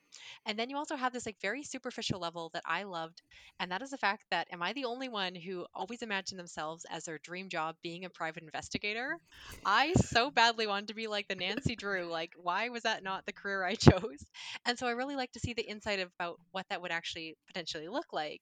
And 0.46 0.58
then 0.58 0.70
you 0.70 0.76
also 0.76 0.96
have 0.96 1.12
this 1.12 1.26
like 1.26 1.40
very 1.40 1.62
superficial 1.62 2.18
level 2.20 2.50
that 2.52 2.62
I 2.66 2.82
loved, 2.84 3.22
and 3.58 3.70
that 3.70 3.82
is 3.82 3.90
the 3.90 3.96
fact 3.98 4.24
that 4.30 4.46
am 4.50 4.62
I 4.62 4.72
the 4.72 4.84
only 4.84 5.08
one 5.08 5.34
who 5.34 5.66
always 5.74 6.02
imagined 6.02 6.38
themselves 6.38 6.84
as 6.90 7.04
their 7.04 7.18
dream 7.18 7.48
job 7.48 7.76
being 7.82 8.04
a 8.04 8.10
private 8.10 8.42
investigator. 8.42 9.18
I 9.64 9.92
so 9.94 10.30
badly 10.30 10.66
wanted 10.66 10.88
to 10.88 10.94
be 10.94 11.06
like 11.06 11.28
the 11.28 11.34
Nancy 11.34 11.74
Drew. 11.76 12.06
Like, 12.10 12.32
why 12.36 12.68
was 12.68 12.82
that 12.82 13.02
not 13.02 13.24
the 13.26 13.32
career 13.32 13.64
I 13.64 13.74
chose? 13.74 14.24
And 14.64 14.78
so 14.78 14.86
I 14.86 14.90
really 14.92 15.16
like 15.16 15.32
to 15.32 15.40
see 15.40 15.52
the 15.54 15.62
insight 15.62 16.00
about 16.00 16.38
what 16.50 16.66
that 16.68 16.80
would 16.80 16.90
actually 16.90 17.05
potentially 17.46 17.88
look 17.88 18.12
like. 18.12 18.40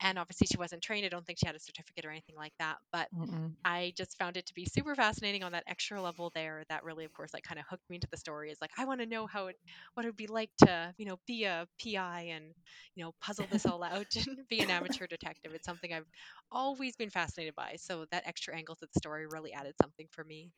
And 0.00 0.18
obviously, 0.18 0.46
she 0.46 0.56
wasn't 0.58 0.82
trained. 0.82 1.06
I 1.06 1.08
don't 1.08 1.24
think 1.26 1.38
she 1.38 1.46
had 1.46 1.56
a 1.56 1.60
certificate 1.60 2.04
or 2.04 2.10
anything 2.10 2.36
like 2.36 2.52
that. 2.58 2.76
But 2.92 3.08
Mm-mm. 3.12 3.56
I 3.64 3.92
just 3.96 4.18
found 4.18 4.36
it 4.36 4.46
to 4.46 4.54
be 4.54 4.64
super 4.64 4.94
fascinating 4.94 5.42
on 5.44 5.52
that 5.52 5.64
extra 5.66 6.00
level 6.02 6.30
there. 6.34 6.64
That 6.68 6.84
really, 6.84 7.04
of 7.04 7.12
course, 7.12 7.32
like 7.32 7.44
kind 7.44 7.58
of 7.60 7.66
hooked 7.68 7.88
me 7.88 7.96
into 7.96 8.08
the 8.10 8.16
story. 8.16 8.50
Is 8.50 8.60
like 8.60 8.70
I 8.78 8.84
want 8.84 9.00
to 9.00 9.06
know 9.06 9.26
how 9.26 9.46
it, 9.48 9.56
what 9.94 10.04
it 10.04 10.08
would 10.08 10.16
be 10.16 10.26
like 10.26 10.50
to, 10.64 10.92
you 10.98 11.06
know, 11.06 11.18
be 11.26 11.44
a 11.44 11.66
PI 11.80 12.22
and, 12.34 12.54
you 12.94 13.04
know, 13.04 13.12
puzzle 13.20 13.46
this 13.48 13.66
all 13.66 13.82
out 13.82 14.06
and 14.26 14.38
be 14.48 14.62
an 14.62 14.70
amateur 14.70 15.06
detective. 15.06 15.52
It's 15.54 15.66
something 15.66 15.92
I've 15.92 16.06
always 16.50 16.96
been 16.96 17.10
fascinated 17.10 17.54
by. 17.54 17.76
So 17.78 18.06
that 18.10 18.26
extra 18.26 18.56
angle 18.56 18.76
to 18.76 18.86
the 18.86 18.98
story 19.00 19.26
really 19.26 19.52
added 19.52 19.74
something 19.80 20.06
for 20.10 20.24
me. 20.24 20.50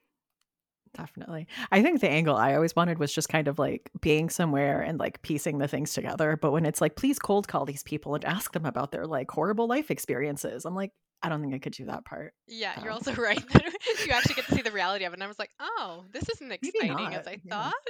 Definitely. 0.94 1.46
I 1.72 1.82
think 1.82 2.00
the 2.00 2.08
angle 2.08 2.36
I 2.36 2.54
always 2.54 2.74
wanted 2.76 2.98
was 2.98 3.12
just 3.12 3.28
kind 3.28 3.48
of 3.48 3.58
like 3.58 3.90
being 4.00 4.30
somewhere 4.30 4.80
and 4.80 4.98
like 4.98 5.22
piecing 5.22 5.58
the 5.58 5.68
things 5.68 5.92
together. 5.92 6.36
But 6.40 6.52
when 6.52 6.64
it's 6.64 6.80
like, 6.80 6.94
please 6.96 7.18
cold 7.18 7.48
call 7.48 7.64
these 7.64 7.82
people 7.82 8.14
and 8.14 8.24
ask 8.24 8.52
them 8.52 8.64
about 8.64 8.92
their 8.92 9.06
like 9.06 9.30
horrible 9.30 9.66
life 9.66 9.90
experiences, 9.90 10.64
I'm 10.64 10.74
like, 10.74 10.90
I 11.22 11.28
don't 11.28 11.40
think 11.40 11.54
I 11.54 11.58
could 11.58 11.72
do 11.72 11.86
that 11.86 12.04
part. 12.04 12.34
Yeah, 12.46 12.78
you're 12.82 12.90
Um, 12.92 12.96
also 12.98 13.12
right 13.20 13.42
that 13.52 13.72
you 14.06 14.12
actually 14.12 14.34
get 14.34 14.46
to 14.46 14.54
see 14.54 14.62
the 14.62 14.70
reality 14.70 15.04
of 15.04 15.12
it. 15.12 15.16
And 15.16 15.24
I 15.24 15.26
was 15.26 15.38
like, 15.38 15.50
oh, 15.58 16.04
this 16.12 16.28
isn't 16.28 16.52
exciting 16.52 17.14
as 17.14 17.26
I 17.26 17.38
yeah. 17.42 17.70
thought. 17.70 17.74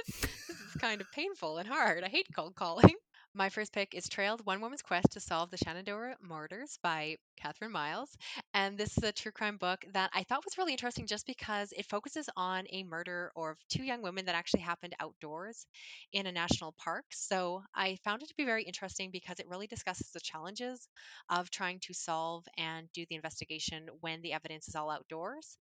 This 0.47 0.59
is 0.73 0.81
kind 0.81 1.01
of 1.01 1.07
painful 1.11 1.57
and 1.57 1.67
hard. 1.67 2.03
I 2.03 2.07
hate 2.09 2.27
cold 2.35 2.55
calling. 2.55 2.95
My 3.37 3.49
first 3.49 3.73
pick 3.73 3.93
is 3.93 4.07
Trailed 4.07 4.45
One 4.45 4.61
Woman's 4.61 4.81
Quest 4.81 5.11
to 5.11 5.19
Solve 5.19 5.51
the 5.51 5.57
Shenandoah 5.57 6.15
Murders 6.21 6.79
by 6.81 7.17
Kathryn 7.43 7.69
Miles. 7.69 8.09
And 8.53 8.77
this 8.77 8.97
is 8.97 9.03
a 9.03 9.11
true 9.11 9.33
crime 9.33 9.57
book 9.57 9.83
that 9.91 10.09
I 10.13 10.23
thought 10.23 10.45
was 10.45 10.57
really 10.57 10.71
interesting 10.71 11.05
just 11.05 11.27
because 11.27 11.73
it 11.73 11.85
focuses 11.85 12.29
on 12.37 12.63
a 12.69 12.83
murder 12.83 13.33
of 13.35 13.57
two 13.67 13.83
young 13.83 14.01
women 14.01 14.25
that 14.27 14.35
actually 14.35 14.61
happened 14.61 14.95
outdoors 15.01 15.67
in 16.13 16.27
a 16.27 16.31
national 16.31 16.73
park. 16.77 17.03
So 17.11 17.61
I 17.75 17.97
found 18.05 18.23
it 18.23 18.29
to 18.29 18.35
be 18.37 18.45
very 18.45 18.63
interesting 18.63 19.11
because 19.11 19.39
it 19.39 19.49
really 19.49 19.67
discusses 19.67 20.11
the 20.11 20.21
challenges 20.21 20.87
of 21.29 21.49
trying 21.49 21.81
to 21.81 21.93
solve 21.93 22.45
and 22.57 22.87
do 22.93 23.05
the 23.09 23.15
investigation 23.15 23.89
when 23.99 24.21
the 24.21 24.31
evidence 24.31 24.69
is 24.69 24.75
all 24.75 24.89
outdoors. 24.89 25.57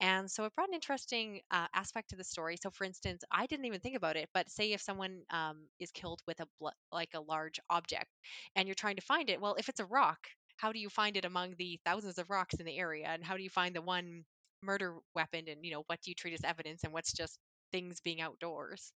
And 0.00 0.30
so 0.30 0.44
it 0.44 0.54
brought 0.54 0.68
an 0.68 0.74
interesting 0.74 1.40
uh, 1.50 1.66
aspect 1.74 2.10
to 2.10 2.16
the 2.16 2.24
story. 2.24 2.56
So, 2.60 2.70
for 2.70 2.84
instance, 2.84 3.22
I 3.30 3.46
didn't 3.46 3.66
even 3.66 3.80
think 3.80 3.96
about 3.96 4.16
it, 4.16 4.28
but 4.34 4.50
say 4.50 4.72
if 4.72 4.80
someone 4.80 5.22
um, 5.30 5.68
is 5.78 5.90
killed 5.92 6.20
with 6.26 6.40
a 6.40 6.46
blo- 6.58 6.70
like 6.90 7.11
a 7.14 7.20
large 7.20 7.60
object, 7.70 8.10
and 8.56 8.68
you're 8.68 8.74
trying 8.74 8.96
to 8.96 9.02
find 9.02 9.30
it, 9.30 9.40
well, 9.40 9.56
if 9.58 9.68
it's 9.68 9.80
a 9.80 9.86
rock, 9.86 10.18
how 10.56 10.72
do 10.72 10.78
you 10.78 10.88
find 10.88 11.16
it 11.16 11.24
among 11.24 11.54
the 11.58 11.78
thousands 11.84 12.18
of 12.18 12.30
rocks 12.30 12.54
in 12.54 12.66
the 12.66 12.78
area, 12.78 13.06
and 13.08 13.24
how 13.24 13.36
do 13.36 13.42
you 13.42 13.50
find 13.50 13.74
the 13.74 13.82
one 13.82 14.24
murder 14.62 14.98
weapon, 15.14 15.44
and 15.48 15.64
you 15.64 15.72
know 15.72 15.82
what 15.86 16.00
do 16.02 16.10
you 16.10 16.14
treat 16.14 16.34
as 16.34 16.44
evidence, 16.44 16.84
and 16.84 16.92
what's 16.92 17.12
just 17.12 17.38
things 17.72 18.00
being 18.00 18.20
outdoors? 18.20 18.92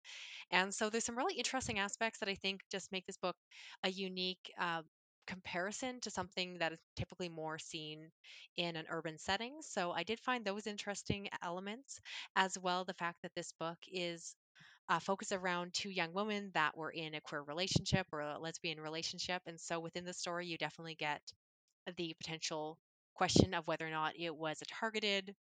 And 0.51 0.74
so 0.74 0.90
there's 0.90 1.05
some 1.05 1.18
really 1.18 1.34
interesting 1.36 1.78
aspects 1.78 2.20
that 2.20 2.28
I 2.28 2.34
think 2.34 2.60
just 2.70 2.93
make 2.93 3.06
this 3.06 3.18
book 3.18 3.36
a 3.84 3.90
unique. 3.90 4.52
Uh, 4.60 4.82
comparison 5.26 6.01
to 6.01 6.09
something 6.10 6.59
that 6.59 6.72
is 6.72 6.78
typically 6.97 7.28
more 7.28 7.59
seen 7.59 8.10
in 8.56 8.76
an 8.76 8.86
urban 8.88 9.18
setting. 9.18 9.56
So 9.60 9.90
I 9.90 10.05
did 10.05 10.20
find 10.20 10.44
those 10.44 10.68
interesting 10.68 11.28
elements, 11.43 11.98
as 12.36 12.56
well 12.56 12.84
the 12.84 12.94
fact 12.94 13.18
that 13.22 13.32
this 13.34 13.52
book 13.59 13.78
is 13.93 14.36
uh, 14.89 14.99
focused 15.01 15.33
around 15.33 15.75
two 15.75 15.91
young 15.91 16.13
women 16.13 16.51
that 16.55 16.77
were 16.77 16.91
in 16.91 17.15
a 17.15 17.21
queer 17.21 17.43
relationship 17.43 18.07
or 18.13 18.21
a 18.21 18.39
lesbian 18.39 18.81
relationship. 18.81 19.43
And 19.47 19.61
so 19.61 19.81
within 19.81 20.05
the 20.05 20.13
story, 20.15 20.47
you 20.47 20.59
definitely 20.59 20.97
get 20.97 21.23
the 21.97 22.15
potential 22.21 22.79
question 23.15 23.55
of 23.55 23.67
whether 23.67 23.87
or 23.87 23.91
not 23.91 24.15
it 24.19 24.35
was 24.35 24.61
a 24.63 24.67
targeted 24.67 25.35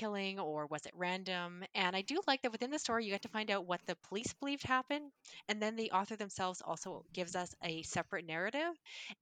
killing 0.00 0.38
or 0.40 0.66
was 0.66 0.84
it 0.86 0.92
random. 0.96 1.64
And 1.74 1.94
I 1.96 2.02
do 2.02 2.20
like 2.26 2.42
that 2.42 2.52
within 2.52 2.70
the 2.70 2.78
story 2.78 3.04
you 3.04 3.10
get 3.12 3.22
to 3.22 3.28
find 3.28 3.50
out 3.50 3.66
what 3.66 3.80
the 3.86 3.96
police 4.08 4.32
believed 4.40 4.64
happened 4.64 5.10
and 5.48 5.60
then 5.62 5.76
the 5.76 5.90
author 5.92 6.16
themselves 6.16 6.62
also 6.64 7.04
gives 7.12 7.36
us 7.36 7.54
a 7.62 7.82
separate 7.82 8.26
narrative. 8.26 8.72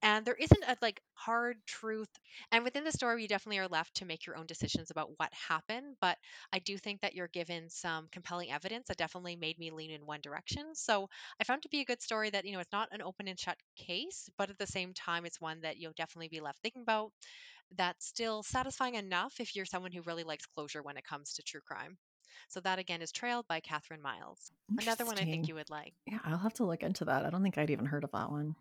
And 0.01 0.25
there 0.25 0.35
isn't 0.35 0.63
a 0.67 0.77
like 0.81 1.01
hard 1.13 1.57
truth 1.65 2.09
and 2.51 2.63
within 2.63 2.83
the 2.83 2.91
story 2.91 3.21
you 3.21 3.27
definitely 3.27 3.59
are 3.59 3.67
left 3.67 3.95
to 3.95 4.05
make 4.05 4.25
your 4.25 4.37
own 4.37 4.45
decisions 4.45 4.91
about 4.91 5.09
what 5.17 5.29
happened 5.33 5.95
but 5.99 6.17
i 6.53 6.59
do 6.59 6.77
think 6.77 7.01
that 7.01 7.13
you're 7.13 7.27
given 7.27 7.69
some 7.69 8.07
compelling 8.11 8.51
evidence 8.51 8.87
that 8.87 8.97
definitely 8.97 9.35
made 9.35 9.57
me 9.59 9.71
lean 9.71 9.91
in 9.91 10.05
one 10.05 10.21
direction. 10.21 10.63
So 10.73 11.09
i 11.39 11.43
found 11.43 11.59
it 11.59 11.63
to 11.63 11.69
be 11.69 11.81
a 11.81 11.85
good 11.85 12.01
story 12.01 12.29
that 12.29 12.45
you 12.45 12.53
know 12.53 12.59
it's 12.59 12.71
not 12.71 12.89
an 12.91 13.01
open 13.01 13.27
and 13.27 13.39
shut 13.39 13.57
case 13.75 14.29
but 14.37 14.49
at 14.49 14.57
the 14.57 14.67
same 14.67 14.93
time 14.93 15.25
it's 15.25 15.41
one 15.41 15.61
that 15.61 15.77
you'll 15.77 15.93
definitely 15.97 16.29
be 16.29 16.39
left 16.41 16.59
thinking 16.61 16.81
about 16.83 17.11
that's 17.75 18.05
still 18.05 18.43
satisfying 18.43 18.95
enough 18.95 19.39
if 19.39 19.55
you're 19.55 19.65
someone 19.65 19.91
who 19.91 20.01
really 20.01 20.23
likes 20.23 20.45
closure 20.45 20.81
when 20.81 20.97
it 20.97 21.05
comes 21.05 21.33
to 21.33 21.43
true 21.43 21.61
crime. 21.61 21.97
So 22.47 22.59
that 22.61 22.79
again 22.79 23.01
is 23.01 23.11
Trailed 23.11 23.47
by 23.47 23.61
Kathryn 23.61 24.01
Miles. 24.01 24.51
Another 24.81 25.05
one 25.05 25.17
I 25.17 25.25
think 25.25 25.47
you 25.47 25.55
would 25.55 25.69
like. 25.69 25.93
Yeah, 26.05 26.19
I'll 26.25 26.37
have 26.37 26.53
to 26.55 26.65
look 26.65 26.83
into 26.83 27.05
that. 27.05 27.25
I 27.25 27.29
don't 27.29 27.43
think 27.43 27.57
I'd 27.57 27.69
even 27.69 27.85
heard 27.85 28.03
of 28.03 28.11
that 28.11 28.31
one. 28.31 28.55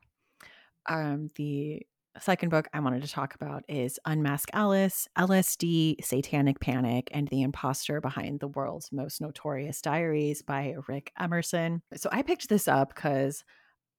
Um, 0.86 1.28
the 1.36 1.86
second 2.20 2.50
book 2.50 2.68
I 2.72 2.80
wanted 2.80 3.02
to 3.02 3.08
talk 3.08 3.34
about 3.34 3.64
is 3.68 3.98
Unmask 4.04 4.48
Alice, 4.52 5.08
LSD, 5.16 6.04
Satanic 6.04 6.60
Panic, 6.60 7.08
and 7.12 7.28
the 7.28 7.42
Imposter 7.42 8.00
Behind 8.00 8.40
the 8.40 8.48
World's 8.48 8.90
Most 8.92 9.20
Notorious 9.20 9.80
Diaries 9.80 10.42
by 10.42 10.74
Rick 10.88 11.12
Emerson. 11.18 11.82
So 11.96 12.08
I 12.12 12.22
picked 12.22 12.48
this 12.48 12.68
up 12.68 12.94
because 12.94 13.44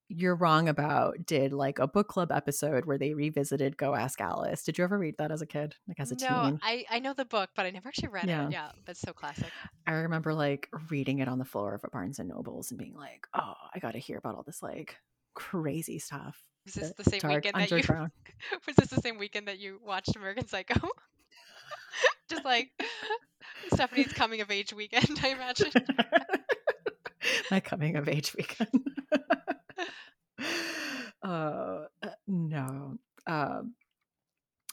You're 0.09 0.35
Wrong 0.35 0.67
About 0.67 1.25
did 1.27 1.53
like 1.53 1.77
a 1.77 1.87
book 1.87 2.07
club 2.07 2.31
episode 2.31 2.85
where 2.85 2.97
they 2.97 3.13
revisited 3.13 3.77
Go 3.77 3.93
Ask 3.93 4.19
Alice. 4.19 4.63
Did 4.63 4.77
you 4.79 4.83
ever 4.83 4.97
read 4.97 5.15
that 5.19 5.31
as 5.31 5.41
a 5.43 5.45
kid, 5.45 5.75
like 5.87 5.99
as 5.99 6.11
a 6.11 6.15
No, 6.15 6.43
teen? 6.45 6.59
I, 6.63 6.83
I 6.89 6.99
know 6.99 7.13
the 7.13 7.25
book, 7.25 7.51
but 7.55 7.67
I 7.67 7.69
never 7.69 7.87
actually 7.89 8.07
read 8.09 8.27
Yeah. 8.27 8.47
it. 8.47 8.51
Yeah, 8.53 8.71
that's 8.87 8.99
so 9.01 9.13
classic. 9.13 9.47
I 9.85 9.91
remember 9.93 10.33
like 10.33 10.67
reading 10.89 11.19
it 11.19 11.27
on 11.27 11.37
the 11.37 11.45
floor 11.45 11.75
of 11.75 11.83
a 11.83 11.89
Barnes 11.89 12.17
and 12.17 12.27
Nobles 12.27 12.71
and 12.71 12.79
being 12.79 12.95
like, 12.95 13.27
oh, 13.35 13.53
I 13.73 13.77
got 13.79 13.91
to 13.91 13.99
hear 13.99 14.17
about 14.17 14.35
all 14.35 14.43
this 14.43 14.63
like 14.63 14.97
crazy 15.35 15.99
stuff. 15.99 16.41
Was 16.65 16.73
this 16.73 16.91
The 16.97 17.03
the 17.03 17.09
same 17.11 17.21
weekend 17.29 17.55
that 17.55 17.69
you 17.71 17.77
was 18.67 18.75
this 18.75 18.89
the 18.89 19.01
same 19.01 19.17
weekend 19.19 19.47
that 19.47 19.59
you 19.59 19.79
watched 19.85 20.15
American 20.15 20.47
Psycho? 20.47 20.73
Just 22.29 22.43
like 22.45 22.71
Stephanie's 23.73 24.11
coming 24.13 24.41
of 24.41 24.49
age 24.49 24.73
weekend, 24.73 25.19
I 25.23 25.29
imagine. 25.29 25.71
My 27.51 27.59
coming 27.59 27.95
of 27.95 28.09
age 28.09 28.35
weekend. 28.35 28.69
uh, 31.23 31.85
uh, 32.03 32.09
no. 32.27 32.97
Um, 33.27 33.75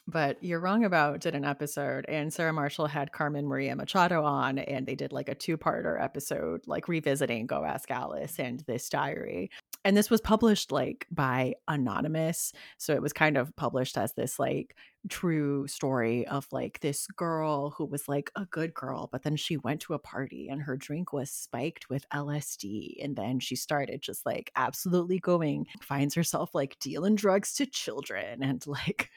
but 0.07 0.41
you're 0.41 0.59
wrong 0.59 0.85
about 0.85 1.19
did 1.19 1.35
an 1.35 1.45
episode 1.45 2.05
and 2.07 2.33
sarah 2.33 2.53
marshall 2.53 2.87
had 2.87 3.11
carmen 3.11 3.45
maria 3.45 3.75
machado 3.75 4.23
on 4.23 4.57
and 4.57 4.85
they 4.85 4.95
did 4.95 5.11
like 5.11 5.29
a 5.29 5.35
two-parter 5.35 6.01
episode 6.01 6.61
like 6.65 6.87
revisiting 6.87 7.45
go 7.45 7.63
ask 7.63 7.91
alice 7.91 8.39
and 8.39 8.61
this 8.61 8.89
diary. 8.89 9.49
And 9.85 9.95
this 9.95 10.09
was 10.09 10.19
published 10.19 10.71
like 10.71 11.07
by 11.09 11.53
anonymous 11.67 12.51
so 12.77 12.93
it 12.93 13.01
was 13.01 13.13
kind 13.13 13.37
of 13.37 13.55
published 13.55 13.97
as 13.97 14.13
this 14.13 14.37
like 14.37 14.75
true 15.09 15.65
story 15.67 16.27
of 16.27 16.45
like 16.51 16.81
this 16.81 17.07
girl 17.07 17.69
who 17.69 17.85
was 17.85 18.09
like 18.09 18.29
a 18.35 18.45
good 18.45 18.73
girl 18.73 19.07
but 19.09 19.23
then 19.23 19.37
she 19.37 19.55
went 19.55 19.79
to 19.81 19.93
a 19.93 19.99
party 19.99 20.49
and 20.49 20.61
her 20.63 20.75
drink 20.75 21.13
was 21.13 21.31
spiked 21.31 21.89
with 21.89 22.05
lsd 22.13 22.95
and 23.01 23.15
then 23.15 23.39
she 23.39 23.55
started 23.55 24.01
just 24.01 24.25
like 24.25 24.51
absolutely 24.57 25.19
going 25.19 25.65
finds 25.81 26.15
herself 26.15 26.53
like 26.53 26.77
dealing 26.79 27.15
drugs 27.15 27.53
to 27.53 27.65
children 27.65 28.43
and 28.43 28.67
like 28.67 29.09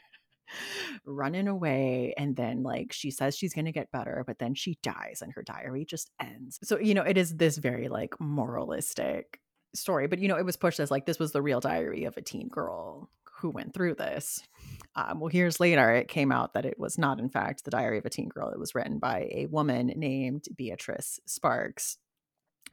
running 1.05 1.47
away 1.47 2.13
and 2.17 2.35
then 2.35 2.63
like 2.63 2.91
she 2.93 3.11
says 3.11 3.35
she's 3.35 3.53
going 3.53 3.65
to 3.65 3.71
get 3.71 3.91
better 3.91 4.23
but 4.25 4.39
then 4.39 4.53
she 4.53 4.77
dies 4.83 5.21
and 5.21 5.33
her 5.33 5.43
diary 5.43 5.85
just 5.85 6.11
ends. 6.19 6.59
So 6.63 6.79
you 6.79 6.93
know 6.93 7.03
it 7.03 7.17
is 7.17 7.35
this 7.37 7.57
very 7.57 7.87
like 7.87 8.19
moralistic 8.19 9.39
story 9.73 10.07
but 10.07 10.19
you 10.19 10.27
know 10.27 10.37
it 10.37 10.45
was 10.45 10.57
pushed 10.57 10.79
as 10.79 10.91
like 10.91 11.05
this 11.05 11.19
was 11.19 11.31
the 11.31 11.41
real 11.41 11.59
diary 11.59 12.03
of 12.05 12.17
a 12.17 12.21
teen 12.21 12.47
girl 12.49 13.09
who 13.39 13.49
went 13.49 13.73
through 13.73 13.95
this. 13.95 14.41
Um, 14.95 15.19
well 15.19 15.31
years 15.31 15.59
later 15.59 15.91
it 15.91 16.07
came 16.07 16.31
out 16.31 16.53
that 16.53 16.65
it 16.65 16.79
was 16.79 16.97
not 16.97 17.19
in 17.19 17.29
fact 17.29 17.63
the 17.63 17.71
diary 17.71 17.97
of 17.97 18.05
a 18.05 18.09
teen 18.09 18.29
girl. 18.29 18.49
It 18.49 18.59
was 18.59 18.75
written 18.75 18.99
by 18.99 19.29
a 19.31 19.47
woman 19.47 19.87
named 19.95 20.45
beatrice 20.55 21.19
sparks 21.25 21.97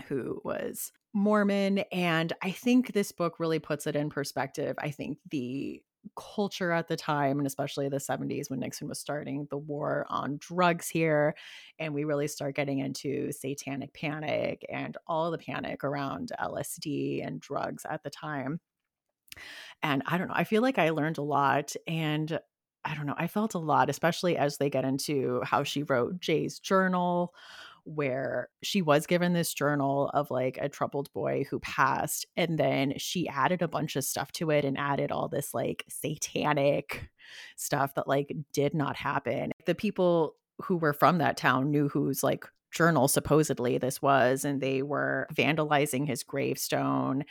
who 0.07 0.41
was 0.45 0.93
mormon 1.15 1.79
and 1.91 2.33
i 2.43 2.51
think 2.53 2.93
this 2.93 3.11
book 3.11 3.41
really 3.41 3.59
puts 3.59 3.87
it 3.87 3.97
in 3.97 4.11
perspective. 4.11 4.77
I 4.79 4.91
think 4.91 5.19
the 5.31 5.83
culture 6.17 6.73
at 6.73 6.89
the 6.89 6.97
time 6.97 7.39
and 7.39 7.47
especially 7.47 7.89
the 7.89 7.97
70s 7.97 8.51
when 8.51 8.61
Nixon 8.61 8.89
was 8.89 8.99
starting 8.99 9.47
the 9.51 9.59
war 9.59 10.07
on 10.09 10.39
drugs 10.39 10.89
here 10.89 11.35
and 11.79 11.95
we 11.95 12.05
really 12.05 12.29
start 12.29 12.55
getting 12.55 12.79
into 12.79 13.33
satanic 13.33 13.93
panic 13.93 14.65
and 14.69 14.97
all 15.07 15.31
the 15.31 15.39
panic 15.39 15.85
around 15.85 16.33
LSD 16.41 17.27
and 17.27 17.41
drugs 17.41 17.85
at 17.89 18.03
the 18.03 18.11
time. 18.11 18.61
And 19.83 20.03
I 20.07 20.19
don't 20.19 20.29
know 20.29 20.35
I 20.37 20.45
feel 20.45 20.63
like 20.63 20.79
I 20.79 20.91
learned 20.91 21.19
a 21.19 21.23
lot 21.23 21.75
and 21.87 22.39
I 22.85 22.95
don't 22.95 23.07
know 23.07 23.15
I 23.17 23.27
felt 23.27 23.55
a 23.55 23.59
lot 23.59 23.91
especially 23.91 24.37
as 24.37 24.57
they 24.57 24.71
get 24.71 24.85
into 24.85 25.41
how 25.45 25.63
she 25.63 25.83
wrote 25.83 26.21
Jay's 26.21 26.59
journal 26.59 27.35
where 27.89 28.48
she 28.62 28.82
was 28.82 29.06
given 29.06 29.32
this 29.32 29.55
journal 29.55 30.10
of 30.12 30.31
like 30.31 30.59
a 30.60 30.69
troubled 30.69 31.10
boy 31.12 31.44
who 31.51 31.59
passed 31.60 32.27
and 32.36 32.59
then 32.59 32.93
she 32.98 33.28
added 33.28 33.62
a 33.62 33.69
bunch 33.69 33.97
of 33.97 34.05
stuff 34.05 34.31
to 34.32 34.51
it 34.51 34.65
and 34.65 34.77
added 34.77 35.10
all 35.10 35.28
this 35.28 35.55
like 35.55 35.85
satanic 35.89 37.09
stuff 37.56 37.94
that 37.94 38.06
like 38.06 38.35
did 38.52 38.74
not 38.74 38.97
happen. 38.97 39.52
The 39.65 39.74
people 39.74 40.35
who 40.62 40.77
were 40.77 40.93
from 40.93 41.19
that 41.19 41.36
town 41.36 41.70
knew 41.70 41.89
whose 41.89 42.23
like 42.23 42.44
journal 42.70 43.09
supposedly 43.09 43.78
this 43.78 44.02
was 44.02 44.44
and 44.44 44.60
they 44.60 44.82
were 44.82 45.27
vandalizing 45.32 46.06
his 46.06 46.23
gravestone 46.23 47.24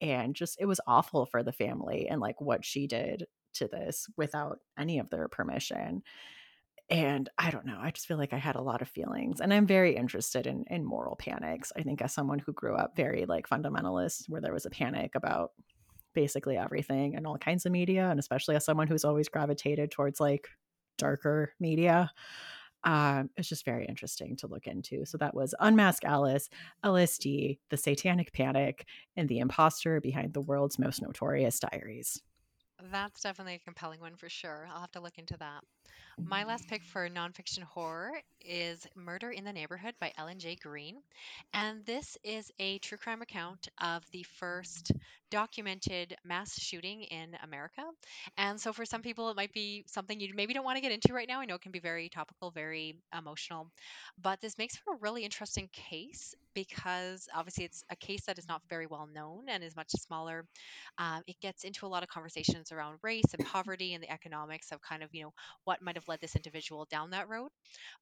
and 0.00 0.34
just 0.34 0.56
it 0.58 0.64
was 0.64 0.80
awful 0.86 1.26
for 1.26 1.42
the 1.42 1.52
family 1.52 2.08
and 2.08 2.20
like 2.20 2.40
what 2.40 2.64
she 2.64 2.86
did 2.86 3.26
to 3.52 3.68
this 3.68 4.06
without 4.16 4.58
any 4.78 4.98
of 4.98 5.10
their 5.10 5.28
permission 5.28 6.02
and 6.90 7.28
i 7.38 7.50
don't 7.50 7.66
know 7.66 7.78
i 7.80 7.90
just 7.90 8.06
feel 8.06 8.18
like 8.18 8.32
i 8.32 8.38
had 8.38 8.56
a 8.56 8.60
lot 8.60 8.82
of 8.82 8.88
feelings 8.88 9.40
and 9.40 9.54
i'm 9.54 9.66
very 9.66 9.96
interested 9.96 10.46
in 10.46 10.64
in 10.68 10.84
moral 10.84 11.16
panics 11.16 11.72
i 11.76 11.82
think 11.82 12.02
as 12.02 12.12
someone 12.12 12.38
who 12.38 12.52
grew 12.52 12.74
up 12.74 12.96
very 12.96 13.24
like 13.26 13.48
fundamentalist 13.48 14.28
where 14.28 14.40
there 14.40 14.52
was 14.52 14.66
a 14.66 14.70
panic 14.70 15.14
about 15.14 15.52
basically 16.12 16.56
everything 16.56 17.14
and 17.14 17.26
all 17.26 17.38
kinds 17.38 17.64
of 17.64 17.72
media 17.72 18.08
and 18.10 18.18
especially 18.18 18.56
as 18.56 18.64
someone 18.64 18.88
who's 18.88 19.04
always 19.04 19.28
gravitated 19.28 19.90
towards 19.90 20.18
like 20.20 20.48
darker 20.98 21.52
media 21.60 22.10
um, 22.84 23.28
it's 23.36 23.48
just 23.48 23.64
very 23.64 23.84
interesting 23.86 24.36
to 24.36 24.46
look 24.46 24.66
into. 24.66 25.04
So 25.04 25.18
that 25.18 25.34
was 25.34 25.54
Unmask 25.60 26.04
Alice, 26.04 26.48
LSD, 26.84 27.58
The 27.68 27.76
Satanic 27.76 28.32
Panic, 28.32 28.86
and 29.16 29.28
The 29.28 29.38
Imposter 29.38 30.00
Behind 30.00 30.32
the 30.32 30.40
World's 30.40 30.78
Most 30.78 31.02
Notorious 31.02 31.60
Diaries. 31.60 32.22
That's 32.90 33.20
definitely 33.20 33.56
a 33.56 33.58
compelling 33.58 34.00
one 34.00 34.16
for 34.16 34.30
sure. 34.30 34.66
I'll 34.72 34.80
have 34.80 34.92
to 34.92 35.00
look 35.00 35.18
into 35.18 35.36
that. 35.36 35.62
My 36.26 36.44
last 36.44 36.68
pick 36.68 36.84
for 36.84 37.08
nonfiction 37.08 37.62
horror 37.62 38.12
is 38.44 38.86
Murder 38.94 39.30
in 39.30 39.44
the 39.44 39.52
Neighborhood 39.52 39.94
by 40.00 40.12
Ellen 40.16 40.38
J. 40.38 40.56
Green. 40.56 40.96
And 41.52 41.84
this 41.84 42.16
is 42.24 42.50
a 42.58 42.78
true 42.78 42.98
crime 42.98 43.22
account 43.22 43.68
of 43.80 44.02
the 44.12 44.24
first 44.38 44.92
documented 45.30 46.16
mass 46.24 46.58
shooting 46.58 47.02
in 47.02 47.36
America. 47.42 47.82
And 48.36 48.60
so 48.60 48.72
for 48.72 48.84
some 48.84 49.02
people, 49.02 49.30
it 49.30 49.36
might 49.36 49.52
be 49.52 49.84
something 49.86 50.18
you 50.18 50.32
maybe 50.34 50.54
don't 50.54 50.64
want 50.64 50.76
to 50.76 50.82
get 50.82 50.92
into 50.92 51.12
right 51.12 51.28
now. 51.28 51.40
I 51.40 51.44
know 51.44 51.54
it 51.54 51.60
can 51.62 51.72
be 51.72 51.80
very 51.80 52.08
topical, 52.08 52.50
very 52.50 52.96
emotional, 53.16 53.68
but 54.20 54.40
this 54.40 54.58
makes 54.58 54.76
for 54.76 54.94
a 54.94 54.98
really 55.00 55.24
interesting 55.24 55.68
case 55.72 56.34
because 56.52 57.28
obviously 57.34 57.64
it's 57.64 57.84
a 57.90 57.96
case 57.96 58.24
that 58.26 58.38
is 58.38 58.48
not 58.48 58.60
very 58.68 58.86
well 58.86 59.08
known 59.14 59.44
and 59.48 59.62
is 59.62 59.76
much 59.76 59.90
smaller. 59.92 60.44
Um, 60.98 61.22
it 61.28 61.36
gets 61.40 61.62
into 61.62 61.86
a 61.86 61.88
lot 61.88 62.02
of 62.02 62.08
conversations 62.08 62.72
around 62.72 62.98
race 63.02 63.32
and 63.32 63.46
poverty 63.46 63.94
and 63.94 64.02
the 64.02 64.10
economics 64.10 64.72
of 64.72 64.80
kind 64.82 65.04
of, 65.04 65.10
you 65.12 65.22
know, 65.22 65.32
what 65.64 65.80
might 65.80 65.94
have 65.94 66.08
led 66.10 66.20
this 66.20 66.36
individual 66.36 66.86
down 66.90 67.10
that 67.10 67.28
road. 67.30 67.50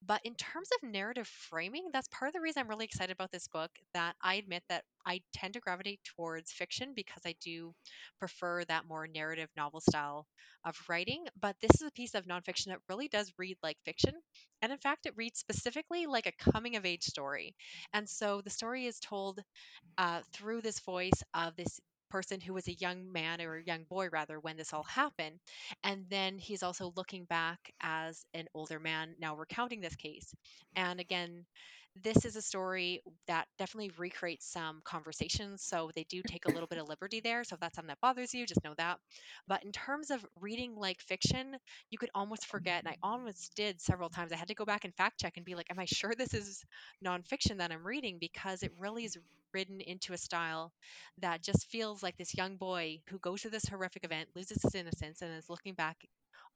But 0.04 0.20
in 0.24 0.34
terms 0.34 0.68
of 0.72 0.90
narrative 0.90 1.28
framing, 1.28 1.90
that's 1.92 2.08
part 2.08 2.28
of 2.28 2.32
the 2.34 2.40
reason 2.40 2.60
I'm 2.62 2.68
really 2.68 2.86
excited 2.86 3.12
about 3.12 3.30
this 3.30 3.48
book. 3.48 3.70
That 3.94 4.16
I 4.22 4.34
admit 4.34 4.64
that 4.68 4.84
I 5.06 5.20
tend 5.32 5.54
to 5.54 5.60
gravitate 5.60 6.00
towards 6.04 6.52
fiction 6.52 6.94
because 6.96 7.22
I 7.26 7.34
do 7.42 7.74
prefer 8.18 8.64
that 8.64 8.86
more 8.88 9.06
narrative 9.06 9.50
novel 9.56 9.80
style 9.80 10.26
of 10.64 10.76
writing. 10.88 11.26
But 11.40 11.56
this 11.60 11.80
is 11.80 11.86
a 11.86 11.92
piece 11.92 12.14
of 12.14 12.26
nonfiction 12.26 12.66
that 12.66 12.80
really 12.88 13.08
does 13.08 13.32
read 13.38 13.58
like 13.62 13.76
fiction. 13.84 14.14
And 14.62 14.72
in 14.72 14.78
fact, 14.78 15.06
it 15.06 15.14
reads 15.16 15.38
specifically 15.38 16.06
like 16.06 16.26
a 16.26 16.50
coming 16.52 16.76
of 16.76 16.84
age 16.86 17.04
story. 17.04 17.54
And 17.92 18.08
so 18.08 18.40
the 18.42 18.50
story 18.50 18.86
is 18.86 18.98
told 19.00 19.40
uh, 19.98 20.20
through 20.32 20.62
this 20.62 20.80
voice 20.80 21.22
of 21.34 21.56
this 21.56 21.80
person 22.10 22.40
who 22.40 22.52
was 22.54 22.68
a 22.68 22.74
young 22.74 23.10
man 23.12 23.40
or 23.40 23.56
a 23.56 23.64
young 23.64 23.84
boy 23.84 24.08
rather 24.10 24.40
when 24.40 24.56
this 24.56 24.72
all 24.72 24.84
happened 24.84 25.38
and 25.84 26.04
then 26.08 26.38
he's 26.38 26.62
also 26.62 26.92
looking 26.96 27.24
back 27.26 27.58
as 27.80 28.24
an 28.34 28.46
older 28.54 28.78
man 28.80 29.14
now 29.18 29.34
recounting 29.36 29.80
this 29.80 29.96
case. 29.96 30.34
And 30.76 31.00
again 31.00 31.44
this 32.02 32.24
is 32.24 32.36
a 32.36 32.42
story 32.42 33.02
that 33.26 33.46
definitely 33.58 33.90
recreates 33.98 34.46
some 34.50 34.80
conversations. 34.84 35.62
So 35.62 35.90
they 35.94 36.04
do 36.04 36.22
take 36.26 36.46
a 36.46 36.50
little 36.50 36.66
bit 36.66 36.78
of 36.78 36.88
liberty 36.88 37.20
there. 37.20 37.44
So 37.44 37.54
if 37.54 37.60
that's 37.60 37.76
something 37.76 37.88
that 37.88 38.00
bothers 38.00 38.34
you, 38.34 38.46
just 38.46 38.64
know 38.64 38.74
that. 38.78 38.98
But 39.46 39.64
in 39.64 39.72
terms 39.72 40.10
of 40.10 40.24
reading 40.40 40.74
like 40.76 41.00
fiction, 41.00 41.56
you 41.90 41.98
could 41.98 42.10
almost 42.14 42.46
forget, 42.46 42.80
and 42.84 42.88
I 42.88 42.96
almost 43.02 43.54
did 43.54 43.80
several 43.80 44.08
times. 44.08 44.32
I 44.32 44.36
had 44.36 44.48
to 44.48 44.54
go 44.54 44.64
back 44.64 44.84
and 44.84 44.94
fact 44.94 45.20
check 45.20 45.36
and 45.36 45.46
be 45.46 45.54
like, 45.54 45.70
am 45.70 45.78
I 45.78 45.86
sure 45.86 46.14
this 46.16 46.34
is 46.34 46.64
nonfiction 47.04 47.58
that 47.58 47.72
I'm 47.72 47.86
reading? 47.86 48.18
Because 48.20 48.62
it 48.62 48.72
really 48.78 49.04
is 49.04 49.18
written 49.54 49.80
into 49.80 50.12
a 50.12 50.18
style 50.18 50.72
that 51.20 51.42
just 51.42 51.66
feels 51.68 52.02
like 52.02 52.16
this 52.18 52.36
young 52.36 52.56
boy 52.56 53.00
who 53.08 53.18
goes 53.18 53.42
to 53.42 53.50
this 53.50 53.66
horrific 53.66 54.04
event, 54.04 54.28
loses 54.36 54.62
his 54.62 54.74
innocence, 54.74 55.22
and 55.22 55.34
is 55.36 55.48
looking 55.48 55.74
back 55.74 55.96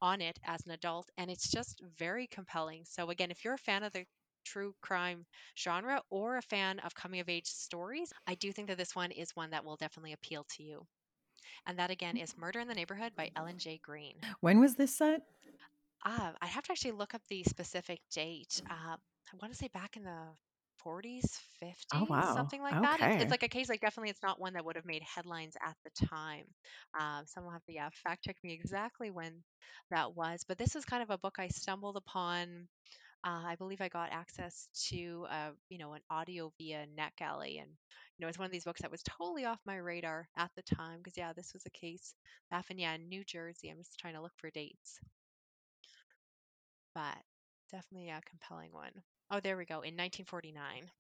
on 0.03 0.21
it 0.21 0.39
as 0.45 0.67
an 0.67 0.73
adult 0.73 1.09
and 1.17 1.31
it's 1.31 1.49
just 1.49 1.81
very 1.97 2.27
compelling 2.27 2.83
so 2.85 3.09
again 3.11 3.31
if 3.31 3.45
you're 3.45 3.55
a 3.55 3.59
fan 3.59 3.85
of 3.85 3.93
the 3.93 4.05
true 4.45 4.75
crime 4.81 5.27
genre 5.59 6.03
or 6.11 6.37
a 6.37 6.43
fan 6.43 6.79
of 6.81 6.95
coming 6.95 7.21
of 7.21 7.29
age 7.29 7.47
stories, 7.47 8.13
I 8.27 8.35
do 8.35 8.53
think 8.53 8.69
that 8.69 8.79
this 8.79 8.95
one 8.95 9.11
is 9.11 9.35
one 9.35 9.51
that 9.51 9.65
will 9.65 9.77
definitely 9.77 10.13
appeal 10.13 10.45
to 10.57 10.63
you. 10.63 10.87
And 11.67 11.79
that 11.79 11.91
again 11.91 12.17
is 12.17 12.37
Murder 12.37 12.61
in 12.61 12.69
the 12.69 12.75
Neighborhood 12.75 13.13
by 13.17 13.31
Ellen 13.37 13.59
J. 13.59 13.81
Green. 13.83 14.15
When 14.41 14.61
was 14.61 14.75
this 14.75 14.97
set? 14.97 15.23
Uh, 16.05 16.33
I 16.41 16.47
have 16.47 16.65
to 16.65 16.73
actually 16.73 16.93
look 16.93 17.15
up 17.15 17.23
the 17.29 17.45
specific 17.45 18.01
date. 18.13 18.61
Uh, 18.69 18.97
I 18.97 19.37
want 19.41 19.53
to 19.53 19.59
say 19.59 19.69
back 19.73 19.97
in 19.97 20.03
the 20.03 20.27
40s, 20.85 21.39
50s, 21.63 21.75
oh, 21.95 22.07
wow. 22.09 22.35
something 22.35 22.61
like 22.61 22.75
okay. 22.75 22.83
that. 22.83 23.01
It's, 23.01 23.23
it's, 23.25 23.31
like 23.31 23.45
a 23.45 23.49
case, 23.49 23.69
like 23.69 23.81
definitely 23.81 24.11
it's 24.11 24.23
not 24.23 24.41
one 24.41 24.55
that 24.55 24.65
would 24.65 24.77
have 24.77 24.85
made 24.85 25.03
headlines 25.03 25.57
at 25.65 25.77
the 25.85 26.07
time. 26.07 26.45
Um, 26.99 27.25
someone 27.27 27.51
will 27.51 27.53
have 27.53 27.65
to 27.65 27.73
yeah, 27.73 27.89
fact 28.03 28.25
check 28.25 28.37
me 28.43 28.53
exactly 28.53 29.11
when 29.11 29.33
that 29.91 30.17
was. 30.17 30.45
But 30.47 30.59
this 30.59 30.75
is 30.75 30.85
kind 30.85 31.03
of 31.03 31.11
a 31.11 31.19
book 31.19 31.37
I 31.39 31.49
stumbled 31.49 31.97
upon 31.97 32.69
uh, 33.25 33.43
I 33.47 33.55
believe 33.57 33.81
I 33.81 33.89
got 33.89 34.11
access 34.13 34.69
to, 34.89 35.27
uh, 35.31 35.51
you 35.69 35.79
know, 35.79 35.93
an 35.93 36.01
audio 36.11 36.53
via 36.59 36.87
NetGalley, 36.99 37.61
and 37.61 37.71
you 38.19 38.25
know, 38.25 38.29
it's 38.29 38.39
one 38.39 38.47
of 38.47 38.53
these 38.53 38.65
books 38.65 38.81
that 38.83 38.91
was 38.91 39.03
totally 39.03 39.45
off 39.45 39.61
my 39.65 39.77
radar 39.77 40.29
at 40.37 40.51
the 40.57 40.63
time 40.63 40.99
because 40.99 41.17
yeah, 41.17 41.33
this 41.33 41.53
was 41.53 41.65
a 41.67 41.71
case 41.71 42.15
that 42.51 42.57
happened 42.57 42.81
yeah 42.81 42.97
New 42.97 43.25
Jersey. 43.25 43.71
I'm 43.71 43.79
just 43.79 43.99
trying 43.99 44.15
to 44.15 44.23
look 44.23 44.33
for 44.37 44.51
dates, 44.51 44.99
but 46.95 47.17
definitely 47.71 48.11
a 48.11 48.21
compelling 48.29 48.73
one. 48.73 48.93
Oh, 49.31 49.41
there 49.41 49.57
we 49.57 49.65
go, 49.65 49.77
in 49.77 49.97
1949. 49.97 50.91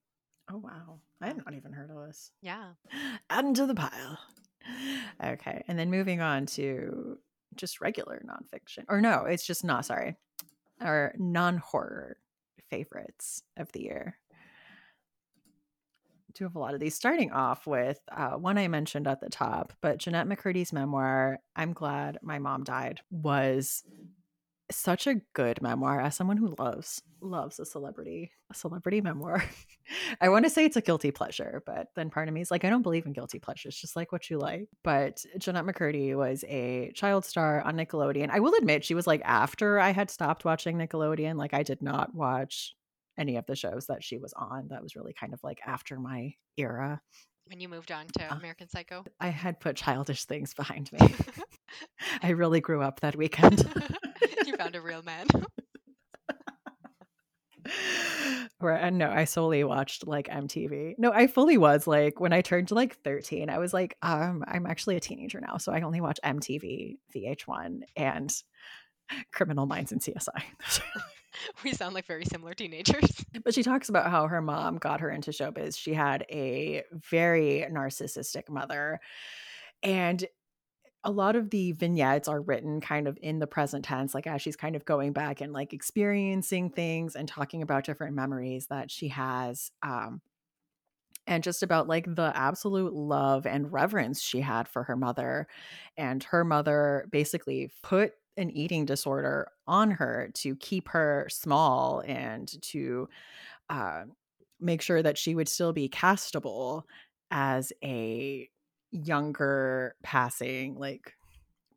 Oh 0.50 0.58
wow, 0.58 0.98
I 1.20 1.28
had 1.28 1.36
not 1.38 1.54
even 1.54 1.72
heard 1.72 1.90
of 1.90 2.06
this. 2.06 2.30
Yeah, 2.40 2.72
add 3.30 3.54
to 3.56 3.66
the 3.66 3.74
pile. 3.74 4.18
Okay, 5.22 5.64
and 5.68 5.78
then 5.78 5.90
moving 5.90 6.20
on 6.20 6.46
to 6.46 7.18
just 7.56 7.80
regular 7.80 8.22
nonfiction, 8.26 8.84
or 8.88 9.00
no, 9.00 9.24
it's 9.24 9.46
just 9.46 9.64
not. 9.64 9.84
Sorry, 9.86 10.16
our 10.84 11.14
non 11.18 11.58
horror 11.58 12.16
favorites 12.70 13.42
of 13.56 13.70
the 13.72 13.82
year. 13.82 14.18
Do 16.34 16.44
have 16.44 16.56
a 16.56 16.58
lot 16.58 16.72
of 16.72 16.80
these, 16.80 16.94
starting 16.94 17.30
off 17.30 17.66
with 17.66 18.00
uh, 18.10 18.30
one 18.30 18.56
I 18.56 18.66
mentioned 18.66 19.06
at 19.06 19.20
the 19.20 19.28
top, 19.28 19.74
but 19.82 19.98
Jennette 19.98 20.26
McCurdy's 20.26 20.72
memoir, 20.72 21.40
I'm 21.54 21.74
Glad 21.74 22.18
My 22.22 22.38
Mom 22.38 22.64
Died, 22.64 23.00
was 23.10 23.84
such 24.70 25.06
a 25.06 25.16
good 25.34 25.60
memoir 25.60 26.00
as 26.00 26.16
someone 26.16 26.36
who 26.36 26.54
loves 26.58 27.02
loves 27.20 27.60
a 27.60 27.64
celebrity 27.64 28.30
a 28.50 28.54
celebrity 28.54 29.00
memoir. 29.00 29.44
I 30.20 30.28
want 30.28 30.44
to 30.44 30.50
say 30.50 30.64
it's 30.64 30.76
a 30.76 30.80
guilty 30.80 31.10
pleasure 31.10 31.62
but 31.66 31.88
then 31.94 32.10
part 32.10 32.28
of 32.28 32.34
me 32.34 32.40
is 32.40 32.50
like 32.50 32.64
i 32.64 32.70
don't 32.70 32.82
believe 32.82 33.06
in 33.06 33.12
guilty 33.12 33.38
pleasures 33.38 33.76
just 33.76 33.96
like 33.96 34.12
what 34.12 34.30
you 34.30 34.38
like. 34.38 34.68
But 34.82 35.24
jennette 35.38 35.64
mccurdy 35.64 36.16
was 36.16 36.44
a 36.48 36.92
child 36.94 37.24
star 37.24 37.60
on 37.62 37.76
nickelodeon. 37.76 38.30
I 38.30 38.40
will 38.40 38.54
admit 38.54 38.84
she 38.84 38.94
was 38.94 39.06
like 39.06 39.22
after 39.24 39.78
i 39.78 39.90
had 39.90 40.10
stopped 40.10 40.44
watching 40.44 40.76
nickelodeon 40.76 41.36
like 41.36 41.54
i 41.54 41.62
did 41.62 41.82
not 41.82 42.14
watch 42.14 42.74
any 43.18 43.36
of 43.36 43.46
the 43.46 43.56
shows 43.56 43.86
that 43.86 44.02
she 44.02 44.16
was 44.16 44.32
on. 44.32 44.68
That 44.68 44.82
was 44.82 44.96
really 44.96 45.12
kind 45.12 45.34
of 45.34 45.44
like 45.44 45.60
after 45.66 46.00
my 46.00 46.34
era. 46.56 47.00
When 47.46 47.60
you 47.60 47.68
moved 47.68 47.92
on 47.92 48.06
to 48.18 48.32
uh, 48.32 48.36
american 48.36 48.68
psycho? 48.68 49.04
I 49.20 49.28
had 49.28 49.60
put 49.60 49.76
childish 49.76 50.24
things 50.24 50.54
behind 50.54 50.90
me. 50.92 51.14
I 52.22 52.30
really 52.30 52.60
grew 52.60 52.82
up 52.82 53.00
that 53.00 53.16
weekend 53.16 53.68
found 54.62 54.76
a 54.76 54.80
real 54.80 55.02
man. 55.02 55.26
And 58.60 58.98
no, 58.98 59.10
I 59.10 59.24
solely 59.24 59.64
watched 59.64 60.06
like 60.06 60.28
MTV. 60.28 60.94
No, 60.96 61.10
I 61.12 61.26
fully 61.26 61.58
was 61.58 61.88
like 61.88 62.20
when 62.20 62.32
I 62.32 62.42
turned 62.42 62.70
like 62.70 62.96
13, 63.02 63.50
I 63.50 63.58
was 63.58 63.74
like, 63.74 63.96
um, 64.02 64.44
I'm 64.46 64.66
actually 64.66 64.94
a 64.94 65.00
teenager 65.00 65.40
now. 65.40 65.56
So 65.56 65.72
I 65.72 65.80
only 65.80 66.00
watch 66.00 66.20
MTV, 66.24 66.98
VH1, 67.14 67.80
and 67.96 68.32
Criminal 69.32 69.66
Minds 69.66 69.90
and 69.90 70.00
CSI. 70.00 70.42
we 71.64 71.72
sound 71.72 71.94
like 71.94 72.06
very 72.06 72.24
similar 72.24 72.54
teenagers. 72.54 73.24
But 73.42 73.52
she 73.52 73.64
talks 73.64 73.88
about 73.88 74.10
how 74.12 74.28
her 74.28 74.40
mom 74.40 74.76
got 74.76 75.00
her 75.00 75.10
into 75.10 75.32
showbiz. 75.32 75.76
She 75.76 75.92
had 75.92 76.24
a 76.30 76.82
very 76.92 77.66
narcissistic 77.68 78.48
mother. 78.48 79.00
And 79.82 80.24
a 81.04 81.10
lot 81.10 81.36
of 81.36 81.50
the 81.50 81.72
vignettes 81.72 82.28
are 82.28 82.40
written 82.40 82.80
kind 82.80 83.08
of 83.08 83.18
in 83.20 83.38
the 83.38 83.46
present 83.46 83.84
tense, 83.84 84.14
like 84.14 84.26
as 84.26 84.40
she's 84.40 84.56
kind 84.56 84.76
of 84.76 84.84
going 84.84 85.12
back 85.12 85.40
and 85.40 85.52
like 85.52 85.72
experiencing 85.72 86.70
things 86.70 87.16
and 87.16 87.28
talking 87.28 87.62
about 87.62 87.84
different 87.84 88.14
memories 88.14 88.66
that 88.68 88.90
she 88.90 89.08
has. 89.08 89.70
Um, 89.82 90.20
and 91.26 91.44
just 91.44 91.62
about 91.62 91.88
like 91.88 92.14
the 92.14 92.32
absolute 92.34 92.92
love 92.92 93.46
and 93.46 93.72
reverence 93.72 94.20
she 94.20 94.40
had 94.40 94.66
for 94.68 94.84
her 94.84 94.96
mother. 94.96 95.46
And 95.96 96.22
her 96.24 96.44
mother 96.44 97.06
basically 97.10 97.70
put 97.82 98.12
an 98.36 98.50
eating 98.50 98.84
disorder 98.84 99.48
on 99.66 99.90
her 99.92 100.30
to 100.34 100.56
keep 100.56 100.88
her 100.88 101.28
small 101.30 102.02
and 102.06 102.50
to 102.62 103.08
uh, 103.70 104.04
make 104.58 104.82
sure 104.82 105.02
that 105.02 105.18
she 105.18 105.34
would 105.34 105.48
still 105.48 105.72
be 105.72 105.88
castable 105.88 106.82
as 107.30 107.72
a 107.84 108.48
younger 108.92 109.96
passing 110.02 110.74
like 110.74 111.14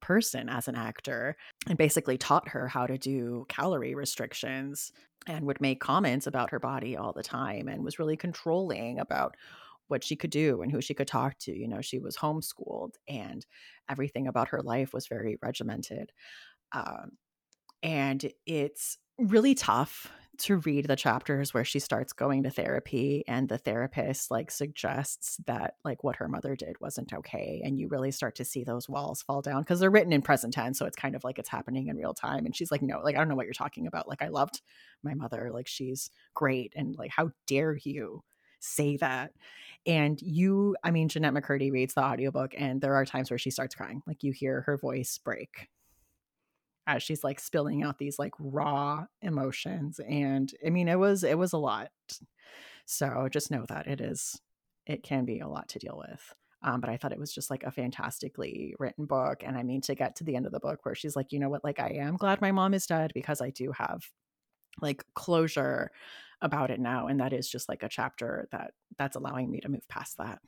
person 0.01 0.49
as 0.49 0.67
an 0.67 0.75
actor 0.75 1.35
and 1.67 1.77
basically 1.77 2.17
taught 2.17 2.47
her 2.49 2.67
how 2.67 2.85
to 2.85 2.97
do 2.97 3.45
calorie 3.49 3.95
restrictions 3.95 4.91
and 5.25 5.45
would 5.45 5.59
make 5.59 5.79
comments 5.79 6.27
about 6.27 6.51
her 6.51 6.59
body 6.59 6.95
all 6.95 7.11
the 7.11 7.23
time 7.23 7.67
and 7.67 7.83
was 7.83 7.97
really 7.97 8.15
controlling 8.15 8.99
about 8.99 9.35
what 9.87 10.03
she 10.03 10.15
could 10.15 10.29
do 10.29 10.61
and 10.61 10.71
who 10.71 10.81
she 10.81 10.93
could 10.93 11.07
talk 11.07 11.37
to. 11.39 11.57
You 11.57 11.67
know, 11.67 11.81
she 11.81 11.99
was 11.99 12.17
homeschooled 12.17 12.93
and 13.07 13.45
everything 13.89 14.27
about 14.27 14.49
her 14.49 14.61
life 14.61 14.93
was 14.93 15.07
very 15.07 15.37
regimented. 15.41 16.11
Um, 16.71 17.13
and 17.81 18.31
it's 18.45 18.97
really 19.17 19.55
tough 19.55 20.11
to 20.40 20.57
read 20.57 20.88
the 20.88 20.95
chapters 20.95 21.53
where 21.53 21.64
she 21.64 21.80
starts 21.80 22.14
going 22.14 22.44
to 22.44 22.49
therapy 22.49 23.24
and 23.28 23.49
the 23.49 23.57
therapist 23.57 24.32
like 24.32 24.52
suggests 24.52 25.38
that 25.45 25.76
like 25.84 26.03
what 26.03 26.18
her 26.18 26.28
mother 26.28 26.56
did 26.56 26.80
wasn't 26.80 27.14
okay 27.14 27.62
and 27.64 27.80
you 27.80 27.88
really 27.88 28.12
start 28.12 28.36
to 28.36 28.45
see 28.45 28.64
those 28.64 28.90
walls 28.90 29.22
fall 29.22 29.41
down 29.41 29.62
because 29.62 29.80
they're 29.80 29.91
written 29.91 30.14
in 30.14 30.22
present 30.22 30.53
tense 30.53 30.80
so 30.80 30.86
it's 30.86 30.95
kind 30.95 31.16
of 31.16 31.24
like 31.24 31.40
it's 31.40 31.49
happening 31.49 31.88
in 31.88 31.98
real 31.98 32.14
time 32.14 32.45
and 32.45 32.56
she's 32.56 32.72
like 32.72 32.82
no 32.82 32.99
like 33.03 33.16
i 33.16 33.18
don't 33.18 33.30
know 33.30 33.36
what 33.36 33.45
you're 33.45 33.53
talking 33.53 33.88
about 33.88 34.07
like 34.07 34.22
i 34.22 34.28
loved 34.28 34.62
my 35.03 35.14
mother 35.14 35.52
like 35.53 35.68
she's 35.68 36.10
great 36.34 36.74
and 36.76 36.95
like 36.98 37.12
how 37.12 37.30
dare 37.48 37.78
you 37.84 38.24
say 38.60 38.98
that? 38.98 39.32
And 39.86 40.20
you 40.22 40.76
i 40.84 40.90
mean 40.90 41.10
jennette 41.10 41.34
mccurdy 41.34 41.72
reads 41.72 41.94
the 41.94 42.03
audiobook 42.03 42.53
and 42.57 42.82
there 42.82 42.95
are 42.95 43.06
times 43.06 43.30
where 43.30 43.38
she 43.38 43.52
starts 43.52 43.76
crying 43.76 44.02
like 44.07 44.24
you 44.24 44.32
hear 44.32 44.62
her 44.62 44.78
voice 44.78 45.20
break 45.20 45.70
as 46.88 47.03
she's 47.03 47.24
like 47.24 47.40
spilling 47.40 47.84
out 47.84 47.98
these 47.98 48.20
like 48.20 48.34
raw 48.40 49.06
emotions 49.22 49.99
and 50.07 50.53
i 50.66 50.70
mean 50.70 50.88
it 50.88 50.99
was 50.99 51.24
it 51.24 51.38
was 51.38 51.53
a 51.53 51.57
lot. 51.57 51.90
So 52.86 53.28
just 53.32 53.49
know 53.49 53.66
that 53.68 53.88
it 53.88 54.02
is 54.02 54.40
it 54.86 55.03
can 55.03 55.26
be 55.26 55.40
a 55.40 55.48
lot 55.48 55.68
to 55.70 55.80
deal 55.80 55.98
with. 56.07 56.36
Um, 56.62 56.82
but 56.82 56.90
i 56.90 56.98
thought 56.98 57.12
it 57.12 57.20
was 57.20 57.34
just 57.34 57.49
like 57.49 57.64
a 57.64 57.72
fantastically 57.72 58.76
written 58.80 59.06
book 59.06 59.44
and 59.45 59.57
i 59.57 59.64
mean 59.64 59.82
to 59.82 59.94
get 59.94 60.16
to 60.16 60.24
the 60.24 60.36
end 60.36 60.45
of 60.48 60.52
the 60.52 60.60
book 60.60 60.80
where 60.84 60.95
she's 60.95 61.16
like 61.16 61.32
you 61.32 61.40
know 61.40 61.49
what? 61.49 61.64
Like 61.64 61.80
i 61.80 61.90
am 61.90 62.18
glad 62.18 62.41
my 62.41 62.52
mom 62.52 62.74
is 62.74 62.88
dead 62.88 63.12
because 63.14 63.41
i 63.41 63.49
do 63.52 63.72
have 63.72 64.03
like 64.82 65.03
closure 65.14 65.91
about 66.41 66.72
it 66.72 66.80
now 66.80 67.07
and 67.07 67.20
that 67.20 67.34
is 67.34 67.48
just 67.49 67.70
like 67.70 67.84
a 67.84 67.90
chapter 67.90 68.48
that 68.52 68.72
that's 68.98 69.16
allowing 69.16 69.49
me 69.52 69.60
to 69.62 69.70
move 69.70 69.88
past 69.90 70.18
that 70.18 70.40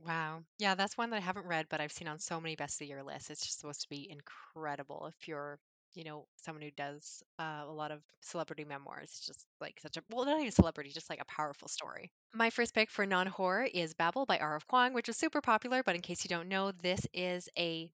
Wow. 0.00 0.44
Yeah, 0.58 0.74
that's 0.74 0.96
one 0.96 1.10
that 1.10 1.16
I 1.16 1.20
haven't 1.20 1.46
read, 1.46 1.66
but 1.68 1.80
I've 1.80 1.92
seen 1.92 2.08
on 2.08 2.18
so 2.18 2.40
many 2.40 2.54
best 2.56 2.74
of 2.76 2.78
the 2.80 2.86
year 2.86 3.02
lists. 3.02 3.30
It's 3.30 3.44
just 3.44 3.60
supposed 3.60 3.82
to 3.82 3.88
be 3.88 4.08
incredible 4.10 5.06
if 5.06 5.26
you're, 5.28 5.58
you 5.94 6.04
know, 6.04 6.26
someone 6.36 6.62
who 6.62 6.70
does 6.70 7.22
uh, 7.38 7.64
a 7.66 7.72
lot 7.72 7.90
of 7.90 8.02
celebrity 8.22 8.64
memoirs. 8.64 9.04
It's 9.10 9.26
just 9.26 9.46
like 9.60 9.80
such 9.80 9.96
a, 9.96 10.02
well, 10.08 10.24
not 10.24 10.38
even 10.40 10.52
celebrity, 10.52 10.90
just 10.90 11.10
like 11.10 11.20
a 11.20 11.24
powerful 11.24 11.68
story. 11.68 12.12
My 12.32 12.50
first 12.50 12.74
pick 12.74 12.90
for 12.90 13.06
non 13.06 13.26
horror 13.26 13.64
is 13.64 13.94
Babel 13.94 14.24
by 14.24 14.38
R.F. 14.38 14.66
Kuang, 14.68 14.92
which 14.94 15.08
is 15.08 15.16
super 15.16 15.40
popular, 15.40 15.82
but 15.82 15.96
in 15.96 16.02
case 16.02 16.24
you 16.24 16.28
don't 16.28 16.48
know, 16.48 16.72
this 16.72 17.00
is 17.12 17.48
a 17.58 17.90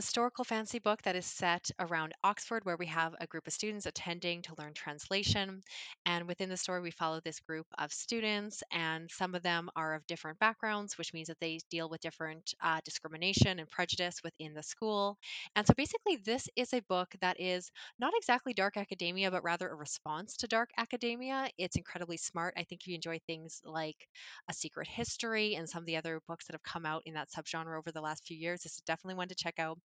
historical 0.00 0.44
fantasy 0.44 0.78
book 0.78 1.02
that 1.02 1.14
is 1.14 1.26
set 1.26 1.70
around 1.78 2.14
Oxford, 2.24 2.64
where 2.64 2.78
we 2.78 2.86
have 2.86 3.14
a 3.20 3.26
group 3.26 3.46
of 3.46 3.52
students 3.52 3.84
attending 3.84 4.40
to 4.40 4.54
learn 4.58 4.72
translation. 4.72 5.60
And 6.06 6.26
within 6.26 6.48
the 6.48 6.56
story, 6.56 6.80
we 6.80 6.90
follow 6.90 7.20
this 7.20 7.38
group 7.40 7.66
of 7.76 7.92
students, 7.92 8.62
and 8.72 9.10
some 9.10 9.34
of 9.34 9.42
them 9.42 9.68
are 9.76 9.94
of 9.94 10.06
different 10.06 10.38
backgrounds, 10.38 10.96
which 10.96 11.12
means 11.12 11.28
that 11.28 11.38
they 11.38 11.60
deal 11.70 11.90
with 11.90 12.00
different 12.00 12.54
uh, 12.62 12.80
discrimination 12.82 13.58
and 13.58 13.68
prejudice 13.68 14.22
within 14.24 14.54
the 14.54 14.62
school. 14.62 15.18
And 15.54 15.66
so 15.66 15.74
basically, 15.76 16.16
this 16.16 16.48
is 16.56 16.72
a 16.72 16.80
book 16.88 17.14
that 17.20 17.38
is 17.38 17.70
not 17.98 18.14
exactly 18.16 18.54
dark 18.54 18.78
academia, 18.78 19.30
but 19.30 19.44
rather 19.44 19.68
a 19.68 19.74
response 19.74 20.38
to 20.38 20.46
dark 20.46 20.70
academia. 20.78 21.50
It's 21.58 21.76
incredibly 21.76 22.16
smart. 22.16 22.54
I 22.56 22.64
think 22.64 22.80
if 22.80 22.86
you 22.86 22.94
enjoy 22.94 23.20
things 23.26 23.60
like 23.66 24.08
A 24.48 24.54
Secret 24.54 24.88
History 24.88 25.56
and 25.56 25.68
some 25.68 25.82
of 25.82 25.86
the 25.86 25.98
other 25.98 26.22
books 26.26 26.46
that 26.46 26.54
have 26.54 26.62
come 26.62 26.86
out 26.86 27.02
in 27.04 27.12
that 27.14 27.28
subgenre 27.30 27.76
over 27.76 27.92
the 27.92 28.00
last 28.00 28.24
few 28.24 28.38
years, 28.38 28.62
this 28.62 28.76
is 28.76 28.82
definitely 28.86 29.16
one 29.16 29.28
to 29.28 29.34
check 29.34 29.58
out. 29.58 29.78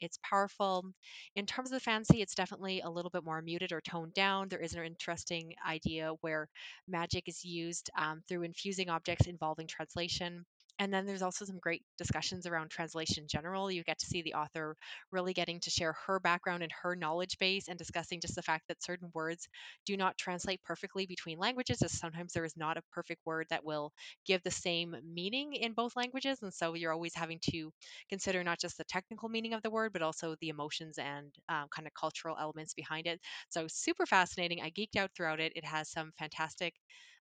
It's 0.00 0.18
powerful. 0.22 0.92
In 1.36 1.46
terms 1.46 1.70
of 1.70 1.76
the 1.76 1.80
fantasy, 1.80 2.20
it's 2.22 2.34
definitely 2.34 2.80
a 2.80 2.90
little 2.90 3.10
bit 3.10 3.24
more 3.24 3.40
muted 3.42 3.72
or 3.72 3.80
toned 3.80 4.14
down. 4.14 4.48
There 4.48 4.60
is 4.62 4.74
an 4.74 4.84
interesting 4.84 5.54
idea 5.66 6.12
where 6.20 6.48
magic 6.88 7.28
is 7.28 7.44
used 7.44 7.90
um, 7.96 8.22
through 8.28 8.42
infusing 8.42 8.90
objects 8.90 9.26
involving 9.26 9.66
translation. 9.66 10.44
And 10.78 10.92
then 10.92 11.06
there's 11.06 11.22
also 11.22 11.44
some 11.44 11.58
great 11.60 11.82
discussions 11.96 12.46
around 12.46 12.70
translation 12.70 13.26
general. 13.28 13.70
You 13.70 13.84
get 13.84 13.98
to 14.00 14.06
see 14.06 14.22
the 14.22 14.34
author 14.34 14.76
really 15.12 15.32
getting 15.32 15.60
to 15.60 15.70
share 15.70 15.94
her 16.06 16.18
background 16.18 16.62
and 16.62 16.72
her 16.82 16.96
knowledge 16.96 17.38
base 17.38 17.68
and 17.68 17.78
discussing 17.78 18.20
just 18.20 18.34
the 18.34 18.42
fact 18.42 18.64
that 18.68 18.82
certain 18.82 19.10
words 19.14 19.48
do 19.86 19.96
not 19.96 20.18
translate 20.18 20.60
perfectly 20.64 21.06
between 21.06 21.38
languages, 21.38 21.82
as 21.82 21.92
sometimes 21.92 22.32
there 22.32 22.44
is 22.44 22.56
not 22.56 22.76
a 22.76 22.82
perfect 22.90 23.20
word 23.24 23.46
that 23.50 23.64
will 23.64 23.92
give 24.26 24.42
the 24.42 24.50
same 24.50 24.96
meaning 25.04 25.52
in 25.54 25.72
both 25.72 25.94
languages. 25.94 26.38
And 26.42 26.52
so 26.52 26.74
you're 26.74 26.92
always 26.92 27.14
having 27.14 27.38
to 27.50 27.70
consider 28.08 28.42
not 28.42 28.58
just 28.60 28.76
the 28.78 28.84
technical 28.84 29.28
meaning 29.28 29.52
of 29.54 29.62
the 29.62 29.70
word, 29.70 29.92
but 29.92 30.02
also 30.02 30.34
the 30.40 30.48
emotions 30.48 30.98
and 30.98 31.32
um, 31.48 31.66
kind 31.74 31.86
of 31.86 31.94
cultural 31.94 32.36
elements 32.40 32.74
behind 32.74 33.06
it. 33.06 33.20
So 33.50 33.66
super 33.68 34.06
fascinating. 34.06 34.60
I 34.60 34.70
geeked 34.70 34.96
out 34.96 35.10
throughout 35.16 35.40
it. 35.40 35.52
It 35.54 35.64
has 35.64 35.90
some 35.90 36.12
fantastic 36.18 36.74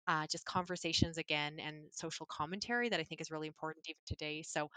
uh, 0.07 0.25
just 0.29 0.45
conversations 0.45 1.17
again 1.17 1.57
and 1.59 1.85
social 1.91 2.25
commentary 2.25 2.89
that 2.89 2.99
I 2.99 3.03
think 3.03 3.21
is 3.21 3.31
really 3.31 3.47
important 3.47 3.85
even 3.87 3.99
today. 4.05 4.43
So 4.45 4.69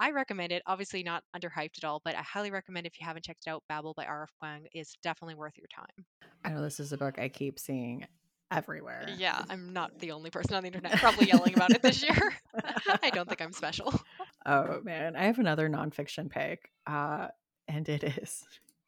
I 0.00 0.10
recommend 0.10 0.52
it. 0.52 0.62
Obviously, 0.66 1.02
not 1.02 1.22
underhyped 1.36 1.78
at 1.78 1.84
all, 1.84 2.00
but 2.04 2.14
I 2.14 2.22
highly 2.22 2.50
recommend 2.50 2.86
if 2.86 2.98
you 3.00 3.06
haven't 3.06 3.24
checked 3.24 3.44
it 3.46 3.50
out. 3.50 3.62
Babel 3.68 3.94
by 3.96 4.04
R.F. 4.04 4.30
Kuang 4.42 4.66
is 4.72 4.96
definitely 5.02 5.34
worth 5.34 5.54
your 5.56 5.68
time. 5.74 6.06
I 6.44 6.50
know 6.50 6.62
this 6.62 6.80
is 6.80 6.92
a 6.92 6.96
book 6.96 7.18
I 7.18 7.28
keep 7.28 7.58
seeing 7.58 8.06
everywhere. 8.50 9.08
Yeah, 9.16 9.42
I'm 9.48 9.72
not 9.72 9.98
the 9.98 10.12
only 10.12 10.30
person 10.30 10.54
on 10.54 10.62
the 10.62 10.68
internet 10.68 10.92
probably 10.98 11.26
yelling 11.26 11.54
about 11.54 11.72
it 11.72 11.82
this 11.82 12.02
year. 12.02 12.34
I 13.02 13.10
don't 13.10 13.28
think 13.28 13.42
I'm 13.42 13.52
special. 13.52 13.92
Oh 14.46 14.80
man, 14.82 15.14
I 15.14 15.24
have 15.24 15.38
another 15.38 15.68
nonfiction 15.68 16.30
pick, 16.30 16.70
uh, 16.86 17.26
and 17.66 17.86
it 17.86 18.02
is. 18.02 18.46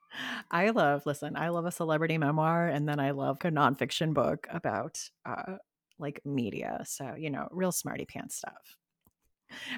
I 0.50 0.70
love. 0.70 1.04
Listen, 1.04 1.36
I 1.36 1.50
love 1.50 1.66
a 1.66 1.70
celebrity 1.72 2.16
memoir, 2.16 2.66
and 2.68 2.88
then 2.88 2.98
I 2.98 3.10
love 3.10 3.38
a 3.42 3.50
nonfiction 3.50 4.14
book 4.14 4.46
about 4.48 5.00
uh, 5.26 5.56
like 6.00 6.20
media. 6.24 6.82
So 6.86 7.14
you 7.16 7.30
know, 7.30 7.48
real 7.52 7.72
smarty 7.72 8.06
pants 8.06 8.36
stuff. 8.36 8.76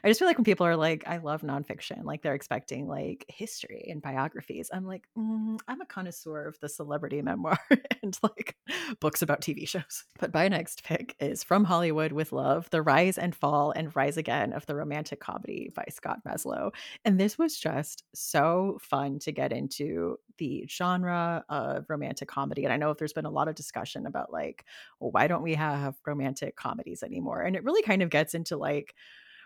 I 0.03 0.09
just 0.09 0.19
feel 0.19 0.29
like 0.29 0.39
when 0.39 0.45
people 0.45 0.67
are 0.67 0.77
like, 0.77 1.05
I 1.07 1.19
love 1.19 1.43
nonfiction, 1.43 2.05
like 2.05 2.23
they're 2.23 2.35
expecting 2.35 2.87
like 2.89 3.25
history 3.29 3.87
and 3.91 4.03
biographies. 4.03 4.71
I'm 4.73 4.87
like, 4.87 5.05
mm, 5.17 5.59
I'm 5.69 5.81
a 5.81 5.87
connoisseur 5.87 6.47
of 6.47 6.59
the 6.61 6.69
celebrity 6.69 7.23
memoir 7.23 7.59
and 8.03 8.19
like 8.23 8.57
books 9.01 9.23
about 9.23 9.41
TV 9.41 9.67
shows. 9.67 10.05
But 10.19 10.35
my 10.35 10.49
next 10.49 10.85
pick 10.85 11.17
is 11.21 11.43
From 11.43 11.65
Hollywood 11.65 12.13
with 12.13 12.33
Love 12.33 12.71
The 12.71 12.83
Rise 12.83 13.19
and 13.19 13.35
Fall 13.35 13.73
and 13.73 13.95
Rise 13.95 14.17
Again 14.17 14.53
of 14.53 14.67
the 14.67 14.75
Romantic 14.75 15.21
Comedy 15.21 15.71
by 15.75 15.85
Scott 15.91 16.21
Meslow. 16.27 16.73
And 17.05 17.19
this 17.19 17.39
was 17.39 17.59
just 17.59 18.05
so 18.15 18.79
fun 18.81 19.19
to 19.21 19.33
get 19.33 19.53
into 19.53 20.19
the 20.39 20.67
genre 20.69 21.45
of 21.49 21.89
romantic 21.89 22.29
comedy. 22.29 22.65
And 22.65 22.73
I 22.73 22.77
know 22.77 22.91
if 22.91 22.99
there's 22.99 23.13
been 23.13 23.25
a 23.27 23.31
lot 23.31 23.49
of 23.49 23.55
discussion 23.55 24.07
about 24.07 24.33
like, 24.33 24.65
well, 25.01 25.11
why 25.11 25.27
don't 25.27 25.43
we 25.43 25.55
have 25.55 25.95
romantic 26.07 26.57
comedies 26.57 27.03
anymore? 27.03 27.43
And 27.43 27.57
it 27.57 27.65
really 27.65 27.83
kind 27.83 28.03
of 28.03 28.11
gets 28.11 28.35
into 28.35 28.57
like, 28.57 28.95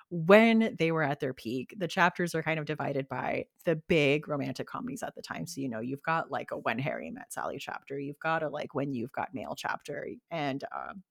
when 0.08 0.76
they 0.78 0.92
were 0.92 1.02
at 1.02 1.20
their 1.20 1.34
peak, 1.34 1.74
the 1.78 1.88
chapters 1.88 2.34
are 2.34 2.42
kind 2.42 2.60
of 2.60 2.64
divided 2.64 3.08
by 3.08 3.46
the 3.64 3.76
big 3.76 4.28
romantic 4.28 4.66
comedies 4.66 5.02
at 5.02 5.14
the 5.14 5.22
time. 5.22 5.46
So, 5.46 5.60
you 5.60 5.68
know, 5.68 5.80
you've 5.80 6.02
got 6.02 6.30
like 6.30 6.52
a 6.52 6.58
When 6.58 6.78
Harry 6.78 7.10
Met 7.10 7.32
Sally 7.32 7.58
chapter, 7.58 7.98
you've 7.98 8.20
got 8.20 8.42
a 8.42 8.48
like 8.48 8.74
When 8.74 8.94
You've 8.94 9.12
Got 9.12 9.34
Mail 9.34 9.54
chapter, 9.56 10.06
and 10.30 10.62
um, 10.74 11.02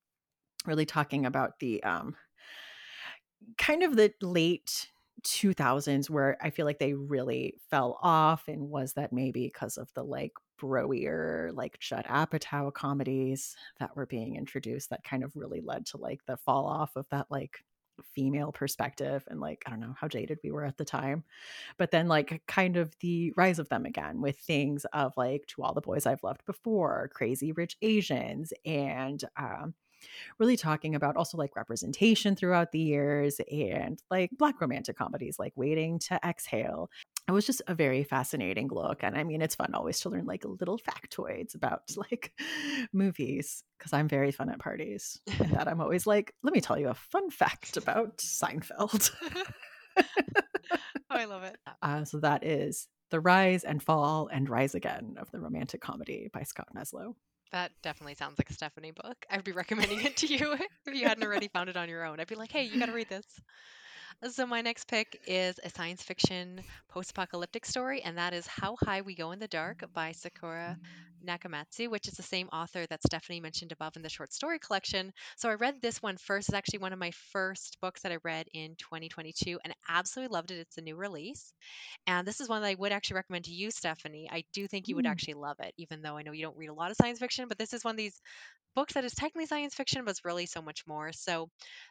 really 0.66 0.86
talking 0.86 1.26
about 1.26 1.60
the 1.60 1.84
um, 1.84 2.16
kind 3.58 3.84
of 3.84 3.96
the 3.96 4.14
late 4.22 4.90
2000s 5.24 6.10
where 6.10 6.38
I 6.42 6.50
feel 6.50 6.66
like 6.66 6.80
they 6.80 6.94
really 6.94 7.56
fell 7.70 8.00
off. 8.02 8.48
And 8.48 8.70
was 8.70 8.94
that 8.94 9.12
maybe 9.12 9.46
because 9.48 9.78
of 9.78 9.92
the 9.94 10.04
like 10.04 10.34
broier, 10.58 11.52
like 11.54 11.80
Judd 11.80 12.06
Apatow 12.06 12.74
comedies 12.74 13.56
that 13.80 13.96
were 13.96 14.06
being 14.06 14.36
introduced 14.36 14.90
that 14.92 15.04
kind 15.04 15.24
of 15.24 15.36
really 15.36 15.62
led 15.62 15.86
to 15.88 15.98
like 15.98 16.26
the 16.26 16.38
fall 16.38 16.66
off 16.66 16.96
of 16.96 17.08
that 17.10 17.28
like 17.30 17.66
female 18.04 18.52
perspective 18.52 19.24
and 19.30 19.40
like 19.40 19.64
i 19.66 19.70
don't 19.70 19.80
know 19.80 19.96
how 20.00 20.08
jaded 20.08 20.40
we 20.44 20.52
were 20.52 20.66
at 20.66 20.78
the 20.78 20.86
time 20.86 21.24
but 21.78 21.92
then 21.92 22.08
like 22.08 22.42
kind 22.48 22.78
of 22.78 22.94
the 23.00 23.32
rise 23.36 23.60
of 23.60 23.70
them 23.70 23.86
again 23.86 24.22
with 24.22 24.38
things 24.38 24.86
of 24.94 25.14
like 25.18 25.46
to 25.48 25.62
all 25.62 25.74
the 25.74 25.82
boys 25.82 26.06
i've 26.06 26.24
loved 26.24 26.46
before 26.46 27.10
crazy 27.14 27.52
rich 27.52 27.78
asians 27.82 28.54
and 28.66 29.24
um 29.38 29.74
really 30.40 30.58
talking 30.58 30.96
about 30.96 31.18
also 31.18 31.38
like 31.38 31.56
representation 31.56 32.36
throughout 32.36 32.72
the 32.72 32.80
years 32.80 33.40
and 33.52 34.02
like 34.10 34.32
black 34.38 34.60
romantic 34.62 34.98
comedies 34.98 35.38
like 35.40 35.54
waiting 35.56 36.00
to 36.00 36.20
exhale. 36.26 36.90
It 37.28 37.32
was 37.32 37.46
just 37.46 37.62
a 37.68 37.74
very 37.74 38.04
fascinating 38.04 38.68
look 38.72 39.04
and 39.04 39.18
i 39.18 39.24
mean 39.24 39.42
it's 39.42 39.56
fun 39.56 39.74
always 39.74 40.00
to 40.02 40.10
learn 40.10 40.26
like 40.26 40.46
little 40.46 40.78
factoids 40.78 41.56
about 41.56 41.82
like 41.98 42.32
movies 42.94 43.64
because 43.80 43.94
i'm 43.94 44.08
very 44.08 44.32
fun 44.32 44.50
at 44.50 44.60
parties 44.60 45.20
and 45.40 45.50
that 45.52 45.68
i'm 45.68 45.82
always 45.82 46.06
like 46.06 46.36
let 46.44 46.54
me 46.54 46.62
tell 46.62 46.78
you 46.78 46.90
a 46.90 46.94
fun 46.94 47.32
fact 47.32 47.78
about 47.78 48.18
seinfeld. 48.18 49.12
Oh, 51.10 51.16
I 51.16 51.26
love 51.26 51.44
it. 51.44 51.58
uh, 51.82 52.04
so 52.04 52.20
that 52.20 52.44
is 52.44 52.88
the 53.12 53.20
rise 53.20 53.64
and 53.64 53.82
fall 53.82 54.28
and 54.32 54.50
rise 54.50 54.76
again 54.76 55.16
of 55.18 55.32
the 55.32 55.40
romantic 55.40 55.80
comedy 55.80 56.30
by 56.34 56.44
scott 56.44 56.68
meslow 56.76 57.14
That 57.52 57.72
definitely 57.82 58.16
sounds 58.16 58.38
like 58.38 58.50
a 58.50 58.54
Stephanie 58.54 58.92
book. 58.92 59.26
I'd 59.30 59.44
be 59.44 59.52
recommending 59.52 60.02
it 60.02 60.18
to 60.18 60.28
you 60.28 60.54
if 60.86 60.94
you 60.94 61.08
hadn't 61.08 61.24
already 61.24 61.48
found 61.48 61.70
it 61.70 61.78
on 61.78 61.90
your 61.90 62.04
own. 62.04 62.20
I'd 62.20 62.28
be 62.28 62.36
like, 62.36 62.52
hey, 62.52 62.64
you 62.64 62.80
got 62.80 62.88
to 62.88 62.92
read 62.92 63.10
this. 63.10 63.26
So, 64.24 64.46
my 64.46 64.62
next 64.62 64.88
pick 64.88 65.20
is 65.26 65.60
a 65.64 65.70
science 65.70 66.02
fiction 66.02 66.64
post 66.90 67.12
apocalyptic 67.12 67.66
story, 67.66 68.02
and 68.02 68.18
that 68.18 68.34
is 68.34 68.48
How 68.48 68.76
High 68.82 69.02
We 69.02 69.16
Go 69.16 69.32
in 69.32 69.40
the 69.40 69.48
Dark 69.48 69.84
by 69.94 70.12
Sequoia 70.12 70.78
Nagamatsu, 71.26 71.90
which 71.90 72.08
is 72.08 72.16
the 72.16 72.24
same 72.24 72.48
author 72.50 72.86
that 72.88 73.04
Stephanie 73.04 73.40
mentioned 73.40 73.72
above 73.72 73.96
in 73.96 74.02
the 74.02 74.10
short 74.10 74.34
story 74.34 74.60
collection. 74.60 75.14
So, 75.38 75.50
I 75.50 75.54
read 75.56 75.82
this 75.82 76.02
one 76.02 76.18
first. 76.18 76.50
It's 76.50 76.56
actually 76.56 76.80
one 76.80 76.94
of 76.94 77.00
my 77.00 77.12
first 77.32 77.78
books 77.82 78.02
that 78.02 78.12
I 78.12 78.18
read 78.24 78.48
in 78.54 78.76
2022 78.78 79.60
and 79.64 79.74
absolutely 79.88 80.34
loved 80.34 80.52
it. 80.52 80.60
It's 80.60 80.78
a 80.78 80.82
new 80.82 80.96
release. 80.96 81.54
And 82.08 82.28
this 82.28 82.42
is 82.42 82.50
one 82.50 82.62
that 82.62 82.68
I 82.70 82.76
would 82.76 82.92
actually 82.92 83.18
recommend 83.18 83.46
to 83.46 83.54
you, 83.54 83.72
Stephanie. 83.72 84.30
I 84.32 84.44
do 84.54 84.68
think 84.68 84.88
you 84.90 84.96
would 84.96 85.06
Mm. 85.06 85.08
actually 85.08 85.36
love 85.36 85.58
it, 85.60 85.74
even 85.78 86.02
though 86.02 86.18
I 86.18 86.24
know 86.24 86.32
you 86.32 86.44
don't 86.44 86.58
read 86.58 86.70
a 86.70 86.74
lot 86.74 86.92
of 86.92 86.98
science 86.98 87.20
fiction, 87.20 87.48
but 87.48 87.58
this 87.58 87.74
is 87.74 87.84
one 87.84 87.94
of 87.96 87.98
these 87.98 88.22
books 88.76 88.94
that 88.94 89.06
is 89.06 89.14
technically 89.16 89.46
science 89.46 89.74
fiction, 89.74 90.04
but 90.06 90.12
it's 90.12 90.26
really 90.26 90.46
so 90.46 90.62
much 90.62 90.84
more. 90.88 91.12
So, 91.14 91.50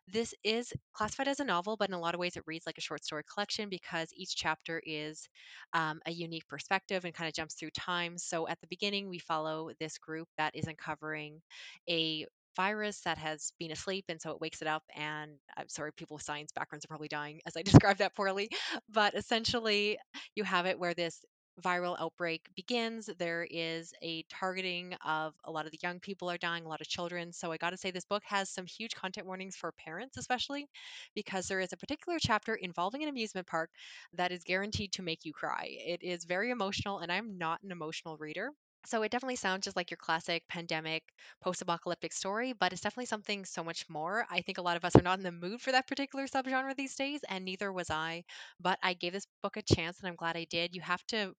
this 0.09 0.35
is 0.45 0.73
classified 0.93 1.29
as 1.29 1.41
a 1.41 1.45
novel, 1.45 1.77
but 1.77 1.89
in 1.89 1.95
a 1.95 2.01
lot 2.01 2.15
of 2.15 2.21
ways, 2.21 2.37
it 2.37 2.45
reads 2.47 2.67
like 2.67 2.79
a 2.79 2.83
short 2.83 3.05
story 3.05 3.23
collection 3.33 3.69
because 3.69 4.09
each 4.15 4.37
chapter 4.37 4.81
is 4.85 5.29
um, 5.73 6.01
a 6.07 6.13
unique 6.13 6.47
perspective 6.49 7.05
and 7.05 7.15
kind 7.15 7.29
of 7.29 7.35
jumps 7.35 7.55
through 7.55 7.71
time. 7.71 8.19
So, 8.19 8.49
at 8.49 8.61
the 8.61 8.69
beginning, 8.69 9.09
we 9.09 9.19
follow 9.19 9.71
this 9.81 9.99
group 9.99 10.29
that 10.39 10.55
is 10.55 10.67
uncovering 10.67 11.41
a 11.89 12.27
virus 12.57 13.01
that 13.01 13.19
has 13.19 13.53
been 13.59 13.73
asleep 13.73 14.05
and 14.09 14.21
so 14.23 14.31
it 14.31 14.41
wakes 14.41 14.63
it 14.63 14.69
up 14.69 14.85
and 14.95 15.33
i'm 15.57 15.69
sorry 15.69 15.91
people 15.97 16.15
with 16.15 16.23
science 16.23 16.53
backgrounds 16.55 16.85
are 16.85 16.89
probably 16.89 17.09
dying 17.09 17.41
as 17.47 17.57
i 17.57 17.63
described 17.63 17.99
that 17.99 18.15
poorly 18.15 18.49
but 18.89 19.13
essentially 19.15 19.99
you 20.37 20.45
have 20.45 20.65
it 20.65 20.79
where 20.79 20.95
this 20.95 21.25
viral 21.63 21.97
outbreak 22.01 22.49
begins, 22.57 23.09
there 23.19 23.47
is 23.51 23.93
a 24.03 24.23
targeting 24.31 24.95
of 25.05 25.35
a 25.45 25.51
lot 25.51 25.67
of 25.67 25.73
the 25.73 25.79
young 25.83 26.01
people 26.01 26.31
are 26.31 26.39
dying, 26.39 26.65
a 26.65 26.69
lot 26.69 26.81
of 26.81 26.89
children. 26.89 27.33
So 27.33 27.53
I 27.53 27.57
got 27.57 27.71
to 27.71 27.77
say, 27.77 27.91
this 27.91 28.05
book 28.05 28.23
has 28.27 28.51
some 28.51 28.67
huge 28.67 28.95
content 28.95 29.27
warnings 29.27 29.57
for 29.57 29.73
parents, 29.73 30.17
especially 30.17 30.67
because 31.15 31.47
there 31.49 31.61
is 31.61 31.73
a 31.73 31.77
particular 31.77 32.19
chapter 32.21 32.55
involving 32.55 33.03
an 33.03 33.09
amusement 33.09 33.47
park 33.47 33.71
that 34.15 34.33
is 34.33 34.45
guaranteed 34.45 34.93
to 34.93 35.03
make 35.03 35.25
you 35.25 35.33
cry. 35.33 35.67
It 35.69 36.03
is 36.03 36.25
very 36.25 36.51
emotional, 36.51 36.99
and 36.99 37.11
I'm 37.13 37.39
not 37.39 37.63
an 37.63 37.71
emotional 37.73 38.17
reader. 38.17 38.51
So 38.87 39.03
it 39.03 39.11
definitely 39.11 39.37
sounds 39.37 39.65
just 39.65 39.77
like 39.77 39.91
your 39.91 39.99
classic 39.99 40.47
pandemic 40.49 41.03
post-apocalyptic 41.43 42.13
story, 42.13 42.53
but 42.53 42.73
it's 42.73 42.83
definitely 42.83 43.07
something 43.07 43.45
so 43.45 43.63
much 43.65 43.89
more. 43.89 44.27
I 44.31 44.41
think 44.43 44.59
a 44.59 44.63
lot 44.63 44.77
of 44.77 44.85
us 44.85 44.95
are 44.97 45.03
not 45.03 45.19
in 45.19 45.25
the 45.25 45.33
mood 45.33 45.61
for 45.61 45.73
that 45.73 45.87
particular 45.87 46.27
subgenre 46.27 46.75
these 46.77 46.95
days, 46.95 47.21
and 47.29 47.45
neither 47.45 47.73
was 47.73 47.91
I. 47.91 48.25
But 48.61 48.79
I 48.83 48.95
gave 48.95 49.13
this 49.13 49.27
book 49.43 49.57
a 49.57 49.63
chance, 49.63 49.99
and 50.01 50.09
I'm 50.09 50.17
glad 50.17 50.37
I 50.37 50.45
did. 50.49 50.75
You 50.75 50.83
have 50.83 51.05
to 51.09 51.35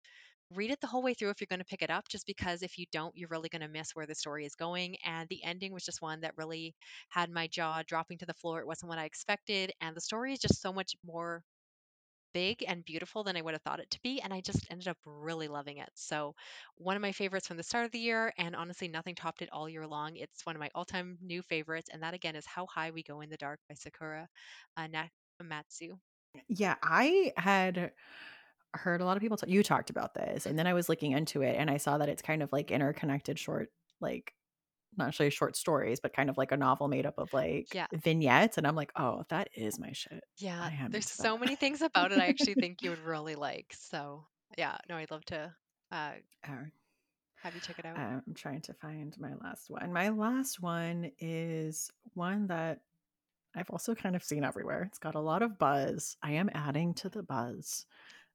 read 0.51 0.71
it 0.71 0.81
the 0.81 0.87
whole 0.87 1.03
way 1.03 1.13
through 1.13 1.31
if 1.31 1.41
you're 1.41 1.47
going 1.49 1.59
to 1.59 1.65
pick 1.65 1.81
it 1.83 1.89
up, 1.91 2.07
just 2.09 2.27
because 2.27 2.63
if 2.63 2.77
you 2.77 2.85
don't, 2.91 3.15
you're 3.17 3.29
really 3.29 3.49
going 3.49 3.61
to 3.63 3.67
miss 3.69 3.91
where 3.95 4.07
the 4.07 4.15
story 4.15 4.45
is 4.45 4.55
going. 4.55 4.97
And 5.05 5.27
the 5.29 5.43
ending 5.43 5.73
was 5.73 5.85
just 5.85 6.01
one 6.01 6.21
that 6.21 6.37
really 6.37 6.75
had 7.09 7.29
my 7.31 7.47
jaw 7.47 7.83
dropping 7.87 8.19
to 8.19 8.25
the 8.27 8.33
floor. 8.35 8.61
It 8.61 8.67
wasn't 8.67 8.89
what 8.89 8.99
I 8.99 9.05
expected, 9.05 9.71
and 9.81 9.95
the 9.95 10.01
story 10.01 10.33
is 10.33 10.39
just 10.39 10.61
so 10.61 10.73
much 10.73 10.93
more 11.05 11.43
big 12.35 12.65
and 12.67 12.83
beautiful 12.83 13.23
than 13.23 13.37
I 13.37 13.41
would 13.41 13.53
have 13.53 13.61
thought 13.61 13.79
it 13.79 13.89
to 13.91 13.99
be. 14.03 14.19
And 14.21 14.33
I 14.33 14.41
just 14.41 14.67
ended 14.69 14.89
up 14.89 14.97
really 15.05 15.47
loving 15.47 15.77
it. 15.77 15.89
So, 15.95 16.35
one 16.75 16.97
of 16.97 17.01
my 17.01 17.13
favorites 17.13 17.47
from 17.47 17.55
the 17.55 17.63
start 17.63 17.85
of 17.85 17.91
the 17.91 17.99
year, 17.99 18.33
and 18.37 18.55
honestly, 18.55 18.89
nothing 18.89 19.15
topped 19.15 19.41
it 19.41 19.49
all 19.53 19.69
year 19.69 19.87
long. 19.87 20.17
It's 20.17 20.45
one 20.45 20.55
of 20.55 20.59
my 20.59 20.69
all 20.75 20.83
time 20.83 21.17
new 21.21 21.41
favorites. 21.41 21.89
And 21.91 22.03
that 22.03 22.13
again 22.13 22.35
is 22.35 22.45
How 22.45 22.65
High 22.65 22.91
We 22.91 23.03
Go 23.03 23.21
in 23.21 23.29
the 23.29 23.37
Dark 23.37 23.59
by 23.69 23.75
Sequoia 23.75 24.27
uh, 24.75 24.87
Nagamatsu. 24.87 25.97
Yeah, 26.49 26.75
I 26.83 27.31
had 27.37 27.93
heard 28.73 28.99
a 28.99 29.05
lot 29.05 29.15
of 29.15 29.21
people 29.21 29.37
talk 29.37 29.49
you 29.49 29.63
talked 29.63 29.89
about 29.89 30.13
this, 30.13 30.45
and 30.45 30.59
then 30.59 30.67
I 30.67 30.73
was 30.73 30.89
looking 30.89 31.13
into 31.13 31.41
it, 31.41 31.55
and 31.57 31.71
I 31.71 31.77
saw 31.77 31.97
that 31.97 32.09
it's 32.09 32.21
kind 32.21 32.43
of 32.43 32.51
like 32.51 32.69
interconnected 32.69 33.39
short, 33.39 33.69
like 34.01 34.33
not 34.97 35.05
necessarily 35.05 35.31
short 35.31 35.55
stories, 35.55 35.99
but 35.99 36.13
kind 36.13 36.29
of 36.29 36.37
like 36.37 36.51
a 36.51 36.57
novel 36.57 36.87
made 36.87 37.05
up 37.05 37.17
of 37.17 37.33
like 37.33 37.73
Yeah. 37.73 37.87
vignettes, 37.93 38.57
and 38.57 38.65
I'm 38.67 38.75
like, 38.75 38.91
"Oh, 38.95 39.23
that 39.29 39.49
is 39.55 39.79
my 39.79 39.91
shit. 39.91 40.23
Yeah. 40.37 40.87
There's 40.89 41.09
so 41.09 41.37
many 41.37 41.55
things 41.55 41.81
about 41.81 42.11
it 42.11 42.19
I 42.19 42.27
actually 42.27 42.55
think 42.55 42.81
you 42.81 42.89
would 42.91 43.05
really 43.05 43.35
like. 43.35 43.73
So, 43.77 44.25
yeah, 44.57 44.77
no, 44.89 44.97
I'd 44.97 45.11
love 45.11 45.25
to 45.25 45.53
uh, 45.91 46.11
that." 46.43 46.71
have 47.43 47.53
you 47.53 47.61
check 47.61 47.77
it 47.77 47.85
out. 47.85 47.95
I'm 47.97 48.23
trying 48.33 48.61
to 48.61 48.73
find 48.73 49.15
my 49.19 49.33
last 49.35 49.69
one. 49.69 49.93
My 49.93 50.09
last 50.09 50.61
one 50.61 51.11
is 51.19 51.91
one 52.15 52.47
that 52.47 52.81
I've 53.55 53.69
also 53.69 53.93
kind 53.95 54.15
of 54.15 54.23
seen 54.23 54.43
everywhere. 54.43 54.83
It's 54.83 54.97
got 54.97 55.15
a 55.15 55.19
lot 55.19 55.41
of 55.43 55.57
buzz. 55.59 56.17
I 56.23 56.31
am 56.31 56.49
adding 56.53 56.93
to 56.95 57.09
the 57.09 57.23
buzz. 57.23 57.85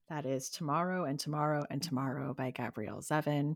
That 0.09 0.25
is 0.25 0.49
Tomorrow 0.49 1.05
and 1.05 1.19
Tomorrow 1.19 1.65
and 1.69 1.81
Tomorrow 1.81 2.33
by 2.33 2.51
Gabrielle 2.51 3.01
Zevin. 3.01 3.55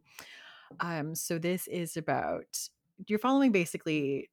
Um, 0.80 1.16
so 1.16 1.38
this 1.38 1.68
is 1.68 1.98
about 1.98 2.70
you're 3.08 3.20
following 3.20 3.52
basically 3.52 4.30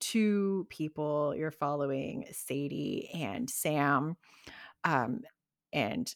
two 0.00 0.66
people. 0.70 1.34
You're 1.36 1.50
following 1.50 2.26
Sadie 2.32 3.10
and 3.14 3.48
Sam. 3.48 4.16
Um, 4.84 5.20
and 5.72 6.14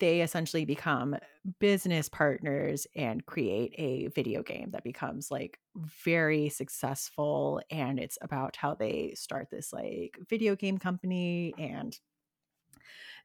they 0.00 0.22
essentially 0.22 0.64
become 0.64 1.16
business 1.60 2.08
partners 2.08 2.86
and 2.96 3.24
create 3.26 3.74
a 3.76 4.08
video 4.08 4.42
game 4.42 4.70
that 4.70 4.84
becomes 4.84 5.30
like 5.30 5.58
very 6.04 6.48
successful 6.48 7.60
and 7.70 7.98
it's 7.98 8.18
about 8.22 8.56
how 8.56 8.74
they 8.74 9.12
start 9.14 9.48
this 9.50 9.72
like 9.72 10.18
video 10.28 10.56
game 10.56 10.78
company 10.78 11.54
and 11.58 11.98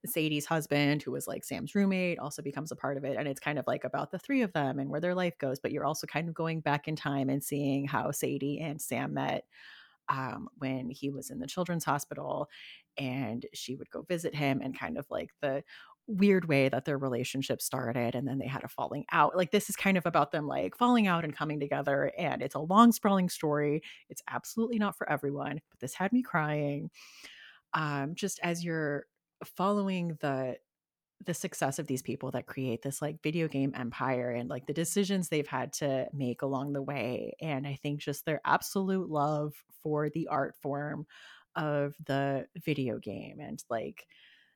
Sadie's 0.05 0.45
husband 0.45 1.03
who 1.03 1.11
was 1.11 1.27
like 1.27 1.43
Sam's 1.43 1.75
roommate 1.75 2.19
also 2.19 2.41
becomes 2.41 2.71
a 2.71 2.75
part 2.75 2.97
of 2.97 3.03
it 3.03 3.17
and 3.17 3.27
it's 3.27 3.39
kind 3.39 3.59
of 3.59 3.65
like 3.67 3.83
about 3.83 4.11
the 4.11 4.19
three 4.19 4.41
of 4.41 4.53
them 4.53 4.79
and 4.79 4.89
where 4.89 5.01
their 5.01 5.15
life 5.15 5.37
goes 5.37 5.59
but 5.59 5.71
you're 5.71 5.85
also 5.85 6.07
kind 6.07 6.27
of 6.27 6.33
going 6.35 6.59
back 6.61 6.87
in 6.87 6.95
time 6.95 7.29
and 7.29 7.43
seeing 7.43 7.85
how 7.87 8.11
Sadie 8.11 8.59
and 8.59 8.81
Sam 8.81 9.13
met 9.13 9.45
um, 10.09 10.49
when 10.57 10.89
he 10.89 11.09
was 11.09 11.29
in 11.29 11.39
the 11.39 11.47
children's 11.47 11.85
hospital 11.85 12.49
and 12.97 13.45
she 13.53 13.75
would 13.75 13.89
go 13.89 14.01
visit 14.03 14.35
him 14.35 14.61
and 14.61 14.77
kind 14.77 14.97
of 14.97 15.05
like 15.09 15.31
the 15.41 15.63
weird 16.07 16.45
way 16.49 16.67
that 16.67 16.83
their 16.83 16.97
relationship 16.97 17.61
started 17.61 18.15
and 18.15 18.27
then 18.27 18.37
they 18.37 18.47
had 18.47 18.63
a 18.63 18.67
falling 18.67 19.05
out. 19.11 19.37
Like 19.37 19.51
this 19.51 19.69
is 19.69 19.75
kind 19.75 19.97
of 19.97 20.05
about 20.05 20.31
them 20.31 20.47
like 20.47 20.75
falling 20.75 21.07
out 21.07 21.23
and 21.23 21.35
coming 21.35 21.59
together 21.59 22.11
and 22.17 22.41
it's 22.41 22.55
a 22.55 22.59
long 22.59 22.91
sprawling 22.91 23.29
story. 23.29 23.81
It's 24.09 24.21
absolutely 24.29 24.79
not 24.79 24.97
for 24.97 25.09
everyone 25.09 25.61
but 25.69 25.79
this 25.79 25.93
had 25.93 26.11
me 26.11 26.21
crying. 26.23 26.89
Um 27.73 28.15
just 28.15 28.39
as 28.43 28.63
you're 28.63 29.05
following 29.45 30.17
the 30.21 30.57
the 31.23 31.33
success 31.35 31.77
of 31.77 31.85
these 31.85 32.01
people 32.01 32.31
that 32.31 32.47
create 32.47 32.81
this 32.81 32.99
like 32.99 33.21
video 33.21 33.47
game 33.47 33.73
empire 33.75 34.31
and 34.31 34.49
like 34.49 34.65
the 34.65 34.73
decisions 34.73 35.29
they've 35.29 35.47
had 35.47 35.71
to 35.71 36.07
make 36.13 36.41
along 36.41 36.73
the 36.73 36.81
way 36.81 37.33
and 37.39 37.67
i 37.67 37.77
think 37.81 37.99
just 37.99 38.25
their 38.25 38.41
absolute 38.43 39.07
love 39.07 39.53
for 39.83 40.09
the 40.09 40.27
art 40.27 40.55
form 40.55 41.05
of 41.55 41.95
the 42.05 42.45
video 42.65 42.97
game 42.97 43.39
and 43.39 43.63
like 43.69 44.07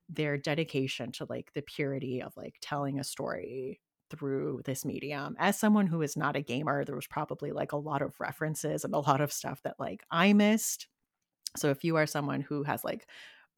their 0.09 0.37
dedication 0.37 1.11
to 1.11 1.25
like 1.29 1.51
the 1.53 1.61
purity 1.61 2.21
of 2.21 2.35
like 2.37 2.55
telling 2.61 2.99
a 2.99 3.03
story 3.03 3.81
through 4.11 4.61
this 4.65 4.85
medium. 4.85 5.35
As 5.39 5.59
someone 5.59 5.87
who 5.87 6.01
is 6.03 6.15
not 6.15 6.35
a 6.35 6.41
gamer 6.41 6.85
there 6.85 6.95
was 6.95 7.07
probably 7.07 7.51
like 7.51 7.71
a 7.71 7.77
lot 7.77 8.01
of 8.01 8.19
references 8.19 8.85
and 8.85 8.93
a 8.93 8.99
lot 8.99 9.19
of 9.21 9.33
stuff 9.33 9.61
that 9.63 9.75
like 9.79 10.03
i 10.11 10.33
missed. 10.33 10.87
So 11.57 11.69
if 11.69 11.83
you 11.83 11.95
are 11.95 12.05
someone 12.05 12.41
who 12.41 12.63
has 12.63 12.83
like 12.83 13.07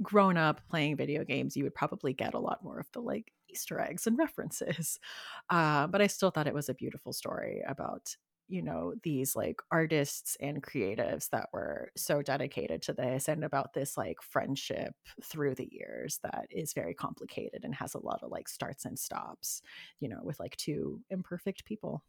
grown 0.01 0.37
up 0.37 0.61
playing 0.69 0.95
video 0.95 1.23
games, 1.23 1.55
you 1.55 1.63
would 1.63 1.75
probably 1.75 2.13
get 2.13 2.33
a 2.33 2.39
lot 2.39 2.63
more 2.63 2.79
of 2.79 2.91
the 2.93 3.01
like 3.01 3.31
Easter 3.49 3.79
eggs 3.79 4.07
and 4.07 4.17
references. 4.17 4.99
Uh, 5.49 5.87
but 5.87 6.01
I 6.01 6.07
still 6.07 6.29
thought 6.29 6.47
it 6.47 6.53
was 6.53 6.67
a 6.67 6.73
beautiful 6.73 7.13
story 7.13 7.63
about, 7.65 8.13
you 8.49 8.61
know, 8.61 8.93
these 9.01 9.33
like 9.33 9.61
artists 9.71 10.35
and 10.41 10.61
creatives 10.61 11.29
that 11.29 11.47
were 11.53 11.89
so 11.95 12.21
dedicated 12.21 12.81
to 12.81 12.93
this 12.93 13.29
and 13.29 13.45
about 13.45 13.73
this 13.73 13.95
like 13.95 14.17
friendship 14.21 14.93
through 15.23 15.55
the 15.55 15.69
years 15.71 16.19
that 16.21 16.47
is 16.49 16.73
very 16.73 16.93
complicated 16.93 17.61
and 17.63 17.73
has 17.75 17.93
a 17.93 18.05
lot 18.05 18.19
of 18.23 18.29
like 18.29 18.49
starts 18.49 18.83
and 18.83 18.99
stops, 18.99 19.61
you 20.01 20.09
know, 20.09 20.19
with 20.21 20.37
like 20.37 20.57
two 20.57 20.99
imperfect 21.09 21.63
people. 21.63 22.03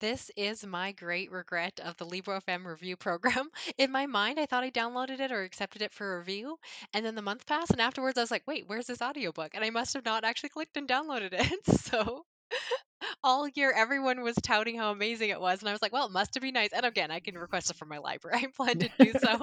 This 0.00 0.30
is 0.36 0.64
my 0.64 0.92
great 0.92 1.30
regret 1.30 1.78
of 1.78 1.96
the 1.98 2.06
Libro 2.06 2.38
FM 2.38 2.66
review 2.66 2.96
program. 2.96 3.50
In 3.78 3.92
my 3.92 4.06
mind, 4.06 4.40
I 4.40 4.46
thought 4.46 4.64
I 4.64 4.70
downloaded 4.70 5.20
it 5.20 5.30
or 5.30 5.42
accepted 5.42 5.82
it 5.82 5.92
for 5.92 6.18
review, 6.18 6.58
and 6.94 7.04
then 7.04 7.14
the 7.14 7.22
month 7.22 7.46
passed, 7.46 7.70
and 7.70 7.80
afterwards 7.80 8.16
I 8.18 8.22
was 8.22 8.30
like, 8.30 8.46
"Wait, 8.46 8.64
where's 8.66 8.86
this 8.86 9.02
audiobook?" 9.02 9.54
And 9.54 9.62
I 9.62 9.70
must 9.70 9.92
have 9.94 10.04
not 10.04 10.24
actually 10.24 10.48
clicked 10.48 10.76
and 10.78 10.88
downloaded 10.88 11.34
it. 11.34 11.60
So 11.80 12.24
all 13.22 13.46
year 13.48 13.72
everyone 13.76 14.22
was 14.22 14.36
touting 14.36 14.76
how 14.78 14.90
amazing 14.90 15.30
it 15.30 15.40
was, 15.40 15.60
and 15.60 15.68
I 15.68 15.72
was 15.72 15.82
like, 15.82 15.92
"Well, 15.92 16.06
it 16.06 16.12
must 16.12 16.40
be 16.40 16.50
nice." 16.50 16.72
And 16.72 16.86
again, 16.86 17.10
I 17.10 17.20
can 17.20 17.36
request 17.38 17.70
it 17.70 17.76
from 17.76 17.88
my 17.88 17.98
library. 17.98 18.38
I 18.38 18.46
plan 18.56 18.78
to 18.80 18.90
do 18.98 19.12
so, 19.14 19.38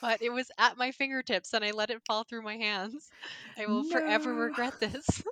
but 0.00 0.20
it 0.22 0.30
was 0.32 0.50
at 0.58 0.76
my 0.76 0.92
fingertips, 0.92 1.54
and 1.54 1.64
I 1.64 1.70
let 1.72 1.90
it 1.90 2.02
fall 2.06 2.24
through 2.24 2.42
my 2.42 2.56
hands. 2.58 3.10
I 3.56 3.66
will 3.66 3.84
forever 3.84 4.34
regret 4.34 4.74
this. 4.80 5.22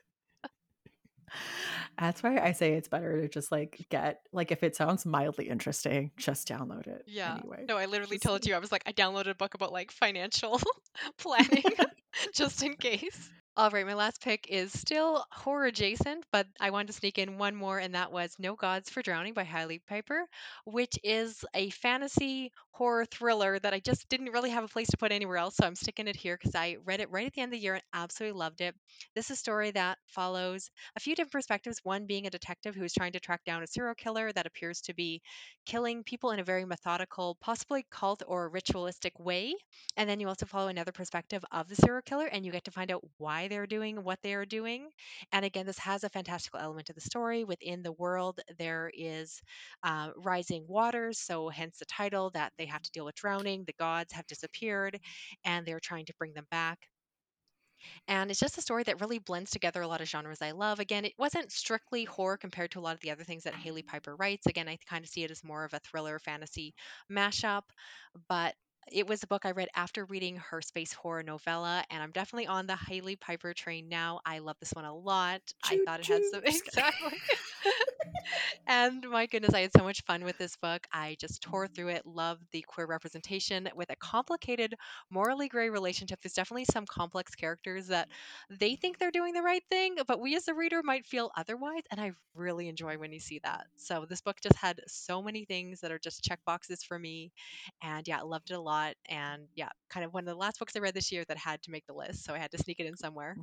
That's 1.98 2.22
why 2.22 2.38
I 2.38 2.52
say 2.52 2.74
it's 2.74 2.88
better 2.88 3.22
to 3.22 3.28
just 3.28 3.50
like 3.50 3.86
get 3.88 4.20
like 4.32 4.52
if 4.52 4.62
it 4.62 4.76
sounds 4.76 5.06
mildly 5.06 5.48
interesting, 5.48 6.10
just 6.16 6.46
download 6.48 6.86
it 6.86 7.04
Yeah. 7.06 7.38
anyway. 7.38 7.64
No, 7.68 7.76
I 7.76 7.86
literally 7.86 8.16
Just 8.16 8.24
told 8.24 8.46
you 8.46 8.54
I 8.54 8.58
was 8.58 8.70
like, 8.72 8.82
I 8.86 8.92
downloaded 8.92 9.30
a 9.30 9.34
book 9.34 9.54
about 9.54 9.72
like 9.72 9.90
financial 9.90 10.60
planning 11.18 11.62
just 12.34 12.62
in 12.62 12.74
case. 12.74 13.30
All 13.58 13.70
right, 13.70 13.86
my 13.86 13.94
last 13.94 14.20
pick 14.20 14.46
is 14.50 14.70
still 14.78 15.24
horror 15.32 15.64
adjacent, 15.66 16.26
but 16.30 16.46
I 16.60 16.70
wanted 16.70 16.88
to 16.88 16.92
sneak 16.92 17.16
in 17.18 17.38
one 17.38 17.54
more, 17.56 17.78
and 17.78 17.94
that 17.94 18.12
was 18.12 18.36
No 18.38 18.54
Gods 18.54 18.90
for 18.90 19.00
Drowning 19.02 19.32
by 19.32 19.44
Hailey 19.44 19.78
Piper, 19.78 20.26
which 20.66 20.98
is 21.02 21.42
a 21.54 21.70
fantasy 21.70 22.52
horror 22.72 23.06
thriller 23.06 23.58
that 23.58 23.72
I 23.72 23.80
just 23.80 24.08
didn't 24.10 24.32
really 24.32 24.50
have 24.50 24.64
a 24.64 24.68
place 24.68 24.88
to 24.88 24.98
put 24.98 25.10
anywhere 25.10 25.38
else. 25.38 25.56
So 25.56 25.66
I'm 25.66 25.74
sticking 25.74 26.06
it 26.06 26.16
here 26.16 26.36
because 26.36 26.54
I 26.54 26.76
read 26.84 27.00
it 27.00 27.10
right 27.10 27.26
at 27.26 27.32
the 27.32 27.40
end 27.40 27.52
of 27.54 27.58
the 27.58 27.62
year 27.64 27.74
and 27.74 27.82
absolutely 27.94 28.38
loved 28.38 28.60
it. 28.60 28.74
This 29.14 29.26
is 29.30 29.38
a 29.38 29.40
story 29.40 29.70
that 29.70 29.96
follows 30.06 30.70
a 30.94 31.00
few 31.00 31.14
different 31.14 31.32
perspectives, 31.32 31.80
one 31.82 32.04
being 32.06 32.26
a 32.26 32.30
detective 32.30 32.74
who 32.74 32.84
is 32.84 32.92
trying 32.92 33.12
to 33.12 33.20
track 33.20 33.42
down 33.46 33.62
a 33.62 33.66
serial 33.66 33.94
killer 33.94 34.30
that 34.32 34.46
appears 34.46 34.82
to 34.82 34.94
be 34.94 35.22
killing 35.64 36.04
people 36.04 36.30
in 36.30 36.40
a 36.40 36.44
very 36.44 36.66
methodical, 36.66 37.36
possibly 37.40 37.86
cult 37.90 38.22
or 38.26 38.50
ritualistic 38.50 39.18
way. 39.18 39.54
And 39.96 40.08
then 40.08 40.20
you 40.20 40.28
also 40.28 40.46
follow 40.46 40.68
another 40.68 40.92
perspective 40.92 41.44
of 41.52 41.68
the 41.68 41.76
serial 41.76 42.02
killer, 42.02 42.26
and 42.26 42.44
you 42.46 42.52
get 42.52 42.64
to 42.64 42.70
find 42.70 42.90
out 42.90 43.04
why 43.18 43.45
they're 43.48 43.66
doing 43.66 44.02
what 44.02 44.20
they 44.22 44.34
are 44.34 44.44
doing. 44.44 44.88
And 45.32 45.44
again, 45.44 45.66
this 45.66 45.78
has 45.78 46.04
a 46.04 46.08
fantastical 46.08 46.60
element 46.60 46.86
to 46.86 46.92
the 46.92 47.00
story. 47.00 47.44
Within 47.44 47.82
the 47.82 47.92
world, 47.92 48.40
there 48.58 48.90
is 48.94 49.40
uh, 49.82 50.10
rising 50.16 50.66
waters, 50.68 51.18
so 51.18 51.48
hence 51.48 51.78
the 51.78 51.86
title 51.86 52.30
that 52.30 52.52
they 52.58 52.66
have 52.66 52.82
to 52.82 52.90
deal 52.90 53.04
with 53.04 53.14
drowning. 53.16 53.64
The 53.64 53.74
gods 53.78 54.12
have 54.12 54.26
disappeared, 54.26 54.98
and 55.44 55.66
they're 55.66 55.80
trying 55.80 56.06
to 56.06 56.14
bring 56.18 56.34
them 56.34 56.46
back. 56.50 56.78
And 58.08 58.30
it's 58.30 58.40
just 58.40 58.58
a 58.58 58.62
story 58.62 58.82
that 58.84 59.00
really 59.00 59.18
blends 59.18 59.50
together 59.50 59.80
a 59.82 59.88
lot 59.88 60.00
of 60.00 60.08
genres 60.08 60.42
I 60.42 60.52
love. 60.52 60.80
Again, 60.80 61.04
it 61.04 61.14
wasn't 61.18 61.52
strictly 61.52 62.04
horror 62.04 62.36
compared 62.36 62.72
to 62.72 62.78
a 62.78 62.82
lot 62.82 62.94
of 62.94 63.00
the 63.00 63.10
other 63.10 63.24
things 63.24 63.44
that 63.44 63.54
Hailey 63.54 63.82
Piper 63.82 64.14
writes. 64.16 64.46
Again, 64.46 64.68
I 64.68 64.78
kind 64.88 65.04
of 65.04 65.10
see 65.10 65.22
it 65.24 65.30
as 65.30 65.44
more 65.44 65.64
of 65.64 65.74
a 65.74 65.78
thriller 65.80 66.18
fantasy 66.18 66.74
mashup, 67.10 67.62
but 68.28 68.54
it 68.92 69.06
was 69.06 69.22
a 69.22 69.26
book 69.26 69.44
I 69.44 69.52
read 69.52 69.68
after 69.74 70.04
reading 70.04 70.36
her 70.36 70.60
space 70.62 70.92
horror 70.92 71.22
novella, 71.22 71.84
and 71.90 72.02
I'm 72.02 72.12
definitely 72.12 72.46
on 72.46 72.66
the 72.66 72.76
Hailey 72.76 73.16
Piper 73.16 73.52
train 73.54 73.88
now. 73.88 74.20
I 74.24 74.38
love 74.38 74.56
this 74.60 74.72
one 74.72 74.84
a 74.84 74.94
lot. 74.94 75.42
I 75.64 75.76
Choo 75.76 75.84
thought 75.84 76.00
it 76.00 76.06
had 76.06 76.24
some 76.24 76.42
exactly. 76.44 77.18
and 78.66 79.04
my 79.10 79.26
goodness, 79.26 79.54
I 79.54 79.60
had 79.60 79.72
so 79.76 79.82
much 79.84 80.02
fun 80.04 80.24
with 80.24 80.38
this 80.38 80.56
book. 80.56 80.86
I 80.92 81.16
just 81.20 81.42
tore 81.42 81.68
through 81.68 81.88
it, 81.88 82.06
loved 82.06 82.42
the 82.52 82.62
queer 82.62 82.86
representation 82.86 83.68
with 83.76 83.90
a 83.90 83.96
complicated, 83.96 84.74
morally 85.10 85.48
gray 85.48 85.70
relationship. 85.70 86.20
There's 86.22 86.34
definitely 86.34 86.66
some 86.70 86.86
complex 86.86 87.34
characters 87.34 87.88
that 87.88 88.08
they 88.50 88.76
think 88.76 88.98
they're 88.98 89.10
doing 89.10 89.34
the 89.34 89.42
right 89.42 89.62
thing, 89.70 89.96
but 90.06 90.20
we 90.20 90.36
as 90.36 90.44
the 90.44 90.54
reader 90.54 90.82
might 90.82 91.06
feel 91.06 91.30
otherwise. 91.36 91.82
And 91.90 92.00
I 92.00 92.12
really 92.34 92.68
enjoy 92.68 92.98
when 92.98 93.12
you 93.12 93.20
see 93.20 93.40
that. 93.44 93.66
So 93.76 94.06
this 94.08 94.20
book 94.20 94.36
just 94.42 94.56
had 94.56 94.80
so 94.86 95.22
many 95.22 95.44
things 95.44 95.80
that 95.80 95.92
are 95.92 95.98
just 95.98 96.22
check 96.22 96.40
boxes 96.46 96.82
for 96.82 96.98
me. 96.98 97.32
And 97.82 98.06
yeah, 98.06 98.18
I 98.18 98.22
loved 98.22 98.50
it 98.50 98.54
a 98.54 98.60
lot. 98.60 98.94
And 99.08 99.44
yeah, 99.54 99.70
kind 99.90 100.04
of 100.04 100.12
one 100.14 100.24
of 100.24 100.28
the 100.28 100.34
last 100.34 100.58
books 100.58 100.76
I 100.76 100.80
read 100.80 100.94
this 100.94 101.12
year 101.12 101.24
that 101.28 101.38
had 101.38 101.62
to 101.62 101.70
make 101.70 101.86
the 101.86 101.94
list. 101.94 102.24
So 102.24 102.34
I 102.34 102.38
had 102.38 102.50
to 102.52 102.58
sneak 102.58 102.80
it 102.80 102.86
in 102.86 102.96
somewhere. 102.96 103.36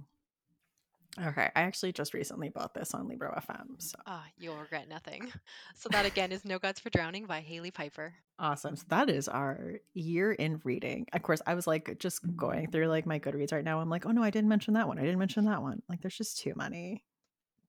Okay, 1.21 1.49
I 1.55 1.61
actually 1.61 1.91
just 1.91 2.13
recently 2.15 2.49
bought 2.49 2.73
this 2.73 2.93
on 2.95 3.07
Libro 3.07 3.31
FM. 3.47 3.79
So 3.79 3.99
Ah, 4.07 4.25
you'll 4.39 4.57
regret 4.57 4.89
nothing. 4.89 5.31
So 5.75 5.89
that 5.89 6.05
again 6.07 6.31
is 6.31 6.43
No 6.43 6.57
Gods 6.57 6.79
for 6.79 6.89
Drowning 6.89 7.25
by 7.27 7.41
Hailey 7.41 7.69
Piper. 7.71 8.15
awesome. 8.39 8.75
So 8.75 8.85
that 8.89 9.09
is 9.11 9.27
our 9.27 9.73
year 9.93 10.31
in 10.31 10.59
reading. 10.63 11.05
Of 11.13 11.21
course, 11.21 11.41
I 11.45 11.53
was 11.53 11.67
like 11.67 11.99
just 11.99 12.21
going 12.35 12.71
through 12.71 12.87
like 12.87 13.05
my 13.05 13.19
Goodreads 13.19 13.51
right 13.53 13.63
now. 13.63 13.79
I'm 13.79 13.89
like, 13.89 14.05
oh 14.07 14.11
no, 14.11 14.23
I 14.23 14.31
didn't 14.31 14.49
mention 14.49 14.73
that 14.73 14.87
one. 14.87 14.97
I 14.97 15.03
didn't 15.03 15.19
mention 15.19 15.45
that 15.45 15.61
one. 15.61 15.83
Like, 15.87 16.01
there's 16.01 16.17
just 16.17 16.39
too 16.39 16.53
many, 16.55 17.03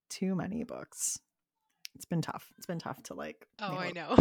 too 0.08 0.34
many 0.34 0.64
books. 0.64 1.18
It's 1.94 2.06
been 2.06 2.22
tough. 2.22 2.50
It's 2.56 2.66
been 2.66 2.78
tough 2.78 3.02
to 3.04 3.14
like. 3.14 3.46
Oh, 3.60 3.76
I 3.76 3.92
know. 3.92 4.16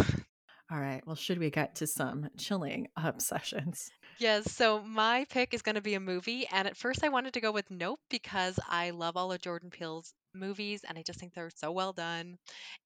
All 0.70 0.80
right. 0.80 1.06
Well, 1.06 1.16
should 1.16 1.38
we 1.38 1.50
get 1.50 1.74
to 1.76 1.86
some 1.86 2.30
chilling 2.38 2.88
obsessions? 2.96 3.90
Yes, 4.18 4.52
so 4.52 4.80
my 4.80 5.26
pick 5.28 5.52
is 5.52 5.62
going 5.62 5.74
to 5.74 5.82
be 5.82 5.94
a 5.94 6.00
movie. 6.00 6.46
And 6.50 6.66
at 6.66 6.76
first, 6.76 7.04
I 7.04 7.08
wanted 7.08 7.34
to 7.34 7.40
go 7.40 7.52
with 7.52 7.70
Nope 7.70 8.00
because 8.08 8.58
I 8.68 8.90
love 8.90 9.16
all 9.16 9.32
of 9.32 9.40
Jordan 9.40 9.70
Peele's 9.70 10.14
movies 10.34 10.82
and 10.88 10.98
I 10.98 11.02
just 11.02 11.18
think 11.18 11.34
they're 11.34 11.50
so 11.54 11.72
well 11.72 11.92
done. 11.92 12.36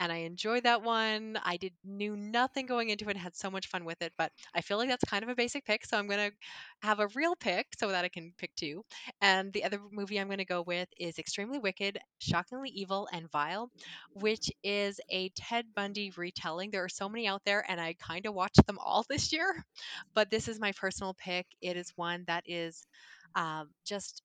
And 0.01 0.12
I 0.12 0.19
enjoyed 0.19 0.65
that 0.65 0.83
one. 0.83 1.39
I 1.45 1.57
did 1.57 1.73
knew 1.85 2.16
nothing 2.16 2.66
going 2.66 2.91
into 2.91 3.07
it 3.07 3.12
and 3.12 3.19
had 3.19 3.37
so 3.37 3.51
much 3.51 3.69
fun 3.69 3.85
with 3.85 4.01
it, 4.03 4.12
but 4.19 4.33
I 4.55 4.61
feel 4.61 4.79
like 4.79 4.89
that's 4.89 5.05
kind 5.05 5.23
of 5.23 5.29
a 5.29 5.35
basic 5.35 5.65
pick. 5.65 5.87
So 5.87 5.99
I'm 5.99 6.07
going 6.07 6.31
to 6.31 6.37
have 6.83 7.01
a 7.01 7.09
real 7.15 7.35
pick 7.37 7.66
so 7.79 7.89
that 7.89 8.05
I 8.05 8.09
can 8.09 8.33
pick 8.39 8.55
two. 8.55 8.85
And 9.20 9.53
the 9.53 9.65
other 9.65 9.81
movie 9.91 10.19
I'm 10.19 10.29
going 10.29 10.39
to 10.39 10.45
go 10.45 10.62
with 10.62 10.89
is 10.99 11.19
Extremely 11.19 11.59
Wicked, 11.59 11.99
Shockingly 12.19 12.70
Evil, 12.70 13.09
and 13.12 13.31
Vile, 13.31 13.70
which 14.12 14.51
is 14.62 15.01
a 15.11 15.31
Ted 15.31 15.66
Bundy 15.75 16.12
retelling. 16.16 16.70
There 16.70 16.85
are 16.85 16.89
so 16.89 17.09
many 17.09 17.27
out 17.27 17.43
there, 17.45 17.65
and 17.69 17.81
I 17.81 17.95
kind 17.95 18.27
of 18.27 18.35
watched 18.35 18.66
them 18.66 18.79
all 18.79 19.05
this 19.09 19.33
year 19.33 19.65
but 20.15 20.31
this 20.31 20.49
is 20.49 20.61
my 20.61 20.73
personal 20.73 21.15
pick. 21.15 21.47
It 21.61 21.77
is 21.77 21.93
one 21.97 22.25
that 22.27 22.45
is 22.47 22.87
um, 23.35 23.70
just 23.85 24.23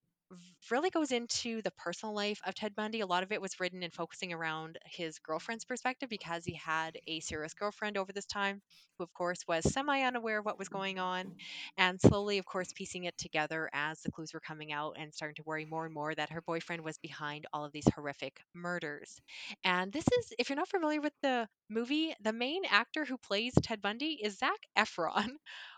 really 0.72 0.90
goes 0.90 1.12
into 1.12 1.62
the 1.62 1.72
personal 1.72 2.16
life 2.16 2.40
of 2.46 2.56
Ted 2.56 2.76
Bundy. 2.76 3.02
A 3.02 3.06
lot 3.06 3.24
of 3.24 3.32
it 3.32 3.42
was 3.42 3.60
written 3.60 3.84
and 3.84 3.94
focusing 3.94 4.34
around 4.34 4.78
his 4.86 5.20
girlfriend's 5.20 5.66
perspective 5.66 6.10
because 6.10 6.46
he 6.46 6.56
had 6.56 6.98
a 7.08 7.20
serious 7.20 7.54
girlfriend 7.54 7.98
over 7.98 8.12
this 8.12 8.26
time, 8.26 8.62
who, 8.98 9.04
of 9.04 9.14
course, 9.14 9.40
was 9.48 9.72
semi 9.72 10.04
unaware 10.04 10.40
of 10.40 10.46
what 10.46 10.60
was 10.60 10.70
going 10.70 11.00
on, 11.00 11.34
and 11.78 12.00
slowly, 12.02 12.38
of 12.38 12.46
course, 12.46 12.72
piecing 12.74 13.06
it 13.06 13.18
together 13.18 13.70
as 13.74 14.02
the 14.02 14.12
clues 14.12 14.34
were 14.34 14.40
coming 14.40 14.72
out 14.72 14.96
and 14.98 15.14
starting 15.14 15.36
to 15.36 15.44
worry 15.44 15.66
more 15.66 15.86
and 15.86 15.94
more 15.94 16.14
that 16.16 16.32
her 16.32 16.42
boyfriend 16.42 16.84
was 16.84 16.98
behind 16.98 17.46
all 17.54 17.66
of 17.66 17.72
these 17.72 17.88
horrific 17.96 18.40
murders. 18.54 19.20
And 19.64 19.92
this 19.92 20.06
is, 20.20 20.34
if 20.40 20.50
you're 20.50 20.56
not 20.58 20.70
familiar 20.70 21.02
with 21.02 21.14
the 21.22 21.48
movie, 21.70 22.14
the 22.22 22.34
main 22.34 22.64
actor 22.70 23.06
who 23.06 23.18
plays 23.18 23.54
Ted 23.62 23.82
Bundy 23.82 24.20
is 24.22 24.38
Zac 24.38 24.60
Efron 24.78 25.32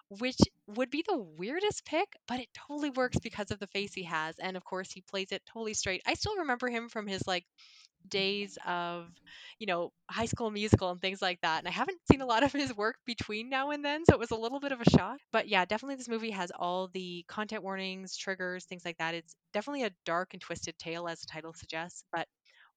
which 0.09 0.37
would 0.67 0.89
be 0.89 1.03
the 1.07 1.17
weirdest 1.17 1.85
pick, 1.85 2.07
but 2.27 2.39
it 2.39 2.49
totally 2.53 2.89
works 2.91 3.17
because 3.21 3.51
of 3.51 3.59
the 3.59 3.67
face 3.67 3.93
he 3.93 4.03
has. 4.03 4.35
And 4.39 4.57
of 4.57 4.63
course, 4.63 4.91
he 4.91 5.01
plays 5.01 5.31
it 5.31 5.43
totally 5.45 5.73
straight. 5.73 6.01
I 6.05 6.13
still 6.15 6.37
remember 6.37 6.69
him 6.69 6.89
from 6.89 7.07
his 7.07 7.25
like 7.27 7.45
days 8.07 8.57
of, 8.65 9.07
you 9.59 9.65
know, 9.67 9.91
high 10.09 10.25
school 10.25 10.51
musical 10.51 10.91
and 10.91 11.01
things 11.01 11.21
like 11.21 11.41
that. 11.41 11.59
And 11.59 11.67
I 11.67 11.71
haven't 11.71 11.99
seen 12.11 12.21
a 12.21 12.25
lot 12.25 12.43
of 12.43 12.51
his 12.53 12.75
work 12.75 12.97
between 13.05 13.49
now 13.49 13.71
and 13.71 13.83
then, 13.83 14.05
so 14.05 14.13
it 14.13 14.19
was 14.19 14.31
a 14.31 14.35
little 14.35 14.59
bit 14.59 14.71
of 14.71 14.81
a 14.81 14.89
shock. 14.89 15.17
But 15.31 15.47
yeah, 15.47 15.65
definitely 15.65 15.95
this 15.95 16.09
movie 16.09 16.31
has 16.31 16.51
all 16.57 16.89
the 16.93 17.25
content 17.27 17.63
warnings, 17.63 18.15
triggers, 18.15 18.65
things 18.65 18.85
like 18.85 18.97
that. 18.99 19.15
It's 19.15 19.35
definitely 19.53 19.83
a 19.83 19.91
dark 20.05 20.33
and 20.33 20.41
twisted 20.41 20.77
tale, 20.77 21.07
as 21.07 21.21
the 21.21 21.27
title 21.27 21.53
suggests, 21.53 22.03
but 22.11 22.27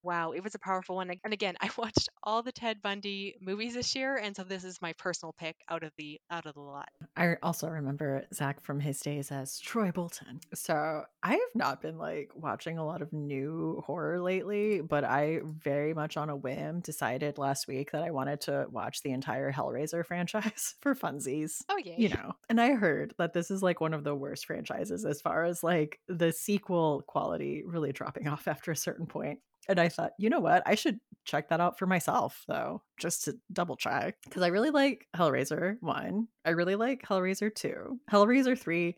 Wow, 0.08 0.32
it 0.32 0.42
was 0.42 0.54
a 0.54 0.58
powerful 0.58 0.96
one. 0.96 1.12
And 1.22 1.34
again, 1.34 1.56
I 1.60 1.68
watched 1.76 2.08
all 2.22 2.42
the 2.42 2.50
Ted 2.50 2.80
Bundy 2.80 3.36
movies 3.42 3.74
this 3.74 3.94
year, 3.94 4.16
and 4.16 4.34
so 4.34 4.42
this 4.42 4.64
is 4.64 4.80
my 4.80 4.94
personal 4.94 5.34
pick 5.38 5.56
out 5.68 5.82
of 5.82 5.92
the 5.98 6.18
out 6.30 6.46
of 6.46 6.54
the 6.54 6.60
lot. 6.60 6.88
I 7.14 7.36
also 7.42 7.68
remember 7.68 8.24
Zac 8.32 8.62
from 8.62 8.80
his 8.80 9.00
days 9.00 9.30
as 9.30 9.58
Troy 9.58 9.90
Bolton. 9.92 10.40
So 10.54 11.02
I 11.22 11.32
have 11.32 11.54
not 11.54 11.82
been 11.82 11.98
like 11.98 12.30
watching 12.34 12.78
a 12.78 12.86
lot 12.86 13.02
of 13.02 13.12
new 13.12 13.82
horror 13.86 14.18
lately, 14.18 14.80
but 14.80 15.04
I 15.04 15.40
very 15.44 15.92
much 15.92 16.16
on 16.16 16.30
a 16.30 16.36
whim 16.36 16.80
decided 16.80 17.36
last 17.36 17.68
week 17.68 17.90
that 17.90 18.02
I 18.02 18.10
wanted 18.10 18.40
to 18.42 18.66
watch 18.70 19.02
the 19.02 19.10
entire 19.10 19.52
Hellraiser 19.52 20.06
franchise 20.06 20.74
for 20.80 20.94
funsies. 20.94 21.60
Oh 21.68 21.76
yay. 21.76 21.96
You 21.98 22.08
know, 22.08 22.32
and 22.48 22.58
I 22.58 22.72
heard 22.72 23.12
that 23.18 23.34
this 23.34 23.50
is 23.50 23.62
like 23.62 23.82
one 23.82 23.92
of 23.92 24.04
the 24.04 24.14
worst 24.14 24.46
franchises 24.46 25.04
as 25.04 25.20
far 25.20 25.44
as 25.44 25.62
like 25.62 26.00
the 26.08 26.32
sequel 26.32 27.02
quality 27.06 27.62
really 27.66 27.92
dropping 27.92 28.26
off 28.28 28.48
after 28.48 28.72
a 28.72 28.76
certain 28.76 29.04
point. 29.04 29.40
And 29.68 29.78
I 29.78 29.88
thought, 29.88 30.12
you 30.18 30.30
know 30.30 30.40
what? 30.40 30.62
I 30.66 30.74
should 30.74 30.98
check 31.24 31.48
that 31.48 31.60
out 31.60 31.78
for 31.78 31.86
myself, 31.86 32.44
though, 32.48 32.82
just 32.98 33.24
to 33.24 33.36
double 33.52 33.76
check. 33.76 34.16
Because 34.24 34.42
I 34.42 34.48
really 34.48 34.70
like 34.70 35.06
Hellraiser 35.16 35.76
1. 35.80 36.28
I 36.44 36.50
really 36.50 36.76
like 36.76 37.02
Hellraiser 37.02 37.54
2. 37.54 38.00
Hellraiser 38.10 38.58
3 38.58 38.96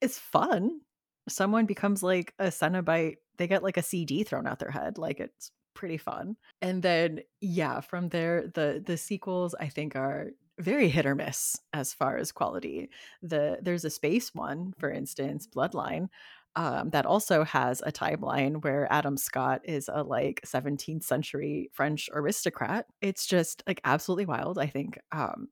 is 0.00 0.18
fun. 0.18 0.80
Someone 1.28 1.66
becomes 1.66 2.02
like 2.02 2.32
a 2.38 2.46
Cenobite, 2.46 3.16
they 3.36 3.46
get 3.46 3.62
like 3.62 3.76
a 3.76 3.82
CD 3.82 4.22
thrown 4.22 4.46
out 4.46 4.58
their 4.58 4.70
head. 4.70 4.98
Like 4.98 5.20
it's 5.20 5.50
pretty 5.74 5.98
fun. 5.98 6.36
And 6.62 6.82
then, 6.82 7.20
yeah, 7.40 7.80
from 7.80 8.08
there, 8.08 8.50
the 8.54 8.82
the 8.84 8.96
sequels 8.96 9.54
I 9.60 9.68
think 9.68 9.94
are 9.94 10.30
very 10.58 10.88
hit 10.88 11.06
or 11.06 11.14
miss 11.14 11.60
as 11.72 11.92
far 11.92 12.16
as 12.16 12.32
quality. 12.32 12.88
The 13.22 13.58
there's 13.62 13.84
a 13.84 13.90
space 13.90 14.34
one, 14.34 14.72
for 14.78 14.90
instance, 14.90 15.46
Bloodline, 15.46 16.08
um, 16.56 16.90
that 16.90 17.06
also 17.06 17.44
has 17.44 17.82
a 17.84 17.92
timeline 17.92 18.64
where 18.64 18.90
Adam 18.90 19.16
Scott 19.16 19.60
is 19.64 19.88
a 19.92 20.02
like 20.02 20.40
17th 20.44 21.04
century 21.04 21.70
French 21.72 22.08
aristocrat. 22.12 22.86
It's 23.00 23.26
just 23.26 23.62
like 23.66 23.80
absolutely 23.84 24.26
wild. 24.26 24.58
I 24.58 24.66
think 24.66 24.98
um, 25.12 25.48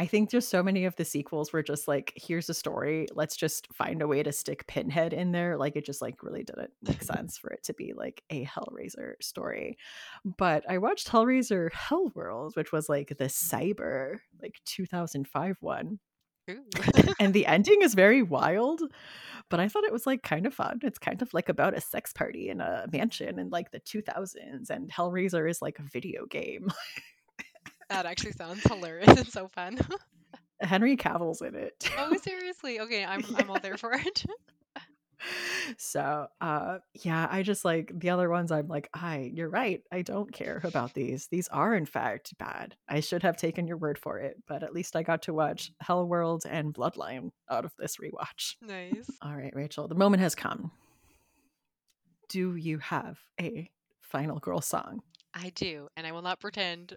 I 0.00 0.06
think 0.06 0.30
just 0.30 0.48
so 0.48 0.62
many 0.62 0.86
of 0.86 0.96
the 0.96 1.04
sequels 1.04 1.52
were 1.52 1.62
just 1.62 1.86
like, 1.86 2.14
here's 2.16 2.48
a 2.48 2.54
story. 2.54 3.06
Let's 3.14 3.36
just 3.36 3.68
find 3.74 4.00
a 4.00 4.06
way 4.08 4.22
to 4.22 4.32
stick 4.32 4.66
Pinhead 4.66 5.12
in 5.12 5.32
there. 5.32 5.58
Like 5.58 5.76
it 5.76 5.84
just 5.84 6.00
like 6.00 6.22
really 6.22 6.42
didn't 6.42 6.70
make 6.82 7.02
sense 7.02 7.36
for 7.36 7.50
it 7.50 7.62
to 7.64 7.74
be 7.74 7.92
like 7.94 8.22
a 8.30 8.46
Hellraiser 8.46 9.12
story. 9.20 9.76
But 10.24 10.64
I 10.66 10.78
watched 10.78 11.08
Hellraiser 11.08 11.70
Hellworld, 11.72 12.56
which 12.56 12.72
was 12.72 12.88
like 12.88 13.08
the 13.08 13.26
cyber 13.26 14.20
like 14.40 14.54
2005 14.64 15.58
one. 15.60 15.98
And 17.20 17.34
the 17.34 17.46
ending 17.46 17.82
is 17.82 17.94
very 17.94 18.22
wild, 18.22 18.80
but 19.48 19.60
I 19.60 19.68
thought 19.68 19.84
it 19.84 19.92
was 19.92 20.06
like 20.06 20.22
kind 20.22 20.46
of 20.46 20.54
fun. 20.54 20.80
It's 20.82 20.98
kind 20.98 21.20
of 21.22 21.32
like 21.34 21.48
about 21.48 21.76
a 21.76 21.80
sex 21.80 22.12
party 22.12 22.48
in 22.48 22.60
a 22.60 22.86
mansion 22.92 23.38
in 23.38 23.50
like 23.50 23.70
the 23.70 23.80
2000s, 23.80 24.70
and 24.70 24.90
Hellraiser 24.90 25.48
is 25.48 25.60
like 25.60 25.78
a 25.78 25.82
video 25.82 26.26
game. 26.26 26.68
that 27.88 28.06
actually 28.06 28.32
sounds 28.32 28.62
hilarious 28.62 29.08
and 29.08 29.28
so 29.28 29.48
fun. 29.48 29.78
Henry 30.60 30.96
Cavill's 30.96 31.40
in 31.40 31.54
it. 31.54 31.90
oh 31.98 32.14
seriously? 32.22 32.80
Okay, 32.80 33.04
I'm 33.04 33.24
I'm 33.36 33.50
all 33.50 33.60
there 33.60 33.76
for 33.78 33.92
it. 33.92 34.24
so 35.78 36.26
uh 36.40 36.78
yeah 37.02 37.28
i 37.30 37.42
just 37.42 37.64
like 37.64 37.92
the 37.98 38.10
other 38.10 38.28
ones 38.28 38.50
i'm 38.50 38.68
like 38.68 38.88
i 38.94 39.30
you're 39.34 39.48
right 39.48 39.82
i 39.92 40.02
don't 40.02 40.32
care 40.32 40.60
about 40.64 40.94
these 40.94 41.28
these 41.28 41.48
are 41.48 41.74
in 41.74 41.86
fact 41.86 42.36
bad 42.38 42.74
i 42.88 43.00
should 43.00 43.22
have 43.22 43.36
taken 43.36 43.66
your 43.66 43.76
word 43.76 43.98
for 43.98 44.18
it 44.18 44.36
but 44.46 44.62
at 44.62 44.72
least 44.74 44.96
i 44.96 45.02
got 45.02 45.22
to 45.22 45.32
watch 45.32 45.72
hell 45.80 46.06
world 46.06 46.44
and 46.48 46.74
bloodline 46.74 47.30
out 47.50 47.64
of 47.64 47.72
this 47.78 47.96
rewatch. 47.96 48.56
Nice. 48.62 49.10
all 49.22 49.34
right 49.34 49.54
rachel 49.54 49.88
the 49.88 49.94
moment 49.94 50.22
has 50.22 50.34
come. 50.34 50.70
Do 52.28 52.54
you 52.54 52.78
have 52.78 53.18
a 53.40 53.68
final 54.00 54.38
girl 54.38 54.60
song? 54.60 55.02
I 55.34 55.50
do, 55.50 55.88
and 55.96 56.06
I 56.06 56.12
will 56.12 56.22
not 56.22 56.38
pretend 56.40 56.96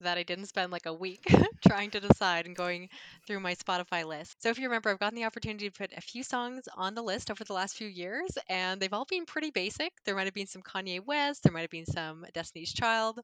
that 0.00 0.18
I 0.18 0.22
didn't 0.22 0.46
spend 0.46 0.72
like 0.72 0.86
a 0.86 0.92
week 0.92 1.26
trying 1.66 1.90
to 1.90 2.00
decide 2.00 2.46
and 2.46 2.54
going 2.54 2.88
through 3.26 3.40
my 3.40 3.54
Spotify 3.54 4.04
list. 4.04 4.42
So 4.42 4.50
if 4.50 4.58
you 4.58 4.64
remember, 4.68 4.90
I've 4.90 4.98
gotten 4.98 5.16
the 5.16 5.24
opportunity 5.24 5.68
to 5.68 5.76
put 5.76 5.92
a 5.96 6.00
few 6.00 6.22
songs 6.22 6.68
on 6.76 6.94
the 6.94 7.02
list 7.02 7.30
over 7.30 7.44
the 7.44 7.52
last 7.52 7.76
few 7.76 7.88
years, 7.88 8.30
and 8.48 8.80
they've 8.80 8.92
all 8.92 9.04
been 9.04 9.26
pretty 9.26 9.50
basic. 9.50 9.92
There 10.04 10.14
might 10.14 10.26
have 10.26 10.34
been 10.34 10.46
some 10.46 10.62
Kanye 10.62 11.04
West, 11.04 11.42
there 11.42 11.52
might 11.52 11.62
have 11.62 11.70
been 11.70 11.86
some 11.86 12.24
Destiny's 12.34 12.72
Child, 12.72 13.20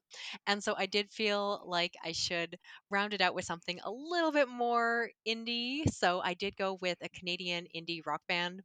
and 0.47 0.63
so 0.63 0.75
I 0.77 0.85
did 0.85 1.11
feel 1.11 1.63
like 1.65 1.95
I 2.03 2.11
should 2.11 2.57
round 2.89 3.13
it 3.13 3.21
out 3.21 3.35
with 3.35 3.45
something 3.45 3.79
a 3.83 3.91
little 3.91 4.31
bit 4.31 4.49
more 4.49 5.09
indie. 5.27 5.89
So 5.91 6.21
I 6.23 6.33
did 6.33 6.55
go 6.57 6.77
with 6.81 6.97
a 7.01 7.09
Canadian 7.09 7.67
indie 7.75 8.05
rock 8.05 8.21
band, 8.27 8.61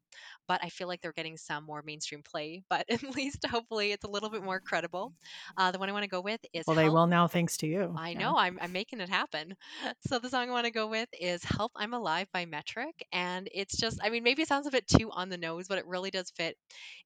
but 0.49 0.61
I 0.63 0.69
feel 0.69 0.89
like 0.89 1.01
they're 1.01 1.13
getting 1.13 1.37
some 1.37 1.65
more 1.65 1.83
mainstream 1.85 2.23
play. 2.23 2.63
But 2.69 2.87
at 2.91 3.03
least 3.15 3.47
hopefully 3.47 3.93
it's 3.93 4.05
a 4.05 4.11
little 4.11 4.31
bit 4.31 4.43
more 4.43 4.61
credible. 4.61 5.13
Uh, 5.57 5.71
the 5.71 5.79
one 5.79 5.89
I 5.89 5.93
want 5.93 6.05
to 6.05 6.11
go 6.11 6.21
with 6.21 6.41
is 6.53 6.65
well 6.67 6.77
they 6.77 6.89
will 6.89 7.07
now 7.07 7.27
thanks 7.27 7.57
to 7.59 7.67
you 7.67 7.93
I 8.01 8.15
know, 8.15 8.37
I'm, 8.37 8.59
I'm 8.61 8.73
making 8.73 9.01
it 9.01 9.09
happen. 9.09 9.55
So 10.09 10.19
the 10.19 10.29
song 10.31 10.49
I 10.49 10.53
want 10.53 10.67
to 10.67 10.73
go 10.73 10.89
with 10.89 11.09
is 11.19 11.43
Help 11.45 11.73
I'm 11.77 11.93
Alive 11.95 12.27
by 12.33 12.47
Metric. 12.47 12.95
And 13.13 13.49
it's 13.53 13.77
just, 13.77 13.99
I 14.03 14.11
mean, 14.11 14.23
maybe 14.25 14.43
it 14.43 14.49
sounds 14.49 14.67
a 14.67 14.71
bit 14.71 14.87
too 14.89 15.11
on 15.13 15.29
the 15.29 15.37
nose, 15.39 15.67
but 15.69 15.79
it 15.79 15.87
really 15.87 16.11
does 16.11 16.31
fit. 16.37 16.57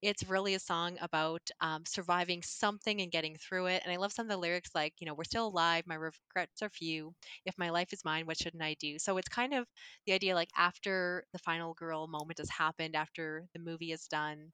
It's 0.03 0.23
really 0.29 0.55
a 0.55 0.61
song 0.61 0.97
about 1.01 1.43
um, 1.61 1.83
surviving 1.87 2.43
something 2.43 3.01
and 3.01 3.11
getting 3.11 3.37
through 3.37 3.67
it. 3.67 3.83
And 3.85 3.93
I 3.93 3.97
love 3.97 4.13
some 4.13 4.27
of 4.27 4.31
the 4.31 4.37
lyrics 4.39 4.71
like, 4.75 4.95
you 5.01 5.07
know, 5.07 5.15
we're 5.15 5.25
still 5.25 5.49
alive, 5.49 5.85
my 5.87 5.97
regrets 5.97 6.63
are 6.63 6.71
few. 6.71 7.13
If 7.45 7.59
my 7.59 7.71
life 7.71 7.93
is 7.93 8.05
mine, 8.05 8.27
what 8.27 8.39
shouldn't 8.39 8.63
I 8.63 8.77
do? 8.81 8.99
So 8.99 9.17
it's 9.19 9.29
kind 9.29 9.55
of 9.55 9.67
the 10.07 10.13
idea 10.13 10.35
like 10.35 10.51
after 10.57 11.25
the 11.33 11.39
final 11.41 11.75
girl 11.75 12.07
moment 12.07 12.39
has 12.39 12.51
happened, 12.51 12.95
after 12.97 13.47
the 13.55 13.61
movie 13.61 13.93
is 13.93 14.07
done, 14.07 14.53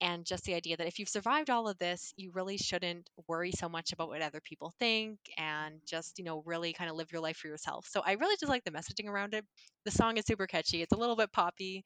and 0.00 0.24
just 0.24 0.44
the 0.44 0.54
idea 0.54 0.76
that 0.76 0.86
if 0.86 0.98
you've 0.98 1.08
survived 1.08 1.50
all 1.50 1.68
of 1.68 1.78
this 1.78 2.12
you 2.16 2.30
really 2.34 2.56
shouldn't 2.56 3.08
worry 3.28 3.52
so 3.52 3.68
much 3.68 3.92
about 3.92 4.08
what 4.08 4.22
other 4.22 4.40
people 4.42 4.72
think 4.78 5.18
and 5.38 5.80
just 5.86 6.18
you 6.18 6.24
know 6.24 6.42
really 6.46 6.72
kind 6.72 6.90
of 6.90 6.96
live 6.96 7.12
your 7.12 7.20
life 7.22 7.36
for 7.36 7.48
yourself. 7.48 7.86
So 7.88 8.02
i 8.04 8.12
really 8.12 8.36
just 8.38 8.50
like 8.50 8.64
the 8.64 8.70
messaging 8.70 9.08
around 9.08 9.34
it. 9.34 9.44
The 9.84 9.90
song 9.90 10.16
is 10.16 10.24
super 10.26 10.46
catchy 10.46 10.82
it's 10.82 10.92
a 10.92 10.96
little 10.96 11.16
bit 11.16 11.32
poppy 11.32 11.84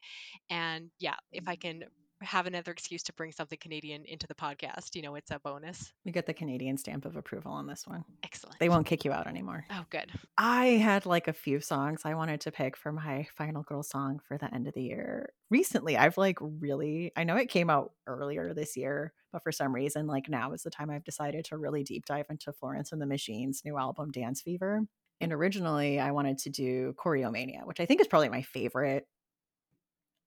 and 0.51 0.91
yeah 0.99 1.17
if 1.33 1.49
i 1.49 1.57
mm. 1.57 1.61
can 1.61 1.85
have 2.23 2.47
another 2.47 2.73
excuse 2.73 3.03
to 3.05 3.13
bring 3.15 3.33
something 3.33 3.59
canadian 3.61 4.05
into 4.05 4.27
the 4.27 4.35
podcast 4.35 4.95
you 4.95 5.03
know 5.03 5.15
it's 5.15 5.31
a 5.31 5.39
bonus. 5.39 5.93
We 6.05 6.13
get 6.13 6.27
the 6.27 6.35
canadian 6.35 6.77
stamp 6.77 7.05
of 7.05 7.17
approval 7.17 7.53
on 7.53 7.67
this 7.67 7.87
one. 7.87 8.05
Excellent. 8.23 8.59
they 8.59 8.69
won't 8.69 8.87
kick 8.87 9.05
you 9.05 9.13
out 9.13 9.27
anymore. 9.27 9.65
Oh 9.71 9.85
good. 9.91 10.11
I 10.37 10.67
had 10.67 11.07
like 11.07 11.29
a 11.29 11.33
few 11.33 11.61
songs 11.61 12.03
I 12.05 12.15
wanted 12.15 12.41
to 12.43 12.53
pick 12.53 12.77
for 12.77 12.93
my 12.93 13.27
final 13.37 13.63
girl 13.63 13.83
song 13.83 14.21
for 14.27 14.39
the 14.39 14.53
end 14.53 14.67
of 14.67 14.75
the 14.75 14.83
year. 14.83 15.33
Recently, 15.51 15.97
I've 15.97 16.17
like 16.19 16.39
really, 16.41 17.13
I 17.17 17.25
know 17.25 17.37
it 17.37 17.49
came 17.49 17.71
out 17.71 17.93
earlier 18.07 18.55
this 18.55 18.77
year, 18.77 19.13
but 19.33 19.43
for 19.43 19.53
some 19.53 19.75
reason, 19.75 20.07
like 20.07 20.29
now 20.29 20.53
is 20.53 20.63
the 20.63 20.71
time 20.71 20.91
I've 20.91 21.05
decided 21.05 21.45
to 21.47 21.57
really 21.57 21.83
deep 21.83 22.05
dive 22.07 22.27
into 22.31 22.53
Florence 22.53 22.93
and 22.93 23.01
the 23.01 23.07
Machine's 23.07 23.63
new 23.65 23.77
album, 23.79 24.11
Dance 24.11 24.43
Fever. 24.43 24.83
And 25.21 25.33
originally, 25.33 26.01
I 26.01 26.13
wanted 26.13 26.39
to 26.39 26.51
do 26.51 26.95
Choreomania, 26.99 27.67
which 27.67 27.81
I 27.81 27.87
think 27.87 28.01
is 28.01 28.07
probably 28.09 28.31
my 28.31 28.43
favorite 28.43 29.07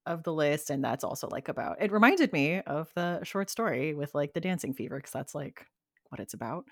of 0.05 0.23
the 0.23 0.33
list. 0.33 0.69
And 0.69 0.83
that's 0.83 1.03
also 1.03 1.27
like 1.29 1.49
about, 1.49 1.81
it 1.81 1.91
reminded 1.91 2.33
me 2.33 2.61
of 2.61 2.91
the 2.95 3.23
short 3.23 3.49
story 3.49 3.93
with 3.93 4.13
like 4.13 4.33
the 4.33 4.41
dancing 4.41 4.73
fever, 4.73 4.97
because 4.97 5.11
that's 5.11 5.35
like 5.35 5.65
what 6.09 6.19
it's 6.19 6.33
about 6.33 6.65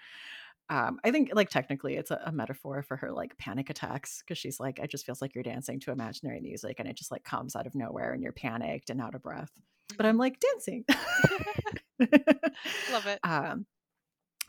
um, 0.71 0.99
I 1.03 1.11
think 1.11 1.31
like 1.33 1.49
technically 1.49 1.97
it's 1.97 2.11
a, 2.11 2.21
a 2.25 2.31
metaphor 2.31 2.81
for 2.81 2.95
her 2.95 3.11
like 3.11 3.37
panic 3.37 3.69
attacks 3.69 4.23
because 4.23 4.37
she's 4.37 4.57
like, 4.57 4.79
it 4.79 4.89
just 4.89 5.05
feels 5.05 5.21
like 5.21 5.35
you're 5.35 5.43
dancing 5.43 5.81
to 5.81 5.91
imaginary 5.91 6.39
music 6.39 6.79
and 6.79 6.87
it 6.87 6.95
just 6.95 7.11
like 7.11 7.25
comes 7.25 7.57
out 7.57 7.67
of 7.67 7.75
nowhere 7.75 8.13
and 8.13 8.23
you're 8.23 8.31
panicked 8.31 8.89
and 8.89 9.01
out 9.01 9.13
of 9.13 9.21
breath. 9.21 9.51
But 9.97 10.05
I'm 10.05 10.17
like 10.17 10.39
dancing. 10.39 10.85
love 11.99 13.05
it 13.05 13.19
um, 13.25 13.65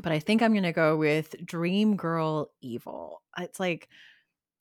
but 0.00 0.12
I 0.12 0.20
think 0.20 0.42
I'm 0.42 0.54
gonna 0.54 0.72
go 0.72 0.96
with 0.96 1.34
Dream 1.44 1.96
Girl 1.96 2.52
Evil. 2.60 3.20
It's 3.36 3.58
like, 3.58 3.88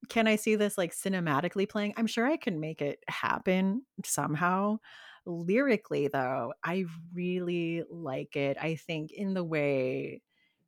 can 0.10 0.28
I 0.28 0.36
see 0.36 0.56
this 0.56 0.78
like 0.78 0.94
cinematically 0.94 1.68
playing? 1.69 1.94
I'm 1.98 2.07
sure 2.07 2.26
I 2.26 2.38
can 2.38 2.60
make 2.60 2.82
it 2.82 3.03
happen 3.07 3.84
somehow. 4.06 4.78
Lyrically, 5.26 6.07
though, 6.07 6.53
I 6.64 6.86
really 7.14 7.84
like 7.90 8.36
it. 8.36 8.57
I 8.60 8.76
think 8.76 9.11
in 9.11 9.34
the 9.34 9.44
way 9.44 10.22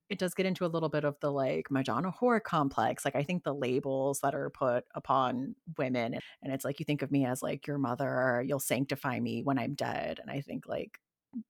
it 0.10 0.19
does 0.19 0.34
get 0.35 0.45
into 0.45 0.65
a 0.65 0.68
little 0.68 0.89
bit 0.89 1.05
of 1.05 1.19
the 1.22 1.31
like 1.31 1.72
Madonna 1.72 2.11
whore 2.11 2.41
complex. 2.43 3.03
Like 3.05 3.15
I 3.15 3.23
think 3.23 3.43
the 3.43 3.55
labels 3.55 4.19
that 4.22 4.35
are 4.35 4.49
put 4.51 4.85
upon 4.95 5.55
women, 5.77 6.15
and 6.43 6.53
it's 6.53 6.65
like 6.65 6.80
you 6.80 6.85
think 6.85 7.01
of 7.01 7.11
me 7.11 7.26
as 7.26 7.41
like 7.41 7.65
your 7.68 7.80
mother, 7.80 8.43
you'll 8.47 8.60
sanctify 8.60 9.19
me 9.19 9.41
when 9.43 9.57
I'm 9.57 9.73
dead. 9.73 10.19
And 10.22 10.30
I 10.30 10.41
think 10.41 10.68
like, 10.68 10.99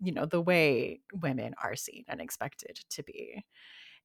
you 0.01 0.13
know, 0.13 0.25
the 0.25 0.41
way 0.41 1.01
women 1.21 1.55
are 1.61 1.75
seen 1.75 2.05
and 2.07 2.21
expected 2.21 2.79
to 2.91 3.03
be. 3.03 3.43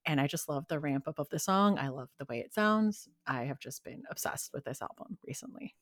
And 0.05 0.19
I 0.19 0.27
just 0.27 0.49
love 0.49 0.65
the 0.67 0.79
ramp 0.79 1.07
up 1.07 1.19
of 1.19 1.29
the 1.29 1.39
song. 1.39 1.77
I 1.77 1.89
love 1.89 2.09
the 2.17 2.25
way 2.25 2.39
it 2.39 2.53
sounds. 2.53 3.07
I 3.27 3.43
have 3.43 3.59
just 3.59 3.83
been 3.83 4.03
obsessed 4.09 4.51
with 4.53 4.63
this 4.63 4.81
album 4.81 5.17
recently. 5.25 5.75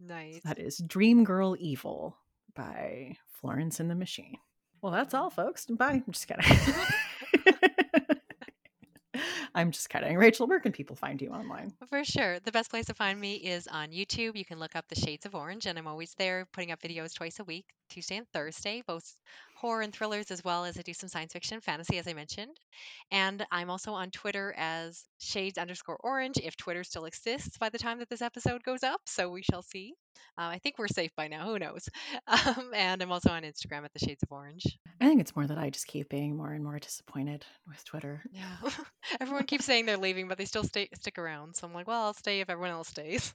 nice 0.00 0.40
That 0.44 0.58
is 0.58 0.78
Dream 0.78 1.24
Girl 1.24 1.56
Evil 1.58 2.16
by 2.54 3.16
Florence 3.40 3.80
and 3.80 3.90
the 3.90 3.94
Machine. 3.94 4.36
Well, 4.82 4.92
that's 4.92 5.14
all, 5.14 5.30
folks. 5.30 5.66
Bye. 5.66 6.02
I'm 6.06 6.12
just 6.12 6.28
kidding. 6.28 6.44
I'm 9.54 9.70
just 9.70 9.88
kidding. 9.88 10.18
Rachel, 10.18 10.46
where 10.46 10.60
can 10.60 10.70
people 10.70 10.96
find 10.96 11.20
you 11.20 11.30
online? 11.30 11.72
For 11.88 12.04
sure. 12.04 12.38
The 12.40 12.52
best 12.52 12.68
place 12.68 12.84
to 12.86 12.94
find 12.94 13.18
me 13.18 13.36
is 13.36 13.66
on 13.66 13.88
YouTube. 13.88 14.36
You 14.36 14.44
can 14.44 14.58
look 14.58 14.76
up 14.76 14.86
The 14.88 14.94
Shades 14.94 15.24
of 15.24 15.34
Orange, 15.34 15.64
and 15.64 15.78
I'm 15.78 15.86
always 15.86 16.12
there 16.18 16.46
putting 16.52 16.72
up 16.72 16.82
videos 16.82 17.14
twice 17.14 17.40
a 17.40 17.44
week, 17.44 17.64
Tuesday 17.88 18.18
and 18.18 18.28
Thursday, 18.34 18.82
both 18.86 19.16
horror 19.56 19.80
and 19.80 19.92
thrillers, 19.92 20.30
as 20.30 20.44
well 20.44 20.64
as 20.64 20.78
I 20.78 20.82
do 20.82 20.92
some 20.92 21.08
science 21.08 21.32
fiction 21.32 21.60
fantasy, 21.60 21.98
as 21.98 22.06
I 22.06 22.12
mentioned. 22.12 22.60
And 23.10 23.44
I'm 23.50 23.70
also 23.70 23.92
on 23.92 24.10
Twitter 24.10 24.54
as 24.56 25.02
Shades 25.18 25.58
underscore 25.58 25.98
Orange, 26.02 26.36
if 26.42 26.56
Twitter 26.56 26.84
still 26.84 27.06
exists 27.06 27.58
by 27.58 27.70
the 27.70 27.78
time 27.78 27.98
that 28.00 28.08
this 28.08 28.22
episode 28.22 28.62
goes 28.62 28.82
up. 28.82 29.00
So 29.06 29.30
we 29.30 29.42
shall 29.42 29.62
see. 29.62 29.94
Uh, 30.38 30.48
I 30.52 30.58
think 30.58 30.78
we're 30.78 30.88
safe 30.88 31.10
by 31.16 31.28
now. 31.28 31.46
Who 31.46 31.58
knows? 31.58 31.88
Um, 32.28 32.72
and 32.74 33.02
I'm 33.02 33.12
also 33.12 33.30
on 33.30 33.44
Instagram 33.44 33.84
at 33.84 33.92
The 33.92 33.98
Shades 33.98 34.22
of 34.22 34.30
Orange. 34.30 34.64
I 35.00 35.08
think 35.08 35.20
it's 35.20 35.34
more 35.34 35.46
that 35.46 35.58
I 35.58 35.70
just 35.70 35.86
keep 35.86 36.08
being 36.08 36.36
more 36.36 36.52
and 36.52 36.62
more 36.62 36.78
disappointed 36.78 37.44
with 37.66 37.84
Twitter. 37.84 38.22
Yeah. 38.32 38.56
everyone 39.20 39.44
keeps 39.44 39.64
saying 39.64 39.86
they're 39.86 39.96
leaving, 39.96 40.28
but 40.28 40.36
they 40.36 40.44
still 40.44 40.64
stay 40.64 40.88
stick 40.94 41.18
around. 41.18 41.56
So 41.56 41.66
I'm 41.66 41.72
like, 41.72 41.86
well, 41.86 42.02
I'll 42.02 42.14
stay 42.14 42.40
if 42.40 42.50
everyone 42.50 42.72
else 42.72 42.88
stays. 42.88 43.32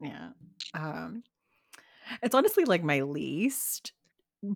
Yeah. 0.00 0.30
Um, 0.74 1.22
it's 2.22 2.34
honestly 2.34 2.64
like 2.64 2.82
my 2.82 3.00
least 3.02 3.92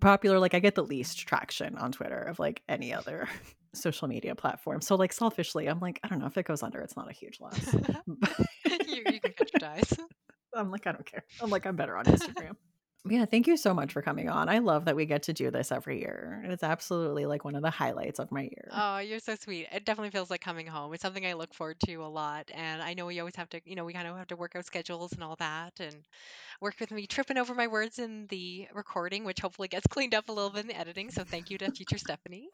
popular. 0.01 0.39
Like 0.39 0.53
I 0.53 0.59
get 0.59 0.75
the 0.75 0.83
least 0.83 1.27
traction 1.27 1.77
on 1.77 1.91
Twitter 1.91 2.21
of 2.21 2.39
like 2.39 2.61
any 2.67 2.93
other 2.93 3.27
social 3.73 4.07
media 4.07 4.35
platform. 4.35 4.81
So 4.81 4.95
like 4.95 5.13
selfishly, 5.13 5.67
I'm 5.67 5.79
like, 5.79 5.99
I 6.03 6.07
don't 6.07 6.19
know 6.19 6.25
if 6.25 6.37
it 6.37 6.45
goes 6.45 6.63
under, 6.63 6.79
it's 6.81 6.95
not 6.95 7.09
a 7.09 7.13
huge 7.13 7.39
loss. 7.39 7.75
You, 8.87 9.03
you 9.11 9.19
can 9.19 9.33
cut 9.33 9.51
your 9.53 9.59
ties. 9.59 9.93
I'm 10.55 10.71
like, 10.71 10.87
I 10.87 10.91
don't 10.91 11.05
care. 11.05 11.23
I'm 11.41 11.49
like, 11.49 11.65
I'm 11.65 11.75
better 11.75 11.97
on 11.97 12.05
Instagram. 12.05 12.55
Yeah, 13.09 13.25
thank 13.25 13.47
you 13.47 13.57
so 13.57 13.73
much 13.73 13.93
for 13.93 14.01
coming 14.01 14.29
on. 14.29 14.49
I 14.49 14.59
love 14.59 14.85
that 14.85 14.95
we 14.95 15.05
get 15.05 15.23
to 15.23 15.33
do 15.33 15.51
this 15.51 15.71
every 15.71 15.99
year. 15.99 16.41
It's 16.45 16.63
absolutely 16.63 17.25
like 17.25 17.45
one 17.45 17.55
of 17.55 17.61
the 17.61 17.69
highlights 17.69 18.19
of 18.19 18.31
my 18.31 18.41
year. 18.41 18.69
Oh, 18.71 18.97
you're 18.99 19.19
so 19.19 19.35
sweet. 19.35 19.67
It 19.71 19.85
definitely 19.85 20.11
feels 20.11 20.29
like 20.29 20.41
coming 20.41 20.67
home. 20.67 20.93
It's 20.93 21.01
something 21.01 21.25
I 21.25 21.33
look 21.33 21.53
forward 21.53 21.79
to 21.85 21.95
a 21.95 22.07
lot. 22.07 22.51
And 22.53 22.81
I 22.81 22.93
know 22.93 23.05
we 23.05 23.19
always 23.19 23.35
have 23.35 23.49
to, 23.49 23.61
you 23.65 23.75
know, 23.75 23.85
we 23.85 23.93
kind 23.93 24.07
of 24.07 24.17
have 24.17 24.27
to 24.27 24.35
work 24.35 24.55
out 24.55 24.65
schedules 24.65 25.13
and 25.13 25.23
all 25.23 25.35
that 25.37 25.79
and 25.79 25.95
work 26.61 26.75
with 26.79 26.91
me 26.91 27.07
tripping 27.07 27.37
over 27.37 27.53
my 27.53 27.67
words 27.67 27.99
in 27.99 28.27
the 28.27 28.67
recording, 28.73 29.23
which 29.23 29.39
hopefully 29.39 29.67
gets 29.67 29.87
cleaned 29.89 30.15
up 30.15 30.29
a 30.29 30.31
little 30.31 30.49
bit 30.49 30.61
in 30.61 30.67
the 30.67 30.77
editing. 30.77 31.11
So 31.11 31.23
thank 31.23 31.49
you 31.49 31.57
to 31.59 31.71
future 31.71 31.97
Stephanie. 31.97 32.49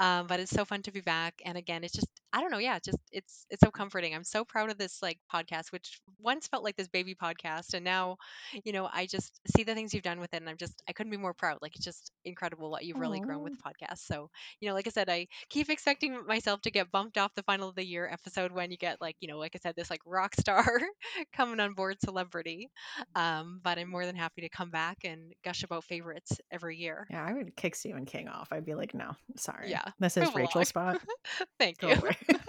Um, 0.00 0.26
but 0.26 0.40
it's 0.40 0.50
so 0.50 0.64
fun 0.64 0.82
to 0.82 0.92
be 0.92 1.00
back. 1.00 1.40
And 1.44 1.56
again, 1.56 1.84
it's 1.84 1.94
just, 1.94 2.08
I 2.32 2.40
don't 2.40 2.50
know. 2.50 2.58
Yeah, 2.58 2.78
just 2.78 2.98
it's, 3.12 3.46
it's 3.50 3.62
so 3.62 3.70
comforting. 3.70 4.14
I'm 4.14 4.24
so 4.24 4.44
proud 4.44 4.70
of 4.70 4.78
this 4.78 5.02
like 5.02 5.18
podcast, 5.32 5.70
which 5.70 6.00
once 6.20 6.48
felt 6.48 6.64
like 6.64 6.76
this 6.76 6.88
baby 6.88 7.14
podcast. 7.14 7.74
And 7.74 7.84
now, 7.84 8.16
you 8.64 8.72
know, 8.72 8.88
I 8.92 9.06
just 9.06 9.40
see 9.54 9.64
the 9.64 9.74
things 9.74 9.91
you've 9.94 10.02
done 10.02 10.20
with 10.20 10.32
it. 10.34 10.38
And 10.40 10.48
I'm 10.48 10.56
just, 10.56 10.82
I 10.88 10.92
couldn't 10.92 11.10
be 11.10 11.16
more 11.16 11.34
proud. 11.34 11.58
Like, 11.62 11.74
it's 11.76 11.84
just 11.84 12.10
incredible 12.24 12.70
what 12.70 12.84
you've 12.84 12.98
really 12.98 13.20
grown 13.20 13.42
with 13.42 13.54
the 13.56 13.62
podcast. 13.62 13.98
So, 13.98 14.30
you 14.60 14.68
know, 14.68 14.74
like 14.74 14.86
I 14.86 14.90
said, 14.90 15.08
I 15.08 15.26
keep 15.48 15.70
expecting 15.70 16.26
myself 16.26 16.60
to 16.62 16.70
get 16.70 16.90
bumped 16.90 17.18
off 17.18 17.34
the 17.34 17.42
final 17.42 17.68
of 17.68 17.74
the 17.74 17.84
year 17.84 18.08
episode 18.12 18.52
when 18.52 18.70
you 18.70 18.76
get 18.76 19.00
like, 19.00 19.16
you 19.20 19.28
know, 19.28 19.38
like 19.38 19.52
I 19.54 19.58
said, 19.62 19.74
this 19.76 19.90
like 19.90 20.00
rock 20.06 20.34
star 20.38 20.64
coming 21.34 21.60
on 21.60 21.74
board 21.74 21.96
celebrity. 22.04 22.70
Um, 23.14 23.60
but 23.62 23.78
I'm 23.78 23.90
more 23.90 24.06
than 24.06 24.16
happy 24.16 24.42
to 24.42 24.48
come 24.48 24.70
back 24.70 24.98
and 25.04 25.32
gush 25.44 25.62
about 25.62 25.84
favorites 25.84 26.40
every 26.50 26.76
year. 26.76 27.06
Yeah, 27.10 27.24
I 27.24 27.32
would 27.32 27.54
kick 27.56 27.74
Stephen 27.74 28.04
King 28.06 28.28
off. 28.28 28.48
I'd 28.52 28.64
be 28.64 28.74
like, 28.74 28.94
no, 28.94 29.12
sorry. 29.36 29.70
Yeah, 29.70 29.84
This 29.98 30.16
is. 30.16 30.34
Rachel's 30.34 30.68
spot. 30.68 31.00
Thank 31.58 31.78
Go 31.78 31.88
you. 31.88 32.00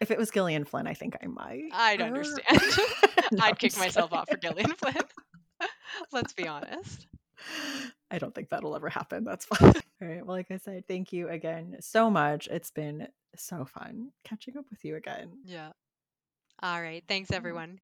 if 0.00 0.10
it 0.10 0.18
was 0.18 0.30
Gillian 0.30 0.64
Flynn, 0.64 0.86
I 0.86 0.94
think 0.94 1.16
I 1.22 1.26
might. 1.26 1.64
I'd 1.72 2.00
Uh, 2.00 2.04
understand. 2.04 2.60
I'd 3.40 3.58
kick 3.58 3.76
myself 3.78 4.12
off 4.12 4.28
for 4.30 4.36
Gillian 4.36 4.72
Flynn. 4.72 4.94
Let's 6.12 6.32
be 6.32 6.46
honest. 6.48 7.06
I 8.10 8.18
don't 8.18 8.34
think 8.34 8.48
that'll 8.50 8.76
ever 8.76 8.88
happen. 8.88 9.24
That's 9.24 9.44
fine. 9.46 9.74
All 10.00 10.08
right. 10.08 10.26
Well, 10.26 10.36
like 10.36 10.50
I 10.50 10.56
said, 10.58 10.86
thank 10.88 11.12
you 11.12 11.28
again 11.28 11.76
so 11.80 12.10
much. 12.10 12.48
It's 12.48 12.70
been 12.70 13.08
so 13.34 13.64
fun 13.64 14.10
catching 14.24 14.56
up 14.56 14.64
with 14.70 14.84
you 14.84 14.96
again. 14.96 15.30
Yeah. 15.44 15.70
All 16.62 16.80
right. 16.80 17.04
Thanks, 17.06 17.30
everyone. 17.32 17.80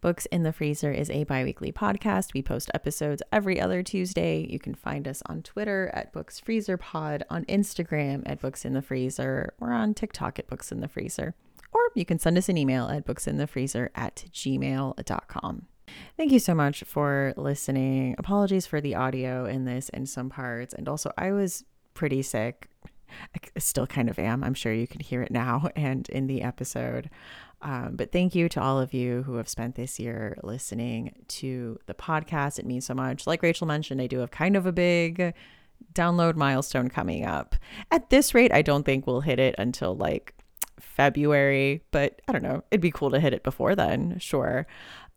Books 0.00 0.24
in 0.26 0.44
the 0.44 0.52
Freezer 0.52 0.92
is 0.92 1.10
a 1.10 1.24
bi 1.24 1.44
weekly 1.44 1.72
podcast. 1.72 2.32
We 2.32 2.40
post 2.42 2.70
episodes 2.72 3.22
every 3.32 3.60
other 3.60 3.82
Tuesday. 3.82 4.46
You 4.48 4.58
can 4.58 4.74
find 4.74 5.06
us 5.06 5.22
on 5.26 5.42
Twitter 5.42 5.90
at 5.92 6.12
Books 6.12 6.40
Freezer 6.40 6.78
Pod, 6.78 7.24
on 7.28 7.44
Instagram 7.44 8.22
at 8.24 8.40
Books 8.40 8.64
in 8.64 8.72
the 8.72 8.80
Freezer, 8.80 9.52
or 9.60 9.72
on 9.72 9.92
TikTok 9.92 10.38
at 10.38 10.46
Books 10.46 10.72
in 10.72 10.80
the 10.80 10.88
Freezer. 10.88 11.34
Or 11.72 11.80
you 11.94 12.04
can 12.04 12.18
send 12.18 12.36
us 12.38 12.48
an 12.48 12.58
email 12.58 12.88
at 12.88 13.06
booksinthefreezer 13.06 13.90
at 13.94 14.24
gmail.com. 14.32 15.66
Thank 16.16 16.32
you 16.32 16.38
so 16.38 16.54
much 16.54 16.84
for 16.84 17.34
listening. 17.36 18.14
Apologies 18.18 18.66
for 18.66 18.80
the 18.80 18.94
audio 18.94 19.44
in 19.44 19.64
this 19.64 19.88
in 19.88 20.06
some 20.06 20.30
parts. 20.30 20.74
And 20.74 20.88
also, 20.88 21.12
I 21.16 21.32
was 21.32 21.64
pretty 21.94 22.22
sick. 22.22 22.68
I 23.34 23.40
still 23.58 23.86
kind 23.86 24.08
of 24.08 24.18
am. 24.18 24.44
I'm 24.44 24.54
sure 24.54 24.72
you 24.72 24.86
can 24.86 25.00
hear 25.00 25.22
it 25.22 25.30
now 25.30 25.68
and 25.76 26.08
in 26.08 26.26
the 26.26 26.42
episode. 26.42 27.10
Um, 27.62 27.96
but 27.96 28.12
thank 28.12 28.34
you 28.34 28.48
to 28.50 28.60
all 28.60 28.80
of 28.80 28.94
you 28.94 29.22
who 29.24 29.34
have 29.34 29.48
spent 29.48 29.74
this 29.74 29.98
year 30.00 30.38
listening 30.42 31.14
to 31.28 31.78
the 31.86 31.94
podcast. 31.94 32.58
It 32.58 32.66
means 32.66 32.86
so 32.86 32.94
much. 32.94 33.26
Like 33.26 33.42
Rachel 33.42 33.66
mentioned, 33.66 34.00
I 34.00 34.06
do 34.06 34.18
have 34.18 34.30
kind 34.30 34.56
of 34.56 34.64
a 34.64 34.72
big 34.72 35.34
download 35.92 36.36
milestone 36.36 36.88
coming 36.88 37.24
up. 37.24 37.56
At 37.90 38.10
this 38.10 38.34
rate, 38.34 38.52
I 38.52 38.62
don't 38.62 38.84
think 38.84 39.06
we'll 39.06 39.20
hit 39.20 39.38
it 39.38 39.54
until 39.58 39.94
like 39.94 40.34
February, 40.80 41.82
but 41.90 42.20
I 42.26 42.32
don't 42.32 42.42
know. 42.42 42.62
It'd 42.70 42.80
be 42.80 42.90
cool 42.90 43.10
to 43.10 43.20
hit 43.20 43.32
it 43.32 43.42
before 43.42 43.74
then, 43.74 44.18
sure. 44.18 44.66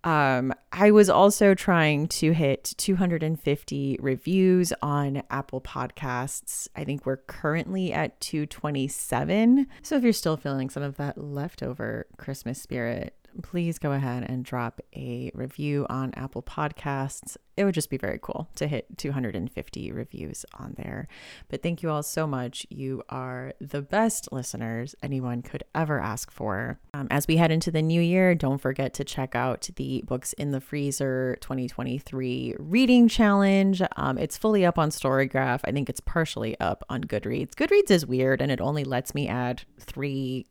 Um, 0.04 0.54
I 0.74 0.92
was 0.92 1.10
also 1.10 1.56
trying 1.56 2.08
to 2.10 2.34
hit 2.34 2.74
250 2.78 3.98
reviews 4.02 4.74
on 4.82 5.24
Apple 5.30 5.62
Podcasts. 5.62 6.68
I 6.76 6.84
think 6.84 7.06
we're 7.06 7.18
currently 7.18 7.94
at 7.94 8.20
227. 8.20 9.68
So 9.82 9.96
if 9.96 10.04
you're 10.04 10.12
still 10.12 10.36
feeling 10.36 10.70
some 10.70 10.84
of 10.84 10.98
that 10.98 11.18
leftover 11.18 12.08
Christmas 12.18 12.62
spirit, 12.62 13.16
please 13.42 13.80
go 13.80 13.92
ahead 13.92 14.26
and 14.28 14.46
drop 14.46 14.82
a 14.96 15.32
review 15.34 15.86
on 15.90 16.14
Apple 16.16 16.44
Podcasts. 16.44 17.38
It 17.56 17.66
would 17.66 17.76
just 17.76 17.90
be 17.90 17.98
very 17.98 18.20
cool 18.22 18.50
to 18.56 18.68
hit 18.68 18.98
250 18.98 19.92
reviews 19.92 20.46
on 20.56 20.74
there. 20.76 21.08
But 21.50 21.62
thank 21.62 21.84
you 21.84 21.90
all 21.90 22.02
so 22.02 22.26
much. 22.26 22.66
You 22.70 23.04
are 23.10 23.54
the 23.62 23.82
best 23.82 24.30
listeners 24.32 24.96
anyone 25.04 25.44
could 25.44 25.64
ever 25.76 26.00
ask 26.00 26.32
for. 26.32 26.80
Um, 26.96 27.08
as 27.12 27.28
we 27.28 27.38
head 27.38 27.52
into 27.52 27.70
the 27.70 27.82
new 27.82 28.02
year, 28.02 28.34
don't 28.34 28.58
forget 28.58 28.94
to 28.96 29.04
check 29.04 29.36
out 29.36 29.70
the 29.76 30.04
Books 30.08 30.34
in 30.34 30.52
the 30.52 30.62
Freezer 30.62 31.38
2023 31.42 32.56
reading 32.58 33.08
challenge. 33.08 33.82
Um, 33.98 34.18
it's 34.18 34.38
fully 34.38 34.66
up 34.66 34.80
on 34.80 34.90
Storygraph. 34.90 35.62
I 35.64 35.72
think 35.72 35.90
it's 35.90 36.02
partially 36.02 36.60
up 36.60 36.84
on 36.90 37.04
Goodreads. 37.04 37.54
Goodreads 37.54 37.92
is 37.92 38.06
weird 38.06 38.42
and 38.42 38.52
it 38.52 38.62
only 38.62 38.84
lets 38.84 39.14
me 39.14 39.28
add 39.28 39.64
three 39.80 40.48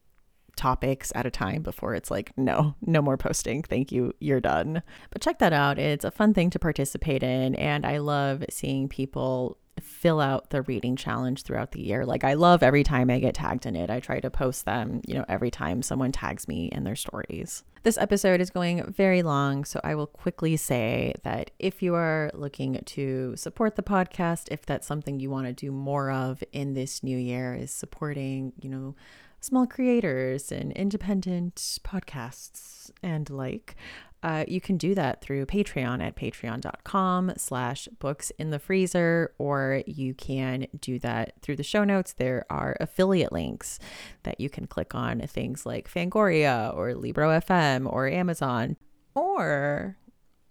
topics 0.56 1.12
at 1.14 1.26
a 1.26 1.30
time 1.30 1.62
before 1.62 1.94
it's 1.94 2.10
like, 2.10 2.32
no, 2.36 2.74
no 2.84 3.02
more 3.02 3.16
posting. 3.16 3.62
Thank 3.62 3.92
you. 3.92 4.12
You're 4.20 4.40
done. 4.40 4.82
But 5.10 5.22
check 5.22 5.38
that 5.38 5.52
out. 5.52 5.78
It's 5.78 6.04
a 6.04 6.10
fun 6.10 6.34
thing 6.34 6.50
to 6.50 6.58
participate 6.58 7.22
in. 7.22 7.54
And 7.54 7.86
I 7.86 7.98
love 7.98 8.44
seeing 8.50 8.88
people 8.88 9.58
fill 9.80 10.20
out 10.20 10.50
the 10.50 10.62
reading 10.62 10.96
challenge 10.96 11.42
throughout 11.42 11.72
the 11.72 11.80
year. 11.80 12.04
Like 12.04 12.24
I 12.24 12.34
love 12.34 12.62
every 12.62 12.84
time 12.84 13.10
I 13.10 13.18
get 13.18 13.34
tagged 13.34 13.66
in 13.66 13.74
it. 13.74 13.90
I 13.90 14.00
try 14.00 14.20
to 14.20 14.30
post 14.30 14.64
them, 14.64 15.00
you 15.06 15.14
know, 15.14 15.24
every 15.28 15.50
time 15.50 15.82
someone 15.82 16.12
tags 16.12 16.46
me 16.46 16.66
in 16.66 16.84
their 16.84 16.96
stories. 16.96 17.64
This 17.82 17.98
episode 17.98 18.40
is 18.40 18.50
going 18.50 18.92
very 18.92 19.22
long, 19.22 19.64
so 19.64 19.80
I 19.82 19.96
will 19.96 20.06
quickly 20.06 20.56
say 20.56 21.14
that 21.24 21.50
if 21.58 21.82
you 21.82 21.96
are 21.96 22.30
looking 22.32 22.80
to 22.84 23.34
support 23.34 23.74
the 23.74 23.82
podcast, 23.82 24.46
if 24.52 24.64
that's 24.64 24.86
something 24.86 25.18
you 25.18 25.30
want 25.30 25.48
to 25.48 25.52
do 25.52 25.72
more 25.72 26.12
of 26.12 26.44
in 26.52 26.74
this 26.74 27.02
new 27.02 27.18
year 27.18 27.54
is 27.54 27.72
supporting, 27.72 28.52
you 28.60 28.68
know, 28.70 28.94
small 29.43 29.66
creators 29.66 30.51
and 30.52 30.73
independent 30.73 31.56
podcasts 31.85 32.90
and 33.02 33.28
like, 33.28 33.77
uh, 34.23 34.44
you 34.47 34.60
can 34.60 34.77
do 34.77 34.94
that 34.94 35.20
through 35.20 35.44
Patreon 35.47 36.01
at 36.01 36.14
patreon.com 36.14 37.32
slash 37.36 37.89
books 37.98 38.31
in 38.39 38.51
the 38.51 38.60
freezer, 38.60 39.35
or 39.36 39.82
you 39.85 40.14
can 40.14 40.69
do 40.81 41.01
that 41.01 41.35
through 41.43 41.56
the 41.56 41.64
show 41.64 41.82
notes. 41.82 42.12
There 42.12 42.47
are 42.48 42.77
affiliate 42.78 43.32
links 43.32 43.81
that 44.23 44.40
you 44.40 44.48
can 44.48 44.69
click 44.69 44.94
on 44.94 45.19
things 45.27 45.66
like 45.66 45.93
Fangoria 45.93 46.74
or 46.77 46.94
Libro 46.94 47.31
FM 47.31 47.93
or 47.93 48.06
Amazon, 48.06 48.77
or, 49.16 49.97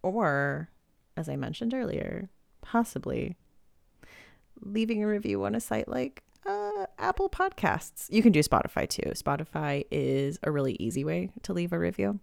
or 0.04 0.70
as 1.16 1.30
I 1.30 1.38
mentioned 1.38 1.74
earlier, 1.74 2.30
possibly 2.62 3.38
leaving 4.60 5.02
a 5.02 5.08
review 5.08 5.46
on 5.46 5.56
a 5.56 5.62
site 5.62 5.88
like 5.88 6.24
uh, 6.46 6.71
Apple 7.02 7.30
Podcasts. 7.30 8.06
You 8.10 8.22
can 8.22 8.32
do 8.32 8.40
Spotify 8.42 8.88
too. 8.88 9.12
Spotify 9.12 9.86
is 9.92 10.40
a 10.44 10.52
really 10.52 10.78
easy 10.80 11.04
way 11.04 11.30
to 11.44 11.54
leave 11.54 11.74
a 11.74 11.80
review. 11.80 12.20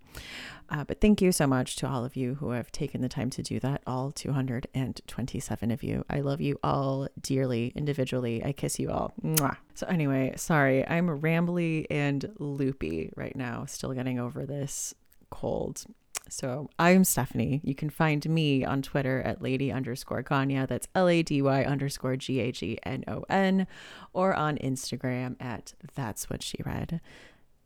Uh, 0.70 0.84
but 0.84 1.00
thank 1.00 1.20
you 1.20 1.32
so 1.32 1.46
much 1.46 1.76
to 1.76 1.88
all 1.88 2.04
of 2.04 2.14
you 2.14 2.34
who 2.34 2.50
have 2.50 2.70
taken 2.70 3.00
the 3.00 3.08
time 3.08 3.30
to 3.30 3.42
do 3.42 3.58
that, 3.60 3.82
all 3.86 4.10
227 4.12 5.70
of 5.70 5.82
you. 5.82 6.04
I 6.08 6.20
love 6.20 6.40
you 6.40 6.58
all 6.62 7.08
dearly, 7.20 7.72
individually. 7.74 8.44
I 8.44 8.52
kiss 8.52 8.78
you 8.78 8.90
all. 8.90 9.12
Mwah. 9.22 9.56
So, 9.74 9.86
anyway, 9.86 10.34
sorry, 10.36 10.86
I'm 10.86 11.08
rambly 11.08 11.86
and 11.90 12.30
loopy 12.38 13.12
right 13.16 13.34
now, 13.34 13.64
still 13.66 13.92
getting 13.92 14.18
over 14.18 14.46
this 14.46 14.94
cold. 15.30 15.84
So 16.30 16.68
I'm 16.78 17.04
Stephanie. 17.04 17.60
You 17.64 17.74
can 17.74 17.90
find 17.90 18.28
me 18.28 18.64
on 18.64 18.82
Twitter 18.82 19.22
at 19.22 19.40
lady 19.42 19.72
underscore 19.72 20.22
Gagnon. 20.22 20.66
That's 20.66 20.88
L 20.94 21.08
A 21.08 21.22
D 21.22 21.40
Y 21.42 21.64
underscore 21.64 22.16
G 22.16 22.40
A 22.40 22.52
G 22.52 22.78
N 22.82 23.04
O 23.08 23.24
N, 23.28 23.66
or 24.12 24.34
on 24.34 24.58
Instagram 24.58 25.36
at 25.40 25.74
That's 25.94 26.28
What 26.28 26.42
She 26.42 26.58
Read. 26.64 27.00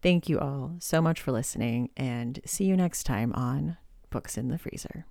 Thank 0.01 0.29
you 0.29 0.39
all 0.39 0.77
so 0.79 1.01
much 1.03 1.21
for 1.21 1.33
listening, 1.33 1.91
and 1.97 2.41
see 2.45 2.65
you 2.65 2.77
next 2.77 3.05
time 3.05 3.33
on 3.35 3.77
Books 4.11 4.37
in 4.39 4.49
the 4.49 4.59
Freezer. 4.59 5.07